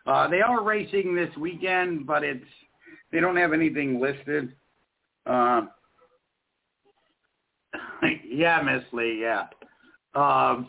Uh, 0.06 0.28
they 0.28 0.42
are 0.42 0.64
racing 0.64 1.16
this 1.16 1.36
weekend, 1.38 2.06
but 2.06 2.24
it's 2.24 2.46
they 3.12 3.20
don't 3.20 3.38
have 3.38 3.54
anything 3.54 4.00
listed. 4.00 4.54
Uh, 5.26 5.64
yeah, 8.28 8.62
Miss 8.62 8.84
Lee. 8.92 9.22
Yeah. 9.22 9.48
Um, 10.14 10.68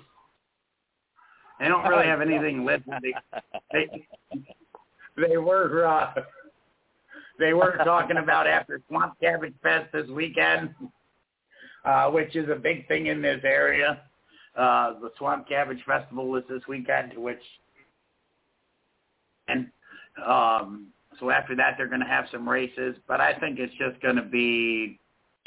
they 1.59 1.69
don't 1.69 1.87
really 1.87 2.07
have 2.07 2.21
anything 2.21 2.65
listed. 2.65 2.95
They, 3.73 3.89
they, 5.17 5.37
were 5.37 5.87
uh, 5.87 6.15
they 7.39 7.55
were 7.55 7.79
talking 7.85 8.19
about 8.19 8.47
after 8.47 8.81
Swamp 8.89 9.15
Cabbage 9.21 9.55
Fest 9.63 9.93
this 9.93 10.09
weekend, 10.09 10.75
uh, 11.87 12.11
which 12.11 12.35
is 12.35 12.49
a 12.51 12.55
big 12.55 12.87
thing 12.89 13.07
in 13.07 13.23
this 13.23 13.41
area. 13.45 14.01
Uh, 14.57 14.99
the 15.01 15.11
Swamp 15.19 15.49
Cabbage 15.49 15.83
Festival 15.87 16.35
is 16.37 16.45
this 16.49 16.63
weekend, 16.69 17.17
which 17.17 17.41
and 19.49 19.69
um, 20.27 20.89
so 21.21 21.31
after 21.31 21.55
that 21.57 21.75
they're 21.77 21.89
going 21.89 22.01
to 22.01 22.07
have 22.07 22.27
some 22.33 22.49
races, 22.49 22.97
but 23.07 23.21
I 23.21 23.35
think 23.39 23.59
it's 23.59 23.75
just 23.75 24.01
going 24.03 24.17
to 24.17 24.23
be 24.23 24.99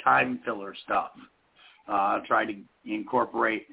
time 0.04 0.40
filler 0.46 0.74
stuff. 0.86 1.12
Uh, 1.88 2.20
try 2.28 2.46
to 2.46 2.54
incorporate 2.86 3.68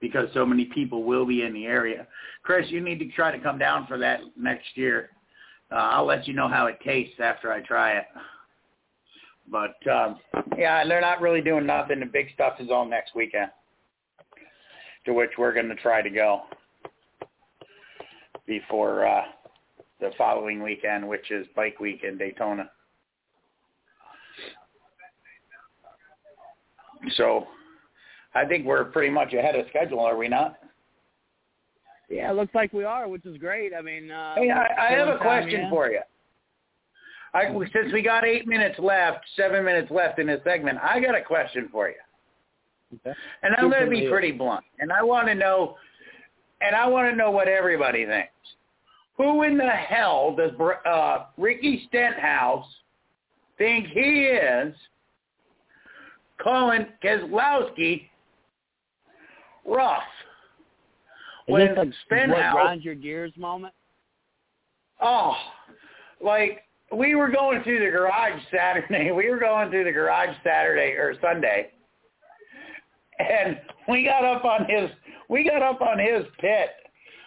because 0.00 0.28
so 0.32 0.46
many 0.46 0.64
people 0.64 1.04
will 1.04 1.26
be 1.26 1.42
in 1.42 1.52
the 1.52 1.66
area. 1.66 2.06
Chris, 2.42 2.70
you 2.70 2.80
need 2.80 2.98
to 2.98 3.08
try 3.10 3.30
to 3.30 3.42
come 3.42 3.58
down 3.58 3.86
for 3.86 3.98
that 3.98 4.20
next 4.36 4.68
year. 4.74 5.10
Uh, 5.70 5.74
I'll 5.74 6.06
let 6.06 6.26
you 6.26 6.32
know 6.32 6.48
how 6.48 6.66
it 6.66 6.78
tastes 6.82 7.20
after 7.20 7.52
I 7.52 7.60
try 7.60 7.98
it. 7.98 8.06
But 9.50 9.76
um, 9.90 10.18
yeah, 10.56 10.86
they're 10.86 11.00
not 11.00 11.20
really 11.20 11.40
doing 11.40 11.66
nothing. 11.66 12.00
The 12.00 12.06
big 12.06 12.28
stuff 12.34 12.54
is 12.60 12.70
all 12.70 12.84
next 12.86 13.14
weekend, 13.14 13.50
to 15.06 15.12
which 15.12 15.30
we're 15.38 15.54
going 15.54 15.68
to 15.68 15.74
try 15.76 16.02
to 16.02 16.10
go 16.10 16.42
before 18.46 19.06
uh, 19.06 19.22
the 20.00 20.10
following 20.18 20.62
weekend, 20.62 21.06
which 21.06 21.30
is 21.30 21.46
Bike 21.54 21.80
Week 21.80 22.02
in 22.02 22.18
Daytona. 22.18 22.70
So 27.16 27.46
I 28.34 28.44
think 28.44 28.66
we're 28.66 28.84
pretty 28.84 29.10
much 29.10 29.32
ahead 29.32 29.54
of 29.54 29.66
schedule, 29.68 30.00
are 30.00 30.16
we 30.16 30.28
not? 30.28 30.58
Yeah, 32.10 32.30
it 32.30 32.34
looks 32.34 32.54
like 32.54 32.72
we 32.72 32.84
are, 32.84 33.06
which 33.08 33.26
is 33.26 33.36
great. 33.36 33.72
I 33.74 33.82
mean, 33.82 34.10
uh, 34.10 34.34
hey, 34.36 34.50
I, 34.50 34.88
I 34.88 34.90
have 34.92 35.08
a 35.08 35.18
question 35.18 35.62
yeah. 35.62 35.70
for 35.70 35.90
you. 35.90 36.00
I, 37.34 37.46
since 37.72 37.92
we 37.92 38.02
got 38.02 38.24
eight 38.24 38.46
minutes 38.46 38.78
left, 38.78 39.24
seven 39.36 39.64
minutes 39.64 39.90
left 39.90 40.18
in 40.18 40.26
this 40.26 40.40
segment, 40.44 40.78
I 40.82 41.00
got 41.00 41.14
a 41.14 41.22
question 41.22 41.68
for 41.70 41.88
you. 41.88 41.94
Okay. 42.94 43.16
And 43.42 43.54
I'm 43.58 43.70
going 43.70 43.84
to 43.84 43.90
be 43.90 44.08
pretty 44.08 44.32
blunt. 44.32 44.64
And 44.78 44.90
I 44.90 45.02
want 45.02 45.28
to 45.28 45.34
know, 45.34 45.76
and 46.60 46.74
I 46.74 46.86
want 46.86 47.10
to 47.10 47.16
know 47.16 47.30
what 47.30 47.48
everybody 47.48 48.06
thinks. 48.06 48.32
Who 49.18 49.42
in 49.42 49.58
the 49.58 49.68
hell 49.68 50.34
does 50.36 50.52
uh, 50.86 51.26
Ricky 51.36 51.84
Stenhouse 51.88 52.66
think 53.58 53.88
he 53.88 54.30
is 54.30 54.74
calling 56.42 56.86
Keselowski 57.02 58.08
rough? 59.66 60.02
Is 61.48 61.52
when 61.52 61.66
this 61.66 61.78
a 61.78 61.92
Stenhouse, 62.06 62.54
what 62.54 62.62
grind 62.62 62.84
your 62.84 62.94
gears 62.94 63.32
moment? 63.36 63.74
Oh, 65.00 65.34
like 66.24 66.62
we 66.96 67.14
were 67.14 67.28
going 67.30 67.62
through 67.62 67.80
the 67.84 67.90
garage 67.90 68.40
Saturday. 68.54 69.10
We 69.14 69.30
were 69.30 69.38
going 69.38 69.70
through 69.70 69.84
the 69.84 69.92
garage 69.92 70.34
Saturday 70.44 70.92
or 70.92 71.14
Sunday, 71.20 71.70
and 73.18 73.58
we 73.88 74.04
got 74.04 74.24
up 74.24 74.44
on 74.44 74.64
his 74.68 74.90
we 75.28 75.44
got 75.44 75.62
up 75.62 75.80
on 75.82 75.98
his 75.98 76.24
pit, 76.40 76.70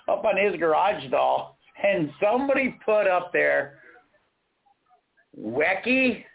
up 0.08 0.26
on 0.26 0.36
his 0.38 0.56
garage 0.60 1.06
stall, 1.08 1.58
and 1.84 2.10
somebody 2.22 2.78
put 2.84 3.08
up 3.08 3.32
there, 3.32 3.80
Wecky, 5.38 6.26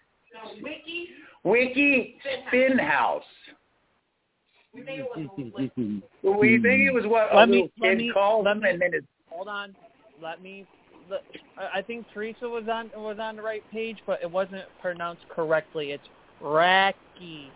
Wiki, 0.63 1.09
Wiki 1.45 2.19
Spinhouse. 2.49 3.23
we 4.73 4.83
think 4.83 5.01
it 5.01 5.07
was. 5.17 5.71
We 6.23 6.61
think 6.61 6.83
it 6.89 6.93
was 6.95 7.05
what 7.07 7.33
a 7.33 7.37
Let 7.37 7.49
me- 7.49 7.73
let 7.81 7.97
me- 7.97 8.13
called 8.13 8.45
let 8.45 8.57
him, 8.57 8.63
me- 8.63 8.71
and 8.71 8.81
then 8.83 8.91
it's 8.95 9.07
Hold 9.31 9.49
on. 9.49 9.75
Let 10.23 10.43
me. 10.43 10.67
Let, 11.11 11.23
I 11.59 11.79
I 11.79 11.83
think 11.83 12.07
Teresa 12.13 12.49
was 12.49 12.65
on 12.71 12.91
was 12.97 13.19
on 13.21 13.37
the 13.37 13.43
right 13.43 13.63
page, 13.73 13.99
but 14.07 14.21
it 14.23 14.31
wasn't 14.31 14.63
pronounced 14.81 15.23
correctly. 15.31 15.93
It's 15.93 16.03
Racky 16.43 17.49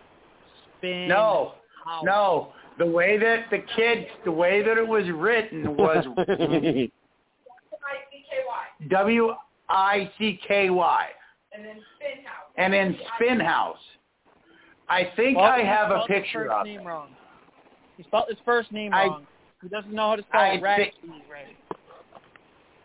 Spin. 0.79 1.09
no, 1.09 1.55
House. 1.85 2.05
no. 2.05 2.53
The 2.79 2.87
way 2.87 3.19
that 3.19 3.51
the 3.51 3.59
kid, 3.77 4.07
the 4.25 4.33
way 4.33 4.63
that 4.63 4.79
it 4.79 4.87
was 4.87 5.05
written 5.11 5.77
was 5.77 6.05
I-C-K-Y. 7.87 8.89
W 8.89 9.35
I 9.69 10.11
C 10.19 10.41
K 10.47 10.71
Y, 10.71 11.07
And 11.53 11.65
then 11.65 11.77
spin 11.97 12.25
house. 12.25 12.53
and 12.57 12.73
then 12.73 12.97
Spin 13.17 13.41
House. 13.41 13.77
I 14.89 15.11
think 15.15 15.37
Well, 15.37 15.47
I 15.47 15.61
have 15.63 15.91
a 15.91 15.95
spelled 16.05 16.11
his 16.11 16.17
picture 16.23 16.45
first 16.49 16.53
of 16.61 16.67
name 16.67 16.81
it. 16.81 16.85
wrong. 16.87 17.09
He 17.97 18.03
spelled 18.05 18.25
his 18.29 18.39
first 18.45 18.73
name 18.73 18.93
I- 18.95 19.05
wrong. 19.07 19.27
He 19.63 19.69
doesn't 19.69 19.93
know 19.93 20.09
how 20.11 20.17
to 20.17 20.23
spell 20.23 20.41
I 20.41 20.57
Racky 20.57 20.63
right. 20.63 21.57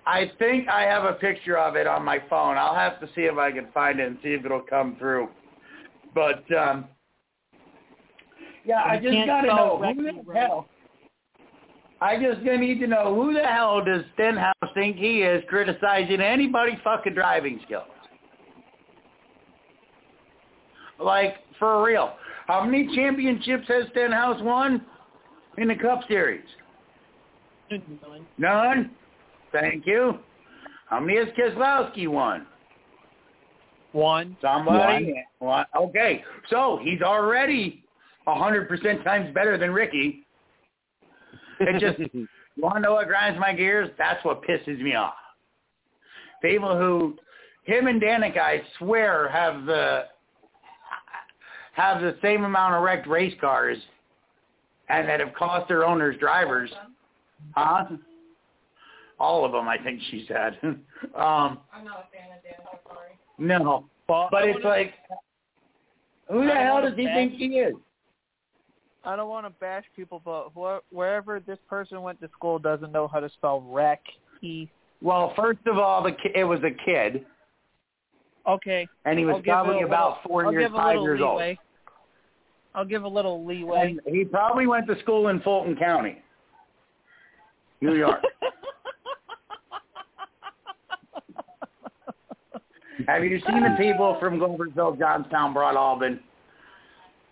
I 0.07 0.31
think 0.37 0.67
I 0.67 0.83
have 0.83 1.03
a 1.03 1.13
picture 1.13 1.57
of 1.57 1.75
it 1.75 1.87
on 1.87 2.03
my 2.03 2.19
phone. 2.29 2.57
I'll 2.57 2.75
have 2.75 2.99
to 2.99 3.07
see 3.15 3.21
if 3.21 3.37
I 3.37 3.51
can 3.51 3.67
find 3.73 3.99
it 3.99 4.07
and 4.07 4.17
see 4.21 4.29
if 4.29 4.45
it'll 4.45 4.61
come 4.61 4.95
through. 4.97 5.29
But 6.13 6.43
um 6.55 6.85
yeah, 8.65 8.81
I 8.83 8.97
just 8.97 9.15
gotta 9.25 9.47
know 9.47 9.81
who 9.95 10.23
the 10.23 10.33
hell. 10.33 10.67
I 12.01 12.17
just 12.21 12.43
gonna 12.45 12.57
need 12.57 12.79
to 12.79 12.87
know 12.87 13.15
who 13.15 13.33
the 13.33 13.43
hell 13.43 13.83
does 13.83 14.03
Stenhouse 14.13 14.53
think 14.73 14.97
he 14.97 15.21
is 15.21 15.43
criticizing 15.47 16.21
anybody's 16.21 16.79
fucking 16.83 17.13
driving 17.13 17.59
skills? 17.65 17.85
Like 20.99 21.35
for 21.57 21.83
real. 21.83 22.13
How 22.47 22.63
many 22.63 22.95
championships 22.95 23.67
has 23.67 23.85
Stenhouse 23.91 24.41
won 24.41 24.85
in 25.57 25.67
the 25.67 25.75
Cup 25.75 26.01
Series? 26.07 26.45
None. 28.37 28.91
Thank 29.61 29.85
you. 29.85 30.19
How 30.87 30.99
many 30.99 31.17
has 31.17 31.27
Keselowski 31.37 32.07
won? 32.07 32.45
One. 33.91 34.35
Somebody. 34.41 35.23
One. 35.39 35.65
Okay, 35.75 36.23
so 36.49 36.79
he's 36.83 37.01
already 37.01 37.83
a 38.27 38.35
hundred 38.35 38.67
percent 38.67 39.03
times 39.03 39.33
better 39.33 39.57
than 39.57 39.71
Ricky. 39.71 40.25
It 41.59 41.79
just 41.79 41.99
you 42.13 42.27
want 42.57 42.75
to 42.75 42.81
know 42.81 42.93
what 42.93 43.07
grinds 43.07 43.39
my 43.39 43.53
gears? 43.53 43.89
That's 43.97 44.23
what 44.25 44.43
pisses 44.43 44.81
me 44.81 44.95
off. 44.95 45.13
People 46.41 46.77
who 46.77 47.15
him 47.63 47.87
and 47.87 48.01
Danica, 48.01 48.39
I 48.39 48.61
swear, 48.77 49.29
have 49.29 49.65
the 49.65 50.05
have 51.73 52.01
the 52.01 52.15
same 52.21 52.43
amount 52.45 52.75
of 52.75 52.83
wrecked 52.83 53.07
race 53.07 53.33
cars 53.41 53.77
and 54.89 55.07
that 55.09 55.19
have 55.19 55.33
cost 55.33 55.67
their 55.67 55.85
owners 55.85 56.15
drivers. 56.19 56.71
Huh? 57.55 57.85
All 59.19 59.45
of 59.45 59.51
them, 59.53 59.67
I 59.67 59.77
think 59.77 60.01
she 60.11 60.25
said. 60.27 60.57
um, 60.63 60.79
I'm 61.15 61.85
not 61.85 62.07
a 62.07 62.11
fan 62.11 62.35
of 62.35 62.43
Dan. 62.43 62.53
I'm 62.71 62.79
sorry. 62.87 63.17
no, 63.37 63.85
Well, 64.09 64.27
but 64.31 64.43
I 64.43 64.47
it's 64.47 64.63
wanna- 64.63 64.69
like, 64.77 64.93
who 66.29 66.45
the 66.45 66.53
hell 66.53 66.75
wanna 66.75 66.89
does 66.89 66.99
he 66.99 67.05
back- 67.05 67.15
think 67.15 67.33
he 67.33 67.45
is? 67.59 67.75
I 69.03 69.15
don't 69.15 69.29
want 69.29 69.45
to 69.45 69.51
bash 69.51 69.83
people, 69.95 70.19
but 70.25 70.49
wh- 70.57 70.81
wherever 70.93 71.39
this 71.39 71.59
person 71.69 72.01
went 72.01 72.19
to 72.21 72.29
school 72.29 72.57
doesn't 72.57 72.91
know 72.91 73.07
how 73.07 73.19
to 73.19 73.29
spell 73.29 73.61
wreck. 73.61 74.01
He 74.41 74.67
Well, 75.01 75.31
first 75.35 75.59
of 75.67 75.77
all, 75.77 76.01
the 76.01 76.11
ki- 76.13 76.31
it 76.33 76.43
was 76.43 76.59
a 76.63 76.71
kid, 76.71 77.23
okay. 78.47 78.87
and 79.05 79.19
he 79.19 79.25
was 79.25 79.35
I'll 79.35 79.41
give 79.43 79.51
probably 79.53 79.77
it 79.77 79.83
a 79.83 79.85
about 79.85 80.07
little, 80.07 80.21
four 80.27 80.45
I'll 80.47 80.51
years, 80.51 80.63
give 80.65 80.73
a 80.73 80.77
five 80.77 80.87
little 80.95 81.03
years 81.03 81.21
old. 81.21 81.35
leeway. 81.37 81.59
I'll 82.73 82.85
give 82.85 83.03
a 83.03 83.07
little 83.07 83.45
leeway. 83.45 83.95
And 84.05 84.15
he 84.15 84.25
probably 84.25 84.65
went 84.65 84.87
to 84.87 84.99
school 85.01 85.27
in 85.27 85.39
Fulton 85.41 85.75
County, 85.75 86.17
New 87.81 87.93
York. 87.93 88.21
Have 93.07 93.23
you 93.23 93.41
seen 93.47 93.63
the 93.63 93.75
people 93.77 94.17
from 94.19 94.39
Gloversville, 94.39 94.97
Johnstown, 94.97 95.53
Broadalbin? 95.53 96.19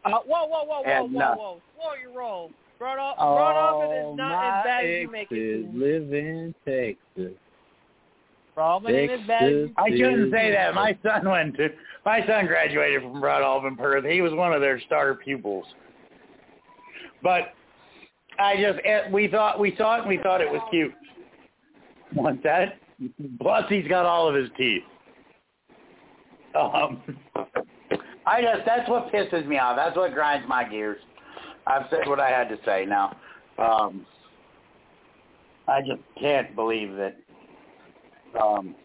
Uh, 0.06 0.12
whoa, 0.12 0.48
whoa, 0.48 0.66
whoa, 0.66 0.82
whoa, 0.82 0.84
And, 0.84 1.14
whoa, 1.14 1.22
uh, 1.22 1.36
whoa! 1.36 1.62
Slow 1.76 1.94
your 2.02 2.18
roll. 2.18 2.52
Broad 2.78 3.00
off, 3.00 3.18
broad 3.18 3.56
off 3.56 3.84
it 3.84 4.12
is 4.12 4.18
not 4.18 4.60
as 4.60 4.64
bad 4.66 4.86
as 4.86 5.02
you 5.02 5.12
make 5.12 5.32
it. 5.32 5.62
seem. 5.62 5.80
live 5.80 6.14
in 6.14 6.56
Texas. 6.66 7.38
Probably 8.54 8.94
ain't 8.94 9.12
as 9.12 9.28
bad 9.28 9.44
as 9.44 9.70
I 9.78 9.90
shouldn't 9.90 10.32
say 10.32 10.52
that. 10.52 10.76
My 10.76 10.98
son 11.02 11.30
went 11.30 11.56
to 11.58 11.70
my 12.06 12.26
son 12.28 12.46
graduated 12.46 13.02
from 13.02 13.22
Broadalbin 13.22 13.78
Perth. 13.78 14.06
He 14.06 14.22
was 14.22 14.34
one 14.34 14.54
of 14.54 14.62
their 14.62 14.80
star 14.82 15.16
pupils. 15.16 15.66
But 17.24 17.54
I 18.38 18.58
just 18.58 18.80
eh, 18.84 19.10
we 19.12 19.28
thought 19.28 19.60
we 19.60 19.76
saw 19.78 19.96
it 19.96 20.00
and 20.02 20.10
we 20.10 20.18
thought 20.18 20.42
it 20.42 20.52
was 20.52 20.62
cute. 20.70 20.94
Want 22.14 22.44
that? 22.44 22.80
Plus 23.42 23.64
he's 23.70 23.88
got 23.88 24.06
all 24.06 24.28
of 24.28 24.36
his 24.36 24.50
teeth. 24.58 24.84
Um, 26.56 27.02
I 28.26 28.42
just 28.42 28.66
that's 28.66 28.90
what 28.90 29.12
pisses 29.12 29.46
me 29.46 29.58
off. 29.58 29.76
That's 29.76 29.96
what 29.98 30.14
grinds 30.14 30.48
my 30.48 30.64
gears. 30.68 31.00
I've 31.66 31.84
said 31.90 32.08
what 32.08 32.20
I 32.20 32.30
had 32.30 32.50
to 32.50 32.58
say 32.66 32.86
now. 32.88 33.16
Um, 33.58 34.06
I 35.68 35.82
just 35.82 36.02
can't 36.20 36.56
believe 36.56 36.96
that. 36.96 37.16
Um, 38.40 38.76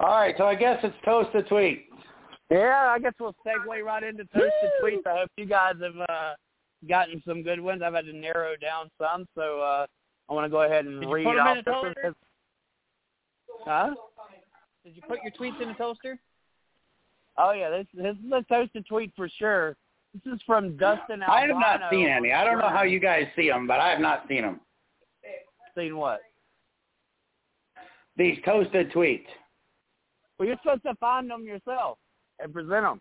all 0.00 0.08
right, 0.10 0.34
so 0.38 0.44
I 0.44 0.54
guess 0.54 0.78
it's 0.82 0.94
toast 1.04 1.32
to 1.32 1.42
tweet. 1.42 1.86
Yeah, 2.50 2.92
I 2.94 2.98
guess 2.98 3.14
we'll 3.18 3.34
segue 3.46 3.84
right 3.84 4.02
into 4.02 4.24
toasted 4.26 4.70
tweets. 4.82 5.06
I 5.06 5.18
hope 5.20 5.30
you 5.36 5.44
guys 5.44 5.74
have 5.82 6.08
uh, 6.08 6.34
gotten 6.88 7.22
some 7.26 7.42
good 7.42 7.60
ones. 7.60 7.82
I've 7.84 7.94
had 7.94 8.06
to 8.06 8.12
narrow 8.12 8.56
down 8.56 8.90
some, 8.98 9.26
so 9.34 9.60
uh, 9.60 9.86
I 10.30 10.32
want 10.32 10.44
to 10.44 10.50
go 10.50 10.62
ahead 10.62 10.86
and 10.86 11.00
Did 11.00 11.08
you 11.08 11.14
read 11.14 11.24
put 11.24 11.38
'em 11.38 11.38
in 11.38 11.40
off 11.40 11.58
a 11.58 11.62
this 11.62 12.04
one. 12.04 12.14
Huh? 13.64 13.94
Did 14.88 14.96
you 14.96 15.02
put 15.06 15.18
your 15.22 15.32
tweets 15.32 15.60
in 15.60 15.68
a 15.68 15.74
toaster? 15.74 16.18
Oh 17.36 17.52
yeah, 17.52 17.68
this 17.68 17.86
this 17.92 18.16
is 18.24 18.32
a 18.32 18.42
toasted 18.48 18.86
tweet 18.88 19.12
for 19.14 19.28
sure. 19.28 19.76
This 20.14 20.32
is 20.32 20.40
from 20.46 20.78
Dustin 20.78 21.22
Albino. 21.22 21.30
I 21.30 21.40
have 21.42 21.80
not 21.80 21.90
seen 21.90 22.08
any. 22.08 22.32
I 22.32 22.42
don't 22.42 22.58
know 22.58 22.70
how 22.70 22.84
you 22.84 22.98
guys 22.98 23.26
see 23.36 23.50
them, 23.50 23.66
but 23.66 23.80
I 23.80 23.90
have 23.90 24.00
not 24.00 24.24
seen 24.28 24.40
them. 24.42 24.60
seen 25.76 25.98
what. 25.98 26.20
These 28.16 28.38
toasted 28.46 28.90
tweets. 28.92 29.26
Well, 30.38 30.48
you're 30.48 30.56
supposed 30.62 30.84
to 30.84 30.94
find 30.94 31.28
them 31.30 31.44
yourself 31.44 31.98
and 32.40 32.50
present 32.50 32.70
them. 32.84 33.00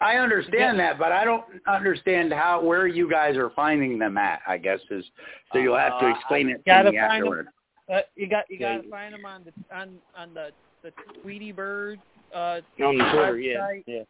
I 0.00 0.14
understand 0.16 0.80
that, 0.80 0.98
but 0.98 1.12
I 1.12 1.24
don't 1.24 1.44
understand 1.66 2.32
how 2.32 2.62
where 2.62 2.86
you 2.86 3.10
guys 3.10 3.36
are 3.36 3.50
finding 3.50 3.98
them 3.98 4.16
at. 4.16 4.40
I 4.48 4.56
guess 4.56 4.80
is 4.90 5.04
so 5.52 5.58
you'll 5.58 5.76
have 5.76 6.00
to 6.00 6.06
Uh, 6.06 6.14
explain 6.14 6.48
it 6.48 6.58
to 6.58 6.62
gotta 6.64 6.92
me 6.92 6.98
find 6.98 7.26
'em. 7.26 7.48
Afterward. 7.88 8.04
Uh, 8.04 8.06
you 8.16 8.26
got 8.28 8.44
you 8.50 8.58
Yeah. 8.60 8.76
got 8.76 8.82
to 8.84 8.90
find 8.90 9.14
them 9.14 9.24
on 9.24 9.44
the 9.44 9.76
on 9.76 9.98
on 10.16 10.34
the 10.34 10.50
the 10.82 10.92
Tweety 11.22 11.52
Bird. 11.52 12.00
Uh, 12.34 12.60
On 12.82 12.98
the 12.98 13.04
Twitter, 13.04 13.38
yeah, 13.38 13.56
website. 13.58 13.84
yeah, 13.86 14.02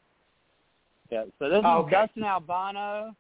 yeah. 1.11 1.25
So 1.39 1.49
this 1.49 1.59
is 1.61 1.65
Okay. 1.65 1.91
Dustin 1.93 2.25
Albino. 2.25 3.15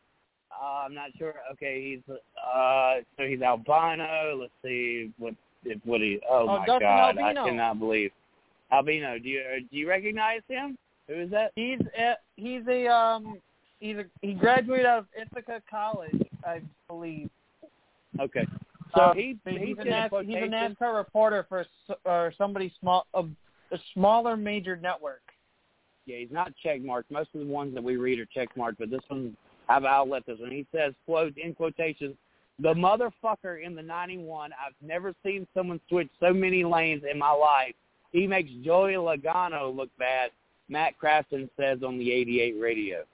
Uh, 0.50 0.64
I'm 0.84 0.94
not 0.94 1.10
sure. 1.16 1.34
Okay, 1.52 1.82
he's 2.06 2.16
uh, 2.44 2.96
so 3.16 3.24
he's 3.26 3.40
albino. 3.42 4.38
Let's 4.40 4.52
see 4.64 5.12
what 5.18 5.34
if 5.64 5.78
what 5.84 6.00
he. 6.00 6.18
Oh, 6.28 6.40
Oh, 6.40 6.46
my 6.58 6.66
Dustin 6.66 6.80
God, 6.88 7.16
Albino. 7.18 7.42
I 7.42 7.48
cannot 7.48 7.78
believe 7.78 8.10
Albino. 8.72 9.18
Do 9.18 9.28
you 9.28 9.40
uh, 9.40 9.58
do 9.70 9.76
you 9.76 9.88
recognize 9.88 10.40
him? 10.48 10.76
Who 11.06 11.14
is 11.14 11.30
that? 11.30 11.52
He's 11.54 11.78
a, 11.96 12.14
he's 12.36 12.66
a 12.68 12.86
um 12.88 13.38
he's 13.78 13.96
a 13.98 14.04
he 14.20 14.32
graduated 14.34 14.86
out 14.86 14.98
of 15.00 15.06
Ithaca 15.20 15.62
College, 15.70 16.20
I 16.44 16.60
believe. 16.88 17.30
Okay, 18.18 18.46
so 18.94 19.02
Um, 19.02 19.16
he 19.16 19.38
he's 19.44 19.78
a, 19.78 19.84
did 19.84 19.90
NAS, 19.90 20.10
he's 20.24 20.36
a. 20.36 20.40
NASCAR 20.40 20.96
reporter 20.96 21.46
for 21.48 21.66
or 22.04 22.32
somebody 22.36 22.72
small 22.80 23.06
a, 23.14 23.22
a 23.72 23.78
smaller 23.94 24.36
major 24.36 24.76
network. 24.76 25.22
Yeah, 26.06 26.18
he's 26.18 26.32
not 26.32 26.52
check 26.62 26.82
marked. 26.82 27.10
Most 27.10 27.30
of 27.34 27.40
the 27.40 27.46
ones 27.46 27.74
that 27.74 27.84
we 27.84 27.96
read 27.96 28.18
are 28.18 28.26
check 28.26 28.48
marked, 28.56 28.78
but 28.78 28.90
this 28.90 29.00
one, 29.08 29.36
I've 29.68 29.84
outlet 29.84 30.24
this 30.26 30.38
one. 30.40 30.50
He 30.50 30.66
says, 30.74 30.94
quote, 31.04 31.36
in 31.36 31.54
quotations, 31.54 32.16
the 32.60 32.74
motherfucker 32.74 33.62
in 33.64 33.74
the 33.74 33.82
91, 33.82 34.52
I've 34.52 34.72
never 34.80 35.12
seen 35.24 35.46
someone 35.54 35.80
switch 35.88 36.08
so 36.18 36.32
many 36.32 36.64
lanes 36.64 37.02
in 37.10 37.18
my 37.18 37.30
life. 37.30 37.74
He 38.10 38.26
makes 38.26 38.50
Joey 38.64 38.94
Logano 38.94 39.74
look 39.74 39.90
bad, 39.98 40.30
Matt 40.68 40.94
Crafton 41.00 41.48
says 41.58 41.82
on 41.86 41.98
the 41.98 42.10
88 42.10 42.56
radio. 42.58 43.04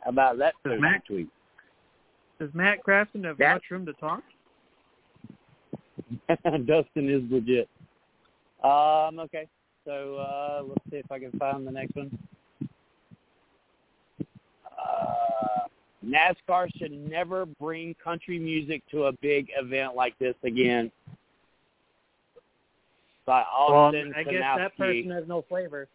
How 0.00 0.10
about 0.10 0.38
that 0.38 0.54
Matt- 0.64 1.04
tweet? 1.06 1.28
Does 2.38 2.50
Matt 2.54 2.78
Crafton 2.84 3.24
have 3.24 3.36
That- 3.38 3.54
much 3.54 3.64
room 3.70 3.84
to 3.86 3.92
talk? 3.94 4.22
Dustin 6.66 7.08
is 7.10 7.22
legit. 7.30 7.68
Um, 8.62 9.18
okay. 9.18 9.46
So 9.84 10.16
uh, 10.16 10.62
let's 10.66 10.84
see 10.90 10.96
if 10.96 11.10
I 11.10 11.18
can 11.18 11.32
find 11.38 11.66
the 11.66 11.70
next 11.70 11.96
one. 11.96 12.16
Uh, 14.66 15.66
NASCAR 16.06 16.68
should 16.76 16.92
never 16.92 17.46
bring 17.46 17.94
country 18.02 18.38
music 18.38 18.82
to 18.90 19.04
a 19.04 19.12
big 19.12 19.48
event 19.56 19.94
like 19.96 20.18
this 20.18 20.34
again. 20.44 20.90
By 23.26 23.44
Well, 23.68 23.76
Austin 23.78 24.14
I 24.16 24.22
guess 24.24 24.42
that 24.56 24.76
person 24.76 25.10
has 25.10 25.24
no 25.26 25.42
flavor. 25.48 25.88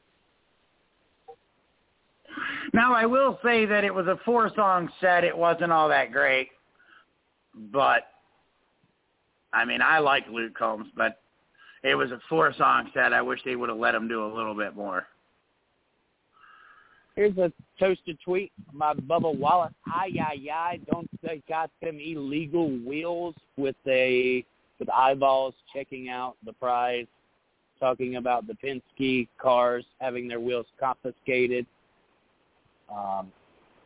Now 2.73 2.93
I 2.93 3.05
will 3.05 3.39
say 3.43 3.65
that 3.65 3.83
it 3.83 3.93
was 3.93 4.07
a 4.07 4.19
four 4.25 4.51
song 4.55 4.89
set. 4.99 5.23
It 5.23 5.37
wasn't 5.37 5.71
all 5.71 5.89
that 5.89 6.11
great, 6.11 6.49
but 7.71 8.07
I 9.53 9.65
mean 9.65 9.81
I 9.81 9.99
like 9.99 10.23
Luke 10.29 10.55
Combs, 10.57 10.87
but 10.95 11.19
it 11.83 11.95
was 11.95 12.11
a 12.11 12.19
four 12.29 12.53
song 12.57 12.89
set. 12.93 13.13
I 13.13 13.21
wish 13.21 13.39
they 13.43 13.55
would 13.55 13.69
have 13.69 13.77
let 13.77 13.95
him 13.95 14.07
do 14.07 14.25
a 14.25 14.33
little 14.33 14.55
bit 14.55 14.75
more. 14.75 15.07
Here's 17.15 17.37
a 17.37 17.51
toasted 17.79 18.17
tweet 18.25 18.51
by 18.73 18.95
Bubba 18.95 19.37
Wallace. 19.37 19.73
Ay, 19.85 20.11
ay, 20.19 20.49
ay, 20.51 20.79
don't 20.91 21.07
they 21.21 21.43
got 21.47 21.69
them 21.81 21.99
illegal 21.99 22.69
wheels 22.79 23.35
with 23.55 23.75
a 23.85 24.43
with 24.79 24.89
eyeballs 24.89 25.53
checking 25.73 26.09
out 26.09 26.35
the 26.43 26.53
prize, 26.53 27.05
talking 27.79 28.15
about 28.15 28.47
the 28.47 28.55
Penske 28.55 29.27
cars 29.39 29.85
having 29.99 30.27
their 30.27 30.39
wheels 30.39 30.65
confiscated. 30.79 31.67
Um, 32.95 33.31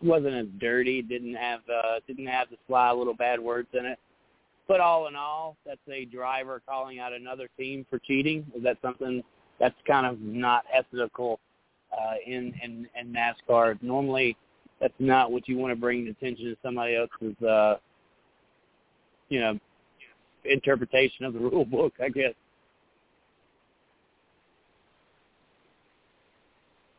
wasn't 0.02 0.36
as 0.36 0.46
dirty, 0.60 1.02
didn't 1.02 1.36
have 1.36 1.62
uh, 1.74 2.00
didn't 2.08 2.28
have 2.28 2.50
the 2.50 2.58
sly 2.68 2.92
little 2.92 3.14
bad 3.14 3.40
words 3.40 3.68
in 3.74 3.86
it. 3.86 4.00
But 4.68 4.82
all 4.82 5.08
in 5.08 5.16
all, 5.16 5.56
that's 5.66 5.80
a 5.92 6.06
driver 6.06 6.62
calling 6.68 7.00
out 7.00 7.14
another 7.14 7.50
team 7.58 7.86
for 7.90 8.00
cheating. 8.00 8.46
Is 8.56 8.64
that 8.64 8.78
something 8.82 9.24
that's 9.60 9.76
kind 9.88 10.06
of 10.06 10.20
not 10.20 10.66
ethical 10.74 11.40
uh, 11.92 12.16
in, 12.26 12.54
in 12.64 12.88
in 13.00 13.14
NASCAR. 13.14 13.82
Normally, 13.82 14.36
that's 14.80 14.94
not 15.00 15.32
what 15.32 15.48
you 15.48 15.58
want 15.58 15.72
to 15.72 15.80
bring 15.80 16.08
attention 16.08 16.46
to 16.46 16.58
somebody 16.62 16.96
else's, 16.96 17.42
uh, 17.44 17.76
you 19.30 19.40
know, 19.40 19.58
interpretation 20.46 21.26
of 21.26 21.34
the 21.34 21.40
rule 21.40 21.66
book. 21.66 21.94
I 22.04 22.10
guess. 22.10 22.34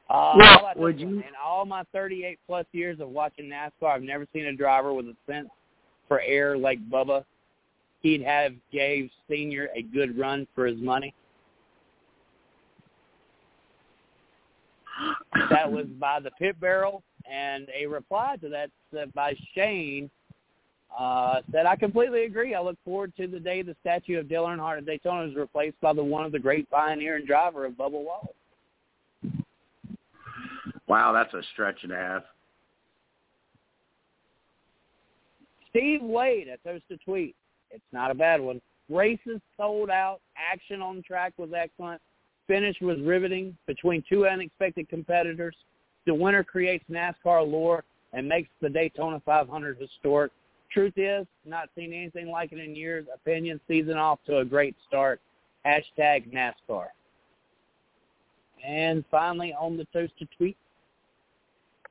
Uh, 0.08 0.32
Well, 0.36 0.46
how 0.46 0.58
about 0.60 0.74
this 0.74 0.82
would 0.82 1.04
one? 1.04 1.18
In 1.18 1.34
all 1.42 1.64
my 1.66 1.82
38 1.92 2.38
plus 2.46 2.66
years 2.72 3.00
of 3.00 3.10
watching 3.10 3.46
NASCAR, 3.46 3.90
I've 3.90 4.02
never 4.02 4.26
seen 4.32 4.46
a 4.46 4.52
driver 4.54 4.92
with 4.94 5.06
a 5.06 5.16
sense 5.26 5.48
for 6.06 6.20
air 6.20 6.56
like 6.56 6.78
Bubba. 6.88 7.24
He'd 8.00 8.22
have 8.22 8.52
gave 8.72 9.10
Senior 9.28 9.68
a 9.74 9.82
good 9.82 10.18
run 10.18 10.46
for 10.54 10.66
his 10.66 10.78
money. 10.78 11.14
that 15.50 15.70
was 15.70 15.86
by 16.00 16.20
the 16.20 16.30
pit 16.32 16.58
barrel, 16.60 17.02
and 17.30 17.68
a 17.78 17.86
reply 17.86 18.36
to 18.40 18.48
that 18.48 18.70
said 18.92 19.12
by 19.12 19.34
Shane 19.54 20.10
uh, 20.98 21.42
said, 21.52 21.66
"I 21.66 21.76
completely 21.76 22.24
agree. 22.24 22.54
I 22.54 22.60
look 22.60 22.78
forward 22.84 23.12
to 23.16 23.26
the 23.26 23.40
day 23.40 23.62
the 23.62 23.76
statue 23.80 24.18
of 24.18 24.28
Dale 24.28 24.44
Earnhardt 24.44 24.78
at 24.78 24.86
Daytona 24.86 25.28
is 25.28 25.36
replaced 25.36 25.80
by 25.80 25.92
the 25.92 26.02
one 26.02 26.24
of 26.24 26.32
the 26.32 26.38
great 26.38 26.70
pioneer 26.70 27.16
and 27.16 27.26
driver 27.26 27.66
of 27.66 27.74
Bubba 27.74 27.92
Wallace." 28.02 28.37
Wow, 30.88 31.12
that's 31.12 31.32
a 31.34 31.42
stretch 31.52 31.82
and 31.82 31.92
a 31.92 31.96
half. 31.96 32.22
Steve 35.70 36.02
Wade 36.02 36.48
at 36.48 36.62
Toast 36.64 36.84
to 36.90 36.96
Tweet. 36.98 37.36
It's 37.70 37.84
not 37.92 38.10
a 38.10 38.14
bad 38.14 38.40
one. 38.40 38.60
Races 38.88 39.40
sold 39.56 39.90
out. 39.90 40.20
Action 40.36 40.80
on 40.80 41.02
track 41.02 41.34
was 41.36 41.50
excellent. 41.54 42.00
Finish 42.46 42.76
was 42.80 42.98
riveting 43.00 43.56
between 43.66 44.02
two 44.08 44.26
unexpected 44.26 44.88
competitors. 44.88 45.54
The 46.06 46.14
winner 46.14 46.42
creates 46.42 46.84
NASCAR 46.90 47.46
lore 47.46 47.84
and 48.14 48.26
makes 48.26 48.48
the 48.62 48.70
Daytona 48.70 49.20
500 49.26 49.76
historic. 49.78 50.32
Truth 50.72 50.94
is, 50.96 51.26
not 51.44 51.68
seen 51.76 51.92
anything 51.92 52.28
like 52.28 52.52
it 52.52 52.58
in 52.58 52.74
years. 52.74 53.06
Opinion 53.14 53.60
season 53.68 53.98
off 53.98 54.18
to 54.26 54.38
a 54.38 54.44
great 54.44 54.74
start. 54.86 55.20
Hashtag 55.66 56.32
NASCAR. 56.32 56.86
And 58.66 59.04
finally, 59.10 59.54
on 59.58 59.76
the 59.76 59.86
Toast 59.92 60.14
to 60.18 60.26
Tweet, 60.36 60.56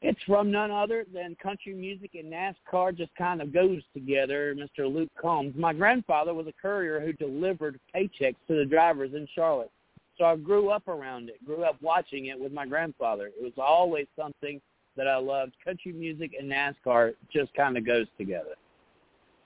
it's 0.01 0.21
from 0.27 0.51
none 0.51 0.69
other 0.69 1.05
than 1.11 1.35
country 1.41 1.73
music 1.73 2.11
and 2.13 2.31
NASCAR 2.31 2.95
just 2.95 3.15
kind 3.15 3.41
of 3.41 3.51
goes 3.51 3.81
together, 3.93 4.55
Mr. 4.55 4.93
Luke 4.93 5.09
Combs. 5.19 5.53
My 5.57 5.73
grandfather 5.73 6.33
was 6.33 6.45
a 6.47 6.53
courier 6.61 6.99
who 6.99 7.13
delivered 7.13 7.79
paychecks 7.95 8.35
to 8.47 8.55
the 8.55 8.65
drivers 8.65 9.13
in 9.15 9.27
Charlotte. 9.33 9.71
So 10.17 10.25
I 10.25 10.35
grew 10.35 10.69
up 10.69 10.87
around 10.87 11.29
it, 11.29 11.43
grew 11.45 11.63
up 11.63 11.77
watching 11.81 12.27
it 12.27 12.39
with 12.39 12.51
my 12.51 12.65
grandfather. 12.65 13.27
It 13.27 13.41
was 13.41 13.53
always 13.57 14.07
something 14.15 14.61
that 14.95 15.07
I 15.07 15.17
loved. 15.17 15.53
Country 15.63 15.93
music 15.93 16.31
and 16.39 16.51
NASCAR 16.51 17.13
just 17.31 17.53
kind 17.55 17.77
of 17.77 17.85
goes 17.85 18.07
together. 18.17 18.55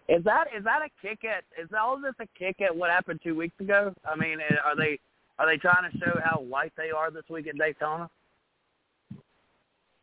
Is 0.10 0.24
that 0.26 0.48
is 0.58 0.64
that 0.66 0.82
a 0.82 0.90
kick 1.02 1.24
at 1.24 1.44
is 1.62 1.70
all 1.80 1.98
this 2.02 2.14
a 2.20 2.28
kick 2.38 2.60
at 2.60 2.76
what 2.76 2.90
happened 2.90 3.22
two 3.24 3.36
weeks 3.36 3.58
ago? 3.62 3.94
I 4.04 4.16
mean, 4.16 4.40
are 4.66 4.76
they 4.76 5.00
are 5.40 5.46
they 5.46 5.58
trying 5.58 5.90
to 5.90 5.98
show 5.98 6.20
how 6.24 6.42
white 6.42 6.74
they 6.76 6.90
are 6.90 7.12
this 7.12 7.24
week 7.30 7.48
at 7.48 7.58
Daytona? 7.58 8.10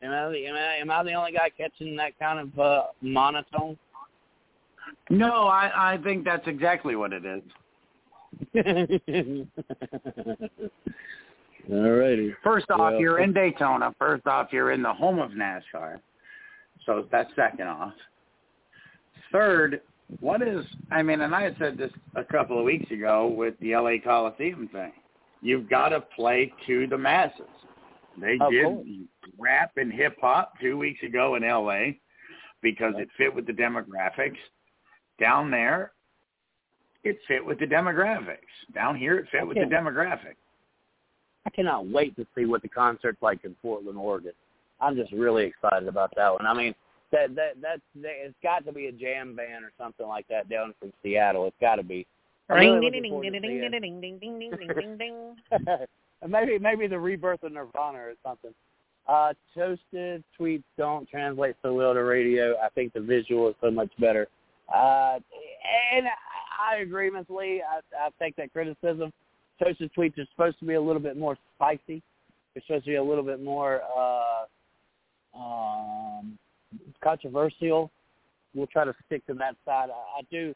Am 0.02 0.12
I, 0.12 0.26
am 0.26 0.54
I, 0.54 0.76
am 0.76 0.90
I 0.90 1.02
the 1.02 1.12
only 1.14 1.32
guy 1.32 1.50
catching 1.56 1.96
that 1.96 2.18
kind 2.18 2.38
of 2.38 2.58
uh, 2.58 2.82
monotone? 3.00 3.76
No, 5.10 5.48
I, 5.48 5.94
I 5.94 5.98
think 5.98 6.24
that's 6.24 6.46
exactly 6.46 6.94
what 6.96 7.12
it 7.12 7.24
is. 7.24 7.42
All 11.70 11.90
righty. 11.90 12.34
First 12.42 12.70
off, 12.70 12.78
Well- 12.78 13.00
you're 13.00 13.18
in 13.20 13.32
Daytona. 13.32 13.94
First 13.98 14.26
off, 14.26 14.48
you're 14.52 14.72
in 14.72 14.82
the 14.82 14.92
home 14.92 15.18
of 15.18 15.32
NASCAR. 15.32 15.98
So 16.86 17.06
that's 17.10 17.30
second 17.36 17.66
off. 17.68 17.92
Third, 19.30 19.82
what 20.20 20.40
is, 20.40 20.64
I 20.90 21.02
mean, 21.02 21.20
and 21.20 21.34
I 21.34 21.42
had 21.42 21.56
said 21.58 21.76
this 21.76 21.90
a 22.14 22.24
couple 22.24 22.58
of 22.58 22.64
weeks 22.64 22.90
ago 22.90 23.26
with 23.26 23.58
the 23.60 23.74
LA 23.76 23.96
Coliseum 24.02 24.68
thing. 24.72 24.92
You've 25.42 25.68
got 25.68 25.90
to 25.90 26.00
play 26.00 26.50
to 26.66 26.86
the 26.86 26.96
masses. 26.96 27.42
They 28.20 28.38
Of 28.40 28.50
did 28.50 28.64
course. 28.64 28.86
rap 29.38 29.72
and 29.76 29.92
hip 29.92 30.18
hop 30.20 30.58
two 30.60 30.76
weeks 30.76 31.02
ago 31.02 31.34
in 31.36 31.42
LA 31.42 31.92
because 32.62 32.94
it 32.98 33.08
fit 33.16 33.34
with 33.34 33.46
the 33.46 33.52
demographics. 33.52 34.38
Down 35.18 35.50
there, 35.50 35.92
it 37.04 37.18
fit 37.26 37.44
with 37.44 37.58
the 37.58 37.66
demographics. 37.66 38.38
Down 38.74 38.96
here, 38.96 39.18
it 39.18 39.28
fit 39.30 39.46
with 39.46 39.56
the 39.56 39.64
demographics. 39.64 40.36
I 41.46 41.50
cannot 41.50 41.88
wait 41.88 42.14
to 42.16 42.26
see 42.36 42.44
what 42.44 42.62
the 42.62 42.68
concert's 42.68 43.22
like 43.22 43.44
in 43.44 43.54
Portland, 43.62 43.96
Oregon. 43.98 44.32
I'm 44.80 44.96
just 44.96 45.12
really 45.12 45.44
excited 45.44 45.88
about 45.88 46.12
that 46.16 46.32
one. 46.32 46.46
I 46.46 46.54
mean, 46.54 46.74
that 47.10 47.34
that 47.34 47.54
that's 47.60 47.80
that, 47.96 48.12
it's 48.26 48.34
got 48.42 48.64
to 48.66 48.72
be 48.72 48.86
a 48.86 48.92
jam 48.92 49.34
band 49.34 49.64
or 49.64 49.72
something 49.78 50.06
like 50.06 50.28
that 50.28 50.48
down 50.48 50.74
from 50.78 50.92
Seattle. 51.02 51.46
It's 51.46 51.56
got 51.60 51.76
to 51.76 51.82
be. 51.82 52.06
I'm 52.50 52.56
really 52.58 52.80
looking 52.80 53.02
forward 53.10 53.24
to 53.32 53.40
seeing 53.40 53.62
it. 53.64 53.72
maybe 56.26 56.58
maybe 56.58 56.86
the 56.86 56.98
rebirth 56.98 57.42
of 57.42 57.52
Nirvana 57.52 57.98
or 57.98 58.14
something. 58.24 58.54
Uh, 59.08 59.32
toasted 59.54 60.22
tweets 60.38 60.64
don't 60.76 61.08
translate 61.08 61.56
so 61.62 61.72
well 61.72 61.94
to 61.94 62.00
radio. 62.00 62.54
I 62.58 62.68
think 62.70 62.92
the 62.92 63.00
visual 63.00 63.48
is 63.48 63.54
so 63.60 63.70
much 63.70 63.90
better. 63.98 64.28
Uh, 64.72 65.18
and 65.94 66.06
I, 66.60 66.76
agree, 66.82 67.08
Ms. 67.10 67.24
Lee. 67.30 67.62
I, 67.62 67.80
I 67.98 68.10
take 68.22 68.36
that 68.36 68.52
criticism. 68.52 69.10
Toasted 69.62 69.90
tweets 69.96 70.18
are 70.18 70.26
supposed 70.30 70.58
to 70.58 70.66
be 70.66 70.74
a 70.74 70.80
little 70.80 71.00
bit 71.00 71.16
more 71.16 71.38
spicy. 71.56 72.02
They're 72.52 72.62
supposed 72.66 72.84
to 72.84 72.90
be 72.90 72.96
a 72.96 73.02
little 73.02 73.24
bit 73.24 73.42
more 73.42 73.80
uh, 73.96 75.38
um, 75.38 76.38
controversial. 77.02 77.90
We'll 78.54 78.66
try 78.66 78.84
to 78.84 78.94
stick 79.06 79.26
to 79.26 79.34
that 79.34 79.56
side. 79.64 79.88
I, 79.88 80.18
I 80.18 80.22
do, 80.30 80.54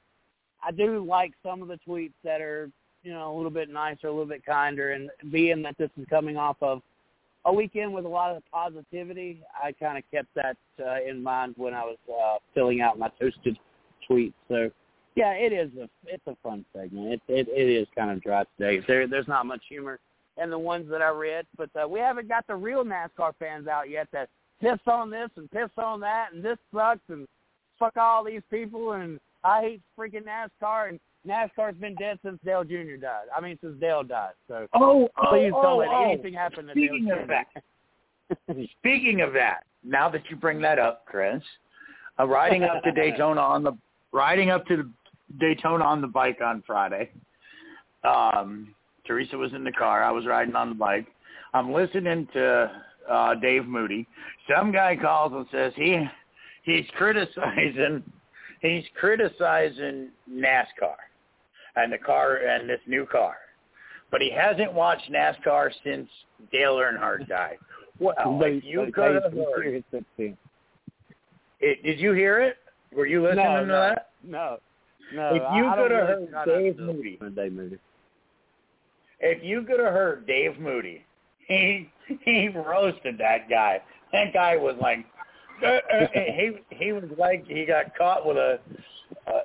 I 0.62 0.72
do 0.72 1.02
like 1.08 1.32
some 1.42 1.62
of 1.62 1.68
the 1.68 1.78
tweets 1.88 2.12
that 2.22 2.42
are, 2.42 2.70
you 3.02 3.12
know, 3.12 3.32
a 3.32 3.34
little 3.34 3.50
bit 3.50 3.70
nicer, 3.70 4.06
a 4.06 4.10
little 4.10 4.26
bit 4.26 4.44
kinder, 4.44 4.92
and 4.92 5.10
being 5.30 5.62
that 5.62 5.76
this 5.78 5.90
is 5.98 6.06
coming 6.08 6.36
off 6.36 6.56
of 6.62 6.82
a 7.44 7.52
weekend 7.52 7.92
with 7.92 8.04
a 8.04 8.08
lot 8.08 8.36
of 8.36 8.42
positivity, 8.52 9.42
I 9.62 9.72
kind 9.72 9.98
of 9.98 10.04
kept 10.10 10.28
that 10.36 10.56
uh, 10.80 11.02
in 11.08 11.22
mind 11.22 11.54
when 11.56 11.74
I 11.74 11.82
was 11.82 11.98
uh, 12.08 12.38
filling 12.54 12.80
out 12.80 12.98
my 12.98 13.08
toasted 13.20 13.58
tweets. 14.08 14.34
So, 14.48 14.70
yeah, 15.16 15.32
it 15.32 15.52
is 15.52 15.70
a 15.78 15.88
it's 16.06 16.26
a 16.26 16.36
fun 16.42 16.64
segment. 16.72 17.12
It 17.12 17.20
it, 17.28 17.48
it 17.48 17.68
is 17.68 17.86
kind 17.96 18.10
of 18.10 18.22
dry 18.22 18.44
today. 18.58 18.84
There 18.86 19.06
there's 19.08 19.28
not 19.28 19.46
much 19.46 19.62
humor 19.68 19.98
in 20.42 20.50
the 20.50 20.58
ones 20.58 20.88
that 20.90 21.02
I 21.02 21.10
read, 21.10 21.46
but 21.56 21.70
uh, 21.76 21.86
we 21.86 21.98
haven't 21.98 22.28
got 22.28 22.46
the 22.46 22.54
real 22.54 22.84
NASCAR 22.84 23.32
fans 23.38 23.66
out 23.66 23.90
yet 23.90 24.08
that 24.12 24.28
piss 24.62 24.78
on 24.86 25.10
this 25.10 25.28
and 25.36 25.50
piss 25.50 25.68
on 25.76 26.00
that 26.00 26.28
and 26.32 26.42
this 26.42 26.56
sucks 26.72 27.00
and 27.08 27.26
fuck 27.78 27.96
all 27.96 28.24
these 28.24 28.42
people 28.48 28.92
and 28.92 29.18
I 29.42 29.60
hate 29.60 29.82
freaking 29.98 30.22
NASCAR 30.24 30.88
and 30.90 31.00
NASCAR's 31.26 31.76
been 31.76 31.94
dead 31.96 32.18
since 32.24 32.38
Dale 32.44 32.64
Jr. 32.64 32.96
died. 33.00 33.26
I 33.36 33.40
mean 33.40 33.58
since 33.62 33.78
Dale 33.80 34.02
died. 34.02 34.32
So 34.48 34.66
Oh, 34.74 35.08
please 35.30 35.52
oh, 35.54 35.62
don't 35.62 35.78
let 35.78 35.88
oh, 35.88 36.10
anything 36.10 36.34
happen 36.34 36.66
to 36.66 36.72
Speaking 36.72 37.06
Dale 37.06 37.20
of 37.20 37.28
Jr. 37.28 37.32
that, 38.48 38.66
speaking 38.78 39.20
of 39.20 39.32
that, 39.34 39.64
now 39.84 40.08
that 40.08 40.22
you 40.30 40.36
bring 40.36 40.60
that 40.62 40.78
up, 40.78 41.04
Chris, 41.06 41.42
uh, 42.18 42.26
riding 42.26 42.64
up 42.64 42.82
to 42.84 42.92
Daytona 42.92 43.40
on 43.40 43.62
the 43.62 43.72
riding 44.12 44.50
up 44.50 44.66
to 44.66 44.84
Daytona 45.40 45.84
on 45.84 46.00
the 46.00 46.06
bike 46.06 46.38
on 46.44 46.62
Friday. 46.66 47.10
Um, 48.04 48.74
Teresa 49.06 49.36
was 49.36 49.52
in 49.52 49.64
the 49.64 49.72
car. 49.72 50.02
I 50.02 50.10
was 50.10 50.26
riding 50.26 50.54
on 50.54 50.70
the 50.70 50.74
bike. 50.74 51.06
I'm 51.54 51.72
listening 51.72 52.28
to 52.34 52.70
uh, 53.10 53.34
Dave 53.36 53.66
Moody. 53.66 54.06
Some 54.54 54.72
guy 54.72 54.96
calls 54.96 55.32
and 55.32 55.46
says 55.50 55.72
he 55.76 56.04
he's 56.62 56.86
criticizing 56.96 58.02
he's 58.60 58.84
criticizing 58.98 60.08
NASCAR 60.30 60.96
and 61.76 61.92
the 61.92 61.98
car 61.98 62.36
and 62.36 62.68
this 62.68 62.80
new 62.86 63.06
car, 63.06 63.36
but 64.10 64.20
he 64.20 64.30
hasn't 64.30 64.72
watched 64.72 65.10
NASCAR 65.10 65.70
since 65.84 66.08
Dale 66.52 66.76
Earnhardt 66.76 67.28
died. 67.28 67.58
Well, 67.98 68.14
if 68.42 68.64
you 68.64 68.90
could 68.94 69.14
have 69.22 69.32
heard, 69.32 69.84
it, 71.60 71.82
did 71.82 72.00
you 72.00 72.12
hear 72.12 72.40
it? 72.40 72.56
Were 72.94 73.06
you 73.06 73.22
listening 73.22 73.44
no, 73.44 73.60
to 73.60 73.66
no, 73.66 73.80
that? 73.80 74.10
No, 74.22 74.58
no. 75.14 75.34
If 75.34 75.42
you 75.54 75.72
could 75.74 75.90
have 75.90 76.08
heard 76.08 76.46
Dave 76.46 76.78
Moody. 76.78 77.18
Dave 77.34 77.52
Moody. 77.52 77.78
If 79.20 79.42
you 79.42 79.62
could 79.62 79.78
have 79.78 79.92
heard 79.92 80.26
Dave 80.26 80.58
Moody, 80.58 81.04
he 81.46 81.88
he 82.24 82.48
roasted 82.48 83.18
that 83.18 83.48
guy. 83.48 83.80
That 84.12 84.32
guy 84.34 84.56
was 84.56 84.76
like, 84.80 85.06
he 86.12 86.52
he 86.70 86.92
was 86.92 87.04
like 87.16 87.46
he 87.46 87.64
got 87.64 87.96
caught 87.96 88.26
with 88.26 88.36
a 88.36 88.58
uh, 89.26 89.40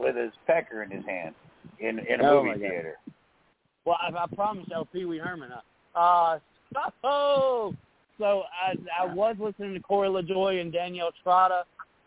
with 0.00 0.16
his 0.16 0.32
pecker 0.46 0.82
in 0.82 0.90
his 0.90 1.04
hand 1.06 1.34
in 1.80 1.98
in 2.00 2.20
a 2.20 2.24
Oh, 2.24 2.42
my 2.42 2.50
movie 2.54 2.60
God. 2.60 2.70
theater. 2.70 2.96
Well, 3.84 3.96
I, 4.00 4.12
I 4.16 4.26
promised 4.34 4.70
El 4.72 4.84
Pee 4.86 5.04
Wee 5.04 5.18
Herman. 5.18 5.50
Uh, 5.52 5.98
uh, 5.98 6.38
so, 7.02 7.74
so 8.18 8.42
I, 8.62 8.74
I 9.02 9.06
was 9.12 9.36
listening 9.40 9.74
to 9.74 9.80
Corey 9.80 10.08
LaJoie 10.08 10.60
and 10.60 10.72
Danielle 10.72 11.12
Trotta, 11.24 11.62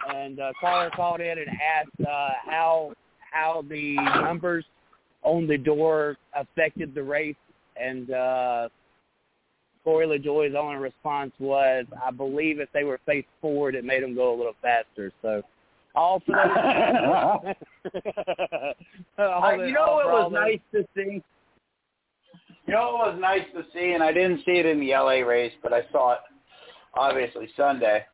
and 0.08 0.40
uh, 0.40 0.52
caller 0.62 0.90
called 0.96 1.20
in 1.22 1.38
and 1.38 1.48
asked 1.50 2.08
uh, 2.08 2.30
how 2.46 2.94
how 3.32 3.64
the 3.68 3.96
numbers 3.96 4.64
on 5.24 5.48
the 5.48 5.58
door 5.58 6.18
affected 6.36 6.94
the 6.94 7.02
race, 7.02 7.36
and 7.76 8.12
uh, 8.12 8.70
Corey 9.84 10.06
LaJoie's 10.06 10.56
only 10.56 10.78
response 10.78 11.34
was, 11.40 11.86
"I 12.06 12.12
believe 12.12 12.60
if 12.60 12.70
they 12.74 12.84
were 12.84 13.00
face 13.06 13.26
forward, 13.42 13.76
it 13.76 13.84
made 13.84 14.04
them 14.04 14.16
go 14.16 14.34
a 14.34 14.38
little 14.38 14.56
faster." 14.62 15.12
So. 15.22 15.42
All 15.96 16.22
for. 16.26 16.40
All 19.20 19.44
I, 19.44 19.56
you 19.56 19.74
know 19.74 20.00
it 20.00 20.08
was 20.08 20.32
nice 20.34 20.60
to 20.74 20.88
see. 20.96 21.22
You 22.66 22.74
know 22.74 22.90
it 22.90 23.14
was 23.14 23.18
nice 23.20 23.46
to 23.54 23.64
see, 23.74 23.92
and 23.94 24.02
I 24.02 24.12
didn't 24.12 24.40
see 24.46 24.54
it 24.54 24.66
in 24.66 24.80
the 24.80 24.92
LA 24.92 25.20
race, 25.22 25.54
but 25.62 25.72
I 25.74 25.82
saw 25.92 26.14
it 26.14 26.20
obviously 26.96 27.50
Sunday. 27.56 28.06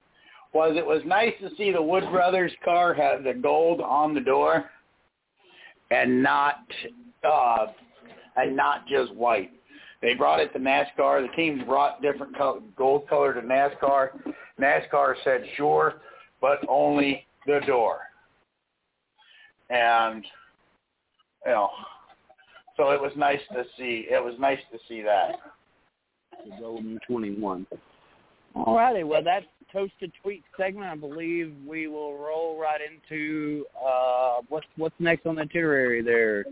Was 0.53 0.75
it 0.75 0.85
was 0.85 1.01
nice 1.05 1.33
to 1.41 1.49
see 1.55 1.71
the 1.71 1.81
Wood 1.81 2.05
Brothers 2.11 2.51
car 2.65 2.93
have 2.93 3.23
the 3.23 3.33
gold 3.33 3.81
on 3.81 4.13
the 4.13 4.21
door, 4.21 4.69
and 5.91 6.21
not 6.21 6.65
uh, 7.23 7.67
and 8.35 8.55
not 8.55 8.87
just 8.87 9.13
white. 9.13 9.51
They 10.01 10.13
brought 10.13 10.39
it 10.39 10.51
to 10.53 10.59
NASCAR. 10.59 11.27
The 11.27 11.35
teams 11.35 11.63
brought 11.65 12.01
different 12.01 12.35
color, 12.37 12.61
gold 12.77 13.07
color 13.07 13.33
to 13.33 13.41
NASCAR. 13.41 14.09
NASCAR 14.59 15.15
said 15.23 15.43
sure, 15.55 16.01
but 16.41 16.59
only 16.67 17.25
the 17.45 17.59
door. 17.65 17.99
And 19.69 20.23
you 21.45 21.51
know, 21.51 21.69
so 22.77 22.91
it 22.91 23.01
was 23.01 23.11
nice 23.15 23.41
to 23.53 23.63
see. 23.77 24.07
It 24.09 24.23
was 24.23 24.35
nice 24.39 24.59
to 24.71 24.79
see 24.87 25.01
that. 25.01 25.35
the 26.45 26.55
Golden 26.59 26.99
21. 27.07 27.65
All 28.55 28.75
righty. 28.75 29.03
Well, 29.03 29.23
that 29.23 29.43
toasted 29.71 30.11
tweet 30.21 30.43
segment, 30.57 30.87
I 30.87 30.95
believe 30.95 31.53
we 31.67 31.87
will 31.87 32.17
roll 32.17 32.59
right 32.59 32.79
into 32.81 33.65
uh, 33.77 34.37
what's 34.49 34.65
what's 34.75 34.95
next 34.99 35.25
on 35.25 35.35
the 35.35 35.41
itinerary 35.41 36.01
there. 36.01 36.45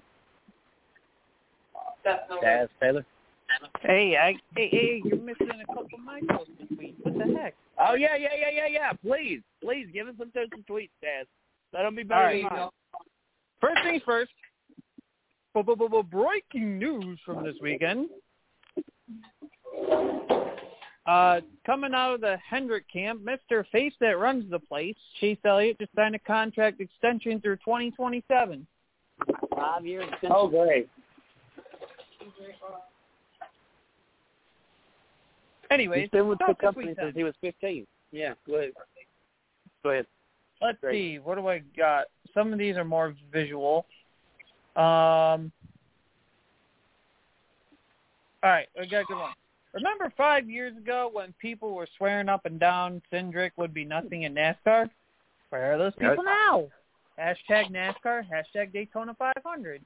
Taz 2.05 2.69
Taylor. 2.79 3.05
Hey, 3.81 4.17
I, 4.17 4.35
hey, 4.55 4.69
hey, 4.69 5.01
you're 5.03 5.19
missing 5.19 5.49
a 5.49 5.65
couple 5.67 5.85
of 5.93 6.03
my 6.03 6.19
toasted 6.21 6.69
tweets. 6.73 6.95
What 7.03 7.17
the 7.17 7.35
heck? 7.37 7.55
Oh 7.79 7.93
yeah, 7.93 8.15
yeah, 8.15 8.29
yeah, 8.39 8.49
yeah, 8.53 8.67
yeah. 8.67 8.91
Please, 8.93 9.41
please 9.61 9.87
give 9.93 10.07
us 10.07 10.15
some 10.17 10.31
toasted 10.31 10.65
tweets, 10.67 10.89
Taz. 11.03 11.25
That'll 11.73 11.91
be 11.91 12.03
better 12.03 12.27
All 12.27 12.33
than 12.33 12.43
right. 12.43 12.51
mine. 12.51 12.69
First 13.61 13.81
things 13.83 14.01
first. 14.05 14.31
Breaking 16.11 16.77
news 16.77 17.19
from 17.25 17.43
this 17.43 17.55
weekend. 17.61 18.09
Uh, 21.07 21.39
coming 21.65 21.93
out 21.93 22.13
of 22.13 22.21
the 22.21 22.37
Hendrick 22.47 22.83
camp, 22.91 23.21
Mr. 23.23 23.65
Face 23.71 23.93
that 24.01 24.19
runs 24.19 24.49
the 24.51 24.59
place, 24.59 24.95
Chase 25.19 25.37
Elliott, 25.45 25.79
just 25.79 25.95
signed 25.95 26.15
a 26.15 26.19
contract 26.19 26.81
extension 26.81 27.39
through 27.39 27.55
2027. 27.57 28.67
Five 29.55 29.85
years. 29.85 30.05
Oh, 30.29 30.47
great. 30.47 30.89
Anyways, 35.69 36.01
He's 36.01 36.09
been 36.09 36.27
with 36.27 36.39
the 36.39 36.55
company 36.55 36.95
since 36.99 37.15
he 37.15 37.23
was 37.23 37.33
15. 37.41 37.85
Yeah, 38.11 38.33
go 38.45 38.55
ahead. 38.55 38.71
Go 39.83 39.89
ahead. 39.89 40.05
Let's 40.61 40.79
Great. 40.79 40.93
see. 40.93 41.19
What 41.19 41.35
do 41.35 41.47
I 41.47 41.61
got? 41.75 42.05
Some 42.33 42.53
of 42.53 42.59
these 42.59 42.77
are 42.77 42.85
more 42.85 43.15
visual. 43.31 43.85
Um. 44.75 45.51
All 48.43 48.51
right, 48.51 48.67
I 48.79 48.85
got 48.85 49.01
a 49.01 49.05
good 49.05 49.17
one. 49.17 49.33
Remember 49.73 50.11
five 50.15 50.49
years 50.49 50.75
ago 50.77 51.09
when 51.11 51.33
people 51.39 51.73
were 51.73 51.87
swearing 51.97 52.29
up 52.29 52.45
and 52.45 52.59
down 52.59 53.01
Cindric 53.11 53.51
would 53.57 53.73
be 53.73 53.83
nothing 53.83 54.23
in 54.23 54.33
NASCAR? 54.33 54.89
Where 55.49 55.73
are 55.73 55.77
those 55.77 55.93
people 55.93 56.23
now? 56.23 56.67
Hashtag 57.19 57.71
NASCAR, 57.71 58.23
hashtag 58.27 58.71
Daytona 58.73 59.15
500. 59.17 59.81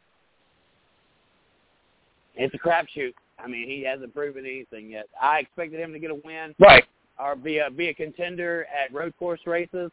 It's 2.35 2.53
a 2.53 2.57
crapshoot. 2.57 3.13
I 3.43 3.47
mean, 3.47 3.67
he 3.67 3.83
hasn't 3.83 4.13
proven 4.13 4.45
anything 4.45 4.89
yet. 4.91 5.07
I 5.21 5.39
expected 5.39 5.79
him 5.79 5.93
to 5.93 5.99
get 5.99 6.11
a 6.11 6.15
win 6.15 6.53
Right. 6.59 6.85
or 7.19 7.35
be 7.35 7.59
a 7.59 7.69
be 7.69 7.89
a 7.89 7.93
contender 7.93 8.65
at 8.65 8.93
road 8.93 9.13
course 9.17 9.41
races. 9.45 9.91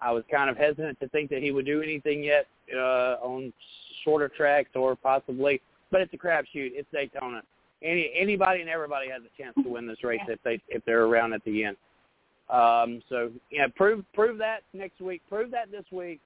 I 0.00 0.10
was 0.10 0.24
kind 0.30 0.50
of 0.50 0.56
hesitant 0.56 0.98
to 1.00 1.08
think 1.08 1.30
that 1.30 1.42
he 1.42 1.52
would 1.52 1.66
do 1.66 1.80
anything 1.80 2.24
yet 2.24 2.46
uh, 2.74 3.16
on 3.22 3.52
shorter 4.04 4.28
tracks 4.28 4.70
or 4.74 4.96
possibly, 4.96 5.60
but 5.90 6.00
it's 6.00 6.12
a 6.12 6.18
crapshoot. 6.18 6.72
It's 6.74 6.88
Daytona. 6.92 7.42
Any 7.82 8.10
anybody 8.16 8.60
and 8.60 8.70
everybody 8.70 9.08
has 9.10 9.22
a 9.22 9.42
chance 9.42 9.54
to 9.62 9.68
win 9.68 9.86
this 9.86 10.02
race 10.04 10.20
if 10.28 10.42
they 10.44 10.60
if 10.68 10.84
they're 10.84 11.04
around 11.04 11.32
at 11.32 11.44
the 11.44 11.64
end. 11.64 11.76
Um, 12.50 13.02
so 13.08 13.30
yeah, 13.50 13.66
prove 13.74 14.04
prove 14.12 14.38
that 14.38 14.62
next 14.72 15.00
week. 15.00 15.22
Prove 15.28 15.50
that 15.52 15.70
this 15.70 15.84
week 15.90 16.20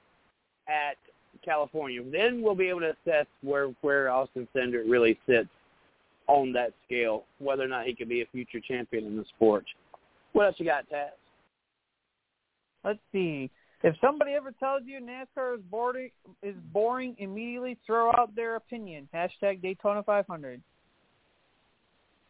at 0.68 0.96
California. 1.44 2.02
Then 2.10 2.42
we'll 2.42 2.54
be 2.54 2.68
able 2.68 2.80
to 2.80 2.94
assess 3.06 3.26
where 3.42 3.68
where 3.82 4.10
Austin 4.10 4.48
Cindric 4.54 4.90
really 4.90 5.18
sits 5.26 5.48
on 6.28 6.52
that 6.52 6.72
scale, 6.84 7.24
whether 7.38 7.62
or 7.62 7.68
not 7.68 7.86
he 7.86 7.94
could 7.94 8.08
be 8.08 8.22
a 8.22 8.26
future 8.26 8.60
champion 8.60 9.04
in 9.04 9.16
the 9.16 9.24
sport. 9.36 9.64
What 10.32 10.46
else 10.46 10.56
you 10.58 10.66
got, 10.66 10.88
Taz? 10.90 11.10
Let's 12.84 12.98
see. 13.12 13.50
If 13.82 13.94
somebody 14.00 14.32
ever 14.32 14.52
tells 14.52 14.82
you 14.84 15.00
NASCAR 15.00 15.56
is 15.56 15.60
boring, 15.70 16.10
is 16.42 16.54
boring, 16.72 17.14
immediately 17.18 17.78
throw 17.86 18.10
out 18.10 18.34
their 18.34 18.56
opinion. 18.56 19.08
Hashtag 19.14 19.60
Daytona 19.60 20.02
500. 20.02 20.60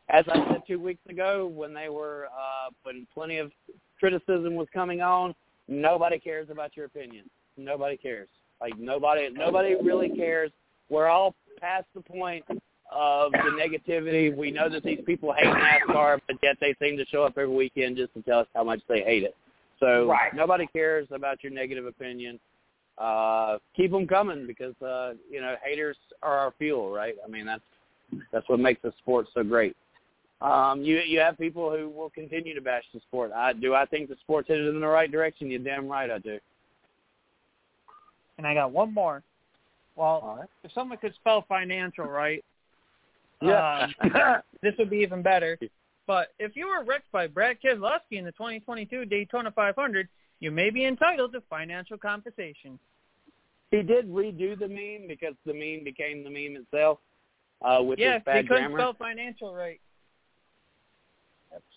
As 0.08 0.24
I 0.28 0.36
said 0.50 0.62
two 0.66 0.80
weeks 0.80 1.04
ago, 1.08 1.46
when 1.46 1.74
they 1.74 1.88
were 1.88 2.26
uh, 2.26 2.70
when 2.82 3.06
plenty 3.12 3.38
of 3.38 3.50
criticism 3.98 4.54
was 4.54 4.68
coming 4.72 5.00
on, 5.00 5.34
nobody 5.66 6.18
cares 6.18 6.48
about 6.50 6.76
your 6.76 6.86
opinion. 6.86 7.28
Nobody 7.56 7.96
cares. 7.96 8.28
Like 8.60 8.78
nobody, 8.78 9.28
nobody 9.30 9.74
really 9.82 10.10
cares. 10.10 10.50
We're 10.88 11.08
all 11.08 11.34
past 11.60 11.86
the 11.94 12.02
point 12.02 12.44
of 12.90 13.32
the 13.32 13.38
negativity. 13.38 14.34
We 14.34 14.50
know 14.50 14.68
that 14.68 14.82
these 14.82 15.00
people 15.04 15.32
hate 15.32 15.46
NASCAR, 15.46 16.20
but 16.26 16.36
yet 16.42 16.56
they 16.60 16.74
seem 16.80 16.96
to 16.98 17.04
show 17.06 17.24
up 17.24 17.32
every 17.36 17.54
weekend 17.54 17.96
just 17.96 18.14
to 18.14 18.22
tell 18.22 18.40
us 18.40 18.46
how 18.54 18.64
much 18.64 18.80
they 18.88 19.00
hate 19.02 19.22
it. 19.24 19.36
So 19.80 20.06
Right. 20.06 20.32
nobody 20.34 20.66
cares 20.68 21.06
about 21.10 21.42
your 21.42 21.52
negative 21.52 21.86
opinion. 21.86 22.40
Uh, 22.98 23.58
keep 23.76 23.90
them 23.90 24.06
coming 24.06 24.46
because 24.46 24.74
uh, 24.80 25.14
you 25.30 25.40
know 25.40 25.56
haters 25.62 25.96
are 26.22 26.38
our 26.38 26.52
fuel, 26.58 26.90
right? 26.90 27.14
I 27.22 27.28
mean 27.28 27.44
that's 27.44 27.62
that's 28.32 28.48
what 28.48 28.58
makes 28.58 28.80
the 28.82 28.92
sport 28.98 29.26
so 29.34 29.42
great. 29.42 29.76
Um, 30.40 30.82
you 30.82 30.98
you 31.00 31.18
have 31.20 31.36
people 31.38 31.70
who 31.76 31.90
will 31.90 32.10
continue 32.10 32.54
to 32.54 32.60
bash 32.60 32.84
the 32.94 33.00
sport. 33.00 33.32
I 33.32 33.52
do. 33.52 33.74
I 33.74 33.84
think 33.84 34.08
the 34.08 34.16
sport's 34.22 34.48
headed 34.48 34.68
in 34.74 34.80
the 34.80 34.86
right 34.86 35.10
direction. 35.10 35.50
You're 35.50 35.60
damn 35.60 35.88
right. 35.88 36.10
I 36.10 36.18
do. 36.18 36.38
And 38.38 38.46
I 38.46 38.54
got 38.54 38.70
one 38.72 38.92
more. 38.92 39.22
Well, 39.94 40.36
right. 40.38 40.48
if 40.62 40.72
someone 40.72 40.98
could 40.98 41.14
spell 41.14 41.44
financial 41.48 42.04
right, 42.04 42.44
Yeah. 43.42 43.88
um, 44.02 44.12
this 44.62 44.74
would 44.78 44.90
be 44.90 44.98
even 44.98 45.22
better. 45.22 45.58
But 46.06 46.28
if 46.38 46.54
you 46.54 46.68
were 46.68 46.84
wrecked 46.84 47.10
by 47.12 47.26
Brad 47.26 47.58
Keselowski 47.64 48.12
in 48.12 48.24
the 48.24 48.32
2022 48.32 49.04
Daytona 49.06 49.50
500, 49.50 50.08
you 50.40 50.50
may 50.50 50.70
be 50.70 50.84
entitled 50.84 51.32
to 51.32 51.42
financial 51.48 51.98
compensation. 51.98 52.78
he 53.70 53.82
did 53.82 54.08
redo 54.08 54.58
the 54.58 54.68
meme 54.68 55.08
because 55.08 55.34
the 55.44 55.52
meme 55.52 55.84
became 55.84 56.22
the 56.22 56.30
meme 56.30 56.62
itself 56.62 56.98
uh, 57.62 57.82
with 57.82 57.98
yeah, 57.98 58.14
his 58.14 58.22
bad 58.24 58.36
he 58.42 58.48
couldn't 58.48 58.72
grammar. 58.72 58.78
spell 58.78 58.94
financial 58.94 59.54
right. 59.54 59.80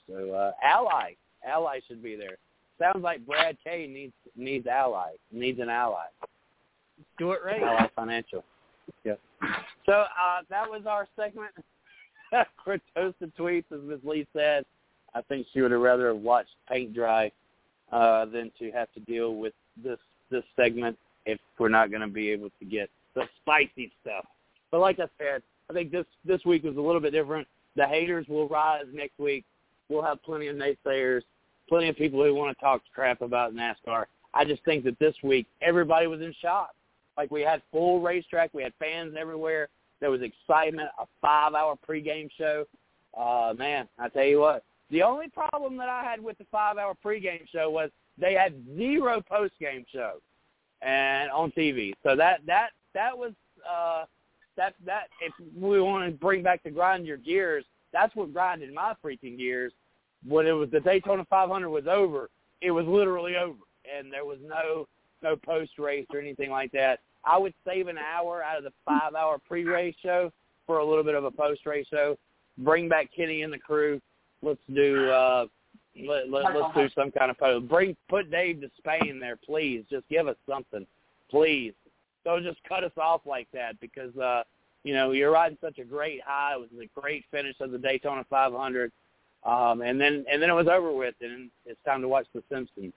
So 0.08 0.32
uh, 0.34 0.52
ally, 0.64 1.14
ally 1.48 1.80
should 1.88 2.04
be 2.04 2.16
there. 2.16 2.38
Sounds 2.80 3.04
like 3.04 3.26
Brad 3.26 3.58
K 3.64 3.88
needs 3.88 4.14
needs 4.36 4.68
ally, 4.68 5.12
needs 5.32 5.60
an 5.60 5.70
ally. 5.70 6.06
Do 7.18 7.32
it 7.32 7.40
right. 7.46 7.62
Ally 7.62 7.90
Financial. 7.96 8.44
Yeah. 9.04 9.14
So 9.86 9.94
uh, 9.94 10.42
that 10.50 10.70
was 10.70 10.84
our 10.88 11.08
segment 11.16 11.52
for 12.64 12.78
toasted 12.96 13.34
tweets, 13.38 13.66
as 13.72 13.80
Ms. 13.84 14.00
Lee 14.04 14.28
said. 14.34 14.66
I 15.16 15.22
think 15.24 15.48
she 15.52 15.62
would 15.62 15.72
have 15.72 15.82
rather 15.82 16.14
watched 16.14 16.56
paint 16.70 16.94
dry 16.94 17.32
uh, 17.92 18.26
than 18.26 18.52
to 18.60 18.72
have 18.72 18.92
to 18.94 19.00
deal 19.00 19.36
with 19.36 19.54
this 19.84 19.98
this 20.30 20.44
segment 20.56 20.98
if 21.26 21.40
we're 21.58 21.70
not 21.70 21.90
going 21.90 22.02
to 22.02 22.08
be 22.08 22.30
able 22.30 22.50
to 22.60 22.66
get 22.66 22.90
the 23.16 23.24
spicy 23.42 23.92
stuff. 24.02 24.26
But 24.72 24.80
like 24.80 25.00
I 25.00 25.08
said, 25.18 25.42
I 25.70 25.74
think 25.74 25.92
this 25.92 26.06
this 26.26 26.44
week 26.46 26.64
was 26.64 26.78
a 26.78 26.82
little 26.82 27.02
bit 27.02 27.12
different. 27.12 27.48
The 27.76 27.88
haters 27.88 28.28
will 28.28 28.48
rise 28.48 28.86
next 28.94 29.18
week. 29.18 29.46
We'll 29.90 30.04
have 30.04 30.22
plenty 30.22 30.48
of 30.48 30.56
naysayers, 30.56 31.22
plenty 31.68 31.90
of 31.90 31.96
people 31.96 32.24
who 32.24 32.36
want 32.36 32.56
to 32.56 32.64
talk 32.64 32.82
crap 32.94 33.22
about 33.22 33.54
NASCAR. 33.54 34.06
I 34.34 34.46
just 34.46 34.64
think 34.64 34.84
that 34.84 35.00
this 35.00 35.16
week 35.24 35.48
everybody 35.62 36.06
was 36.06 36.22
in 36.22 36.34
shock. 36.42 36.72
Like 37.20 37.32
we 37.32 37.42
had 37.42 37.62
full 37.70 38.00
racetrack, 38.00 38.54
we 38.54 38.64
had 38.64 38.72
fans 38.80 39.14
everywhere. 39.20 39.68
There 40.00 40.10
was 40.10 40.22
excitement. 40.22 40.88
A 41.02 41.06
five-hour 41.20 41.78
pregame 41.86 42.30
show. 42.38 42.64
Uh, 43.14 43.54
man, 43.58 43.90
I 44.00 44.08
tell 44.08 44.24
you 44.24 44.40
what. 44.40 44.64
The 44.90 45.04
only 45.04 45.28
problem 45.28 45.76
that 45.80 45.90
I 45.90 46.02
had 46.02 46.24
with 46.24 46.38
the 46.38 46.46
five-hour 46.50 46.96
pregame 47.04 47.46
show 47.52 47.70
was 47.70 47.90
they 48.18 48.36
had 48.36 48.54
zero 48.78 49.22
postgame 49.30 49.86
show, 49.92 50.22
and 50.82 51.30
on 51.32 51.52
TV. 51.52 51.92
So 52.04 52.16
that 52.16 52.40
that 52.48 52.70
that 52.94 53.18
was 53.18 53.34
uh, 53.70 54.06
that 54.56 54.76
that 54.86 55.10
if 55.20 55.34
we 55.54 55.82
want 55.82 56.10
to 56.10 56.18
bring 56.18 56.42
back 56.42 56.64
the 56.64 56.72
grind 56.72 57.06
your 57.06 57.18
gears, 57.18 57.66
that's 57.92 58.16
what 58.16 58.32
grinded 58.32 58.74
my 58.74 58.94
freaking 59.04 59.38
gears. 59.38 59.74
When 60.26 60.48
it 60.48 60.54
was 60.54 60.72
the 60.72 60.80
Daytona 60.80 61.26
500 61.30 61.70
was 61.70 61.86
over, 61.86 62.30
it 62.62 62.72
was 62.72 62.86
literally 62.86 63.36
over, 63.36 63.60
and 63.94 64.10
there 64.10 64.24
was 64.24 64.38
no 64.42 64.88
no 65.22 65.36
post 65.36 65.72
race 65.78 66.08
or 66.14 66.22
anything 66.22 66.50
like 66.50 66.72
that. 66.72 67.02
I 67.26 67.38
would 67.38 67.54
save 67.66 67.88
an 67.88 67.98
hour 67.98 68.44
out 68.44 68.58
of 68.58 68.64
the 68.64 68.74
five 68.86 69.16
hour 69.16 69.38
pre 69.40 69.64
race 69.64 69.96
show 70.02 70.32
for 70.66 70.80
a 70.80 70.86
little 70.86 71.04
bit 71.04 71.16
of 71.16 71.26
a 71.26 71.32
post 71.32 71.66
race 71.66 71.88
show. 71.90 72.18
Bring 72.60 72.90
back 72.90 73.10
Kenny 73.16 73.42
and 73.44 73.52
the 73.52 73.58
crew. 73.58 74.02
Let's 74.42 74.60
do 74.74 75.10
uh 75.10 75.46
let, 76.08 76.30
let 76.30 76.56
let's 76.56 76.76
do 76.76 76.90
some 76.96 77.12
kind 77.12 77.32
of 77.32 77.38
post. 77.38 77.68
Bring 77.68 77.96
put 78.10 78.32
Dave 78.32 78.58
Despain 78.58 79.20
there, 79.20 79.38
please. 79.38 79.84
Just 79.90 80.08
give 80.10 80.28
us 80.28 80.38
something, 80.48 80.86
please. 81.30 81.74
Don't 82.24 82.44
just 82.44 82.60
cut 82.68 82.84
us 82.84 82.92
off 82.98 83.22
like 83.26 83.48
that 83.54 83.80
because 83.80 84.16
uh 84.18 84.44
you 84.84 84.94
know 84.94 85.12
you're 85.12 85.32
riding 85.32 85.58
such 85.62 85.80
a 85.80 85.84
great 85.84 86.22
high. 86.26 86.54
It 86.54 86.60
was 86.60 86.70
a 86.82 87.00
great 87.00 87.26
finish 87.32 87.56
of 87.60 87.72
the 87.72 87.78
Daytona 87.78 88.26
500, 88.30 88.92
um, 89.46 89.82
and 89.82 90.00
then 90.00 90.26
and 90.32 90.42
then 90.42 90.50
it 90.50 90.54
was 90.54 90.68
over 90.68 90.94
with, 90.94 91.16
and 91.22 91.50
it's 91.66 91.80
time 91.86 92.02
to 92.02 92.08
watch 92.08 92.28
The 92.34 92.44
Simpsons. 92.50 92.94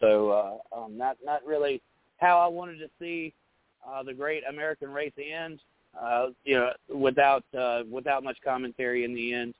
So 0.00 0.30
uh, 0.30 0.76
um, 0.76 0.96
not 0.96 1.16
not 1.24 1.44
really 1.44 1.82
how 2.18 2.38
I 2.38 2.46
wanted 2.46 2.78
to 2.78 2.88
see 3.00 3.34
uh, 3.88 4.02
the 4.02 4.14
great 4.14 4.42
American 4.48 4.90
race 4.90 5.12
end. 5.18 5.60
Uh, 6.00 6.26
you 6.44 6.54
know, 6.54 6.70
without 6.94 7.42
uh, 7.58 7.80
without 7.90 8.22
much 8.22 8.36
commentary 8.44 9.04
in 9.04 9.14
the 9.14 9.32
end. 9.32 9.54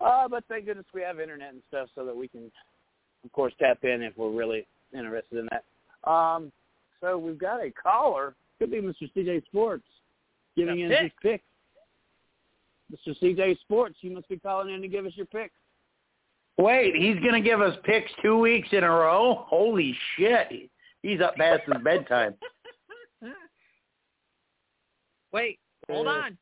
Uh, 0.00 0.26
but 0.26 0.42
thank 0.48 0.64
goodness 0.64 0.86
we 0.94 1.02
have 1.02 1.20
internet 1.20 1.52
and 1.52 1.60
stuff 1.68 1.88
so 1.94 2.04
that 2.06 2.16
we 2.16 2.28
can, 2.28 2.50
of 3.24 3.32
course, 3.32 3.52
tap 3.58 3.84
in 3.84 4.00
if 4.00 4.16
we're 4.16 4.30
really 4.30 4.66
interested 4.96 5.38
in 5.38 5.48
that. 5.50 6.10
Um, 6.10 6.50
so 7.02 7.18
we've 7.18 7.38
got 7.38 7.60
a 7.62 7.70
caller. 7.70 8.34
Could 8.58 8.70
be 8.70 8.78
Mr. 8.80 9.10
CJ 9.14 9.44
Sports 9.46 9.84
giving 10.56 10.76
The 10.76 10.82
in 10.84 10.88
pick. 10.90 11.00
his 11.02 11.10
pick. 11.22 11.42
Mr. 13.06 13.20
CJ 13.20 13.58
Sports, 13.60 13.96
you 14.00 14.12
must 14.12 14.28
be 14.30 14.38
calling 14.38 14.72
in 14.74 14.80
to 14.80 14.88
give 14.88 15.04
us 15.04 15.12
your 15.14 15.26
pick. 15.26 15.52
Wait, 16.56 16.94
he's 16.96 17.16
gonna 17.22 17.40
give 17.40 17.60
us 17.60 17.76
picks 17.84 18.10
two 18.22 18.38
weeks 18.38 18.68
in 18.72 18.82
a 18.82 18.90
row. 18.90 19.44
Holy 19.46 19.94
shit! 20.16 20.70
He's 21.02 21.20
up 21.20 21.36
past 21.36 21.62
his 21.66 21.82
bedtime. 21.84 22.34
Wait, 25.32 25.58
hold 25.88 26.06
on. 26.06 26.36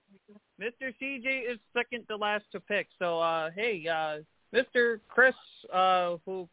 Mr. 0.60 0.94
CJ 1.00 1.50
is 1.52 1.58
second 1.74 2.06
to 2.08 2.16
last 2.16 2.44
to 2.52 2.60
pick. 2.60 2.88
So, 2.98 3.20
uh, 3.20 3.50
hey, 3.54 3.86
uh, 3.86 4.18
Mr. 4.56 5.00
Chris, 5.08 5.34
uh, 5.72 6.16
who 6.24 6.48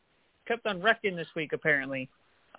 kept 0.47 0.65
on 0.65 0.81
wrecking 0.81 1.15
this 1.15 1.27
week 1.35 1.53
apparently, 1.53 2.09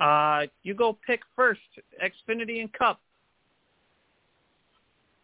uh, 0.01 0.45
you 0.63 0.75
go 0.75 0.97
pick 1.07 1.21
first. 1.37 1.61
Xfinity 2.03 2.61
and 2.61 2.73
Cup. 2.73 3.01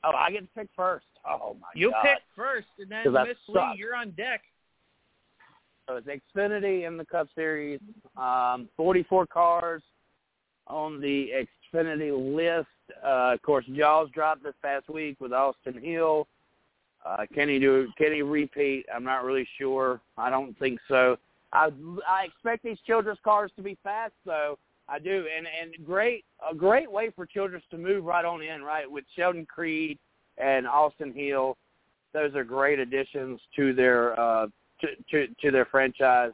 Oh, 0.05 0.13
I 0.13 0.31
get 0.31 0.41
to 0.41 0.49
pick 0.61 0.69
first. 0.77 1.07
Oh 1.29 1.57
my 1.61 1.69
You 1.75 1.91
god! 1.91 2.03
pick 2.03 2.19
first, 2.35 2.69
and 2.79 2.91
then 2.91 3.13
Miss 3.13 3.37
Lee, 3.49 3.75
you're 3.77 3.95
on 3.95 4.11
deck. 4.13 4.43
So 5.87 5.97
it's 5.97 6.07
Xfinity 6.07 6.87
in 6.87 6.97
the 6.97 7.05
Cup 7.05 7.29
Series. 7.35 7.81
Um, 8.17 8.69
44 8.77 9.27
cars 9.27 9.83
on 10.67 11.01
the 11.01 11.31
Xfinity 11.73 12.13
list. 12.35 12.69
Uh, 13.05 13.35
of 13.35 13.43
course, 13.43 13.65
Jaws 13.75 14.09
dropped 14.13 14.43
this 14.43 14.55
past 14.63 14.89
week 14.89 15.17
with 15.21 15.33
Austin 15.33 15.81
Hill. 15.83 16.27
Uh, 17.05 17.25
can 17.33 17.49
he 17.49 17.59
do? 17.59 17.89
Can 17.97 18.13
he 18.13 18.23
repeat? 18.23 18.85
I'm 18.95 19.05
not 19.05 19.25
really 19.25 19.49
sure. 19.59 20.01
I 20.19 20.29
don't 20.31 20.59
think 20.59 20.81
so. 20.89 21.17
I 21.53 21.71
I 22.07 22.25
expect 22.25 22.63
these 22.63 22.79
Childress 22.87 23.19
cars 23.25 23.51
to 23.57 23.63
be 23.63 23.79
fast, 23.83 24.13
though. 24.27 24.59
I 24.89 24.99
do, 24.99 25.25
and 25.37 25.47
and 25.47 25.87
great 25.87 26.25
a 26.49 26.55
great 26.55 26.91
way 26.91 27.11
for 27.15 27.25
Childress 27.25 27.63
to 27.71 27.79
move 27.79 28.05
right 28.05 28.25
on 28.25 28.43
in, 28.43 28.63
right 28.63 28.91
with 28.91 29.05
Sheldon 29.17 29.47
Creed 29.47 29.99
and 30.37 30.67
Austin 30.67 31.13
Hill. 31.13 31.57
Those 32.13 32.35
are 32.35 32.45
great 32.45 32.79
additions 32.79 33.41
to 33.57 33.73
their 33.73 34.19
uh, 34.19 34.49
to, 34.81 34.89
to 35.11 35.35
to 35.41 35.51
their 35.51 35.67
franchise. 35.67 36.33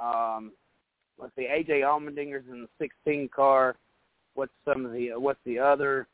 Um, 0.00 0.52
let's 1.18 1.34
see, 1.34 1.48
AJ 1.50 1.80
Allmendinger's 1.80 2.44
in 2.50 2.62
the 2.62 2.68
16 2.78 3.30
car. 3.34 3.76
What's 4.34 4.52
some 4.64 4.86
of 4.86 4.92
the 4.92 5.10
what's 5.16 5.40
the 5.44 5.58
other 5.58 6.06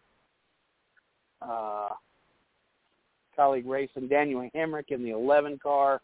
uh, 1.43 1.89
Kaulig 3.39 3.67
Racing? 3.67 4.09
Daniel 4.09 4.49
Hemric 4.55 4.91
in 4.91 5.03
the 5.03 5.11
11 5.11 5.59
car. 5.63 6.01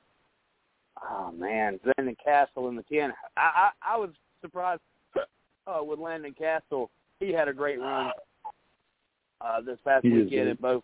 Oh 1.02 1.32
man, 1.32 1.80
Landon 1.84 2.16
Cassill 2.24 2.68
in 2.68 2.76
the 2.76 2.84
10. 2.84 3.12
I 3.36 3.40
I, 3.40 3.94
I 3.94 3.96
was 3.96 4.10
surprised 4.40 4.80
uh, 5.66 5.82
with 5.82 5.98
Landon 5.98 6.34
Cassill. 6.40 6.88
He 7.20 7.32
had 7.32 7.48
a 7.48 7.52
great 7.52 7.80
run 7.80 8.10
uh, 9.40 9.60
this 9.60 9.78
past 9.84 10.04
He 10.04 10.10
weekend 10.10 10.48
in 10.48 10.56
both 10.60 10.82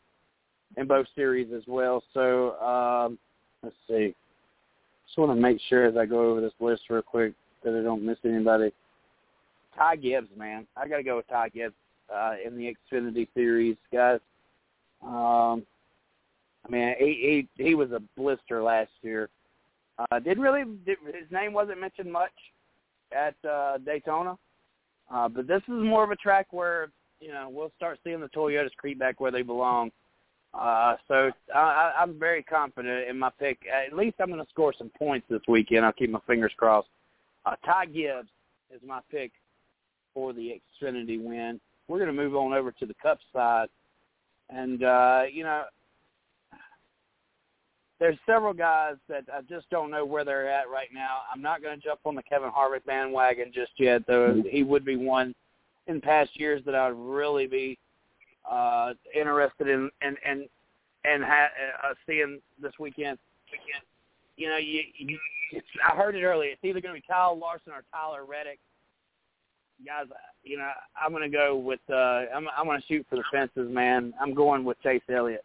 in 0.77 0.86
both 0.86 1.07
series 1.15 1.52
as 1.55 1.62
well. 1.66 2.02
So 2.15 2.59
um, 2.61 3.19
let's 3.62 3.77
see. 3.89 4.15
Just 5.07 5.19
want 5.19 5.32
to 5.32 5.40
make 5.40 5.61
sure 5.69 5.86
as 5.86 5.97
I 5.97 6.07
go 6.07 6.31
over 6.31 6.40
this 6.40 6.52
list 6.61 6.82
real 6.89 7.02
quick 7.02 7.35
that 7.65 7.78
I 7.78 7.82
don't 7.82 8.05
miss 8.05 8.19
anybody. 8.24 8.73
Ty 9.77 9.97
Gibbs, 9.97 10.29
man, 10.37 10.67
I 10.77 10.89
got 10.89 10.99
to 10.99 11.03
go 11.03 11.17
with 11.17 11.29
Ty 11.29 11.51
Gibbs 11.51 11.75
uh, 12.15 12.35
in 12.45 12.57
the 12.57 12.75
Xfinity 12.93 13.29
series, 13.35 13.77
guys. 13.93 14.21
Um, 15.03 15.65
I 16.67 16.71
mean, 16.71 16.95
he 16.99 17.49
he 17.57 17.65
he 17.65 17.75
was 17.75 17.91
a 17.93 18.03
blister 18.17 18.63
last 18.63 18.91
year. 19.03 19.29
Uh, 19.99 20.19
did 20.19 20.39
really 20.39 20.65
his 20.87 21.31
name 21.31 21.53
wasn't 21.53 21.81
mentioned 21.81 22.13
much 22.13 22.33
at 23.17 23.35
uh, 23.49 23.79
Daytona, 23.79 24.37
uh, 25.11 25.29
but 25.29 25.47
this 25.47 25.63
is 25.63 25.83
more 25.83 26.05
of 26.05 26.11
a 26.11 26.17
track 26.17 26.49
where 26.53 26.91
you 27.21 27.33
know 27.33 27.49
we'll 27.51 27.73
start 27.77 27.99
seeing 28.05 28.21
the 28.21 28.29
Toyotas 28.29 28.75
creep 28.77 28.99
back 28.99 29.21
where 29.21 29.31
they 29.31 29.43
belong. 29.43 29.91
Uh, 30.53 30.97
so 31.07 31.31
I- 31.55 31.95
I'm 31.97 32.19
very 32.19 32.43
confident 32.43 33.09
in 33.09 33.17
my 33.19 33.31
pick. 33.39 33.61
At 33.73 33.97
least 33.97 34.17
I'm 34.21 34.31
going 34.31 34.45
to 34.45 34.51
score 34.51 34.75
some 34.77 34.91
points 34.99 35.27
this 35.31 35.43
weekend. 35.47 35.87
I'll 35.87 35.93
keep 35.93 36.11
my 36.11 36.19
fingers 36.27 36.53
crossed. 36.57 36.89
Uh, 37.47 37.55
Ty 37.65 37.87
Gibbs 37.87 38.29
is 38.75 38.81
my 38.85 39.01
pick 39.13 39.31
for 40.21 40.35
the 40.35 40.61
Xfinity 40.83 41.19
win. 41.19 41.59
We're 41.89 41.97
going 41.97 42.15
to 42.15 42.23
move 42.23 42.37
on 42.37 42.53
over 42.53 42.71
to 42.73 42.85
the 42.85 42.95
Cup 43.03 43.19
side, 43.33 43.69
and 44.51 44.85
uh, 44.85 45.23
you 45.33 45.45
know, 45.45 45.65
there's 47.99 48.19
several 48.27 48.53
guys 48.53 48.97
that 49.09 49.25
I 49.33 49.41
just 49.49 49.71
don't 49.71 49.91
know 49.91 50.05
where 50.05 50.23
they're 50.23 50.51
at 50.51 50.69
right 50.69 50.89
now. 50.93 51.21
I'm 51.33 51.41
not 51.41 51.63
going 51.63 51.81
to 51.81 51.83
jump 51.83 52.01
on 52.05 52.15
the 52.15 52.23
Kevin 52.23 52.51
Harvick 52.51 52.85
bandwagon 52.85 53.51
just 53.55 53.73
yet, 53.79 54.03
though. 54.07 54.43
He 54.51 54.63
would 54.63 54.85
be 54.85 54.97
one 54.97 55.35
in 55.87 56.03
past 56.03 56.39
years 56.39 56.63
that 56.67 56.75
I 56.75 56.91
would 56.91 56.99
really 56.99 57.47
be 57.47 57.79
uh, 58.49 58.93
interested 59.15 59.69
in 59.69 59.89
and 60.03 60.19
and 60.27 60.45
and 61.07 61.25
ha- 61.25 61.49
uh, 61.83 61.95
seeing 62.07 62.41
this 62.61 62.75
weekend. 62.79 63.19
Weekend, 63.51 63.85
you 64.37 64.51
know, 64.51 64.59
you, 64.59 64.83
you 64.99 65.19
it's, 65.53 65.67
I 65.83 65.97
heard 65.97 66.15
it 66.15 66.25
earlier. 66.25 66.51
It's 66.51 66.63
either 66.63 66.83
going 66.83 66.95
to 66.95 67.01
be 67.01 67.07
Kyle 67.11 67.39
Larson 67.39 67.73
or 67.73 67.85
Tyler 67.91 68.27
Reddick. 68.27 68.61
Guys, 69.85 70.07
you 70.43 70.59
know, 70.59 70.70
I'm 71.01 71.12
going 71.12 71.28
to 71.31 71.36
go 71.36 71.57
with. 71.57 71.81
Uh, 71.89 72.24
I'm 72.35 72.47
I'm 72.57 72.66
going 72.66 72.81
to 72.81 72.86
shoot 72.86 73.07
for 73.09 73.16
the 73.16 73.24
fences, 73.32 73.73
man. 73.73 74.12
I'm 74.20 74.35
going 74.35 74.65
with 74.65 74.81
Chase 74.82 75.02
Elliott. 75.11 75.44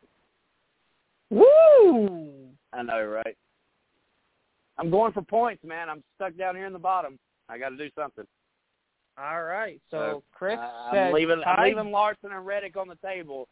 Woo! 1.30 2.50
I 2.74 2.84
know, 2.84 3.04
right? 3.06 3.38
I'm 4.78 4.90
going 4.92 5.14
for 5.14 5.22
points, 5.22 5.64
man. 5.64 5.90
I'm 5.90 6.04
stuck 6.16 6.36
down 6.38 6.56
here 6.56 6.66
in 6.66 6.74
the 6.74 6.80
bottom. 6.80 7.18
I 7.48 7.58
got 7.58 7.70
to 7.70 7.78
do 7.78 7.90
something. 7.98 8.26
All 9.18 9.44
right. 9.44 9.80
So 9.90 9.98
So, 9.98 10.24
Chris 10.34 10.60
Uh, 10.60 10.92
said 10.92 11.08
I'm 11.08 11.14
leaving. 11.14 11.42
I'm 11.46 11.64
leaving 11.64 11.92
Larson 11.92 12.32
and 12.32 12.46
Reddick 12.46 12.76
on 12.76 12.88
the 12.88 12.98
table, 12.98 13.48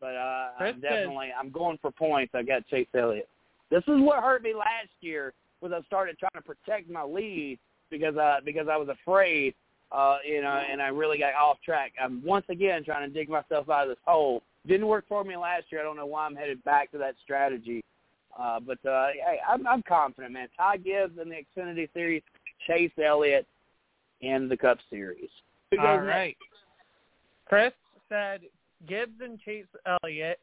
but 0.00 0.14
uh, 0.14 0.48
Chris 0.58 0.74
I'm 0.74 0.80
definitely. 0.80 1.28
I'm 1.38 1.50
going 1.50 1.78
for 1.80 1.90
points. 1.90 2.34
I 2.34 2.42
got 2.42 2.66
Chase 2.68 2.88
Elliott. 2.94 3.28
This 3.70 3.82
is 3.86 4.00
what 4.00 4.22
hurt 4.22 4.42
me 4.42 4.52
last 4.52 4.90
year 5.00 5.32
was 5.60 5.72
I 5.72 5.80
started 5.82 6.18
trying 6.18 6.30
to 6.34 6.42
protect 6.42 6.90
my 6.90 7.02
lead 7.02 7.58
because 7.90 8.16
uh 8.16 8.38
because 8.44 8.66
I 8.70 8.76
was 8.76 8.88
afraid, 8.88 9.54
uh, 9.92 10.18
you 10.26 10.40
know, 10.40 10.62
and 10.70 10.80
I 10.80 10.88
really 10.88 11.18
got 11.18 11.34
off 11.34 11.58
track. 11.64 11.92
I'm 12.00 12.22
once 12.24 12.46
again 12.48 12.84
trying 12.84 13.08
to 13.08 13.14
dig 13.14 13.28
myself 13.28 13.68
out 13.68 13.84
of 13.84 13.88
this 13.88 13.98
hole. 14.06 14.42
Didn't 14.66 14.86
work 14.86 15.04
for 15.08 15.24
me 15.24 15.36
last 15.36 15.64
year. 15.70 15.80
I 15.80 15.84
don't 15.84 15.96
know 15.96 16.06
why 16.06 16.26
I'm 16.26 16.36
headed 16.36 16.62
back 16.64 16.92
to 16.92 16.98
that 16.98 17.14
strategy. 17.22 17.82
Uh, 18.38 18.60
but 18.60 18.78
uh, 18.88 19.08
hey, 19.08 19.38
I'm, 19.48 19.66
I'm 19.66 19.82
confident, 19.82 20.32
man. 20.32 20.48
Ty 20.56 20.78
Gibbs 20.78 21.18
in 21.20 21.28
the 21.28 21.36
Xfinity 21.36 21.92
Series, 21.92 22.22
Chase 22.66 22.92
Elliott 23.02 23.46
in 24.20 24.48
the 24.48 24.56
Cup 24.56 24.78
Series. 24.88 25.28
Who 25.70 25.78
goes 25.78 25.86
All 25.86 25.96
next? 25.96 26.06
right. 26.06 26.36
Chris 27.46 27.72
said 28.08 28.42
Gibbs 28.86 29.20
and 29.20 29.40
Chase 29.40 29.66
Elliott. 30.02 30.38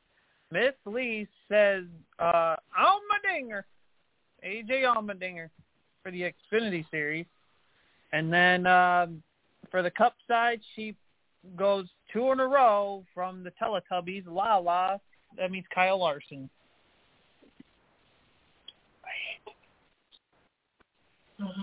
Miss 0.52 0.74
Lee 0.86 1.28
says 1.50 1.84
uh, 2.20 2.56
Allmendinger, 2.78 3.64
AJ 4.46 4.84
Allmendinger 4.84 5.50
for 6.04 6.12
the 6.12 6.32
Xfinity 6.54 6.86
Series, 6.90 7.26
and 8.14 8.32
then 8.32 8.66
um, 8.66 9.22
for 9.72 9.82
the 9.82 9.92
Cup 9.92 10.16
side, 10.28 10.60
she 10.76 10.96
goes 11.56 11.88
two 12.12 12.32
in 12.32 12.40
a 12.40 12.48
row 12.48 13.04
from 13.14 13.44
the 13.44 13.52
Teletubbies. 13.62 14.26
La 14.28 14.58
la. 14.58 14.98
That 15.38 15.52
means 15.52 15.66
Kyle 15.74 16.00
Larson. 16.00 16.50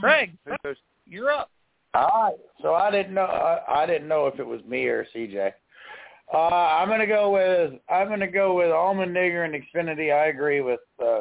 Craig, 0.00 0.36
Who 0.44 0.54
goes- 0.62 0.76
you're 1.06 1.30
up. 1.32 1.50
All 1.94 2.22
right. 2.30 2.36
So 2.62 2.74
I 2.74 2.90
didn't 2.90 3.14
know. 3.14 3.22
I, 3.22 3.82
I 3.82 3.86
didn't 3.86 4.08
know 4.08 4.26
if 4.26 4.38
it 4.38 4.46
was 4.46 4.62
me 4.64 4.86
or 4.86 5.06
CJ. 5.14 5.52
Uh, 6.32 6.36
I'm 6.38 6.88
gonna 6.88 7.06
go 7.06 7.30
with. 7.30 7.80
I'm 7.88 8.08
gonna 8.08 8.30
go 8.30 8.54
with 8.54 8.68
Allmendinger 8.68 9.44
and 9.44 9.54
Xfinity. 9.54 10.12
I 10.12 10.26
agree 10.28 10.60
with. 10.60 10.80
Uh, 11.02 11.20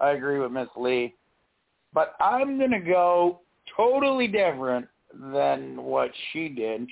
I 0.00 0.10
agree 0.10 0.38
with 0.38 0.52
Miss 0.52 0.68
Lee, 0.76 1.14
but 1.94 2.14
I'm 2.20 2.58
gonna 2.58 2.80
go 2.80 3.40
totally 3.74 4.26
different 4.26 4.86
than 5.32 5.82
what 5.82 6.10
she 6.32 6.48
did. 6.48 6.88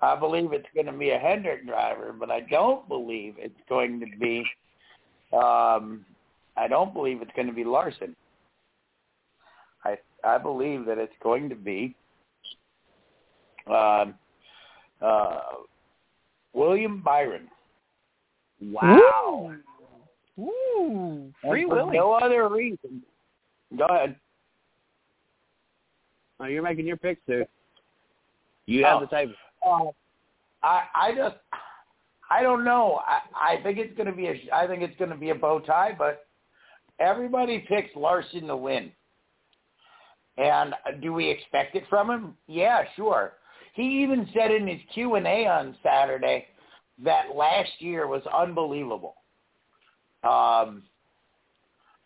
I 0.00 0.16
believe 0.16 0.52
it's 0.52 0.66
going 0.74 0.86
to 0.86 0.92
be 0.92 1.10
a 1.10 1.18
Hendrick 1.18 1.66
driver, 1.66 2.14
but 2.18 2.30
I 2.30 2.40
don't 2.40 2.88
believe 2.88 3.34
it's 3.38 3.54
going 3.68 4.00
to 4.00 4.06
be. 4.18 4.44
Um, 5.32 6.04
I 6.56 6.68
don't 6.68 6.94
believe 6.94 7.22
it's 7.22 7.32
going 7.34 7.48
to 7.48 7.54
be 7.54 7.64
Larson. 7.64 8.14
I 9.84 9.96
I 10.24 10.38
believe 10.38 10.86
that 10.86 10.98
it's 10.98 11.14
going 11.22 11.48
to 11.48 11.56
be 11.56 11.94
um, 13.66 14.14
uh, 15.00 15.40
William 16.52 17.02
Byron. 17.02 17.48
Wow. 18.60 19.54
Ooh, 20.38 21.32
Free 21.42 21.62
And 21.62 21.70
for 21.70 21.76
Willy. 21.76 21.96
No 21.96 22.12
other 22.12 22.48
reason. 22.48 23.02
Go 23.76 23.84
ahead. 23.84 24.16
Oh, 26.40 26.46
you're 26.46 26.62
making 26.62 26.86
your 26.86 26.96
picks, 26.96 27.20
too. 27.26 27.44
You 28.66 28.84
have 28.84 28.96
Oh. 28.96 29.00
the 29.00 29.06
table. 29.06 29.34
Uh, 29.64 29.90
I 30.62 30.84
I 30.94 31.14
just 31.14 31.36
I 32.30 32.42
don't 32.42 32.64
know. 32.64 33.00
I 33.06 33.20
I 33.52 33.62
think 33.62 33.78
it's 33.78 33.94
going 33.96 34.06
to 34.06 34.12
be 34.16 34.28
a 34.28 34.40
I 34.52 34.66
think 34.66 34.82
it's 34.82 34.96
going 34.98 35.10
to 35.10 35.16
be 35.16 35.30
a 35.30 35.34
bow 35.34 35.60
tie, 35.60 35.94
but 35.96 36.26
everybody 36.98 37.60
picks 37.60 37.94
Larson 37.96 38.46
to 38.46 38.56
win. 38.56 38.92
And 40.36 40.74
do 41.00 41.12
we 41.12 41.30
expect 41.30 41.76
it 41.76 41.84
from 41.88 42.10
him? 42.10 42.36
Yeah, 42.46 42.84
sure. 42.96 43.34
He 43.74 44.02
even 44.02 44.28
said 44.34 44.50
in 44.50 44.66
his 44.66 44.80
Q 44.92 45.14
and 45.16 45.26
A 45.26 45.46
on 45.46 45.76
Saturday 45.82 46.46
that 47.04 47.34
last 47.34 47.70
year 47.80 48.06
was 48.06 48.22
unbelievable. 48.26 49.16
Um, 50.22 50.84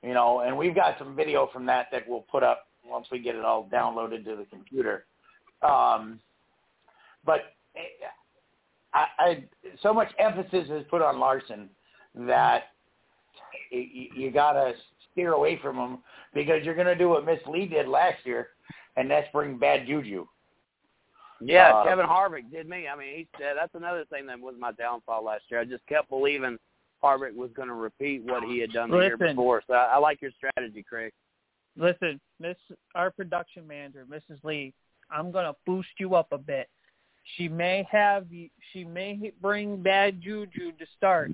You 0.02 0.14
know, 0.14 0.40
and 0.40 0.56
we've 0.56 0.74
got 0.74 0.96
some 0.98 1.16
video 1.16 1.48
from 1.52 1.66
that 1.66 1.88
that 1.90 2.08
we'll 2.08 2.24
put 2.30 2.42
up 2.42 2.68
once 2.84 3.06
we 3.10 3.18
get 3.18 3.34
it 3.34 3.44
all 3.44 3.68
downloaded 3.72 4.24
to 4.24 4.36
the 4.36 4.44
computer. 4.44 5.06
Um, 5.62 6.20
but 7.24 7.40
I, 8.94 9.06
I 9.18 9.44
so 9.82 9.92
much 9.92 10.08
emphasis 10.18 10.68
is 10.70 10.84
put 10.90 11.02
on 11.02 11.18
Larson 11.18 11.68
that 12.14 12.64
you, 13.70 14.08
you 14.14 14.30
got 14.30 14.52
to 14.52 14.72
steer 15.12 15.32
away 15.32 15.58
from 15.62 15.76
him 15.76 15.98
because 16.34 16.64
you're 16.64 16.74
going 16.74 16.86
to 16.86 16.96
do 16.96 17.08
what 17.08 17.24
Miss 17.24 17.40
Lee 17.46 17.66
did 17.66 17.88
last 17.88 18.18
year, 18.24 18.48
and 18.96 19.10
that's 19.10 19.28
bring 19.32 19.58
bad 19.58 19.86
juju. 19.86 20.26
Yeah, 21.40 21.72
Uh, 21.72 21.84
Kevin 21.84 22.06
Harvick 22.06 22.50
did 22.50 22.68
me. 22.68 22.88
I 22.88 22.96
mean, 22.96 23.14
he, 23.14 23.28
uh, 23.36 23.54
that's 23.54 23.74
another 23.74 24.04
thing 24.06 24.26
that 24.26 24.40
was 24.40 24.56
my 24.58 24.72
downfall 24.72 25.24
last 25.24 25.44
year. 25.50 25.60
I 25.60 25.64
just 25.64 25.86
kept 25.86 26.08
believing 26.08 26.58
Harvick 27.02 27.34
was 27.34 27.50
going 27.54 27.68
to 27.68 27.74
repeat 27.74 28.24
what 28.24 28.42
he 28.42 28.58
had 28.58 28.72
done 28.72 28.90
the 28.90 28.98
year 28.98 29.16
before. 29.16 29.62
So 29.68 29.74
I, 29.74 29.94
I 29.94 29.98
like 29.98 30.20
your 30.20 30.32
strategy, 30.32 30.82
Craig. 30.82 31.12
Listen, 31.76 32.20
Miss, 32.40 32.56
our 32.96 33.12
production 33.12 33.66
manager, 33.66 34.04
Mrs. 34.10 34.42
Lee, 34.42 34.74
I'm 35.10 35.30
gonna 35.30 35.54
boost 35.64 35.88
you 35.98 36.16
up 36.16 36.32
a 36.32 36.38
bit. 36.38 36.68
She 37.36 37.48
may 37.48 37.86
have, 37.90 38.26
she 38.72 38.84
may 38.84 39.32
bring 39.40 39.82
bad 39.82 40.20
juju 40.20 40.72
to 40.72 40.86
start, 40.96 41.30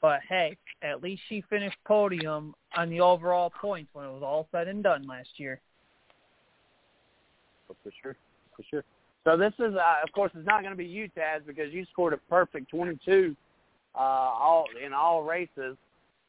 but 0.00 0.20
hey, 0.28 0.56
at 0.82 1.02
least 1.02 1.22
she 1.28 1.42
finished 1.48 1.76
podium 1.86 2.54
on 2.76 2.90
the 2.90 3.00
overall 3.00 3.50
points 3.50 3.90
when 3.92 4.04
it 4.04 4.12
was 4.12 4.22
all 4.22 4.48
said 4.52 4.68
and 4.68 4.82
done 4.82 5.06
last 5.06 5.30
year. 5.36 5.60
Oh, 7.70 7.76
for 7.82 7.92
sure, 8.02 8.16
for 8.56 8.62
sure. 8.70 8.84
So 9.24 9.36
this 9.36 9.52
is, 9.58 9.74
uh, 9.74 9.96
of 10.02 10.12
course, 10.12 10.32
it's 10.34 10.46
not 10.46 10.62
going 10.62 10.72
to 10.72 10.76
be 10.76 10.86
you, 10.86 11.08
Taz, 11.16 11.46
because 11.46 11.72
you 11.72 11.84
scored 11.92 12.12
a 12.12 12.18
perfect 12.30 12.70
22 12.70 13.36
uh, 13.94 13.98
all 13.98 14.66
in 14.84 14.92
all 14.92 15.22
races. 15.22 15.76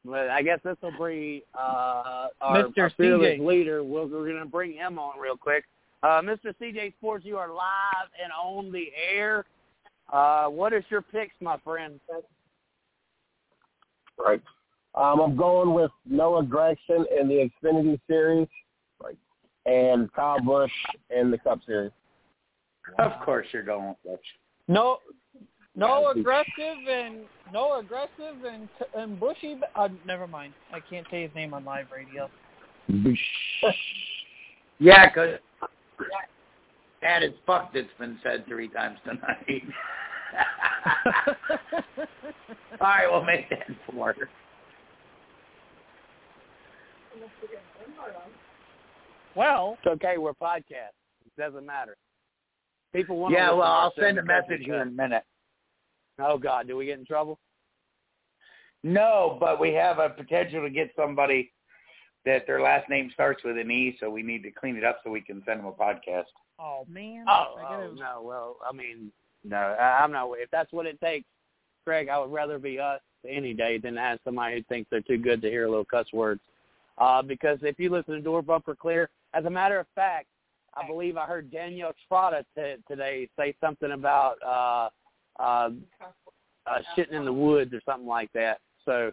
But 0.05 0.29
I 0.29 0.41
guess 0.41 0.59
this 0.63 0.77
will 0.81 0.93
bring 0.97 1.41
uh, 1.53 2.27
our, 2.41 2.63
Mr. 2.63 2.77
our 2.79 2.89
fearless 2.91 3.39
leader. 3.39 3.83
We're 3.83 4.07
going 4.07 4.39
to 4.39 4.45
bring 4.45 4.73
him 4.73 4.97
on 4.97 5.19
real 5.19 5.37
quick. 5.37 5.65
Uh, 6.01 6.21
Mr. 6.21 6.53
CJ 6.61 6.93
Sports, 6.97 7.25
you 7.25 7.37
are 7.37 7.49
live 7.49 8.09
and 8.21 8.31
on 8.31 8.71
the 8.71 8.87
air. 9.13 9.45
Uh, 10.11 10.45
what 10.45 10.71
is 10.73 10.83
your 10.89 11.01
picks, 11.01 11.33
my 11.41 11.57
friend? 11.57 11.99
Right. 14.17 14.41
Um, 14.95 15.19
I'm 15.19 15.35
going 15.35 15.73
with 15.73 15.91
Noah 16.05 16.43
Gragson 16.43 17.03
in 17.19 17.27
the 17.27 17.49
Xfinity 17.63 17.99
Series, 18.07 18.47
right, 19.03 19.17
and 19.65 20.11
Kyle 20.13 20.41
Busch 20.41 20.71
in 21.15 21.29
the 21.31 21.37
Cup 21.37 21.59
Series. 21.65 21.91
Of 22.97 23.11
course, 23.23 23.45
you're 23.51 23.63
going 23.63 23.89
with 23.89 23.97
Bush. 24.03 24.25
No, 24.67 24.97
no 25.75 26.09
aggressive 26.09 26.87
and 26.89 27.19
no 27.53 27.79
aggressive 27.79 28.43
and 28.49 28.67
and 28.95 29.19
bushy. 29.19 29.59
Uh, 29.75 29.89
never 30.07 30.27
mind. 30.27 30.53
I 30.73 30.79
can't 30.79 31.05
say 31.11 31.21
his 31.21 31.35
name 31.35 31.53
on 31.53 31.65
live 31.65 31.87
radio. 31.95 32.29
Yeah, 34.81 35.09
because 35.09 35.39
that 37.01 37.23
is 37.23 37.33
fucked. 37.45 37.75
It's 37.75 37.89
been 37.99 38.19
said 38.23 38.45
three 38.47 38.67
times 38.69 38.97
tonight. 39.05 39.63
All 42.81 42.87
right, 42.87 43.07
we'll 43.09 43.23
make 43.23 43.49
that 43.49 43.67
four. 43.89 44.15
well, 49.35 49.77
It's 49.83 49.87
okay. 49.87 50.17
We're 50.17 50.33
podcast. 50.33 50.93
It 51.25 51.35
doesn't 51.37 51.65
matter. 51.65 51.97
People 52.93 53.17
want. 53.17 53.33
Yeah, 53.33 53.49
to 53.49 53.55
well, 53.55 53.65
listen 53.65 53.65
to 53.65 53.71
our 53.71 53.83
I'll 53.83 53.93
send 53.99 54.17
a 54.19 54.23
message 54.23 54.65
here 54.65 54.81
in 54.81 54.87
a 54.87 54.91
minute. 54.91 55.23
Oh 56.19 56.37
God, 56.37 56.67
do 56.67 56.75
we 56.75 56.85
get 56.85 56.99
in 56.99 57.05
trouble? 57.05 57.39
No, 58.83 59.37
but 59.39 59.59
we 59.59 59.73
have 59.73 59.99
a 59.99 60.09
potential 60.09 60.61
to 60.61 60.69
get 60.69 60.91
somebody 60.95 61.51
that 62.25 62.45
their 62.47 62.61
last 62.61 62.89
name 62.89 63.09
starts 63.13 63.43
with 63.43 63.57
an 63.57 63.71
E, 63.71 63.97
so 63.99 64.09
we 64.09 64.23
need 64.23 64.43
to 64.43 64.51
clean 64.51 64.75
it 64.75 64.83
up 64.83 64.99
so 65.03 65.09
we 65.09 65.21
can 65.21 65.41
send 65.45 65.59
them 65.59 65.65
a 65.67 65.71
podcast. 65.71 66.25
oh 66.59 66.85
man. 66.89 67.25
Oh, 67.27 67.55
I 67.57 67.75
oh 67.75 67.91
no. 67.95 68.21
Well, 68.23 68.57
I 68.67 68.73
mean, 68.73 69.11
no, 69.43 69.57
I- 69.57 69.99
I'm 70.03 70.11
not. 70.11 70.29
If 70.33 70.49
that's 70.51 70.71
what 70.73 70.85
it 70.85 70.99
takes, 71.01 71.25
Craig, 71.85 72.09
I 72.09 72.19
would 72.19 72.31
rather 72.31 72.59
be 72.59 72.79
us 72.79 73.01
any 73.27 73.53
day 73.53 73.77
than 73.77 73.95
have 73.97 74.19
somebody 74.23 74.55
who 74.57 74.63
thinks 74.63 74.89
they're 74.89 75.01
too 75.01 75.17
good 75.17 75.41
to 75.41 75.49
hear 75.49 75.65
a 75.65 75.69
little 75.69 75.85
cuss 75.85 76.07
words. 76.13 76.41
Uh, 76.97 77.21
because 77.21 77.59
if 77.61 77.79
you 77.79 77.89
listen 77.89 78.13
to 78.15 78.21
Door 78.21 78.41
Bumper 78.43 78.75
Clear, 78.75 79.09
as 79.33 79.45
a 79.45 79.49
matter 79.49 79.79
of 79.79 79.87
fact, 79.95 80.27
I 80.75 80.85
believe 80.85 81.17
I 81.17 81.25
heard 81.25 81.49
Danielle 81.51 81.93
Trotta 82.11 82.43
t- 82.55 82.75
today 82.87 83.29
say 83.37 83.55
something 83.61 83.91
about 83.93 84.35
uh, 84.45 84.89
uh, 85.41 85.69
uh, 86.67 86.79
shitting 86.97 87.13
in 87.13 87.25
the 87.25 87.33
woods 87.33 87.73
or 87.73 87.81
something 87.85 88.07
like 88.07 88.31
that. 88.33 88.59
So, 88.85 89.11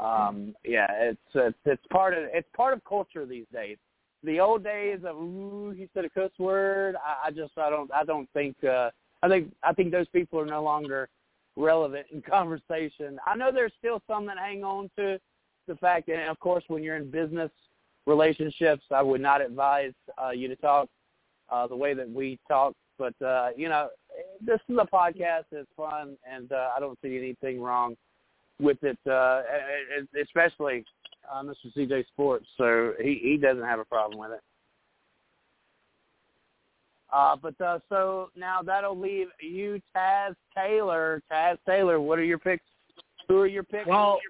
um, 0.00 0.54
yeah, 0.64 0.86
it's, 0.92 1.20
it's 1.34 1.58
it's 1.66 1.86
part 1.90 2.14
of 2.14 2.24
it's 2.32 2.48
part 2.56 2.72
of 2.72 2.82
culture 2.84 3.26
these 3.26 3.44
days. 3.52 3.76
The 4.22 4.40
old 4.40 4.64
days 4.64 5.00
of 5.04 5.16
ooh, 5.16 5.74
he 5.76 5.88
said 5.92 6.04
a 6.04 6.10
cuss 6.10 6.30
word. 6.38 6.96
I, 6.96 7.28
I 7.28 7.30
just 7.30 7.52
I 7.58 7.68
don't 7.68 7.92
I 7.92 8.04
don't 8.04 8.28
think 8.32 8.56
uh, 8.64 8.90
I 9.22 9.28
think 9.28 9.52
I 9.62 9.74
think 9.74 9.92
those 9.92 10.08
people 10.08 10.40
are 10.40 10.46
no 10.46 10.62
longer 10.62 11.08
relevant 11.56 12.06
in 12.12 12.22
conversation. 12.28 13.18
I 13.26 13.36
know 13.36 13.50
there's 13.52 13.72
still 13.78 14.00
some 14.08 14.26
that 14.26 14.38
hang 14.38 14.64
on 14.64 14.90
to 14.96 15.18
the 15.68 15.74
fact, 15.76 16.08
and 16.08 16.30
of 16.30 16.40
course, 16.40 16.64
when 16.68 16.82
you're 16.82 16.96
in 16.96 17.10
business 17.10 17.50
relationships, 18.06 18.84
I 18.90 19.02
would 19.02 19.20
not 19.20 19.42
advise 19.42 19.92
uh, 20.22 20.30
you 20.30 20.48
to 20.48 20.56
talk 20.56 20.88
uh, 21.50 21.66
the 21.66 21.76
way 21.76 21.92
that 21.92 22.08
we 22.10 22.38
talk. 22.48 22.74
But 22.98 23.20
uh, 23.22 23.50
you 23.54 23.68
know, 23.68 23.88
this 24.40 24.60
is 24.66 24.78
a 24.80 24.86
podcast. 24.86 25.44
It's 25.52 25.68
fun, 25.76 26.16
and 26.30 26.50
uh, 26.52 26.70
I 26.74 26.80
don't 26.80 26.98
see 27.02 27.18
anything 27.18 27.60
wrong 27.60 27.96
with 28.60 28.82
it, 28.82 28.98
uh, 29.10 29.42
especially 30.20 30.84
uh, 31.30 31.42
Mr. 31.42 31.74
CJ 31.76 32.06
Sports. 32.08 32.46
So 32.56 32.94
he 33.00 33.20
he 33.22 33.36
doesn't 33.36 33.64
have 33.64 33.78
a 33.78 33.84
problem 33.84 34.18
with 34.18 34.32
it. 34.32 34.40
Uh, 37.12 37.36
but 37.36 37.60
uh, 37.60 37.78
so 37.88 38.30
now 38.36 38.62
that'll 38.62 38.98
leave 38.98 39.28
you, 39.40 39.80
Taz 39.96 40.34
Taylor. 40.56 41.22
Taz 41.30 41.58
Taylor, 41.66 42.00
what 42.00 42.18
are 42.18 42.24
your 42.24 42.38
picks? 42.38 42.62
Who 43.28 43.38
are 43.38 43.46
your 43.46 43.64
picks? 43.64 43.86
Well, 43.86 44.20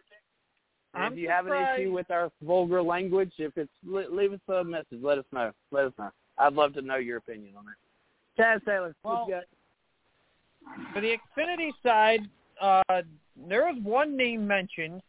if 0.95 1.17
you 1.17 1.29
have 1.29 1.47
an 1.47 1.53
issue 1.53 1.93
with 1.93 2.11
our 2.11 2.31
vulgar 2.43 2.83
language, 2.83 3.33
if 3.39 3.57
it's 3.57 3.71
leave 3.85 4.33
us 4.33 4.41
a 4.49 4.65
message. 4.65 4.99
Let 5.03 5.19
us 5.19 5.25
know. 5.33 5.53
Let 5.71 5.87
us 5.87 5.93
know. 5.99 6.11
I'd 6.39 6.55
love 6.55 6.75
to 6.75 6.83
know 6.83 6.97
your 6.97 7.19
opinion 7.19 7.55
on 7.57 7.65
it. 7.69 8.41
Taz 8.41 8.65
Taylor, 8.65 8.95
what 9.03 9.27
you 9.27 9.35
Well, 9.35 9.43
got? 9.43 10.93
For 10.95 11.01
the 11.01 11.17
Xfinity 11.17 11.71
side, 11.83 12.21
uh, 12.61 13.03
there 13.49 13.65
was 13.65 13.77
one 13.83 14.17
name 14.17 14.47
mentioned, 14.47 15.03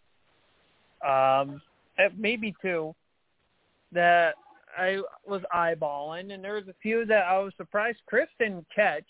um, 1.05 1.61
eh, 1.97 2.09
maybe 2.17 2.53
two, 2.61 2.95
that 3.91 4.35
I 4.77 5.01
was 5.27 5.41
eyeballing, 5.53 6.33
and 6.33 6.43
there 6.43 6.53
was 6.53 6.67
a 6.69 6.75
few 6.81 7.05
that 7.05 7.25
I 7.25 7.37
was 7.39 7.53
surprised 7.57 7.99
Chris 8.07 8.27
didn't 8.39 8.65
catch. 8.73 9.03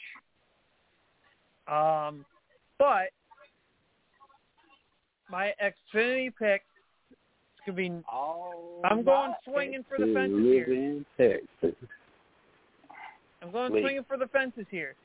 Um, 1.68 2.26
but 2.80 3.10
my 5.30 5.54
Xfinity 5.64 6.34
pick 6.38 6.64
is 7.12 7.18
gonna 7.66 7.76
be. 7.76 7.92
All 8.12 8.82
I'm 8.84 9.04
going 9.04 9.34
swinging 9.46 9.86
for 9.88 10.04
the 10.04 10.12
fences 10.14 10.44
here. 10.44 11.40
Texas. 11.62 11.88
I'm 13.42 13.52
going 13.52 13.74
Lee. 13.74 13.82
swinging 13.82 14.04
for 14.08 14.18
the 14.18 14.28
fences 14.28 14.66
here. 14.72 14.96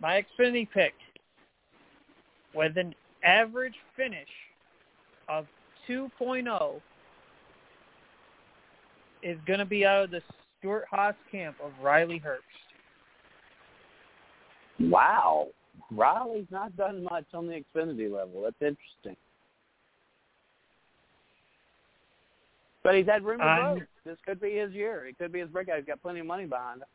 My 0.00 0.24
Xfinity 0.38 0.68
pick 0.72 0.94
with 2.54 2.76
an 2.76 2.94
average 3.24 3.74
finish 3.96 4.28
of 5.28 5.46
2.0 5.88 6.80
is 9.22 9.38
going 9.46 9.58
to 9.58 9.64
be 9.64 9.84
out 9.84 10.04
of 10.04 10.10
the 10.10 10.22
Stewart 10.58 10.84
Haas 10.90 11.14
camp 11.30 11.56
of 11.62 11.72
Riley 11.82 12.22
Herbst. 12.24 12.40
Wow. 14.90 15.48
Riley's 15.90 16.46
not 16.50 16.76
done 16.76 17.04
much 17.04 17.26
on 17.34 17.46
the 17.46 17.62
Xfinity 17.74 18.10
level. 18.10 18.42
That's 18.42 18.56
interesting. 18.60 19.16
But 22.82 22.94
he's 22.94 23.06
had 23.06 23.24
room 23.24 23.40
to 23.40 23.44
grow. 23.44 23.80
This 24.06 24.16
could 24.24 24.40
be 24.40 24.56
his 24.56 24.72
year. 24.72 25.06
It 25.06 25.18
could 25.18 25.32
be 25.32 25.40
his 25.40 25.50
breakout. 25.50 25.76
He's 25.76 25.84
got 25.84 26.00
plenty 26.00 26.20
of 26.20 26.26
money 26.26 26.46
behind 26.46 26.80
him. 26.80 26.88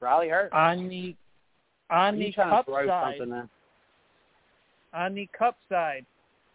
Riley 0.00 0.28
hurt. 0.28 0.52
On 0.52 0.88
the 0.88 1.16
on 1.90 2.18
the 2.18 2.32
cup 2.32 2.66
side. 2.66 3.48
On 4.92 5.14
the 5.14 5.28
cup 5.36 5.56
side, 5.68 6.04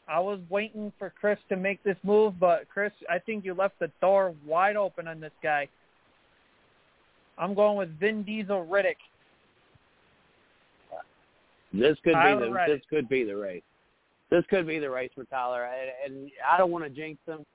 I 0.07 0.19
was 0.19 0.39
waiting 0.49 0.91
for 0.99 1.13
Chris 1.19 1.39
to 1.49 1.55
make 1.55 1.81
this 1.83 1.97
move, 2.03 2.39
but 2.39 2.67
Chris, 2.69 2.91
I 3.09 3.19
think 3.19 3.45
you 3.45 3.53
left 3.53 3.79
the 3.79 3.89
door 4.01 4.33
wide 4.45 4.75
open 4.75 5.07
on 5.07 5.19
this 5.19 5.31
guy. 5.41 5.67
I'm 7.37 7.53
going 7.53 7.77
with 7.77 7.97
Vin 7.99 8.23
Diesel 8.23 8.67
Riddick. 8.69 8.97
This 11.73 11.97
could 12.03 12.13
Tyler 12.13 12.41
be 12.41 12.45
the 12.45 12.51
Reddick. 12.51 12.75
this 12.75 12.85
could 12.89 13.09
be 13.09 13.23
the 13.23 13.35
race. 13.35 13.63
This 14.29 14.43
could 14.49 14.67
be 14.67 14.79
the 14.79 14.89
race 14.89 15.11
for 15.15 15.25
Tyler, 15.25 15.63
and, 15.63 16.15
and 16.15 16.31
I 16.47 16.57
don't 16.57 16.71
want 16.71 16.83
to 16.83 16.89
jinx 16.89 17.19
him. 17.25 17.45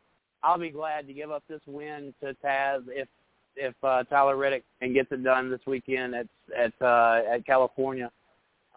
I'll 0.42 0.58
be 0.58 0.70
glad 0.70 1.06
to 1.06 1.12
give 1.12 1.30
up 1.30 1.42
this 1.48 1.60
win 1.66 2.14
to 2.22 2.34
Taz 2.44 2.82
if 2.88 3.08
if 3.56 3.74
uh, 3.82 4.04
Tyler 4.04 4.36
Reddick 4.36 4.64
and 4.80 4.94
gets 4.94 5.10
it 5.10 5.24
done 5.24 5.50
this 5.50 5.60
weekend 5.66 6.14
at 6.14 6.26
at 6.56 6.72
uh, 6.80 7.22
at 7.28 7.44
California. 7.44 8.10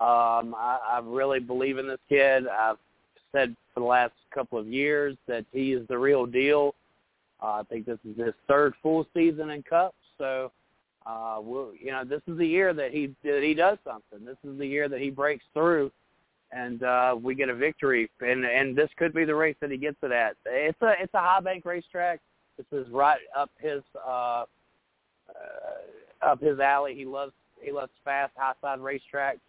Um, 0.02 0.56
I, 0.58 0.80
I 0.94 1.02
really 1.04 1.40
believe 1.40 1.78
in 1.78 1.88
this 1.88 2.00
kid. 2.10 2.48
I've 2.48 2.78
said 3.32 3.56
for 3.74 3.82
the 3.82 3.86
last 3.86 4.14
couple 4.34 4.58
of 4.58 4.68
years 4.68 5.16
that 5.28 5.46
he 5.52 5.74
is 5.74 5.88
the 5.90 5.98
real 5.98 6.26
deal. 6.26 6.74
Uh, 7.42 7.60
I 7.60 7.64
think 7.70 7.86
this 7.86 8.00
is 8.10 8.18
his 8.18 8.34
third 8.48 8.74
full 8.82 9.06
season 9.14 9.52
in 9.52 9.62
Cup, 9.62 9.94
so 10.18 10.52
uh, 11.06 11.38
we'll, 11.40 11.72
you 11.80 11.92
know, 11.92 12.04
this 12.04 12.22
is 12.28 12.38
the 12.38 12.48
year 12.48 12.74
that 12.74 12.92
he 12.92 13.14
that 13.24 13.44
he 13.44 13.54
does 13.54 13.78
something. 13.84 14.26
This 14.26 14.38
is 14.44 14.58
the 14.58 14.66
year 14.66 14.90
that 14.90 15.00
he 15.00 15.12
breaks 15.12 15.44
through, 15.54 15.92
and 16.52 16.82
uh, 16.82 17.16
we 17.22 17.36
get 17.36 17.50
a 17.50 17.56
victory. 17.56 18.10
And 18.22 18.44
and 18.44 18.76
this 18.76 18.90
could 18.98 19.14
be 19.14 19.26
the 19.26 19.36
race 19.36 19.56
that 19.62 19.70
he 19.70 19.78
gets 19.78 19.98
it 20.02 20.12
at. 20.12 20.36
It's 20.46 20.82
a 20.82 20.94
it's 21.00 21.14
a 21.14 21.20
high 21.20 21.42
bank 21.42 21.64
racetrack. 21.66 22.20
This 22.58 22.66
is 22.72 22.92
right 22.92 23.20
up 23.38 23.52
his 23.60 23.82
uh, 24.04 24.46
uh, 25.30 26.26
up 26.26 26.42
his 26.42 26.60
alley. 26.60 26.96
He 26.96 27.06
loves 27.06 27.34
he 27.62 27.72
loves 27.72 27.92
fast 28.04 28.34
high 28.36 28.54
side 28.62 28.80
racetracks, 28.80 29.40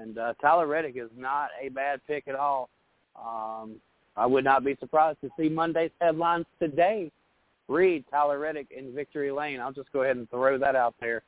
and 0.00 0.18
uh, 0.18 0.34
Tyler 0.40 0.66
Reddick 0.66 0.96
is 0.96 1.10
not 1.16 1.48
a 1.60 1.68
bad 1.68 2.00
pick 2.06 2.28
at 2.28 2.34
all. 2.34 2.68
Um, 3.16 3.76
I 4.16 4.26
would 4.26 4.44
not 4.44 4.64
be 4.64 4.76
surprised 4.80 5.20
to 5.22 5.30
see 5.38 5.48
Monday's 5.48 5.90
headlines 6.00 6.46
today 6.60 7.10
read 7.68 8.04
Tyler 8.10 8.38
Reddick 8.38 8.68
in 8.76 8.94
Victory 8.94 9.30
Lane. 9.30 9.60
I'll 9.60 9.72
just 9.72 9.92
go 9.92 10.02
ahead 10.02 10.16
and 10.16 10.28
throw 10.30 10.58
that 10.58 10.74
out 10.74 10.94
there 11.00 11.22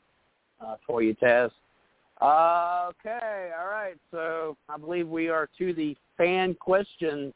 uh, 0.61 0.77
for 0.87 1.03
you. 1.03 1.15
Uh, 1.23 2.91
okay, 2.91 3.51
all 3.59 3.69
right. 3.69 3.97
So 4.11 4.57
I 4.69 4.77
believe 4.77 5.09
we 5.09 5.29
are 5.29 5.49
to 5.59 5.73
the 5.73 5.97
fan 6.17 6.55
question, 6.55 7.33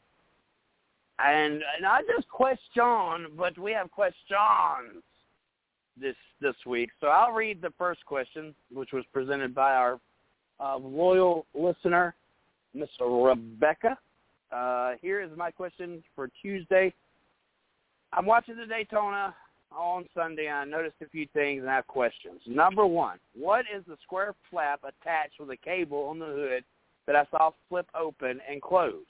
and 1.19 1.61
not 1.81 2.03
just 2.13 2.27
question, 2.29 3.27
but 3.37 3.57
we 3.57 3.71
have 3.71 3.89
questions 3.91 5.03
this 5.99 6.15
this 6.41 6.55
week. 6.65 6.89
So 6.99 7.07
I'll 7.07 7.31
read 7.31 7.61
the 7.61 7.73
first 7.77 8.05
question, 8.05 8.53
which 8.71 8.91
was 8.91 9.05
presented 9.13 9.55
by 9.55 9.73
our 9.73 9.99
uh, 10.59 10.77
loyal 10.77 11.45
listener, 11.53 12.15
Miss 12.73 12.89
Rebecca. 12.99 13.97
Uh, 14.51 14.93
here 15.01 15.21
is 15.21 15.29
my 15.35 15.51
question 15.51 16.03
for 16.15 16.29
Tuesday. 16.41 16.93
I'm 18.13 18.25
watching 18.25 18.55
the 18.55 18.65
Daytona 18.65 19.35
on 19.75 20.05
Sunday, 20.13 20.47
and 20.47 20.55
I 20.55 20.65
noticed 20.65 20.95
a 21.01 21.09
few 21.09 21.27
things 21.33 21.61
and 21.61 21.69
I 21.69 21.75
have 21.75 21.87
questions. 21.87 22.39
Number 22.47 22.85
one, 22.85 23.17
what 23.35 23.65
is 23.73 23.83
the 23.87 23.97
square 24.03 24.33
flap 24.49 24.81
attached 24.83 25.39
with 25.39 25.49
a 25.49 25.57
cable 25.57 26.03
on 26.05 26.19
the 26.19 26.25
hood 26.25 26.63
that 27.07 27.15
I 27.15 27.25
saw 27.31 27.51
flip 27.69 27.87
open 27.99 28.39
and 28.49 28.61
close? 28.61 29.03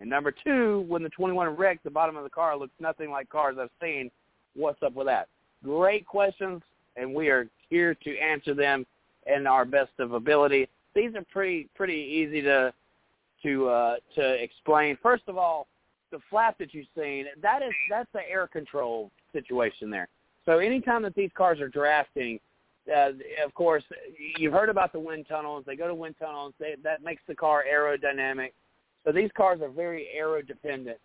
And 0.00 0.10
number 0.10 0.32
two, 0.32 0.84
when 0.88 1.02
the 1.02 1.08
21 1.10 1.56
wrecked, 1.56 1.84
the 1.84 1.90
bottom 1.90 2.16
of 2.16 2.24
the 2.24 2.30
car 2.30 2.56
looks 2.56 2.74
nothing 2.80 3.10
like 3.10 3.28
cars 3.28 3.56
I've 3.60 3.70
seen. 3.80 4.10
What's 4.54 4.82
up 4.82 4.94
with 4.94 5.06
that? 5.06 5.28
Great 5.62 6.06
questions, 6.06 6.62
and 6.96 7.14
we 7.14 7.28
are 7.28 7.48
here 7.70 7.94
to 7.94 8.18
answer 8.18 8.54
them 8.54 8.84
in 9.26 9.46
our 9.46 9.64
best 9.64 9.92
of 9.98 10.12
ability. 10.12 10.68
These 10.94 11.14
are 11.14 11.24
pretty 11.32 11.68
pretty 11.74 11.94
easy 11.94 12.42
to 12.42 12.72
to 13.42 13.68
uh, 13.68 13.96
to 14.14 14.42
explain. 14.42 14.96
First 15.02 15.24
of 15.28 15.36
all, 15.36 15.66
the 16.10 16.18
flap 16.30 16.58
that 16.58 16.72
you've 16.72 16.86
seen, 16.96 17.26
that 17.42 17.62
is 17.62 17.72
that's 17.90 18.08
the 18.12 18.28
air 18.28 18.46
control 18.46 19.10
situation 19.32 19.90
there. 19.90 20.08
So 20.44 20.58
anytime 20.58 21.02
that 21.02 21.14
these 21.14 21.30
cars 21.34 21.60
are 21.60 21.68
drafting, 21.68 22.38
uh, 22.94 23.10
of 23.44 23.54
course, 23.54 23.82
you've 24.38 24.52
heard 24.52 24.68
about 24.68 24.92
the 24.92 25.00
wind 25.00 25.26
tunnels. 25.28 25.64
They 25.66 25.76
go 25.76 25.88
to 25.88 25.94
wind 25.94 26.16
tunnels. 26.20 26.52
They, 26.58 26.76
that 26.82 27.02
makes 27.02 27.22
the 27.26 27.34
car 27.34 27.64
aerodynamic. 27.72 28.52
So 29.04 29.12
these 29.12 29.30
cars 29.36 29.60
are 29.62 29.68
very 29.70 30.08
aero 30.14 30.42
dependent. 30.42 30.98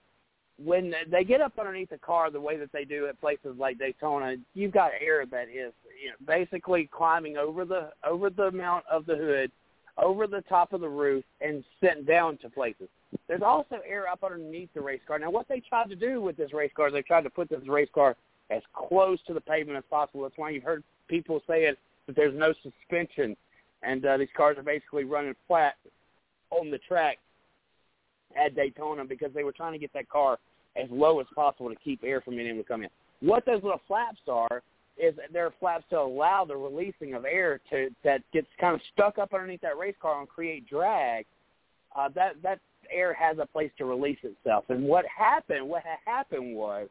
When 0.63 0.93
they 1.09 1.23
get 1.23 1.39
up 1.39 1.53
underneath 1.57 1.89
the 1.89 1.97
car 1.97 2.29
the 2.29 2.41
way 2.41 2.57
that 2.57 2.71
they 2.73 2.83
do 2.83 3.07
at 3.07 3.19
places 3.19 3.55
like 3.57 3.79
Daytona, 3.79 4.35
you've 4.53 4.73
got 4.73 4.91
air 4.99 5.25
that 5.25 5.47
is 5.49 5.73
you 6.01 6.09
know, 6.09 6.15
basically 6.27 6.89
climbing 6.91 7.37
over 7.37 7.63
the 7.63 7.91
over 8.05 8.29
the 8.29 8.51
mount 8.51 8.83
of 8.91 9.05
the 9.05 9.15
hood, 9.15 9.51
over 9.97 10.27
the 10.27 10.41
top 10.49 10.73
of 10.73 10.81
the 10.81 10.89
roof, 10.89 11.23
and 11.39 11.63
sent 11.81 12.05
down 12.05 12.37
to 12.39 12.49
places. 12.49 12.89
There's 13.27 13.41
also 13.41 13.77
air 13.87 14.07
up 14.07 14.23
underneath 14.23 14.69
the 14.73 14.81
race 14.81 15.01
car. 15.07 15.17
Now, 15.17 15.31
what 15.31 15.47
they 15.47 15.61
tried 15.61 15.89
to 15.89 15.95
do 15.95 16.21
with 16.21 16.35
this 16.35 16.53
race 16.53 16.71
car 16.75 16.91
they 16.91 17.01
tried 17.01 17.23
to 17.23 17.29
put 17.29 17.49
this 17.49 17.65
race 17.67 17.89
car 17.93 18.15
as 18.49 18.61
close 18.73 19.19
to 19.27 19.33
the 19.33 19.41
pavement 19.41 19.77
as 19.77 19.83
possible. 19.89 20.23
That's 20.23 20.37
why 20.37 20.49
you've 20.49 20.63
heard 20.63 20.83
people 21.07 21.41
saying 21.47 21.75
that 22.07 22.15
there's 22.15 22.37
no 22.37 22.53
suspension, 22.63 23.37
and 23.83 24.05
uh, 24.05 24.17
these 24.17 24.27
cars 24.35 24.57
are 24.57 24.63
basically 24.63 25.05
running 25.05 25.35
flat 25.47 25.75
on 26.49 26.71
the 26.71 26.79
track 26.79 27.17
at 28.35 28.55
Daytona 28.55 29.05
because 29.05 29.33
they 29.33 29.43
were 29.43 29.51
trying 29.51 29.73
to 29.73 29.79
get 29.79 29.93
that 29.93 30.09
car 30.09 30.37
as 30.75 30.89
low 30.91 31.19
as 31.19 31.27
possible 31.35 31.69
to 31.69 31.75
keep 31.75 32.01
air 32.03 32.21
from 32.21 32.35
being 32.35 32.47
able 32.47 32.61
to 32.61 32.67
come 32.67 32.83
in. 32.83 32.89
What 33.21 33.45
those 33.45 33.63
little 33.63 33.81
flaps 33.87 34.19
are 34.27 34.61
is 34.97 35.15
they're 35.31 35.53
flaps 35.59 35.85
to 35.89 35.99
allow 35.99 36.45
the 36.45 36.55
releasing 36.55 37.13
of 37.13 37.25
air 37.25 37.59
to 37.69 37.89
that 38.03 38.21
gets 38.33 38.47
kind 38.59 38.75
of 38.75 38.81
stuck 38.93 39.17
up 39.17 39.33
underneath 39.33 39.61
that 39.61 39.77
race 39.77 39.95
car 40.01 40.19
and 40.19 40.27
create 40.27 40.67
drag. 40.69 41.25
Uh, 41.95 42.09
that 42.13 42.35
that 42.43 42.59
air 42.91 43.13
has 43.13 43.37
a 43.39 43.45
place 43.45 43.71
to 43.77 43.85
release 43.85 44.17
itself. 44.23 44.65
And 44.69 44.83
what 44.83 45.05
happened, 45.05 45.67
what 45.67 45.83
had 45.83 45.97
happened 46.05 46.55
was 46.55 46.87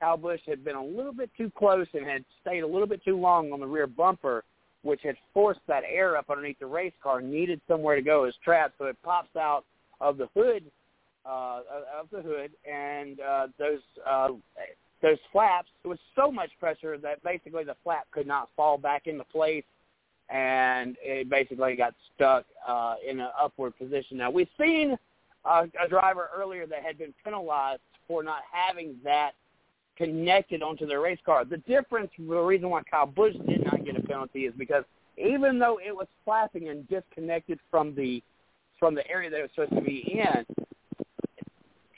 Kyle 0.00 0.16
Busch 0.16 0.40
had 0.46 0.64
been 0.64 0.76
a 0.76 0.84
little 0.84 1.12
bit 1.12 1.30
too 1.36 1.50
close 1.56 1.86
and 1.94 2.06
had 2.06 2.24
stayed 2.40 2.60
a 2.60 2.66
little 2.66 2.86
bit 2.86 3.04
too 3.04 3.16
long 3.16 3.52
on 3.52 3.60
the 3.60 3.66
rear 3.66 3.86
bumper, 3.86 4.44
which 4.82 5.00
had 5.02 5.16
forced 5.32 5.60
that 5.68 5.84
air 5.88 6.16
up 6.16 6.28
underneath 6.28 6.58
the 6.58 6.66
race 6.66 6.92
car, 7.02 7.20
needed 7.20 7.60
somewhere 7.68 7.96
to 7.96 8.02
go 8.02 8.24
as 8.24 8.34
trapped, 8.44 8.74
so 8.78 8.86
it 8.86 8.96
pops 9.04 9.34
out 9.36 9.64
of 10.00 10.16
the 10.16 10.28
hood 10.34 10.64
uh, 11.26 11.60
of 12.00 12.08
the 12.10 12.22
hood, 12.22 12.52
and 12.70 13.20
uh, 13.20 13.46
those 13.58 13.80
uh, 14.08 14.28
those 15.02 15.18
flaps. 15.32 15.68
It 15.84 15.88
was 15.88 15.98
so 16.16 16.30
much 16.30 16.50
pressure 16.60 16.96
that 16.98 17.22
basically 17.22 17.64
the 17.64 17.76
flap 17.82 18.06
could 18.10 18.26
not 18.26 18.48
fall 18.56 18.78
back 18.78 19.06
into 19.06 19.24
place, 19.24 19.64
and 20.28 20.96
it 21.02 21.28
basically 21.28 21.76
got 21.76 21.94
stuck 22.14 22.44
uh, 22.66 22.94
in 23.08 23.20
an 23.20 23.28
upward 23.40 23.76
position. 23.78 24.16
Now 24.16 24.30
we've 24.30 24.48
seen 24.60 24.96
uh, 25.44 25.66
a 25.82 25.88
driver 25.88 26.30
earlier 26.34 26.66
that 26.66 26.82
had 26.82 26.98
been 26.98 27.14
penalized 27.24 27.82
for 28.06 28.22
not 28.22 28.42
having 28.50 28.96
that 29.04 29.32
connected 29.96 30.62
onto 30.62 30.86
their 30.86 31.00
race 31.00 31.18
car. 31.24 31.44
The 31.44 31.58
difference, 31.58 32.10
the 32.18 32.24
reason 32.24 32.70
why 32.70 32.82
Kyle 32.90 33.06
Busch 33.06 33.34
did 33.48 33.64
not 33.64 33.84
get 33.84 33.96
a 33.96 34.02
penalty 34.02 34.46
is 34.46 34.54
because 34.56 34.84
even 35.18 35.58
though 35.58 35.78
it 35.84 35.94
was 35.94 36.06
flapping 36.24 36.68
and 36.68 36.88
disconnected 36.88 37.58
from 37.70 37.94
the 37.94 38.22
from 38.78 38.94
the 38.96 39.08
area 39.08 39.30
that 39.30 39.38
it 39.38 39.42
was 39.42 39.50
supposed 39.54 39.76
to 39.76 39.80
be 39.80 39.98
in, 40.12 40.44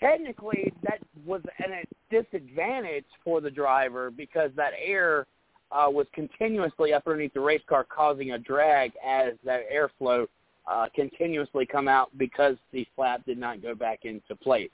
technically 0.05 0.73
that 0.83 0.99
was 1.25 1.41
a 1.61 1.85
disadvantage 2.11 3.05
for 3.25 3.41
the 3.41 3.51
driver 3.51 4.11
because 4.11 4.51
that 4.57 4.73
air 4.83 5.27
uh, 5.73 5.87
was 5.89 6.07
continuously 6.13 6.93
up 6.93 7.05
underneath 7.07 7.33
the 7.33 7.41
race 7.41 7.63
car 7.69 7.85
causing 7.85 8.33
a 8.33 8.39
drag 8.39 8.93
as 9.05 9.33
that 9.45 9.63
airflow 9.73 10.27
uh, 10.71 10.87
continuously 10.95 11.67
come 11.67 11.89
out 11.89 12.11
because 12.17 12.57
the 12.73 12.87
flap 12.95 13.25
did 13.27 13.39
not 13.39 13.63
go 13.63 13.75
back 13.75 14.01
into 14.05 14.35
place. 14.37 14.71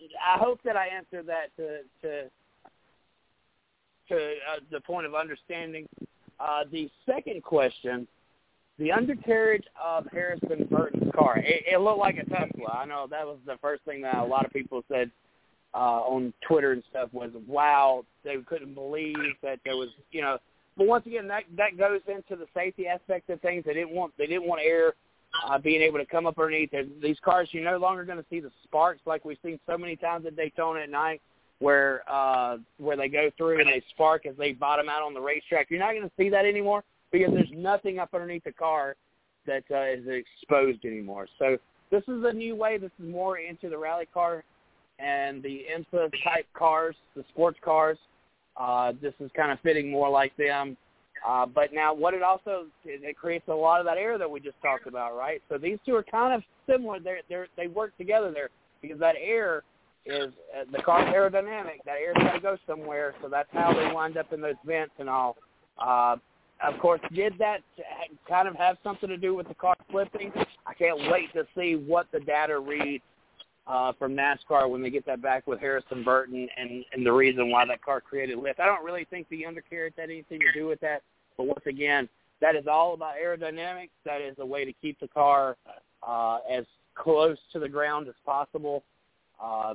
I 0.00 0.38
hope 0.38 0.60
that 0.64 0.76
I 0.76 0.88
answered 0.88 1.26
that 1.26 1.56
to 1.56 1.78
to 2.02 2.30
to 4.08 4.16
uh, 4.16 4.60
the 4.70 4.80
point 4.80 5.06
of 5.06 5.14
understanding. 5.14 5.88
Uh, 6.38 6.64
the 6.70 6.90
second 7.06 7.42
question, 7.42 8.06
the 8.78 8.92
undercarriage 8.92 9.64
of 9.82 10.06
Harrison 10.12 10.66
Burton's 10.70 11.10
car, 11.14 11.38
it, 11.38 11.64
it 11.72 11.80
looked 11.80 11.98
like 11.98 12.18
a 12.18 12.24
Tesla. 12.24 12.78
I 12.78 12.84
know 12.84 13.06
that 13.10 13.26
was 13.26 13.38
the 13.46 13.56
first 13.62 13.82
thing 13.84 14.02
that 14.02 14.16
a 14.16 14.24
lot 14.24 14.44
of 14.44 14.52
people 14.52 14.82
said 14.90 15.10
uh, 15.74 16.00
on 16.02 16.32
Twitter 16.46 16.72
and 16.72 16.82
stuff 16.90 17.08
was, 17.12 17.30
"Wow, 17.46 18.04
they 18.24 18.36
couldn't 18.46 18.74
believe 18.74 19.16
that 19.42 19.60
there 19.64 19.76
was, 19.76 19.88
you 20.12 20.20
know." 20.20 20.38
But 20.76 20.86
once 20.86 21.06
again, 21.06 21.26
that 21.28 21.44
that 21.56 21.78
goes 21.78 22.00
into 22.06 22.36
the 22.36 22.46
safety 22.54 22.86
aspect 22.86 23.30
of 23.30 23.40
things. 23.40 23.64
They 23.64 23.74
didn't 23.74 23.92
want 23.92 24.12
they 24.18 24.26
didn't 24.26 24.46
want 24.46 24.60
air 24.62 24.94
uh, 25.46 25.58
being 25.58 25.80
able 25.80 25.98
to 25.98 26.06
come 26.06 26.26
up 26.26 26.38
underneath 26.38 26.70
these 27.02 27.18
cars. 27.24 27.48
You're 27.52 27.64
no 27.64 27.78
longer 27.78 28.04
going 28.04 28.18
to 28.18 28.26
see 28.28 28.40
the 28.40 28.52
sparks 28.64 29.00
like 29.06 29.24
we've 29.24 29.38
seen 29.42 29.58
so 29.66 29.78
many 29.78 29.96
times 29.96 30.26
at 30.26 30.36
Daytona 30.36 30.80
at 30.80 30.90
night, 30.90 31.22
where 31.60 32.02
uh, 32.08 32.58
where 32.76 32.98
they 32.98 33.08
go 33.08 33.30
through 33.38 33.60
and 33.60 33.68
they 33.68 33.82
spark 33.90 34.26
as 34.26 34.36
they 34.36 34.52
bottom 34.52 34.90
out 34.90 35.02
on 35.02 35.14
the 35.14 35.20
racetrack. 35.20 35.70
You're 35.70 35.80
not 35.80 35.92
going 35.92 36.02
to 36.02 36.12
see 36.18 36.28
that 36.28 36.44
anymore 36.44 36.84
because 37.12 37.32
there's 37.32 37.52
nothing 37.52 37.98
up 37.98 38.10
underneath 38.14 38.44
the 38.44 38.52
car 38.52 38.96
that 39.46 39.64
uh, 39.70 39.84
is 39.84 40.06
exposed 40.08 40.84
anymore. 40.84 41.26
So 41.38 41.56
this 41.90 42.02
is 42.08 42.24
a 42.24 42.32
new 42.32 42.56
way. 42.56 42.78
This 42.78 42.90
is 43.00 43.08
more 43.08 43.38
into 43.38 43.68
the 43.68 43.78
rally 43.78 44.06
car 44.12 44.44
and 44.98 45.42
the 45.42 45.64
IMSA 45.72 46.10
type 46.24 46.46
cars, 46.54 46.96
the 47.14 47.24
sports 47.30 47.58
cars. 47.64 47.98
Uh, 48.56 48.92
this 49.00 49.12
is 49.20 49.30
kind 49.36 49.52
of 49.52 49.60
fitting 49.60 49.90
more 49.90 50.08
like 50.08 50.36
them. 50.36 50.76
Uh, 51.26 51.46
but 51.46 51.72
now 51.72 51.92
what 51.94 52.14
it 52.14 52.22
also 52.22 52.66
it, 52.84 53.02
it 53.02 53.16
creates 53.16 53.46
a 53.48 53.54
lot 53.54 53.80
of 53.80 53.86
that 53.86 53.96
air 53.96 54.18
that 54.18 54.30
we 54.30 54.38
just 54.40 54.60
talked 54.62 54.86
about, 54.86 55.16
right? 55.16 55.42
So 55.48 55.58
these 55.58 55.78
two 55.84 55.94
are 55.94 56.02
kind 56.02 56.34
of 56.34 56.42
similar. 56.70 57.00
They 57.00 57.20
they 57.28 57.44
they 57.56 57.66
work 57.66 57.96
together 57.96 58.30
there 58.32 58.50
because 58.82 58.98
that 59.00 59.16
air 59.20 59.62
is 60.04 60.32
uh, 60.54 60.64
the 60.70 60.82
car's 60.82 61.12
aerodynamic. 61.12 61.82
That 61.84 61.96
air's 62.00 62.16
got 62.18 62.32
to 62.32 62.40
go 62.40 62.56
somewhere, 62.66 63.14
so 63.22 63.28
that's 63.28 63.48
how 63.52 63.72
they 63.72 63.92
wind 63.92 64.16
up 64.16 64.32
in 64.32 64.40
those 64.40 64.54
vents 64.64 64.92
and 64.98 65.08
all. 65.08 65.36
Uh, 65.78 66.16
of 66.62 66.78
course, 66.80 67.00
did 67.12 67.34
that 67.38 67.60
kind 68.28 68.48
of 68.48 68.54
have 68.56 68.76
something 68.82 69.08
to 69.08 69.16
do 69.16 69.34
with 69.34 69.48
the 69.48 69.54
car 69.54 69.76
flipping? 69.90 70.32
I 70.66 70.74
can't 70.74 71.10
wait 71.10 71.32
to 71.34 71.46
see 71.56 71.74
what 71.74 72.06
the 72.12 72.20
data 72.20 72.58
reads 72.58 73.04
uh, 73.66 73.92
from 73.98 74.16
NASCAR 74.16 74.68
when 74.70 74.82
they 74.82 74.90
get 74.90 75.04
that 75.06 75.20
back 75.20 75.46
with 75.46 75.60
Harrison 75.60 76.02
Burton 76.02 76.48
and, 76.56 76.84
and 76.92 77.04
the 77.04 77.12
reason 77.12 77.50
why 77.50 77.66
that 77.66 77.82
car 77.82 78.00
created 78.00 78.38
lift. 78.38 78.60
I 78.60 78.66
don't 78.66 78.84
really 78.84 79.06
think 79.10 79.28
the 79.28 79.44
undercarriage 79.44 79.94
had 79.96 80.10
anything 80.10 80.40
to 80.40 80.52
do 80.52 80.66
with 80.66 80.80
that, 80.80 81.02
but 81.36 81.44
once 81.44 81.64
again, 81.66 82.08
that 82.40 82.54
is 82.54 82.66
all 82.66 82.94
about 82.94 83.14
aerodynamics. 83.22 83.90
That 84.04 84.20
is 84.20 84.36
a 84.38 84.46
way 84.46 84.64
to 84.64 84.72
keep 84.72 85.00
the 85.00 85.08
car 85.08 85.56
uh, 86.06 86.38
as 86.50 86.64
close 86.94 87.38
to 87.52 87.58
the 87.58 87.68
ground 87.68 88.08
as 88.08 88.14
possible, 88.24 88.82
uh, 89.42 89.74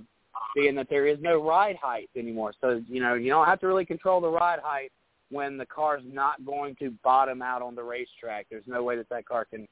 being 0.55 0.75
that 0.75 0.87
there 0.89 1.07
is 1.07 1.17
no 1.21 1.43
ride 1.43 1.75
height 1.81 2.09
anymore. 2.15 2.53
So, 2.61 2.81
you 2.87 3.01
know, 3.01 3.15
you 3.15 3.29
don't 3.29 3.47
have 3.47 3.59
to 3.61 3.67
really 3.67 3.85
control 3.85 4.21
the 4.21 4.29
ride 4.29 4.59
height 4.63 4.91
when 5.31 5.57
the 5.57 5.65
car's 5.65 6.03
not 6.05 6.45
going 6.45 6.75
to 6.75 6.91
bottom 7.03 7.41
out 7.41 7.61
on 7.61 7.73
the 7.75 7.83
racetrack. 7.83 8.47
There's 8.49 8.67
no 8.67 8.83
way 8.83 8.97
that 8.97 9.09
that 9.09 9.25
car 9.25 9.45
can 9.45 9.67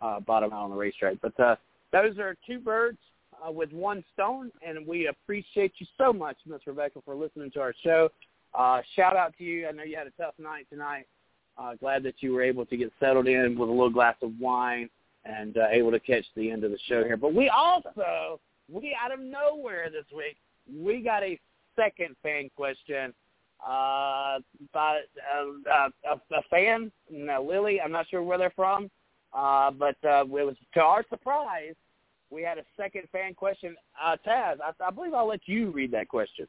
uh, 0.00 0.20
bottom 0.20 0.52
out 0.52 0.64
on 0.64 0.70
the 0.70 0.76
racetrack. 0.76 1.16
But 1.22 1.38
uh, 1.40 1.56
those 1.92 2.18
are 2.18 2.36
two 2.46 2.58
birds 2.58 2.98
uh, 3.46 3.50
with 3.50 3.72
one 3.72 4.04
stone, 4.12 4.50
and 4.66 4.86
we 4.86 5.06
appreciate 5.06 5.72
you 5.78 5.86
so 5.96 6.12
much, 6.12 6.36
Miss 6.46 6.60
Rebecca, 6.66 7.00
for 7.04 7.14
listening 7.14 7.50
to 7.52 7.60
our 7.60 7.74
show. 7.82 8.10
Uh, 8.54 8.80
shout 8.94 9.16
out 9.16 9.34
to 9.38 9.44
you. 9.44 9.68
I 9.68 9.72
know 9.72 9.84
you 9.84 9.96
had 9.96 10.06
a 10.06 10.22
tough 10.22 10.34
night 10.38 10.66
tonight. 10.70 11.06
Uh, 11.56 11.74
glad 11.76 12.02
that 12.02 12.14
you 12.18 12.32
were 12.32 12.42
able 12.42 12.66
to 12.66 12.76
get 12.76 12.92
settled 12.98 13.28
in 13.28 13.56
with 13.56 13.68
a 13.68 13.72
little 13.72 13.90
glass 13.90 14.16
of 14.22 14.32
wine 14.40 14.90
and 15.24 15.56
uh, 15.56 15.66
able 15.70 15.90
to 15.90 16.00
catch 16.00 16.24
the 16.36 16.50
end 16.50 16.64
of 16.64 16.70
the 16.70 16.78
show 16.88 17.04
here. 17.04 17.16
But 17.16 17.34
we 17.34 17.48
also, 17.48 18.40
we 18.70 18.96
out 19.02 19.12
of 19.12 19.20
nowhere 19.20 19.88
this 19.90 20.04
week, 20.14 20.36
we 20.72 21.00
got 21.00 21.22
a 21.22 21.38
second 21.76 22.16
fan 22.22 22.50
question 22.56 23.14
uh, 23.66 24.38
by 24.72 25.00
uh, 25.34 25.88
a, 26.10 26.42
fan, 26.50 26.92
Lily. 27.10 27.80
I'm 27.80 27.92
not 27.92 28.06
sure 28.08 28.22
where 28.22 28.38
they're 28.38 28.52
from, 28.54 28.90
uh, 29.32 29.70
but 29.70 29.96
uh, 30.04 30.22
it 30.22 30.28
was 30.28 30.56
to 30.74 30.80
our 30.80 31.04
surprise, 31.08 31.74
we 32.30 32.42
had 32.42 32.58
a 32.58 32.64
second 32.76 33.04
fan 33.12 33.34
question. 33.34 33.76
Uh, 34.02 34.16
Taz, 34.26 34.56
I, 34.60 34.72
I 34.84 34.90
believe 34.90 35.14
I'll 35.14 35.28
let 35.28 35.46
you 35.46 35.70
read 35.70 35.92
that 35.92 36.08
question. 36.08 36.46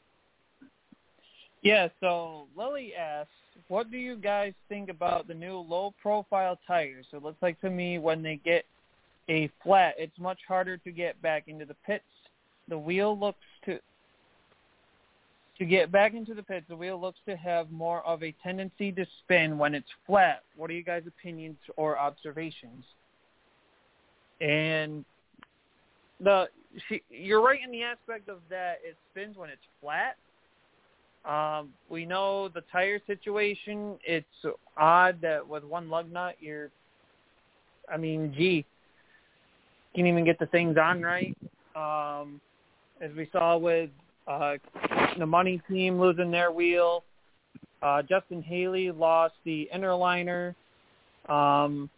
Yeah, 1.62 1.88
so 2.00 2.48
Lily 2.56 2.94
asks, 2.96 3.32
what 3.70 3.90
do 3.90 3.98
you 3.98 4.18
guys 4.18 4.54
think 4.70 4.90
about 4.90 5.28
the 5.28 5.34
new 5.34 5.58
low-profile 5.58 6.60
tires? 6.68 7.06
It 7.12 7.24
looks 7.24 7.42
like 7.42 7.60
to 7.62 7.70
me 7.70 7.98
when 7.98 8.22
they 8.22 8.40
get 8.44 8.66
a 9.30 9.50
flat, 9.64 9.96
it's 9.98 10.18
much 10.20 10.40
harder 10.48 10.78
to 10.78 10.92
get 10.92 11.20
back 11.22 11.46
into 11.48 11.66
the 11.66 11.76
pits. 11.86 12.04
The 12.68 12.78
wheel 12.78 13.18
looks 13.18 13.40
to 15.58 15.66
get 15.66 15.92
back 15.92 16.14
into 16.14 16.34
the 16.34 16.44
pits, 16.44 16.66
the 16.68 16.76
wheel 16.76 17.00
looks 17.00 17.20
to 17.28 17.36
have 17.38 17.72
more 17.72 18.06
of 18.06 18.24
a 18.24 18.34
tendency 18.44 18.92
to 18.92 19.06
spin 19.20 19.58
when 19.58 19.74
it's 19.74 19.90
flat. 20.06 20.44
What 20.56 20.70
are 20.70 20.74
you 20.74 20.84
guys' 20.84 21.04
opinions 21.08 21.58
or 21.78 21.98
observations? 21.98 22.84
And 24.42 25.06
the 26.20 26.50
she, 26.90 27.02
you're 27.10 27.42
right 27.42 27.60
in 27.64 27.72
the 27.72 27.84
aspect 27.84 28.28
of 28.28 28.40
that 28.50 28.80
it 28.84 28.98
spins 29.12 29.38
when 29.38 29.50
it's 29.50 29.62
flat. 29.82 30.18
Um, 31.26 31.70
we 31.90 32.06
know 32.06 32.50
the 32.50 32.62
tire 32.72 33.00
situation. 33.08 33.98
It's 34.06 34.26
odd 34.78 35.20
that 35.22 35.48
with 35.48 35.64
one 35.64 35.90
lug 35.90 36.12
nut, 36.12 36.36
you're. 36.40 36.70
I 37.92 37.98
mean, 37.98 38.34
gee, 38.36 38.66
can't 39.96 40.08
even 40.08 40.26
get 40.26 40.40
the 40.40 40.48
things 40.48 40.76
on 40.78 41.02
right. 41.02 41.38
Um, 41.76 42.42
as 43.00 43.12
we 43.16 43.30
saw 43.32 43.58
with 43.58 43.90
uh, 44.28 44.56
the 45.18 45.26
money 45.26 45.62
team 45.70 46.00
losing 46.00 46.32
their 46.32 46.52
wheel. 46.52 47.04
Uh, 47.82 48.02
Justin 48.02 48.42
Haley 48.42 48.92
lost 48.92 49.36
the 49.44 49.70
inner 49.74 49.94
liner. 49.94 50.56
Um, 51.30 51.90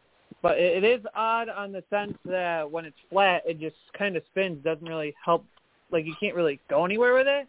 but 0.42 0.58
it, 0.58 0.84
it 0.84 1.00
is 1.00 1.06
odd 1.16 1.50
on 1.50 1.72
the 1.72 1.84
sense 1.90 2.18
that 2.26 2.70
when 2.70 2.86
it's 2.86 2.98
flat, 3.10 3.44
it 3.46 3.60
just 3.60 3.76
kind 3.98 4.16
of 4.16 4.24
spins. 4.32 4.64
Doesn't 4.64 4.88
really 4.88 5.14
help. 5.24 5.46
Like 5.92 6.06
you 6.06 6.14
can't 6.20 6.36
really 6.36 6.60
go 6.70 6.84
anywhere 6.86 7.14
with 7.14 7.28
it. 7.28 7.48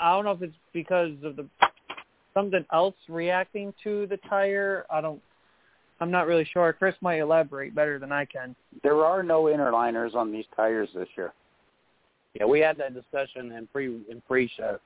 I 0.00 0.14
don't 0.14 0.24
know 0.24 0.32
if 0.32 0.42
it's 0.42 0.56
because 0.72 1.12
of 1.22 1.36
the 1.36 1.46
something 2.32 2.64
else 2.72 2.94
reacting 3.08 3.74
to 3.84 4.06
the 4.06 4.18
tire. 4.28 4.84
I 4.90 5.00
don't. 5.00 5.20
I'm 6.00 6.10
not 6.10 6.26
really 6.26 6.46
sure. 6.52 6.72
Chris 6.74 6.94
might 7.00 7.20
elaborate 7.20 7.74
better 7.74 7.98
than 7.98 8.12
I 8.12 8.26
can. 8.26 8.54
There 8.82 9.04
are 9.04 9.22
no 9.22 9.48
inner 9.48 9.72
liners 9.72 10.12
on 10.14 10.30
these 10.30 10.44
tires 10.54 10.90
this 10.94 11.08
year. 11.16 11.32
Yeah, 12.38 12.46
we 12.46 12.60
had 12.60 12.76
that 12.78 12.94
discussion 12.94 13.52
in 13.52 13.66
pre 13.66 13.86
in 13.86 14.22
pre-show. 14.26 14.78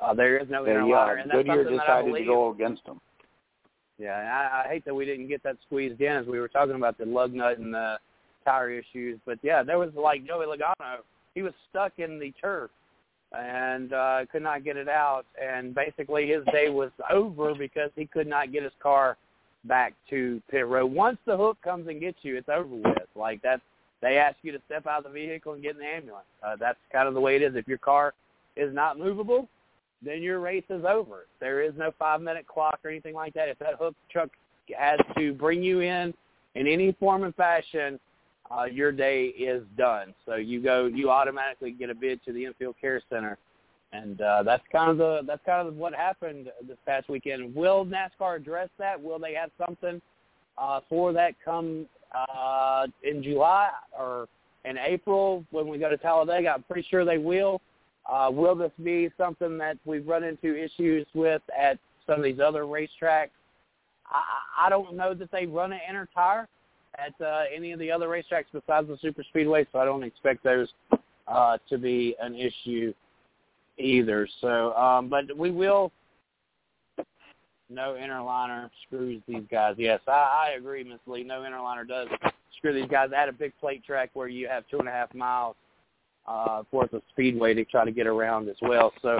Uh, 0.00 0.14
there 0.14 0.38
is 0.38 0.48
no 0.50 0.64
They, 0.64 0.72
inner 0.72 0.86
liner, 0.86 1.16
and 1.16 1.30
that's 1.30 1.38
Goodyear 1.38 1.64
something 1.64 1.76
that 1.76 1.88
I 1.88 2.02
decided 2.02 2.18
to 2.18 2.24
go 2.24 2.50
against 2.50 2.84
them. 2.84 3.00
Yeah, 3.98 4.18
and 4.18 4.28
I, 4.28 4.64
I 4.64 4.68
hate 4.68 4.84
that 4.84 4.94
we 4.94 5.04
didn't 5.04 5.28
get 5.28 5.42
that 5.44 5.56
squeezed 5.66 6.00
in 6.00 6.12
as 6.12 6.26
we 6.26 6.40
were 6.40 6.48
talking 6.48 6.74
about 6.74 6.98
the 6.98 7.06
lug 7.06 7.32
nut 7.32 7.58
and 7.58 7.72
the 7.72 7.98
tire 8.44 8.70
issues. 8.70 9.18
But 9.24 9.38
yeah, 9.42 9.62
there 9.62 9.78
was 9.78 9.90
like 9.94 10.26
Joey 10.26 10.46
Logano. 10.46 10.98
He 11.34 11.42
was 11.42 11.52
stuck 11.70 11.92
in 11.98 12.18
the 12.18 12.32
turf 12.40 12.70
and 13.32 13.92
uh, 13.92 14.26
could 14.30 14.42
not 14.42 14.64
get 14.64 14.76
it 14.76 14.88
out. 14.88 15.24
And 15.40 15.74
basically, 15.74 16.28
his 16.28 16.44
day 16.52 16.68
was 16.68 16.90
over 17.10 17.54
because 17.54 17.90
he 17.96 18.06
could 18.06 18.26
not 18.26 18.52
get 18.52 18.64
his 18.64 18.72
car 18.82 19.16
back 19.64 19.94
to 20.10 20.42
pit 20.50 20.66
road. 20.66 20.92
Once 20.92 21.18
the 21.26 21.36
hook 21.36 21.58
comes 21.62 21.88
and 21.88 22.00
gets 22.00 22.18
you, 22.22 22.36
it's 22.36 22.48
over 22.48 22.74
with. 22.74 22.96
Like 23.14 23.40
that's 23.42 23.62
they 24.02 24.18
ask 24.18 24.36
you 24.42 24.52
to 24.52 24.60
step 24.66 24.86
out 24.86 24.98
of 24.98 25.04
the 25.04 25.10
vehicle 25.10 25.54
and 25.54 25.62
get 25.62 25.76
in 25.76 25.78
the 25.78 25.86
ambulance. 25.86 26.26
Uh, 26.42 26.56
that's 26.58 26.78
kind 26.92 27.08
of 27.08 27.14
the 27.14 27.20
way 27.20 27.36
it 27.36 27.42
is. 27.42 27.54
If 27.54 27.68
your 27.68 27.78
car 27.78 28.12
is 28.56 28.74
not 28.74 28.98
movable, 28.98 29.48
then 30.04 30.22
your 30.22 30.40
race 30.40 30.64
is 30.68 30.84
over. 30.84 31.26
There 31.40 31.62
is 31.62 31.72
no 31.76 31.92
five 31.98 32.20
minute 32.20 32.46
clock 32.46 32.80
or 32.84 32.90
anything 32.90 33.14
like 33.14 33.32
that. 33.34 33.48
If 33.48 33.58
that 33.60 33.76
hook 33.78 33.94
truck 34.10 34.28
has 34.76 34.98
to 35.16 35.32
bring 35.32 35.62
you 35.62 35.80
in 35.80 36.12
in 36.56 36.66
any 36.66 36.92
form 36.92 37.22
and 37.22 37.34
fashion, 37.34 37.98
uh, 38.50 38.64
your 38.64 38.92
day 38.92 39.26
is 39.26 39.62
done. 39.78 40.14
So 40.26 40.34
you 40.34 40.60
go, 40.60 40.86
you 40.86 41.10
automatically 41.10 41.70
get 41.70 41.88
a 41.88 41.94
bid 41.94 42.22
to 42.24 42.32
the 42.32 42.44
infield 42.44 42.74
care 42.80 43.00
center, 43.08 43.38
and 43.92 44.20
uh, 44.20 44.42
that's 44.42 44.64
kind 44.72 44.90
of 44.90 44.98
the 44.98 45.20
that's 45.26 45.42
kind 45.46 45.66
of 45.66 45.76
what 45.76 45.94
happened 45.94 46.48
this 46.66 46.76
past 46.84 47.08
weekend. 47.08 47.54
Will 47.54 47.86
NASCAR 47.86 48.36
address 48.36 48.68
that? 48.78 49.00
Will 49.00 49.20
they 49.20 49.34
have 49.34 49.50
something 49.64 50.02
uh, 50.58 50.80
for 50.88 51.12
that 51.12 51.34
come 51.44 51.86
uh, 52.14 52.86
in 53.02 53.22
July 53.22 53.70
or 53.98 54.28
in 54.64 54.78
April 54.78 55.44
when 55.50 55.68
we 55.68 55.78
go 55.78 55.90
to 55.90 55.96
Talladega? 55.96 56.50
I'm 56.50 56.62
pretty 56.62 56.86
sure 56.88 57.04
they 57.04 57.18
will. 57.18 57.60
Uh, 58.10 58.30
will 58.32 58.54
this 58.54 58.72
be 58.82 59.10
something 59.16 59.58
that 59.58 59.76
we've 59.84 60.06
run 60.06 60.24
into 60.24 60.56
issues 60.56 61.06
with 61.14 61.42
at 61.56 61.78
some 62.06 62.18
of 62.18 62.24
these 62.24 62.40
other 62.40 62.64
racetracks? 62.64 63.30
I, 64.06 64.66
I 64.66 64.68
don't 64.68 64.96
know 64.96 65.14
that 65.14 65.30
they 65.30 65.46
run 65.46 65.72
an 65.72 65.80
inner 65.88 66.08
tire 66.14 66.48
at 66.98 67.14
uh, 67.24 67.44
any 67.54 67.72
of 67.72 67.78
the 67.78 67.90
other 67.90 68.08
racetracks 68.08 68.46
besides 68.52 68.88
the 68.88 68.98
super 69.00 69.22
speedway, 69.22 69.66
so 69.72 69.78
I 69.78 69.84
don't 69.84 70.02
expect 70.02 70.44
those 70.44 70.68
uh, 71.28 71.58
to 71.68 71.78
be 71.78 72.14
an 72.20 72.34
issue 72.34 72.92
either. 73.78 74.28
So, 74.40 74.74
um, 74.74 75.08
but 75.08 75.36
we 75.36 75.50
will. 75.50 75.92
No 77.72 77.96
inner 77.96 78.22
liner 78.22 78.70
screws 78.86 79.22
these 79.26 79.44
guys. 79.50 79.74
Yes, 79.78 80.00
I, 80.06 80.48
I 80.48 80.54
agree, 80.56 80.84
Miss 80.84 80.98
Lee. 81.06 81.22
No 81.22 81.44
inner 81.44 81.60
liner 81.60 81.84
does 81.84 82.08
screw 82.58 82.74
these 82.74 82.90
guys. 82.90 83.10
At 83.16 83.28
a 83.28 83.32
big 83.32 83.52
plate 83.60 83.84
track 83.84 84.10
where 84.14 84.28
you 84.28 84.48
have 84.48 84.64
two 84.70 84.78
and 84.78 84.88
a 84.88 84.92
half 84.92 85.14
miles 85.14 85.56
uh, 86.26 86.62
worth 86.70 86.92
of 86.92 87.02
speedway 87.10 87.54
to 87.54 87.64
try 87.64 87.84
to 87.84 87.90
get 87.90 88.06
around 88.06 88.48
as 88.48 88.56
well. 88.62 88.92
So 89.02 89.16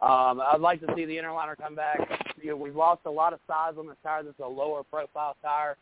um, 0.00 0.40
I'd 0.40 0.60
like 0.60 0.80
to 0.80 0.92
see 0.96 1.04
the 1.04 1.16
inner 1.16 1.32
liner 1.32 1.56
come 1.56 1.74
back. 1.74 2.00
You 2.40 2.50
know, 2.50 2.56
we've 2.56 2.76
lost 2.76 3.02
a 3.06 3.10
lot 3.10 3.32
of 3.32 3.40
size 3.46 3.74
on 3.78 3.86
this 3.86 3.96
tire. 4.02 4.22
This 4.22 4.34
is 4.34 4.44
a 4.44 4.48
lower 4.48 4.82
profile 4.82 5.36
tire, 5.42 5.76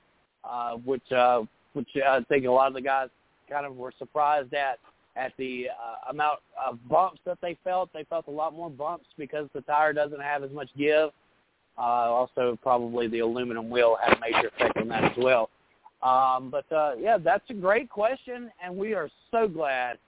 uh, 0.44 0.72
which 0.74 1.10
uh, 1.12 1.42
which 1.72 1.88
I 2.06 2.20
think 2.28 2.44
a 2.44 2.50
lot 2.50 2.68
of 2.68 2.74
the 2.74 2.82
guys 2.82 3.08
kind 3.48 3.64
of 3.64 3.76
were 3.76 3.92
surprised 3.98 4.52
at 4.54 4.78
at 5.16 5.32
the 5.38 5.68
uh, 5.70 6.10
amount 6.10 6.38
of 6.64 6.78
bumps 6.88 7.20
that 7.24 7.38
they 7.42 7.56
felt. 7.64 7.90
They 7.92 8.04
felt 8.04 8.28
a 8.28 8.30
lot 8.30 8.54
more 8.54 8.70
bumps 8.70 9.06
because 9.18 9.48
the 9.54 9.62
tire 9.62 9.92
doesn't 9.92 10.20
have 10.20 10.44
as 10.44 10.50
much 10.50 10.68
give. 10.76 11.10
Uh, 11.80 12.12
also, 12.12 12.58
probably 12.62 13.08
the 13.08 13.20
aluminum 13.20 13.70
wheel 13.70 13.96
had 14.04 14.18
a 14.18 14.20
major 14.20 14.48
effect 14.48 14.76
on 14.76 14.88
that 14.88 15.04
as 15.04 15.16
well. 15.16 15.48
Um, 16.02 16.50
but 16.50 16.70
uh, 16.70 16.92
yeah, 16.98 17.16
that's 17.16 17.48
a 17.48 17.54
great 17.54 17.88
question, 17.88 18.50
and 18.62 18.76
we 18.76 18.92
are 18.92 19.08
so 19.30 19.48
glad 19.48 19.98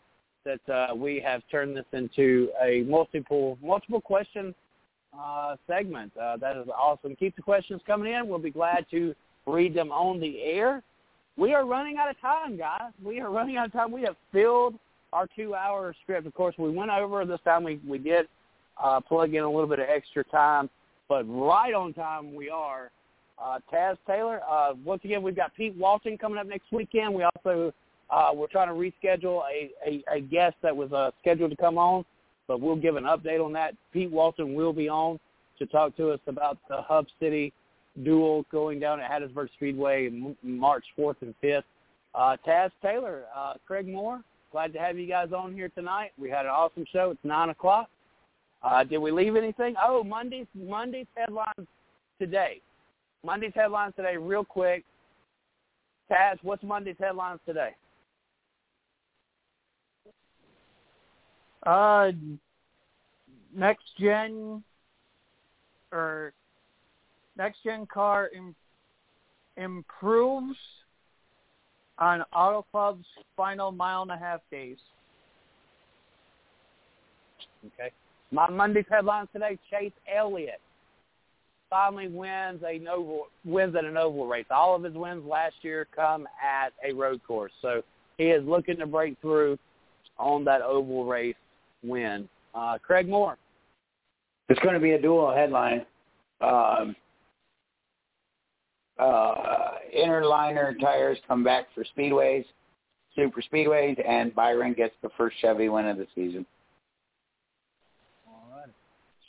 that 0.45 0.69
uh, 0.69 0.95
we 0.95 1.21
have 1.21 1.43
turned 1.51 1.77
this 1.77 1.87
into 1.93 2.51
a 2.63 2.83
multiple 2.83 3.59
multiple 3.63 4.01
question 4.01 4.55
uh, 5.19 5.57
segment. 5.67 6.13
Uh, 6.17 6.37
that 6.37 6.57
is 6.57 6.67
awesome. 6.69 7.17
Keep 7.17 7.37
the 7.37 7.43
questions 7.43 7.81
coming 7.87 8.13
in. 8.13 8.29
We'll 8.29 8.39
be 8.39 8.51
glad 8.51 8.87
to 8.91 9.15
read 9.47 9.75
them 9.75 9.91
on 9.93 10.21
the 10.21 10.43
air. 10.43 10.83
We 11.37 11.55
are 11.55 11.65
running 11.65 11.97
out 11.97 12.11
of 12.11 12.21
time, 12.21 12.59
guys. 12.59 12.93
We 13.03 13.21
are 13.21 13.31
running 13.31 13.57
out 13.57 13.67
of 13.67 13.73
time. 13.73 13.91
We 13.91 14.03
have 14.03 14.17
filled 14.31 14.75
our 15.13 15.27
two-hour 15.35 15.95
script. 16.03 16.27
Of 16.27 16.35
course, 16.35 16.55
we 16.59 16.71
went 16.71 16.91
over 16.91 17.25
this 17.25 17.41
time. 17.45 17.65
We 17.65 17.81
we 17.87 17.99
did 17.99 18.29
uh, 18.83 19.01
plug 19.01 19.35
in 19.35 19.43
a 19.43 19.51
little 19.51 19.69
bit 19.69 19.79
of 19.79 19.87
extra 19.89 20.25
time, 20.25 20.69
but 21.09 21.25
right 21.25 21.75
on 21.75 21.93
time 21.93 22.35
we 22.35 22.49
are. 22.51 22.91
Uh, 23.43 23.59
Taz 23.73 23.97
Taylor. 24.07 24.41
Uh, 24.49 24.75
once 24.85 25.03
again, 25.05 25.23
we've 25.23 25.37
got 25.37 25.55
Pete 25.55 25.75
Walton 25.77 26.17
coming 26.17 26.39
up 26.39 26.47
next 26.47 26.71
weekend. 26.71 27.13
We 27.15 27.25
also 27.25 27.73
uh, 28.11 28.31
we're 28.35 28.47
trying 28.47 28.69
to 28.69 28.75
reschedule 28.75 29.43
a, 29.51 29.71
a, 29.89 30.05
a 30.17 30.21
guest 30.21 30.57
that 30.63 30.77
was 30.77 30.93
uh, 30.93 31.11
scheduled 31.21 31.51
to 31.51 31.57
come 31.57 31.79
on, 31.79 32.05
but 32.47 32.61
we'll 32.61 32.77
give 32.77 32.97
an 32.97 33.05
update 33.05 33.43
on 33.43 33.53
that. 33.55 33.75
Pete 33.93 34.11
Walton 34.11 34.55
will 34.55 34.73
be 34.73 34.89
on 34.89 35.19
to 35.59 35.67
talk 35.67 35.97
to 35.97 36.11
us 36.11 36.21
about 36.27 36.59
the 36.69 36.83
Hub 36.83 37.07
City 37.19 37.53
duel 38.05 38.45
going 38.53 38.79
down 38.79 39.01
at 39.01 39.11
Hattiesburg 39.11 39.49
Speedway 39.55 40.11
March 40.43 40.85
4th 40.99 41.17
and 41.23 41.35
5th. 41.43 41.63
Uh, 42.15 42.37
Taz 42.47 42.71
Taylor, 42.83 43.25
uh, 43.35 43.55
Craig 43.67 43.89
Moore, 43.89 44.21
glad 44.51 44.73
to 44.75 44.79
have 44.79 44.99
you 44.99 45.07
guys 45.07 45.33
on 45.33 45.55
here 45.55 45.71
tonight. 45.71 46.13
We 46.19 46.29
had 46.29 46.45
an 46.45 46.53
awesome 46.53 46.85
show. 46.93 47.11
It's 47.11 47.25
9 47.25 47.49
o'clock. 47.49 47.89
Uh, 48.63 48.85
did 48.85 48.99
we 48.99 49.11
leave 49.11 49.37
anything? 49.37 49.75
Oh, 49.83 50.05
Monday's, 50.05 50.47
Monday's 50.55 51.07
headlines 51.17 51.69
today. 52.19 52.61
Monday's 53.25 53.53
headlines 53.55 53.95
today, 53.97 54.17
real 54.17 54.45
quick. 54.45 54.85
Taz, 56.11 56.39
what's 56.43 56.63
Monday's 56.63 56.97
headlines 57.01 57.41
today? 57.47 57.71
Uh, 61.65 62.11
next 63.55 63.85
gen 63.99 64.63
or 65.93 66.33
next 67.37 67.63
gen 67.63 67.87
car 67.87 68.31
Im- 68.35 68.55
improves 69.57 70.57
on 71.99 72.23
Auto 72.35 72.67
Club's 72.73 73.07
final 73.37 73.71
mile 73.71 74.03
and 74.03 74.11
a 74.11 74.17
half 74.17 74.41
days. 74.51 74.79
Okay. 77.67 77.93
My 78.33 78.49
Monday's 78.49 78.87
headlines 78.91 79.29
today: 79.33 79.59
Chase 79.71 79.93
Elliott 80.13 80.61
finally 81.69 82.09
wins 82.09 82.63
a 82.67 82.81
oval 82.91 83.27
wins 83.45 83.77
at 83.77 83.85
an 83.85 83.97
oval 83.97 84.27
race. 84.27 84.47
All 84.51 84.75
of 84.75 84.83
his 84.83 84.95
wins 84.95 85.25
last 85.27 85.55
year 85.63 85.87
come 85.95 86.27
at 86.43 86.73
a 86.87 86.95
road 86.95 87.21
course, 87.27 87.53
so 87.61 87.83
he 88.17 88.25
is 88.25 88.43
looking 88.47 88.79
to 88.79 88.87
break 88.87 89.21
through 89.21 89.59
on 90.19 90.45
that 90.45 90.63
oval 90.63 91.05
race 91.05 91.37
win. 91.83 92.29
Uh, 92.55 92.79
Craig 92.79 93.09
Moore. 93.09 93.37
It's 94.49 94.61
going 94.61 94.75
to 94.75 94.81
be 94.81 94.93
a 94.93 95.01
dual 95.01 95.33
headline. 95.33 95.87
Um, 96.41 96.97
uh, 98.99 99.73
inner 99.93 100.25
liner 100.25 100.75
tires 100.81 101.19
come 101.27 101.45
back 101.45 101.67
for 101.75 101.85
speedways, 101.97 102.45
super 103.15 103.43
speedways, 103.43 104.03
and 104.07 104.35
Byron 104.35 104.75
gets 104.75 104.95
the 105.03 105.09
first 105.17 105.37
Chevy 105.41 105.69
win 105.69 105.87
of 105.87 105.97
the 105.97 106.07
season. 106.15 106.45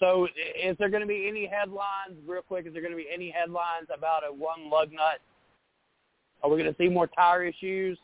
So 0.03 0.27
is 0.61 0.75
there 0.79 0.89
going 0.89 0.99
to 0.99 1.07
be 1.07 1.29
any 1.29 1.45
headlines, 1.45 2.19
real 2.27 2.41
quick, 2.41 2.67
is 2.67 2.73
there 2.73 2.81
going 2.81 2.91
to 2.91 2.97
be 2.97 3.07
any 3.11 3.31
headlines 3.31 3.87
about 3.95 4.23
a 4.29 4.33
one 4.33 4.69
lug 4.69 4.91
nut? 4.91 5.21
Are 6.43 6.49
we 6.49 6.61
going 6.61 6.69
to 6.69 6.77
see 6.77 6.89
more 6.89 7.07
tire 7.07 7.45
issues? 7.45 7.97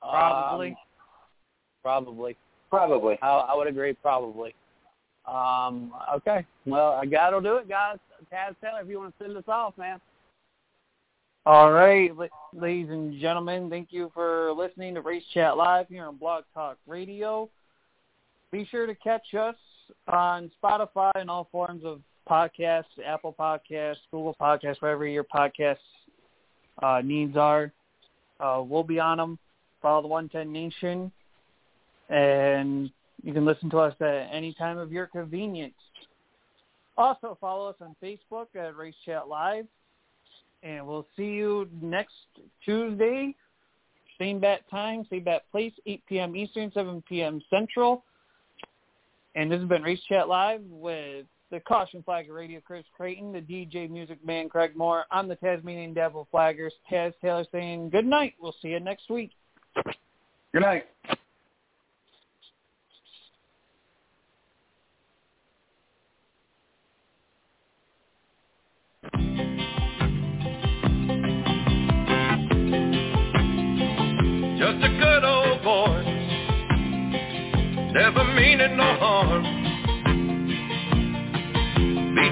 Probably. 0.00 0.68
Um, 0.68 0.76
probably. 1.82 2.36
Probably. 2.70 3.18
I, 3.22 3.28
I 3.28 3.56
would 3.56 3.66
agree, 3.66 3.92
probably. 3.94 4.54
Um, 5.26 5.92
okay. 6.14 6.46
Well, 6.64 7.02
that'll 7.10 7.40
do 7.40 7.56
it, 7.56 7.68
guys. 7.68 7.98
Taz 8.32 8.54
Taylor, 8.62 8.80
if 8.80 8.88
you 8.88 9.00
want 9.00 9.18
to 9.18 9.24
send 9.24 9.36
us 9.36 9.42
off, 9.48 9.76
man. 9.76 10.00
All 11.44 11.72
right, 11.72 12.12
ladies 12.52 12.90
and 12.90 13.18
gentlemen, 13.20 13.68
thank 13.68 13.88
you 13.90 14.12
for 14.14 14.52
listening 14.52 14.94
to 14.94 15.00
Race 15.00 15.24
Chat 15.34 15.56
Live 15.56 15.88
here 15.88 16.04
on 16.04 16.18
Blog 16.18 16.44
Talk 16.54 16.76
Radio. 16.86 17.50
Be 18.52 18.64
sure 18.70 18.86
to 18.86 18.94
catch 18.94 19.34
us 19.34 19.56
on 20.08 20.50
Spotify 20.62 21.10
and 21.14 21.30
all 21.30 21.48
forms 21.50 21.84
of 21.84 22.00
podcasts, 22.28 22.84
Apple 23.04 23.34
Podcasts, 23.38 23.96
Google 24.10 24.36
Podcasts, 24.40 24.80
wherever 24.80 25.06
your 25.06 25.24
podcast 25.24 25.76
uh, 26.82 27.00
needs 27.02 27.36
are. 27.36 27.72
Uh, 28.38 28.62
we'll 28.64 28.84
be 28.84 28.98
on 28.98 29.18
them. 29.18 29.38
Follow 29.82 30.02
the 30.02 30.08
110 30.08 30.52
Nation, 30.52 31.10
and 32.10 32.90
you 33.22 33.32
can 33.32 33.44
listen 33.44 33.70
to 33.70 33.78
us 33.78 33.94
at 34.00 34.28
any 34.32 34.52
time 34.54 34.78
of 34.78 34.92
your 34.92 35.06
convenience. 35.06 35.74
Also, 36.98 37.36
follow 37.40 37.70
us 37.70 37.76
on 37.80 37.96
Facebook 38.02 38.46
at 38.54 38.76
Race 38.76 38.94
Chat 39.06 39.26
Live, 39.26 39.66
and 40.62 40.86
we'll 40.86 41.06
see 41.16 41.28
you 41.28 41.66
next 41.80 42.14
Tuesday, 42.64 43.34
same 44.18 44.38
bat 44.38 44.60
time, 44.70 45.06
same 45.08 45.24
bat 45.24 45.42
place, 45.50 45.72
8 45.86 46.02
p.m. 46.06 46.36
Eastern, 46.36 46.70
7 46.72 47.02
p.m. 47.08 47.40
Central. 47.48 48.04
And 49.34 49.50
this 49.50 49.60
has 49.60 49.68
been 49.68 49.82
Race 49.82 50.00
Chat 50.08 50.28
Live 50.28 50.62
with 50.68 51.26
the 51.50 51.60
Caution 51.60 52.02
Flagger 52.02 52.32
Radio, 52.32 52.60
Chris 52.60 52.84
Creighton, 52.96 53.32
the 53.32 53.40
DJ 53.40 53.90
Music 53.90 54.24
Man, 54.24 54.48
Craig 54.48 54.76
Moore. 54.76 55.04
I'm 55.10 55.28
the 55.28 55.36
Tasmanian 55.36 55.94
Devil 55.94 56.28
Flaggers, 56.32 56.70
Taz 56.90 57.12
Taylor 57.20 57.44
saying 57.52 57.90
good 57.90 58.06
night. 58.06 58.34
We'll 58.40 58.54
see 58.62 58.68
you 58.68 58.80
next 58.80 59.10
week. 59.10 59.32
Good 60.52 60.62
night. 60.62 60.86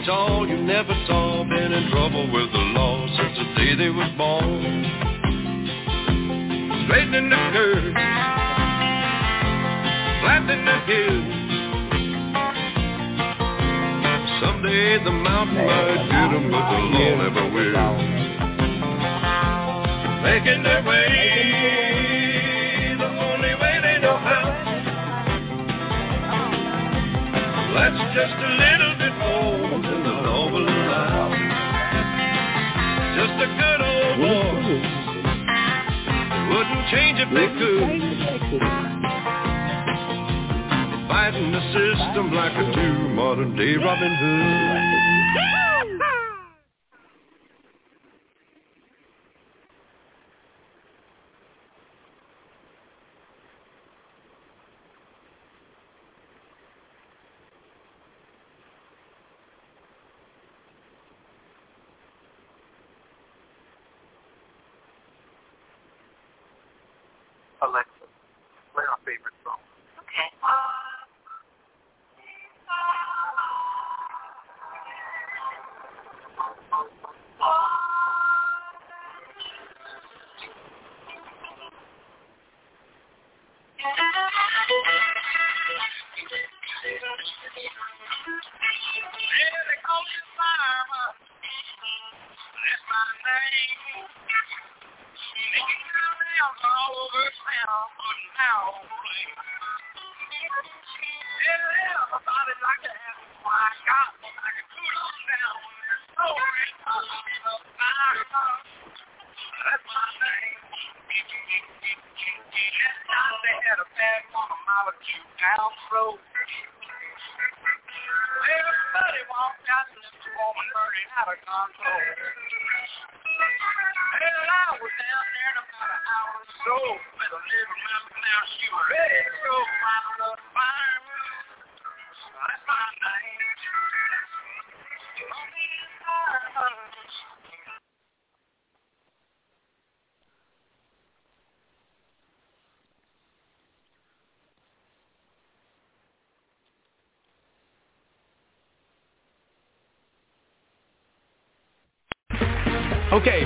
Beats 0.09 0.17
all 0.17 0.49
you 0.49 0.57
never 0.57 0.95
saw, 1.07 1.45
been 1.45 1.71
in 1.73 1.91
trouble 1.91 2.33
with 2.33 2.51
the 2.51 2.59
law 2.59 3.07
since 3.15 3.37
the 3.37 3.45
day 3.57 3.75
they 3.77 3.91
was 3.91 4.11
born. 4.17 4.85
Straightening 6.85 7.29
the 7.29 7.37
curve, 7.53 7.93
flattening 10.23 10.65
the 10.65 10.79
hill. 10.89 11.23
Someday 14.41 15.05
the 15.05 15.11
mountain 15.11 15.67
might 15.67 16.09
get 16.09 16.33
'em, 16.33 16.51
but 16.53 16.65
the 16.71 16.79
law 16.79 17.15
never 17.25 17.45
will. 17.53 17.97
Making 20.23 20.63
their 20.63 20.83
way, 20.85 21.09
the 22.97 23.09
only 23.29 23.55
way 23.57 23.75
they 23.83 23.99
know 24.01 24.17
how. 24.17 24.47
That's 27.75 28.01
just 28.15 28.35
a 28.35 28.68
A 33.39 33.47
good 33.47 33.81
old 33.81 34.19
boy. 34.19 34.67
Wouldn't 36.51 36.85
change 36.91 37.19
if 37.23 37.31
they 37.31 37.47
could. 37.55 38.01
Fighting 41.07 41.53
the 41.53 41.61
system 41.71 42.33
like 42.35 42.53
a 42.53 42.73
true 42.73 43.15
modern 43.15 43.55
day 43.55 43.77
Robin 43.77 44.15
Hood. 44.17 45.78